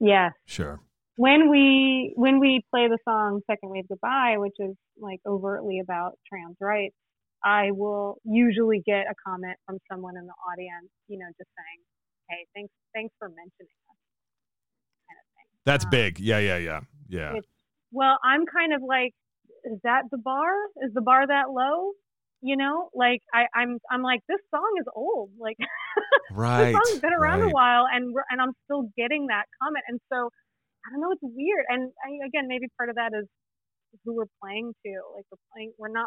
Yes. 0.00 0.32
sure 0.46 0.80
When 1.16 1.48
we 1.48 2.12
when 2.16 2.40
we 2.40 2.62
play 2.70 2.88
the 2.88 2.98
song 3.04 3.40
Second 3.46 3.70
Wave 3.70 3.88
Goodbye, 3.88 4.34
which 4.38 4.56
is 4.58 4.74
like 5.00 5.20
overtly 5.26 5.80
about 5.80 6.18
trans 6.28 6.56
rights, 6.60 6.96
I 7.44 7.70
will 7.72 8.18
usually 8.24 8.82
get 8.84 9.06
a 9.10 9.14
comment 9.26 9.56
from 9.66 9.78
someone 9.90 10.16
in 10.16 10.26
the 10.26 10.34
audience, 10.50 10.90
you 11.08 11.18
know, 11.18 11.26
just 11.38 11.50
saying, 11.56 11.80
Hey, 12.28 12.46
thanks 12.54 12.72
thanks 12.94 13.14
for 13.18 13.28
mentioning 13.28 13.78
us 13.88 13.96
kind 15.08 15.18
of 15.18 15.26
thing. 15.34 15.48
that's 15.64 15.84
Um, 15.84 15.90
big 15.90 16.18
yeah 16.18 16.38
yeah 16.38 16.58
yeah 16.58 16.80
yeah 17.08 17.34
Well, 17.92 18.18
I'm 18.22 18.44
kind 18.46 18.72
of 18.74 18.82
like, 18.86 19.12
is 19.64 19.78
that 19.84 20.02
the 20.10 20.18
bar? 20.18 20.52
Is 20.84 20.92
the 20.94 21.00
bar 21.00 21.26
that 21.26 21.50
low? 21.50 21.92
You 22.40 22.56
know, 22.56 22.90
like 22.94 23.20
I, 23.34 23.46
I'm, 23.54 23.78
I'm 23.90 24.02
like, 24.02 24.20
this 24.28 24.38
song 24.54 24.70
is 24.78 24.86
old. 24.94 25.30
Like 25.40 25.56
right 26.30 26.72
this 26.72 26.74
song's 26.74 27.00
been 27.00 27.12
around 27.12 27.40
right. 27.40 27.50
a 27.50 27.52
while, 27.52 27.86
and 27.92 28.14
we're, 28.14 28.22
and 28.30 28.40
I'm 28.40 28.52
still 28.64 28.90
getting 28.96 29.26
that 29.28 29.46
comment. 29.60 29.84
And 29.88 29.98
so, 30.12 30.30
I 30.86 30.90
don't 30.92 31.00
know, 31.00 31.10
it's 31.10 31.22
weird. 31.22 31.64
And 31.68 31.90
I, 32.04 32.26
again, 32.26 32.46
maybe 32.46 32.66
part 32.78 32.90
of 32.90 32.96
that 32.96 33.10
is 33.18 33.26
who 34.04 34.14
we're 34.14 34.30
playing 34.42 34.72
to. 34.86 34.92
Like 35.16 35.24
we're 35.32 35.42
playing, 35.52 35.72
we're 35.78 35.90
not, 35.90 36.06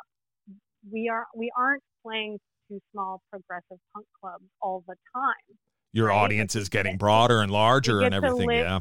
we 0.90 1.10
are, 1.10 1.26
we 1.36 1.52
aren't 1.58 1.84
playing 2.06 2.40
to 2.70 2.80
small 2.91 3.22
progressive 3.30 3.78
punk 3.94 4.06
clubs 4.20 4.45
all 4.62 4.84
the 4.88 4.95
time. 5.14 5.58
your 5.91 6.08
right? 6.08 6.16
audience 6.16 6.56
is 6.56 6.70
getting 6.70 6.98
broader 6.98 7.41
and 7.41 7.52
larger 7.52 8.02
and 8.02 8.16
everything 8.16 8.48
live- 8.48 8.58
yeah 8.58 8.80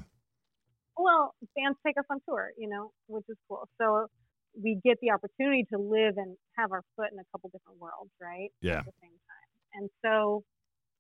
well, 1.01 1.35
bands 1.57 1.79
take 1.85 1.97
us 1.99 2.05
on 2.11 2.21
tour, 2.29 2.53
you 2.59 2.69
know, 2.69 2.93
which 3.09 3.25
is 3.29 3.37
cool. 3.49 3.67
So 3.81 4.07
we 4.53 4.81
get 4.85 4.99
the 5.01 5.11
opportunity 5.11 5.65
to 5.73 5.79
live 5.79 6.15
and 6.17 6.37
have 6.59 6.73
our 6.73 6.83
foot 6.97 7.09
in 7.13 7.19
a 7.19 7.27
couple 7.33 7.49
different 7.51 7.81
worlds, 7.81 8.13
right? 8.21 8.51
Yeah. 8.61 8.85
At 8.85 8.87
the 8.87 8.99
same 9.01 9.17
time. 9.17 9.49
And 9.75 9.87
so 10.05 10.43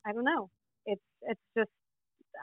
I 0.07 0.13
don't 0.13 0.25
know. 0.25 0.49
It's 0.87 1.03
it's 1.23 1.47
just 1.57 1.71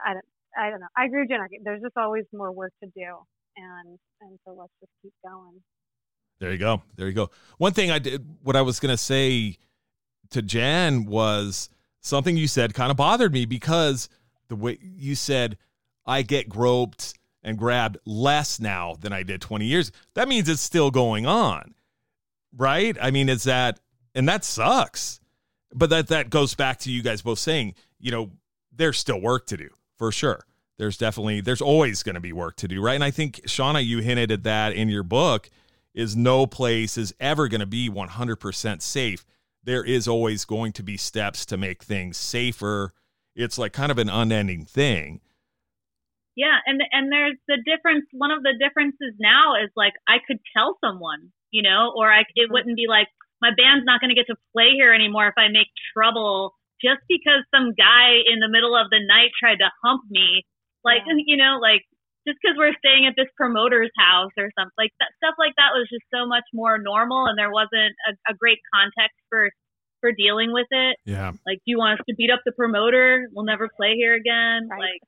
I 0.06 0.14
don't 0.14 0.28
I 0.56 0.70
don't 0.70 0.80
know. 0.80 0.92
I 0.96 1.06
agree 1.06 1.22
with 1.22 1.30
Jenna. 1.30 1.48
There's 1.64 1.82
just 1.82 1.96
always 1.96 2.24
more 2.32 2.52
work 2.52 2.72
to 2.84 2.88
do. 2.94 3.10
And 3.56 3.98
and 4.20 4.38
so 4.44 4.54
let's 4.54 4.72
just 4.80 4.92
keep 5.02 5.12
going. 5.24 5.58
There 6.40 6.52
you 6.52 6.58
go. 6.58 6.82
There 6.96 7.06
you 7.06 7.12
go. 7.12 7.30
One 7.58 7.72
thing 7.72 7.90
I 7.90 7.98
did, 7.98 8.24
what 8.42 8.56
I 8.56 8.62
was 8.62 8.80
going 8.80 8.92
to 8.92 9.02
say 9.02 9.58
to 10.30 10.42
Jan 10.42 11.04
was 11.04 11.68
something 12.00 12.36
you 12.36 12.46
said 12.46 12.74
kind 12.74 12.90
of 12.90 12.96
bothered 12.96 13.32
me 13.32 13.44
because 13.44 14.08
the 14.48 14.56
way 14.56 14.78
you 14.80 15.14
said, 15.14 15.58
I 16.06 16.22
get 16.22 16.48
groped 16.48 17.14
and 17.42 17.58
grabbed 17.58 17.98
less 18.06 18.60
now 18.60 18.96
than 19.00 19.12
I 19.12 19.22
did 19.22 19.40
20 19.40 19.64
years. 19.64 19.92
That 20.14 20.28
means 20.28 20.48
it's 20.48 20.62
still 20.62 20.90
going 20.90 21.26
on. 21.26 21.74
Right? 22.56 22.96
I 23.00 23.10
mean, 23.10 23.28
is 23.28 23.44
that 23.44 23.80
and 24.14 24.28
that 24.28 24.44
sucks. 24.44 25.20
But 25.74 25.90
that 25.90 26.08
that 26.08 26.30
goes 26.30 26.54
back 26.54 26.78
to 26.80 26.90
you 26.90 27.02
guys 27.02 27.22
both 27.22 27.38
saying, 27.38 27.74
you 27.98 28.10
know, 28.10 28.30
there's 28.74 28.98
still 28.98 29.20
work 29.20 29.46
to 29.46 29.56
do 29.56 29.68
for 29.96 30.10
sure. 30.10 30.44
There's 30.78 30.96
definitely 30.96 31.40
there's 31.40 31.60
always 31.60 32.02
going 32.02 32.14
to 32.14 32.20
be 32.20 32.32
work 32.32 32.56
to 32.56 32.68
do, 32.68 32.82
right? 32.82 32.94
And 32.94 33.04
I 33.04 33.10
think 33.10 33.42
Shawna, 33.46 33.84
you 33.84 33.98
hinted 33.98 34.32
at 34.32 34.44
that 34.44 34.72
in 34.72 34.88
your 34.88 35.02
book. 35.02 35.50
Is 35.98 36.14
no 36.14 36.46
place 36.46 36.96
is 36.96 37.12
ever 37.18 37.48
going 37.48 37.58
to 37.58 37.66
be 37.66 37.90
100% 37.90 38.82
safe. 38.82 39.26
There 39.64 39.82
is 39.82 40.06
always 40.06 40.44
going 40.44 40.70
to 40.74 40.84
be 40.84 40.96
steps 40.96 41.44
to 41.46 41.56
make 41.56 41.82
things 41.82 42.16
safer. 42.16 42.92
It's 43.34 43.58
like 43.58 43.72
kind 43.72 43.90
of 43.90 43.98
an 43.98 44.08
unending 44.08 44.64
thing. 44.64 45.20
Yeah, 46.36 46.54
and 46.66 46.80
and 46.92 47.10
there's 47.10 47.34
the 47.48 47.58
difference. 47.66 48.06
One 48.12 48.30
of 48.30 48.44
the 48.44 48.54
differences 48.62 49.18
now 49.18 49.56
is 49.58 49.70
like 49.74 49.94
I 50.06 50.18
could 50.24 50.38
tell 50.56 50.78
someone, 50.80 51.32
you 51.50 51.62
know, 51.66 51.92
or 51.96 52.12
I 52.12 52.20
it 52.20 52.46
mm-hmm. 52.46 52.52
wouldn't 52.52 52.76
be 52.76 52.86
like 52.88 53.08
my 53.42 53.50
band's 53.50 53.84
not 53.84 54.00
going 54.00 54.14
to 54.14 54.14
get 54.14 54.30
to 54.30 54.38
play 54.54 54.78
here 54.78 54.94
anymore 54.94 55.26
if 55.26 55.34
I 55.36 55.50
make 55.50 55.66
trouble 55.92 56.54
just 56.78 57.02
because 57.10 57.42
some 57.50 57.74
guy 57.74 58.22
in 58.22 58.38
the 58.38 58.46
middle 58.46 58.78
of 58.78 58.86
the 58.90 59.02
night 59.02 59.34
tried 59.34 59.58
to 59.66 59.70
hump 59.82 60.06
me. 60.10 60.46
Like, 60.84 61.02
yeah. 61.10 61.18
you 61.26 61.36
know, 61.36 61.58
like 61.58 61.82
just 62.28 62.36
because 62.44 62.60
we're 62.60 62.76
staying 62.84 63.08
at 63.08 63.16
this 63.16 63.32
promoter's 63.40 63.90
house 63.96 64.36
or 64.36 64.52
something 64.52 64.76
like 64.76 64.92
that, 65.00 65.08
stuff 65.16 65.40
like 65.40 65.56
that 65.56 65.72
was 65.72 65.88
just 65.88 66.04
so 66.12 66.28
much 66.28 66.44
more 66.52 66.76
normal 66.76 67.24
and 67.24 67.40
there 67.40 67.50
wasn't 67.50 67.96
a, 68.04 68.12
a 68.28 68.34
great 68.36 68.60
context 68.68 69.16
for 69.32 69.48
for 70.00 70.12
dealing 70.12 70.52
with 70.52 70.68
it. 70.70 70.96
Yeah. 71.04 71.32
Like, 71.46 71.58
do 71.64 71.72
you 71.72 71.78
want 71.78 71.98
us 71.98 72.04
to 72.08 72.14
beat 72.14 72.30
up 72.30 72.40
the 72.44 72.52
promoter? 72.52 73.28
We'll 73.32 73.44
never 73.44 73.68
play 73.76 73.94
here 73.96 74.14
again. 74.14 74.68
Right. 74.70 74.78
Like, 74.78 75.02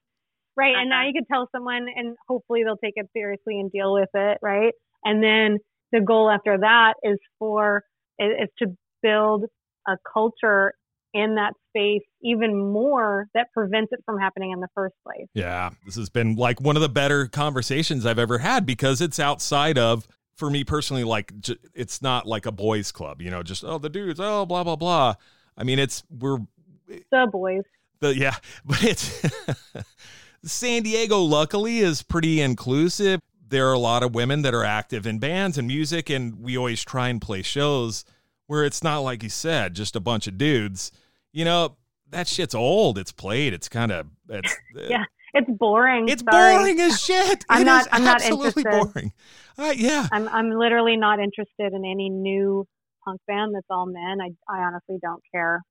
right. 0.56 0.72
Uh-huh. 0.72 0.80
And 0.80 0.90
now 0.90 1.00
uh-huh. 1.00 1.06
you 1.06 1.12
could 1.14 1.28
tell 1.32 1.48
someone, 1.54 1.86
and 1.94 2.16
hopefully 2.26 2.64
they'll 2.64 2.76
take 2.76 2.94
it 2.96 3.06
seriously 3.12 3.60
and 3.60 3.70
deal 3.70 3.92
with 3.92 4.08
it. 4.14 4.38
Right. 4.42 4.72
And 5.04 5.22
then 5.22 5.58
the 5.92 6.00
goal 6.00 6.30
after 6.30 6.58
that 6.58 6.94
is 7.02 7.18
for 7.38 7.82
is 8.18 8.48
to 8.58 8.76
build 9.02 9.44
a 9.88 9.96
culture 10.12 10.72
in 11.12 11.34
that 11.34 11.54
space 11.68 12.02
even 12.22 12.56
more 12.56 13.28
that 13.34 13.48
prevents 13.52 13.92
it 13.92 14.00
from 14.04 14.18
happening 14.18 14.52
in 14.52 14.60
the 14.60 14.68
first 14.74 14.94
place. 15.04 15.26
Yeah, 15.34 15.70
this 15.84 15.96
has 15.96 16.08
been 16.08 16.36
like 16.36 16.60
one 16.60 16.76
of 16.76 16.82
the 16.82 16.88
better 16.88 17.26
conversations 17.26 18.06
I've 18.06 18.18
ever 18.18 18.38
had 18.38 18.66
because 18.66 19.00
it's 19.00 19.18
outside 19.18 19.78
of 19.78 20.06
for 20.36 20.50
me 20.50 20.64
personally 20.64 21.04
like 21.04 21.32
it's 21.74 22.00
not 22.00 22.26
like 22.26 22.46
a 22.46 22.52
boys 22.52 22.92
club, 22.92 23.20
you 23.20 23.30
know, 23.30 23.42
just 23.42 23.64
oh 23.64 23.78
the 23.78 23.88
dudes, 23.88 24.20
oh 24.20 24.46
blah 24.46 24.64
blah 24.64 24.76
blah. 24.76 25.14
I 25.56 25.64
mean, 25.64 25.78
it's 25.78 26.02
we're 26.10 26.38
the 26.86 27.28
boys. 27.30 27.62
The 28.00 28.16
yeah, 28.16 28.36
but 28.64 28.82
it's 28.84 29.22
San 30.44 30.82
Diego 30.82 31.18
luckily 31.18 31.78
is 31.78 32.02
pretty 32.02 32.40
inclusive 32.40 33.20
there 33.50 33.68
are 33.68 33.72
a 33.72 33.78
lot 33.78 34.02
of 34.02 34.14
women 34.14 34.42
that 34.42 34.54
are 34.54 34.64
active 34.64 35.06
in 35.06 35.18
bands 35.18 35.58
and 35.58 35.68
music, 35.68 36.08
and 36.08 36.40
we 36.40 36.56
always 36.56 36.82
try 36.82 37.08
and 37.08 37.20
play 37.20 37.42
shows 37.42 38.04
where 38.50 38.64
it's 38.64 38.82
not 38.82 38.98
like 38.98 39.22
you 39.22 39.28
said, 39.28 39.74
just 39.74 39.94
a 39.94 40.00
bunch 40.00 40.26
of 40.26 40.36
dudes. 40.36 40.90
You 41.32 41.44
know, 41.44 41.76
that 42.08 42.26
shit's 42.26 42.52
old. 42.52 42.98
It's 42.98 43.12
played. 43.12 43.54
It's 43.54 43.68
kind 43.68 43.92
of 43.92 44.08
it's 44.28 44.52
yeah. 44.88 45.04
It's 45.32 45.48
boring. 45.48 46.08
It's 46.08 46.24
Sorry. 46.28 46.56
boring 46.56 46.80
as 46.80 47.00
shit. 47.00 47.44
I'm 47.48 47.62
it 47.62 47.66
not. 47.66 47.86
I'm 47.92 48.02
not 48.02 48.16
absolutely 48.16 48.64
interested. 48.64 48.92
boring. 48.92 49.12
Uh, 49.56 49.72
yeah. 49.76 50.08
I'm. 50.10 50.28
I'm 50.30 50.50
literally 50.50 50.96
not 50.96 51.20
interested 51.20 51.72
in 51.72 51.84
any 51.84 52.10
new 52.10 52.66
punk 53.04 53.20
band 53.28 53.54
that's 53.54 53.68
all 53.70 53.86
men. 53.86 54.18
I. 54.20 54.30
I 54.52 54.62
honestly 54.64 54.98
don't 55.00 55.22
care. 55.32 55.62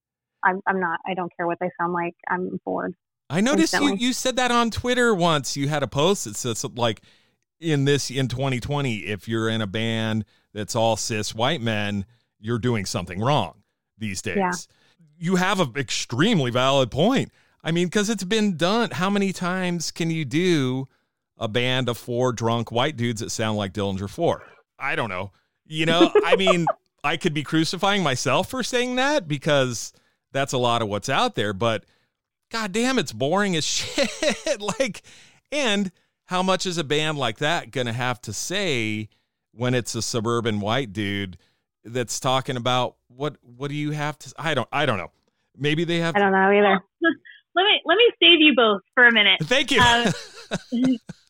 I'm. 0.42 0.62
I'm 0.66 0.80
not. 0.80 1.02
I 1.06 1.16
don't 1.16 1.32
care 1.36 1.48
what 1.48 1.58
they 1.60 1.70
sound 1.78 1.92
like. 1.92 2.16
I'm 2.30 2.62
bored. 2.64 2.96
I 3.30 3.42
noticed 3.42 3.74
you. 3.74 3.94
You 3.94 4.14
said 4.14 4.38
that 4.38 4.52
on 4.52 4.72
Twitter 4.72 5.14
once. 5.14 5.58
You 5.58 5.68
had 5.68 5.84
a 5.84 5.88
post 5.88 6.24
that 6.24 6.38
says 6.38 6.64
like 6.78 7.02
in 7.60 7.84
this 7.84 8.10
in 8.10 8.30
2020 8.30 9.00
if 9.00 9.28
you're 9.28 9.50
in 9.50 9.62
a 9.62 9.68
band 9.68 10.24
that's 10.54 10.78
all 10.78 10.96
cis 10.96 11.36
white 11.36 11.60
men 11.60 12.06
you're 12.40 12.60
doing 12.60 12.86
something 12.86 13.20
wrong 13.20 13.62
these 13.98 14.22
days. 14.22 14.38
Yeah. 14.38 14.52
you 15.18 15.36
have 15.36 15.60
an 15.60 15.74
extremely 15.76 16.52
valid 16.52 16.92
point. 16.92 17.32
I 17.64 17.72
mean 17.72 17.88
because 17.88 18.10
it's 18.10 18.24
been 18.24 18.56
done. 18.58 18.92
How 18.92 19.10
many 19.10 19.34
times 19.34 19.92
can 19.92 20.10
you 20.10 20.26
do 20.26 20.88
a 21.38 21.48
band 21.48 21.90
of 21.90 21.98
four 21.98 22.32
drunk 22.34 22.72
white 22.72 22.98
dudes 22.98 23.22
that 23.22 23.30
sound 23.32 23.58
like 23.58 23.74
dillinger 23.74 24.10
4 24.10 24.44
i 24.78 24.96
don't 24.96 25.10
know. 25.10 25.32
You 25.66 25.86
know 25.86 26.12
i 26.26 26.36
mean 26.38 26.66
i 27.04 27.16
could 27.18 27.34
be 27.34 27.44
crucifying 27.44 28.04
myself 28.04 28.50
for 28.50 28.62
saying 28.64 28.96
that 28.98 29.28
because 29.28 29.94
that's 30.32 30.54
a 30.54 30.58
lot 30.58 30.82
of 30.82 30.90
what's 30.90 31.10
out 31.10 31.36
there 31.36 31.54
but 31.54 31.86
god 32.52 32.72
damn 32.74 33.00
it's 33.00 33.14
boring 33.14 33.56
as 33.56 33.66
shit. 33.66 34.62
Like 34.80 35.02
and 35.52 35.92
how 36.26 36.44
much 36.44 36.66
is 36.66 36.78
a 36.78 36.84
band 36.84 37.18
like 37.18 37.40
that 37.40 37.72
going 37.72 37.88
to 37.88 37.94
have 37.94 38.22
to 38.22 38.34
say 38.34 39.10
when 39.52 39.74
it's 39.74 39.96
a 39.96 40.02
suburban 40.02 40.60
white 40.60 40.94
dude 40.94 41.38
that's 41.84 42.20
talking 42.20 42.58
about 42.58 42.96
what 43.08 43.38
what 43.42 43.70
do 43.70 43.76
you 43.76 43.92
have 43.92 44.18
to 44.20 44.34
I 44.38 44.54
don't 44.54 44.68
I 44.72 44.86
don't 44.86 44.98
know. 44.98 45.12
Maybe 45.58 45.84
they 45.84 46.00
have 46.00 46.16
I 46.16 46.20
don't 46.20 46.32
know 46.32 46.52
either. 46.52 46.80
let 47.56 47.64
me 47.64 47.82
let 47.86 47.98
me 47.98 48.08
save 48.22 48.40
you 48.40 48.54
both 48.56 48.82
for 48.94 49.08
a 49.08 49.12
minute. 49.12 49.40
Thank 49.44 49.72
you. 49.72 49.82
Uh, 49.82 50.12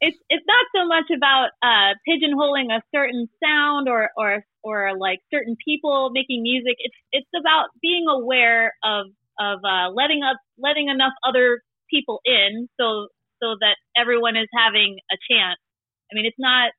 it's 0.02 0.18
it's 0.30 0.46
not 0.48 0.66
so 0.76 0.88
much 0.88 1.10
about 1.16 1.50
uh, 1.64 1.96
pigeonholing 2.08 2.72
a 2.76 2.82
certain 2.94 3.28
sound 3.44 3.88
or 3.88 4.10
or 4.18 4.44
or 4.64 4.98
like 4.98 5.20
certain 5.34 5.56
people 5.66 6.12
making 6.14 6.44
music. 6.44 6.76
It's 6.80 6.96
it's 7.12 7.30
about 7.40 7.70
being 7.82 8.06
aware 8.10 8.74
of 8.84 9.08
of 9.40 9.60
uh, 9.64 9.90
letting 9.94 10.22
up 10.24 10.38
letting 10.58 10.90
enough 10.90 11.14
other 11.28 11.62
people 11.90 12.20
in 12.26 12.68
so 12.80 13.08
so 13.42 13.56
that 13.62 13.78
everyone 13.98 14.36
is 14.36 14.48
having 14.54 14.98
a 15.12 15.18
chance. 15.32 15.60
I 16.12 16.16
mean, 16.16 16.26
it's 16.26 16.40
not 16.40 16.72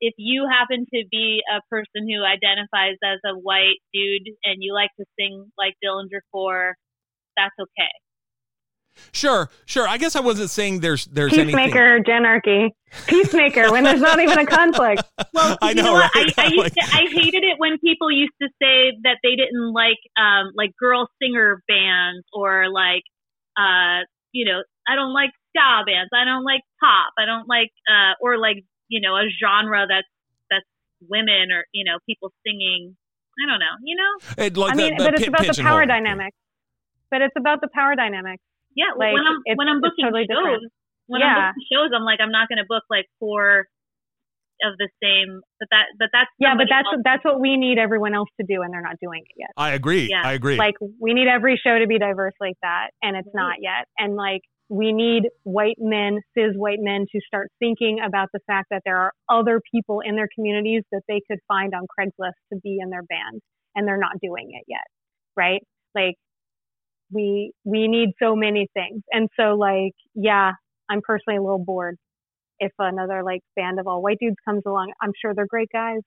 if 0.00 0.14
you 0.18 0.46
happen 0.50 0.86
to 0.92 1.04
be 1.10 1.42
a 1.50 1.60
person 1.70 2.08
who 2.08 2.24
identifies 2.24 2.96
as 3.04 3.18
a 3.24 3.38
white 3.38 3.80
dude 3.92 4.28
and 4.44 4.58
you 4.60 4.74
like 4.74 4.90
to 4.98 5.04
sing 5.18 5.50
like 5.58 5.74
Dillinger 5.84 6.20
4, 6.32 6.74
that's 7.36 7.54
okay. 7.60 7.92
Sure, 9.12 9.50
sure. 9.66 9.86
I 9.86 9.98
guess 9.98 10.16
I 10.16 10.20
wasn't 10.20 10.50
saying 10.50 10.80
there's 10.80 11.06
there's 11.06 11.32
any 11.32 11.46
peacemaker 11.46 11.96
anything... 11.96 12.70
peacemaker 13.06 13.70
when 13.70 13.84
there's 13.84 14.00
not 14.00 14.20
even 14.20 14.38
a 14.38 14.46
conflict. 14.46 15.02
Well, 15.32 15.58
I 15.60 15.74
know. 15.74 15.82
know 15.82 15.98
right? 15.98 16.10
I, 16.14 16.32
I, 16.38 16.46
used 16.46 16.74
to, 16.74 16.82
I 16.82 17.04
hated 17.12 17.44
it 17.44 17.58
when 17.58 17.78
people 17.78 18.10
used 18.10 18.32
to 18.40 18.48
say 18.60 18.96
that 19.02 19.18
they 19.22 19.36
didn't 19.36 19.72
like 19.74 20.00
um 20.16 20.52
like 20.56 20.70
girl 20.80 21.08
singer 21.20 21.62
bands 21.68 22.24
or 22.32 22.70
like 22.72 23.02
uh 23.58 24.00
you 24.32 24.46
know 24.46 24.62
I 24.88 24.94
don't 24.94 25.12
like 25.12 25.30
ska 25.50 25.84
bands. 25.84 26.08
I 26.14 26.24
don't 26.24 26.44
like 26.44 26.62
pop. 26.80 27.12
I 27.18 27.26
don't 27.26 27.46
like 27.46 27.68
uh 27.86 28.14
or 28.22 28.38
like 28.38 28.64
you 28.88 29.00
know 29.00 29.16
a 29.16 29.28
genre 29.30 29.86
that's 29.88 30.08
that's 30.50 30.66
women 31.08 31.52
or 31.52 31.64
you 31.72 31.84
know 31.84 31.98
people 32.06 32.32
singing. 32.46 32.96
I 33.36 33.44
don't 33.50 33.60
know. 33.60 33.76
You 33.84 33.96
know. 33.96 34.44
It, 34.44 34.56
like 34.56 34.72
I 34.72 34.76
mean, 34.76 34.96
the, 34.96 35.04
the 35.04 35.10
but 35.10 35.14
it's 35.20 35.28
about 35.28 35.46
the 35.46 35.62
power 35.62 35.80
hole. 35.80 35.88
dynamics. 35.88 36.36
But 37.10 37.22
it's 37.22 37.36
about 37.36 37.60
the 37.60 37.68
power 37.72 37.94
dynamics. 37.94 38.42
Yeah, 38.74 38.92
like, 38.96 39.14
when 39.14 39.24
I'm 39.24 39.40
it's, 39.44 39.58
when 39.58 39.68
I'm 39.68 39.80
booking 39.80 40.04
totally 40.04 40.26
shows, 40.28 40.36
different. 40.36 40.72
when 41.06 41.20
yeah. 41.20 41.26
I'm 41.26 41.52
booking 41.52 41.66
shows, 41.72 41.90
I'm 41.94 42.04
like 42.04 42.20
I'm 42.20 42.32
not 42.32 42.48
going 42.48 42.58
to 42.58 42.68
book 42.68 42.84
like 42.90 43.06
four 43.20 43.68
of 44.64 44.76
the 44.78 44.88
same. 45.02 45.40
But 45.60 45.68
that 45.70 45.84
but 45.98 46.08
that's 46.12 46.30
yeah, 46.38 46.54
but 46.56 46.66
that's 46.68 46.88
else. 46.92 47.02
that's 47.04 47.24
what 47.24 47.40
we 47.40 47.56
need 47.56 47.78
everyone 47.78 48.14
else 48.14 48.28
to 48.40 48.46
do, 48.46 48.62
and 48.62 48.72
they're 48.72 48.84
not 48.84 48.96
doing 49.00 49.22
it 49.24 49.36
yet. 49.36 49.50
I 49.56 49.72
agree. 49.72 50.08
Yeah. 50.10 50.22
I 50.24 50.32
agree. 50.32 50.56
Like 50.56 50.74
we 51.00 51.14
need 51.14 51.28
every 51.28 51.60
show 51.62 51.78
to 51.78 51.86
be 51.86 51.98
diverse 51.98 52.34
like 52.40 52.56
that, 52.62 52.90
and 53.02 53.16
it's 53.16 53.32
not 53.34 53.56
yet. 53.60 53.88
And 53.98 54.16
like 54.16 54.42
we 54.68 54.92
need 54.92 55.24
white 55.44 55.76
men, 55.78 56.20
cis 56.36 56.54
white 56.56 56.80
men, 56.80 57.06
to 57.12 57.20
start 57.26 57.48
thinking 57.60 58.00
about 58.04 58.28
the 58.32 58.40
fact 58.46 58.68
that 58.70 58.82
there 58.84 58.98
are 58.98 59.12
other 59.28 59.60
people 59.72 60.00
in 60.00 60.16
their 60.16 60.28
communities 60.34 60.82
that 60.92 61.02
they 61.08 61.20
could 61.30 61.38
find 61.48 61.74
on 61.74 61.86
Craigslist 61.98 62.32
to 62.52 62.58
be 62.62 62.78
in 62.80 62.90
their 62.90 63.02
band, 63.04 63.40
and 63.76 63.86
they're 63.86 63.98
not 63.98 64.18
doing 64.22 64.50
it 64.52 64.64
yet, 64.68 64.86
right? 65.36 65.62
Like 65.94 66.16
we 67.12 67.52
we 67.64 67.88
need 67.88 68.10
so 68.22 68.36
many 68.36 68.68
things, 68.74 69.02
and 69.12 69.28
so 69.38 69.54
like 69.56 69.92
yeah, 70.14 70.52
I'm 70.90 71.00
personally 71.02 71.38
a 71.38 71.42
little 71.42 71.64
bored 71.64 71.96
if 72.60 72.72
another 72.78 73.22
like 73.24 73.40
band 73.56 73.80
of 73.80 73.86
all 73.86 74.02
white 74.02 74.18
dudes 74.20 74.36
comes 74.46 74.62
along. 74.66 74.92
I'm 75.02 75.12
sure 75.20 75.34
they're 75.34 75.46
great 75.48 75.70
guys, 75.72 76.00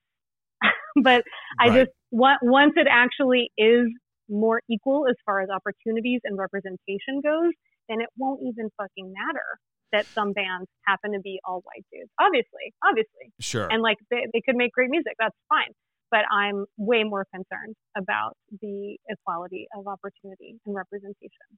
but 1.04 1.24
I 1.60 1.70
Right. 1.70 1.72
just 1.72 1.92
once 2.12 2.74
it 2.76 2.88
actually 2.90 3.52
is 3.58 3.88
more 4.30 4.62
equal 4.70 5.06
as 5.10 5.16
far 5.26 5.42
as 5.42 5.50
opportunities 5.50 6.22
and 6.24 6.38
representation 6.38 7.22
goes, 7.24 7.54
then 7.90 8.02
it 8.02 8.10
won't 8.18 8.42
even 8.46 8.70
fucking 8.78 9.12
matter 9.12 9.60
that 9.92 10.06
some 10.06 10.34
bands 10.34 10.70
happen 10.86 11.14
to 11.14 11.20
be 11.20 11.40
all 11.44 11.62
white 11.66 11.86
dudes. 11.92 12.12
Obviously, 12.22 12.74
obviously. 12.86 13.34
sure. 13.40 13.68
And 13.68 13.82
like 13.82 13.98
they, 14.10 14.28
they 14.32 14.42
could 14.46 14.56
make 14.56 14.72
great 14.72 14.90
music, 14.90 15.14
that's 15.20 15.36
fine. 15.50 15.74
But 16.12 16.26
I'm 16.32 16.66
way 16.78 17.04
more 17.04 17.26
concerned 17.34 17.76
about 17.96 18.34
the 18.62 18.98
equality 19.10 19.68
of 19.76 19.86
opportunity 19.86 20.58
and 20.66 20.76
representation. 20.76 21.50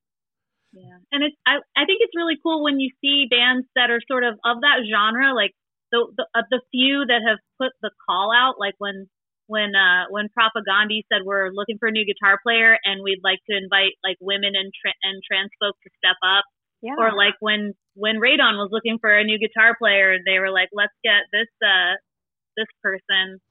Yeah, 0.73 0.99
and 1.11 1.23
it's 1.23 1.35
I 1.45 1.59
I 1.75 1.83
think 1.83 1.99
it's 1.99 2.15
really 2.15 2.35
cool 2.41 2.63
when 2.63 2.79
you 2.79 2.91
see 3.01 3.27
bands 3.29 3.67
that 3.75 3.91
are 3.91 3.99
sort 4.07 4.23
of 4.23 4.35
of 4.43 4.59
that 4.61 4.83
genre, 4.87 5.35
like 5.35 5.51
the 5.91 6.07
the, 6.15 6.25
uh, 6.35 6.43
the 6.49 6.61
few 6.71 7.05
that 7.07 7.21
have 7.27 7.39
put 7.59 7.71
the 7.81 7.91
call 8.07 8.31
out, 8.35 8.55
like 8.59 8.75
when 8.77 9.07
when 9.51 9.75
uh 9.75 10.07
when 10.09 10.31
Propagandhi 10.31 11.03
said 11.11 11.27
we're 11.27 11.51
looking 11.51 11.75
for 11.77 11.91
a 11.91 11.95
new 11.95 12.07
guitar 12.07 12.39
player 12.39 12.79
and 12.87 13.03
we'd 13.03 13.19
like 13.23 13.43
to 13.51 13.53
invite 13.59 13.99
like 14.07 14.15
women 14.23 14.55
and 14.55 14.71
tra- 14.71 14.99
and 15.03 15.19
trans 15.27 15.51
folk 15.59 15.75
to 15.83 15.89
step 15.99 16.15
up, 16.23 16.45
Yeah. 16.81 16.95
or 16.97 17.11
like 17.11 17.35
when 17.43 17.75
when 17.99 18.23
Radon 18.23 18.55
was 18.55 18.71
looking 18.71 18.97
for 19.03 19.11
a 19.11 19.23
new 19.27 19.35
guitar 19.37 19.75
player, 19.75 20.15
they 20.23 20.39
were 20.39 20.51
like, 20.55 20.71
let's 20.71 20.95
get 21.03 21.27
this 21.35 21.51
uh, 21.59 21.99
this 22.55 22.71
person. 22.81 23.43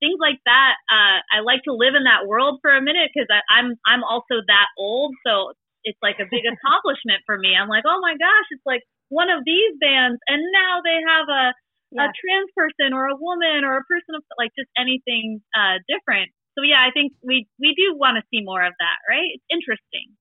Things 0.00 0.20
like 0.22 0.38
that. 0.46 0.74
Uh, 0.86 1.18
I 1.34 1.40
like 1.42 1.64
to 1.66 1.74
live 1.74 1.96
in 1.98 2.04
that 2.04 2.28
world 2.30 2.60
for 2.62 2.70
a 2.70 2.80
minute 2.84 3.10
because 3.12 3.28
I'm 3.50 3.74
I'm 3.88 4.04
also 4.04 4.38
that 4.46 4.68
old, 4.78 5.16
so 5.26 5.52
it's 5.88 5.98
like 6.04 6.20
a 6.20 6.28
big 6.30 6.44
accomplishment 6.54 7.24
for 7.26 7.36
me. 7.40 7.56
I'm 7.56 7.68
like, 7.72 7.84
oh 7.88 7.98
my 8.04 8.14
gosh, 8.14 8.48
it's 8.52 8.64
like 8.68 8.84
one 9.08 9.30
of 9.32 9.42
these 9.48 9.72
bands, 9.80 10.20
and 10.28 10.40
now 10.52 10.84
they 10.84 10.98
have 11.00 11.26
a 11.32 11.44
yeah. 11.92 12.04
a 12.04 12.08
trans 12.10 12.50
person 12.56 12.92
or 12.92 13.06
a 13.06 13.16
woman 13.16 13.64
or 13.64 13.76
a 13.78 13.84
person 13.84 14.14
of 14.16 14.22
like 14.38 14.50
just 14.58 14.70
anything 14.76 15.42
uh, 15.54 15.78
different. 15.86 16.30
So 16.56 16.64
yeah, 16.64 16.80
I 16.80 16.90
think 16.90 17.12
we 17.22 17.46
we 17.60 17.74
do 17.76 17.96
want 17.96 18.16
to 18.16 18.22
see 18.32 18.42
more 18.42 18.64
of 18.64 18.72
that, 18.78 18.98
right? 19.08 19.28
It's 19.28 19.44
interesting. 19.50 20.16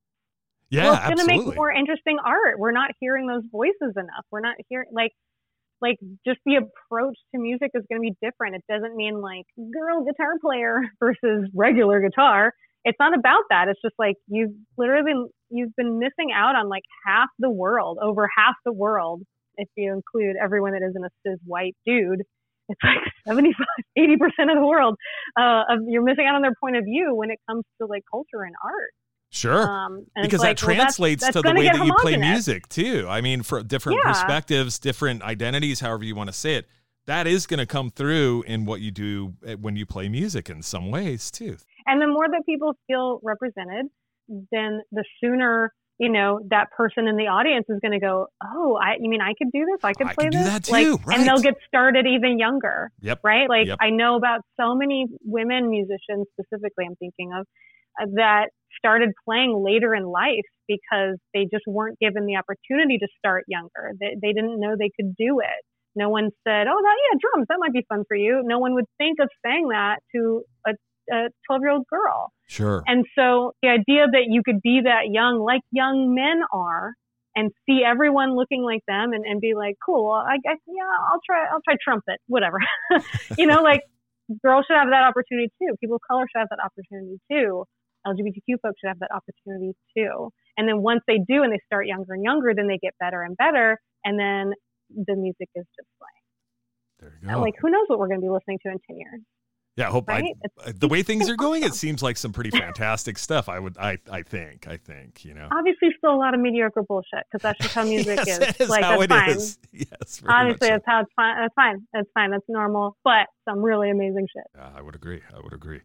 Yeah, 0.70 0.86
well, 0.86 0.96
it's 0.96 1.06
going 1.06 1.24
to 1.24 1.30
make 1.30 1.56
more 1.56 1.72
interesting 1.72 2.18
art. 2.20 2.58
We're 2.58 2.74
not 2.74 2.92
hearing 3.00 3.28
those 3.28 3.44
voices 3.52 3.94
enough. 3.96 4.26
We're 4.32 4.42
not 4.42 4.56
hearing 4.68 4.90
like 4.92 5.12
like 5.82 5.98
just 6.26 6.40
the 6.46 6.56
approach 6.56 7.18
to 7.34 7.40
music 7.40 7.72
is 7.74 7.84
going 7.90 8.02
to 8.02 8.10
be 8.10 8.16
different. 8.22 8.56
It 8.56 8.64
doesn't 8.70 8.96
mean 8.96 9.22
like 9.22 9.46
girl 9.56 10.04
guitar 10.04 10.34
player 10.42 10.82
versus 11.00 11.50
regular 11.54 12.02
guitar. 12.02 12.54
It's 12.84 12.98
not 13.00 13.18
about 13.18 13.44
that. 13.50 13.68
It's 13.68 13.82
just 13.82 13.96
like 13.98 14.16
you've 14.28 14.54
literally 14.78 15.12
been, 15.12 15.28
you've 15.50 15.76
been 15.76 15.98
missing 15.98 16.32
out 16.34 16.56
on 16.56 16.70
like 16.70 16.84
half 17.06 17.30
the 17.40 17.50
world, 17.50 17.98
over 18.02 18.30
half 18.38 18.56
the 18.64 18.74
world, 18.74 19.24
if 19.58 19.68
you 19.76 19.94
include 19.94 20.36
everyone 20.42 20.74
that 20.74 20.82
isn't 20.88 21.04
a 21.04 21.10
cis 21.26 21.40
white 21.46 21.76
dude. 21.86 22.22
It's 22.68 22.80
like 22.84 22.98
75, 23.28 23.56
80% 23.98 24.16
of 24.52 24.60
the 24.60 24.68
world. 24.68 24.96
Uh, 25.38 25.64
of, 25.70 25.80
you're 25.88 26.04
missing 26.04 26.26
out 26.28 26.36
on 26.36 26.42
their 26.42 26.56
point 26.60 26.76
of 26.76 26.84
view 26.84 27.14
when 27.14 27.30
it 27.30 27.40
comes 27.48 27.64
to 27.80 27.88
like 27.88 28.04
culture 28.12 28.44
and 28.44 28.56
art. 28.64 28.92
Sure. 29.30 29.70
Um, 29.70 30.06
because 30.22 30.42
that 30.42 30.58
translates 30.58 31.22
well, 31.22 31.28
that's, 31.28 31.36
that's 31.36 31.44
to 31.44 31.54
the 31.54 31.60
way 31.60 31.68
that 31.68 31.86
you 31.86 31.94
play 32.00 32.16
music 32.16 32.70
too. 32.70 33.06
I 33.10 33.22
mean, 33.22 33.44
for 33.44 33.62
different 33.64 34.00
yeah. 34.04 34.12
perspectives, 34.12 34.80
different 34.80 35.24
identities, 35.24 35.82
however 35.82 36.06
you 36.06 36.16
want 36.16 36.30
to 36.30 36.34
say 36.34 36.56
it, 36.56 36.68
that 37.06 37.28
is 37.28 37.46
going 37.46 37.60
to 37.60 37.66
come 37.66 37.92
through 37.92 38.44
in 38.48 38.66
what 38.66 38.82
you 38.82 38.92
do 38.92 39.34
eh, 39.46 39.56
when 39.56 39.76
you 39.76 39.86
play 39.86 40.10
music 40.10 40.50
in 40.50 40.62
some 40.62 40.90
ways 40.90 41.30
too. 41.30 41.58
And 41.86 42.02
the 42.02 42.08
more 42.08 42.28
that 42.28 42.44
people 42.46 42.74
feel 42.88 43.20
represented, 43.24 43.88
then 44.28 44.82
the 44.92 45.04
sooner 45.22 45.72
you 45.98 46.10
know 46.10 46.40
that 46.50 46.72
person 46.76 47.08
in 47.08 47.16
the 47.16 47.28
audience 47.28 47.66
is 47.70 47.80
going 47.82 47.94
to 47.94 48.00
go, 48.00 48.28
"Oh, 48.44 48.78
I 48.82 48.96
you 49.00 49.10
mean 49.10 49.22
I 49.22 49.34
could 49.38 49.52
do 49.52 49.66
this? 49.66 49.84
I 49.84 49.94
could 49.94 50.08
play 50.08 50.28
I 50.28 50.30
this." 50.30 50.46
that 50.46 50.64
too, 50.66 50.72
like, 50.72 51.08
right. 51.08 51.20
And 51.20 51.28
they'll 51.28 51.42
get 51.42 51.56
started 51.68 52.06
even 52.06 52.38
younger. 52.38 52.92
Yep. 53.02 53.20
Right? 53.24 53.50
Like 53.50 53.68
yep. 53.68 53.78
I 53.82 53.90
know 53.90 54.16
about 54.16 54.42
so 54.60 54.76
many 54.76 55.08
women 55.24 55.70
musicians 55.70 56.28
specifically 56.40 56.86
I'm 56.86 56.96
thinking 56.98 57.32
of 57.34 57.48
uh, 58.02 58.08
that 58.16 58.48
started 58.78 59.12
playing 59.24 59.64
later 59.64 59.96
in 59.96 60.04
life 60.04 60.46
because 60.68 61.18
they 61.34 61.44
just 61.52 61.64
weren't 61.66 61.98
given 62.00 62.26
the 62.26 62.36
opportunity 62.36 62.98
to 62.98 63.08
start 63.18 63.46
younger. 63.48 63.94
They, 64.00 64.16
they 64.22 64.34
didn't 64.34 64.60
know 64.60 64.76
they 64.78 64.92
could 65.00 65.16
do 65.16 65.40
it. 65.40 65.64
No 65.96 66.10
one 66.10 66.30
said, 66.46 66.68
"Oh, 66.68 66.80
that 66.82 66.98
yeah, 67.08 67.20
drums. 67.22 67.48
That 67.48 67.58
might 67.60 67.72
be 67.72 67.86
fun 67.88 68.04
for 68.08 68.18
you." 68.18 68.42
No 68.44 68.60
one 68.60 68.74
would 68.74 68.86
think 68.98 69.20
of 69.22 69.30
saying 69.46 69.70
that 69.70 70.00
to 70.14 70.44
a 70.68 70.72
a 71.12 71.30
12 71.48 71.62
year 71.62 71.72
old 71.72 71.86
girl. 71.88 72.32
Sure. 72.48 72.84
And 72.88 73.06
so 73.18 73.54
the 73.62 73.70
idea 73.70 74.06
that 74.12 74.26
you 74.28 74.42
could 74.44 74.62
be 74.62 74.82
that 74.84 75.12
young, 75.12 75.40
like 75.40 75.62
young 75.72 76.14
men 76.14 76.42
are, 76.54 76.94
and 77.36 77.52
see 77.68 77.84
everyone 77.86 78.36
looking 78.36 78.64
like 78.64 78.80
them 78.88 79.12
and, 79.12 79.26
and 79.26 79.42
be 79.42 79.54
like, 79.56 79.76
cool, 79.86 80.12
I 80.12 80.38
guess, 80.38 80.58
yeah, 80.66 80.84
I'll 81.12 81.20
try, 81.26 81.46
I'll 81.52 81.62
try 81.66 81.76
trumpet, 81.84 82.20
whatever. 82.28 82.60
you 83.38 83.46
know, 83.46 83.62
like 83.62 83.82
girls 84.42 84.66
should 84.68 84.78
have 84.78 84.90
that 84.90 85.04
opportunity 85.04 85.52
too. 85.62 85.76
People 85.82 85.98
of 85.98 86.02
color 86.10 86.26
should 86.32 86.40
have 86.40 86.50
that 86.50 86.64
opportunity 86.64 87.20
too. 87.30 87.66
LGBTQ 88.08 88.62
folks 88.62 88.80
should 88.80 88.88
have 88.88 89.00
that 89.00 89.12
opportunity 89.12 89.74
too. 89.98 90.30
And 90.58 90.68
then 90.68 90.82
once 90.82 91.02
they 91.08 91.20
do 91.28 91.44
and 91.44 91.52
they 91.52 91.60
start 91.66 91.88
younger 91.88 92.14
and 92.14 92.24
younger, 92.24 92.54
then 92.56 92.68
they 92.68 92.78
get 92.78 92.94
better 93.00 93.22
and 93.22 93.36
better. 93.36 93.80
And 94.06 94.18
then 94.18 94.54
the 94.90 95.16
music 95.16 95.50
is 95.56 95.66
just 95.76 95.90
playing. 96.00 96.24
There 97.00 97.20
you 97.22 97.36
go. 97.36 97.42
like, 97.42 97.56
who 97.60 97.70
knows 97.70 97.86
what 97.88 98.00
we're 98.00 98.08
going 98.08 98.22
to 98.22 98.26
be 98.26 98.30
listening 98.30 98.60
to 98.64 98.72
in 98.72 98.80
10 98.88 98.98
years? 98.98 99.22
Yeah, 99.78 99.90
I 99.90 99.92
hope 99.92 100.08
right? 100.08 100.24
I, 100.24 100.70
uh, 100.70 100.74
the 100.74 100.88
way 100.88 101.04
things 101.04 101.30
are 101.30 101.36
going, 101.36 101.64
it 101.64 101.74
seems 101.74 102.02
like 102.02 102.16
some 102.16 102.32
pretty 102.32 102.50
fantastic 102.58 103.18
stuff. 103.18 103.50
I 103.50 103.60
would, 103.60 103.78
I, 103.78 103.98
I 104.10 104.22
think, 104.22 104.68
I 104.70 104.78
think, 104.78 105.26
you 105.26 105.34
know. 105.34 105.50
Obviously, 105.52 105.90
still 105.98 106.14
a 106.14 106.16
lot 106.16 106.34
of 106.34 106.40
mediocre 106.40 106.82
bullshit 106.82 107.26
because 107.30 107.42
that's 107.42 107.60
just 107.60 107.76
how 107.76 107.84
music 107.86 108.20
yes, 108.26 108.60
is. 108.60 108.70
Like 108.70 108.84
how 108.84 109.00
that's 109.00 109.12
fine. 109.12 109.30
Is. 109.30 109.58
Yes, 109.74 110.22
obviously, 110.26 110.68
so. 110.68 110.74
that's 110.74 110.86
how 110.86 111.02
it's 111.02 111.12
fine. 111.18 111.36
That's 111.38 111.54
fine. 111.54 111.88
That's 111.92 112.10
fine. 112.14 112.32
That's 112.32 112.46
normal. 112.48 112.96
But 113.04 113.28
some 113.44 113.62
really 113.62 113.90
amazing 113.90 114.28
shit. 114.34 114.46
Yeah, 114.56 114.70
I 114.74 114.82
would 114.82 114.96
agree. 114.96 115.22
I 115.36 115.42
would 115.42 115.52
agree. 115.52 115.82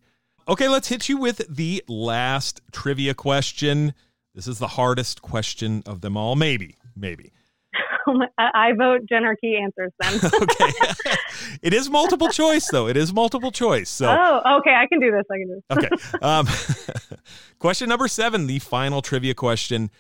Okay, 0.46 0.68
let's 0.68 0.88
hit 0.88 1.08
you 1.08 1.16
with 1.16 1.42
the 1.48 1.82
last 1.88 2.60
trivia 2.70 3.14
question. 3.14 3.94
This 4.34 4.46
is 4.46 4.60
the 4.60 4.68
hardest 4.68 5.22
question 5.22 5.82
of 5.86 6.00
them 6.00 6.16
all. 6.16 6.36
Maybe, 6.36 6.76
maybe. 6.94 7.32
I 8.38 8.72
vote 8.76 9.02
Jenarchy 9.10 9.60
answers 9.60 9.92
then. 10.00 10.20
okay. 10.42 10.72
it 11.62 11.72
is 11.72 11.88
multiple 11.88 12.28
choice, 12.28 12.68
though. 12.70 12.88
It 12.88 12.96
is 12.96 13.12
multiple 13.12 13.50
choice. 13.50 13.88
So. 13.88 14.06
Oh, 14.08 14.58
okay. 14.58 14.74
I 14.74 14.86
can 14.86 15.00
do 15.00 15.10
this. 15.10 15.24
I 15.30 15.38
can 15.38 15.48
do 15.48 15.62
this. 15.68 16.14
okay. 16.14 16.18
Um, 16.24 16.48
question 17.58 17.88
number 17.88 18.08
seven, 18.08 18.46
the 18.46 18.58
final 18.58 19.02
trivia 19.02 19.34
question. 19.34 19.90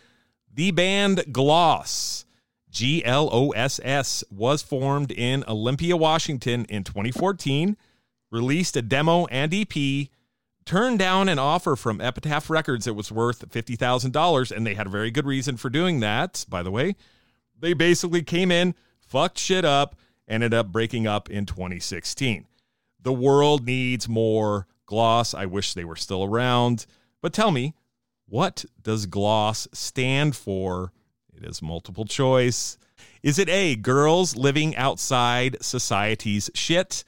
The 0.52 0.72
band 0.72 1.24
Gloss, 1.30 2.24
G 2.70 3.04
L 3.04 3.28
O 3.32 3.50
S 3.50 3.78
S, 3.84 4.24
was 4.30 4.62
formed 4.62 5.12
in 5.12 5.44
Olympia, 5.46 5.96
Washington 5.96 6.64
in 6.68 6.82
2014, 6.82 7.76
released 8.32 8.76
a 8.76 8.82
demo 8.82 9.26
and 9.26 9.54
EP, 9.54 10.08
turned 10.64 10.98
down 10.98 11.28
an 11.28 11.38
offer 11.38 11.76
from 11.76 12.00
Epitaph 12.00 12.50
Records 12.50 12.84
that 12.84 12.94
was 12.94 13.12
worth 13.12 13.48
$50,000, 13.48 14.50
and 14.50 14.66
they 14.66 14.74
had 14.74 14.86
a 14.86 14.90
very 14.90 15.10
good 15.10 15.26
reason 15.26 15.56
for 15.56 15.70
doing 15.70 16.00
that, 16.00 16.44
by 16.48 16.62
the 16.62 16.70
way. 16.70 16.96
They 17.60 17.74
basically 17.74 18.22
came 18.22 18.50
in, 18.50 18.74
fucked 19.00 19.38
shit 19.38 19.64
up, 19.64 19.96
ended 20.28 20.54
up 20.54 20.72
breaking 20.72 21.06
up 21.06 21.30
in 21.30 21.46
2016. 21.46 22.46
The 23.02 23.12
world 23.12 23.66
needs 23.66 24.08
more 24.08 24.66
gloss. 24.86 25.34
I 25.34 25.46
wish 25.46 25.74
they 25.74 25.84
were 25.84 25.96
still 25.96 26.24
around. 26.24 26.86
But 27.22 27.32
tell 27.32 27.50
me, 27.50 27.74
what 28.26 28.64
does 28.82 29.06
gloss 29.06 29.68
stand 29.72 30.36
for? 30.36 30.92
It 31.34 31.44
is 31.44 31.62
multiple 31.62 32.04
choice. 32.04 32.78
Is 33.22 33.38
it 33.38 33.48
A, 33.48 33.76
girls 33.76 34.36
living 34.36 34.76
outside 34.76 35.56
society's 35.60 36.50
shit? 36.54 37.04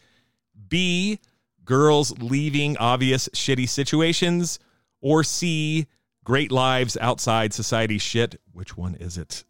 B, 0.69 1.21
girls 1.65 2.19
leaving 2.19 2.77
obvious 2.79 3.29
shitty 3.31 3.69
situations? 3.69 4.59
Or 5.01 5.25
C, 5.25 5.87
great 6.25 6.53
lives 6.53 6.97
outside 7.01 7.53
society's 7.53 8.03
shit? 8.03 8.41
Which 8.53 8.77
one 8.77 8.95
is 8.95 9.19
it? 9.19 9.45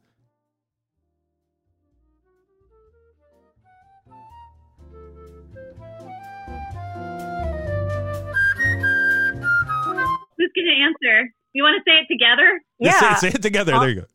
Answer? 10.83 11.33
You 11.53 11.63
want 11.63 11.83
to 11.85 11.91
say 11.91 11.99
it 11.99 12.07
together? 12.11 12.61
Yeah. 12.79 13.15
Say, 13.17 13.29
say, 13.31 13.35
it 13.35 13.43
together. 13.43 13.73
there 13.73 13.89
you 13.89 14.01
go. 14.03 14.07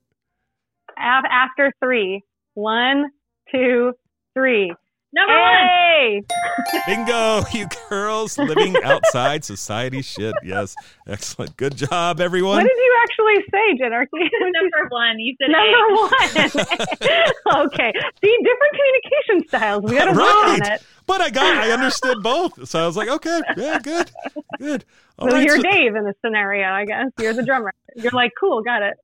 After 0.98 1.72
three. 1.84 2.22
One, 2.56 3.12
two, 3.52 3.94
three. 4.34 4.74
Number 5.14 5.34
hey! 5.34 6.22
one. 6.28 6.82
Bingo, 6.86 7.42
you 7.54 7.68
girls 7.90 8.38
living 8.38 8.76
outside 8.84 9.46
society 9.46 10.02
shit. 10.02 10.36
Yes. 10.44 10.76
Excellent. 11.08 11.56
Good 11.56 11.78
job, 11.78 12.20
everyone. 12.20 12.58
What 12.58 12.68
did 12.68 12.78
you 12.78 12.98
actually 13.02 13.36
say, 13.52 13.78
Jenarchy? 13.82 14.30
Number 14.42 14.88
one. 14.90 15.20
You 15.20 15.36
said 15.42 15.50
Number 15.50 15.94
one. 15.96 17.66
okay. 17.66 17.94
See, 18.24 18.38
different 18.44 18.74
communication 18.76 19.48
styles. 19.48 19.84
We 19.84 19.96
got 19.96 20.06
to 20.06 20.12
right. 20.12 20.60
work 20.60 20.68
on 20.68 20.74
it. 20.74 20.82
But 21.06 21.22
I 21.22 21.30
got, 21.30 21.56
I 21.56 21.72
understood 21.72 22.22
both. 22.22 22.68
So 22.68 22.84
I 22.84 22.86
was 22.86 22.98
like, 22.98 23.08
okay, 23.08 23.40
yeah, 23.56 23.80
good, 23.80 24.12
good. 24.60 24.84
All 25.18 25.30
so 25.30 25.38
right, 25.38 25.46
you're 25.46 25.56
so- 25.56 25.62
Dave 25.62 25.96
in 25.96 26.04
this 26.04 26.16
scenario, 26.24 26.68
I 26.68 26.84
guess. 26.84 27.12
You're 27.18 27.34
the 27.34 27.44
drummer. 27.44 27.74
You're 27.96 28.12
like, 28.12 28.34
cool, 28.38 28.62
got 28.62 28.82
it. 28.84 28.98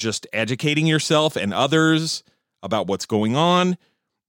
just 0.00 0.26
educating 0.32 0.86
yourself 0.86 1.36
and 1.36 1.54
others 1.54 2.24
about 2.62 2.88
what's 2.88 3.06
going 3.06 3.36
on. 3.36 3.76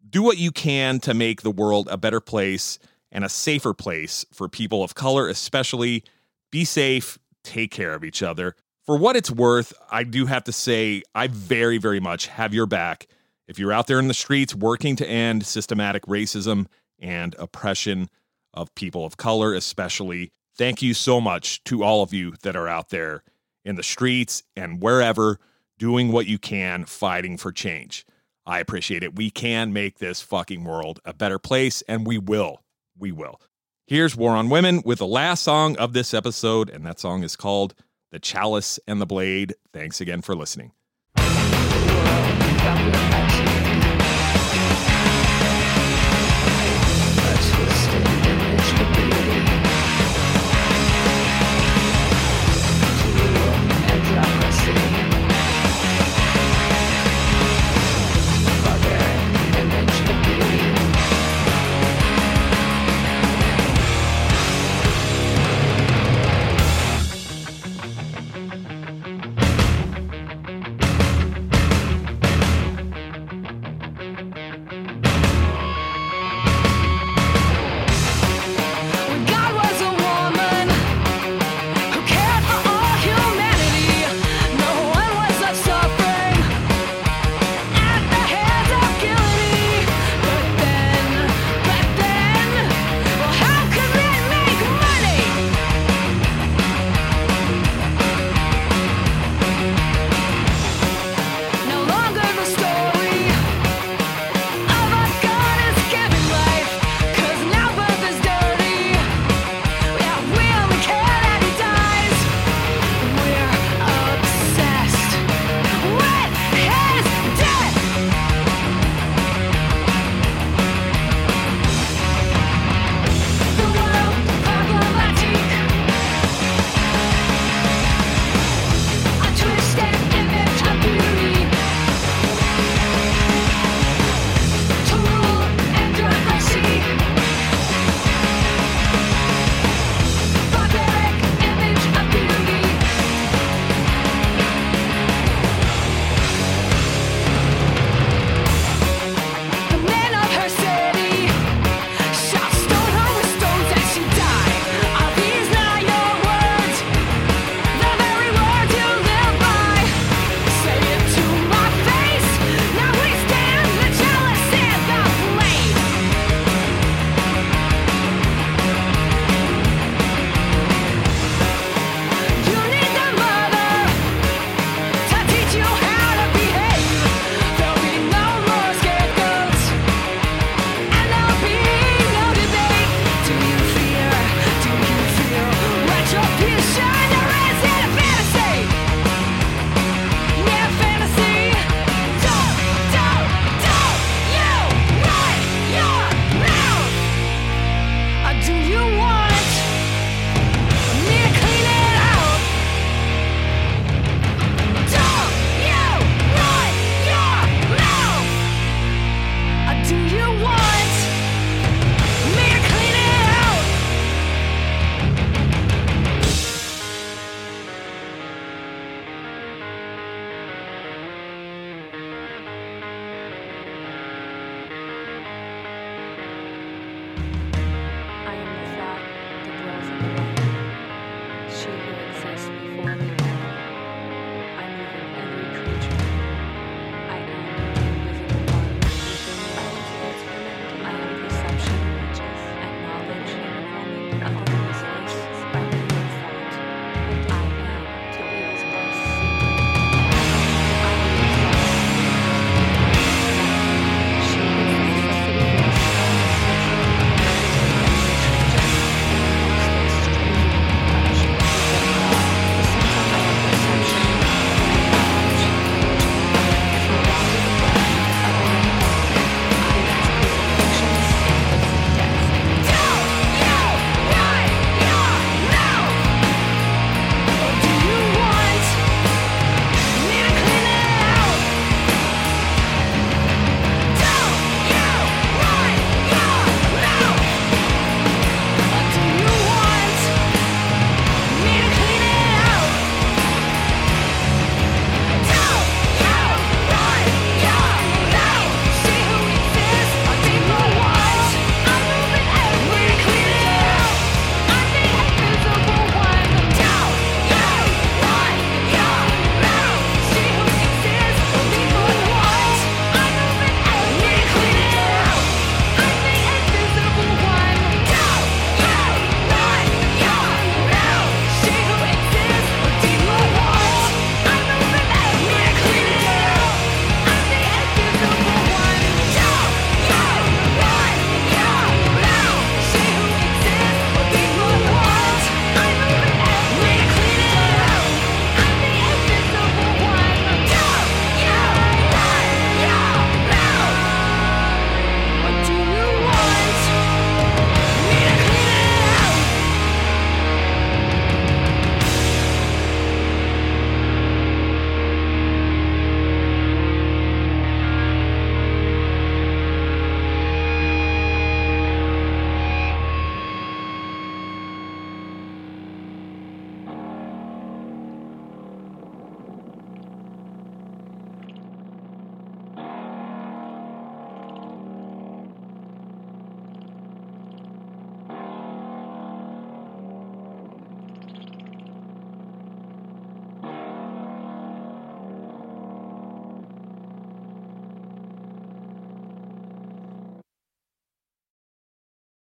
Do 0.07 0.21
what 0.21 0.37
you 0.37 0.51
can 0.51 0.99
to 1.01 1.13
make 1.13 1.41
the 1.41 1.51
world 1.51 1.87
a 1.89 1.97
better 1.97 2.19
place 2.19 2.77
and 3.11 3.25
a 3.25 3.29
safer 3.29 3.73
place 3.73 4.25
for 4.31 4.47
people 4.47 4.83
of 4.83 4.93
color, 4.93 5.27
especially. 5.27 6.03
Be 6.51 6.65
safe, 6.65 7.17
take 7.43 7.71
care 7.71 7.93
of 7.93 8.03
each 8.03 8.21
other 8.21 8.55
for 8.85 8.97
what 8.97 9.15
it's 9.15 9.31
worth, 9.31 9.73
I 9.91 10.03
do 10.03 10.25
have 10.25 10.43
to 10.45 10.51
say, 10.51 11.03
I 11.13 11.27
very, 11.27 11.77
very 11.77 11.99
much 11.99 12.27
have 12.27 12.53
your 12.53 12.65
back. 12.65 13.07
If 13.47 13.59
you're 13.59 13.71
out 13.71 13.87
there 13.87 13.99
in 13.99 14.07
the 14.07 14.13
streets 14.13 14.55
working 14.55 14.95
to 14.97 15.07
end 15.07 15.45
systematic 15.45 16.05
racism 16.07 16.65
and 16.99 17.35
oppression 17.37 18.09
of 18.53 18.73
people 18.75 19.05
of 19.05 19.17
color, 19.17 19.53
especially, 19.53 20.31
thank 20.57 20.81
you 20.81 20.93
so 20.93 21.21
much 21.21 21.63
to 21.65 21.83
all 21.83 22.01
of 22.01 22.13
you 22.13 22.33
that 22.43 22.55
are 22.55 22.67
out 22.67 22.89
there 22.89 23.23
in 23.63 23.75
the 23.75 23.83
streets 23.83 24.43
and 24.55 24.81
wherever 24.81 25.39
doing 25.81 26.11
what 26.11 26.27
you 26.27 26.37
can 26.37 26.85
fighting 26.85 27.37
for 27.37 27.51
change. 27.51 28.05
I 28.45 28.59
appreciate 28.59 29.01
it. 29.01 29.15
We 29.15 29.31
can 29.31 29.73
make 29.73 29.97
this 29.97 30.21
fucking 30.21 30.63
world 30.63 30.99
a 31.05 31.11
better 31.11 31.39
place, 31.39 31.81
and 31.87 32.05
we 32.05 32.19
will. 32.19 32.61
We 32.99 33.11
will. 33.11 33.41
Here's 33.87 34.15
War 34.15 34.35
on 34.35 34.49
Women 34.49 34.83
with 34.85 34.99
the 34.99 35.07
last 35.07 35.41
song 35.41 35.75
of 35.77 35.93
this 35.93 36.13
episode, 36.13 36.69
and 36.69 36.85
that 36.85 36.99
song 36.99 37.23
is 37.23 37.35
called 37.35 37.73
the 38.11 38.19
Chalice 38.19 38.79
and 38.85 39.01
the 39.01 39.07
Blade. 39.07 39.55
Thanks 39.73 39.99
again 39.99 40.21
for 40.21 40.35
listening. 40.35 40.71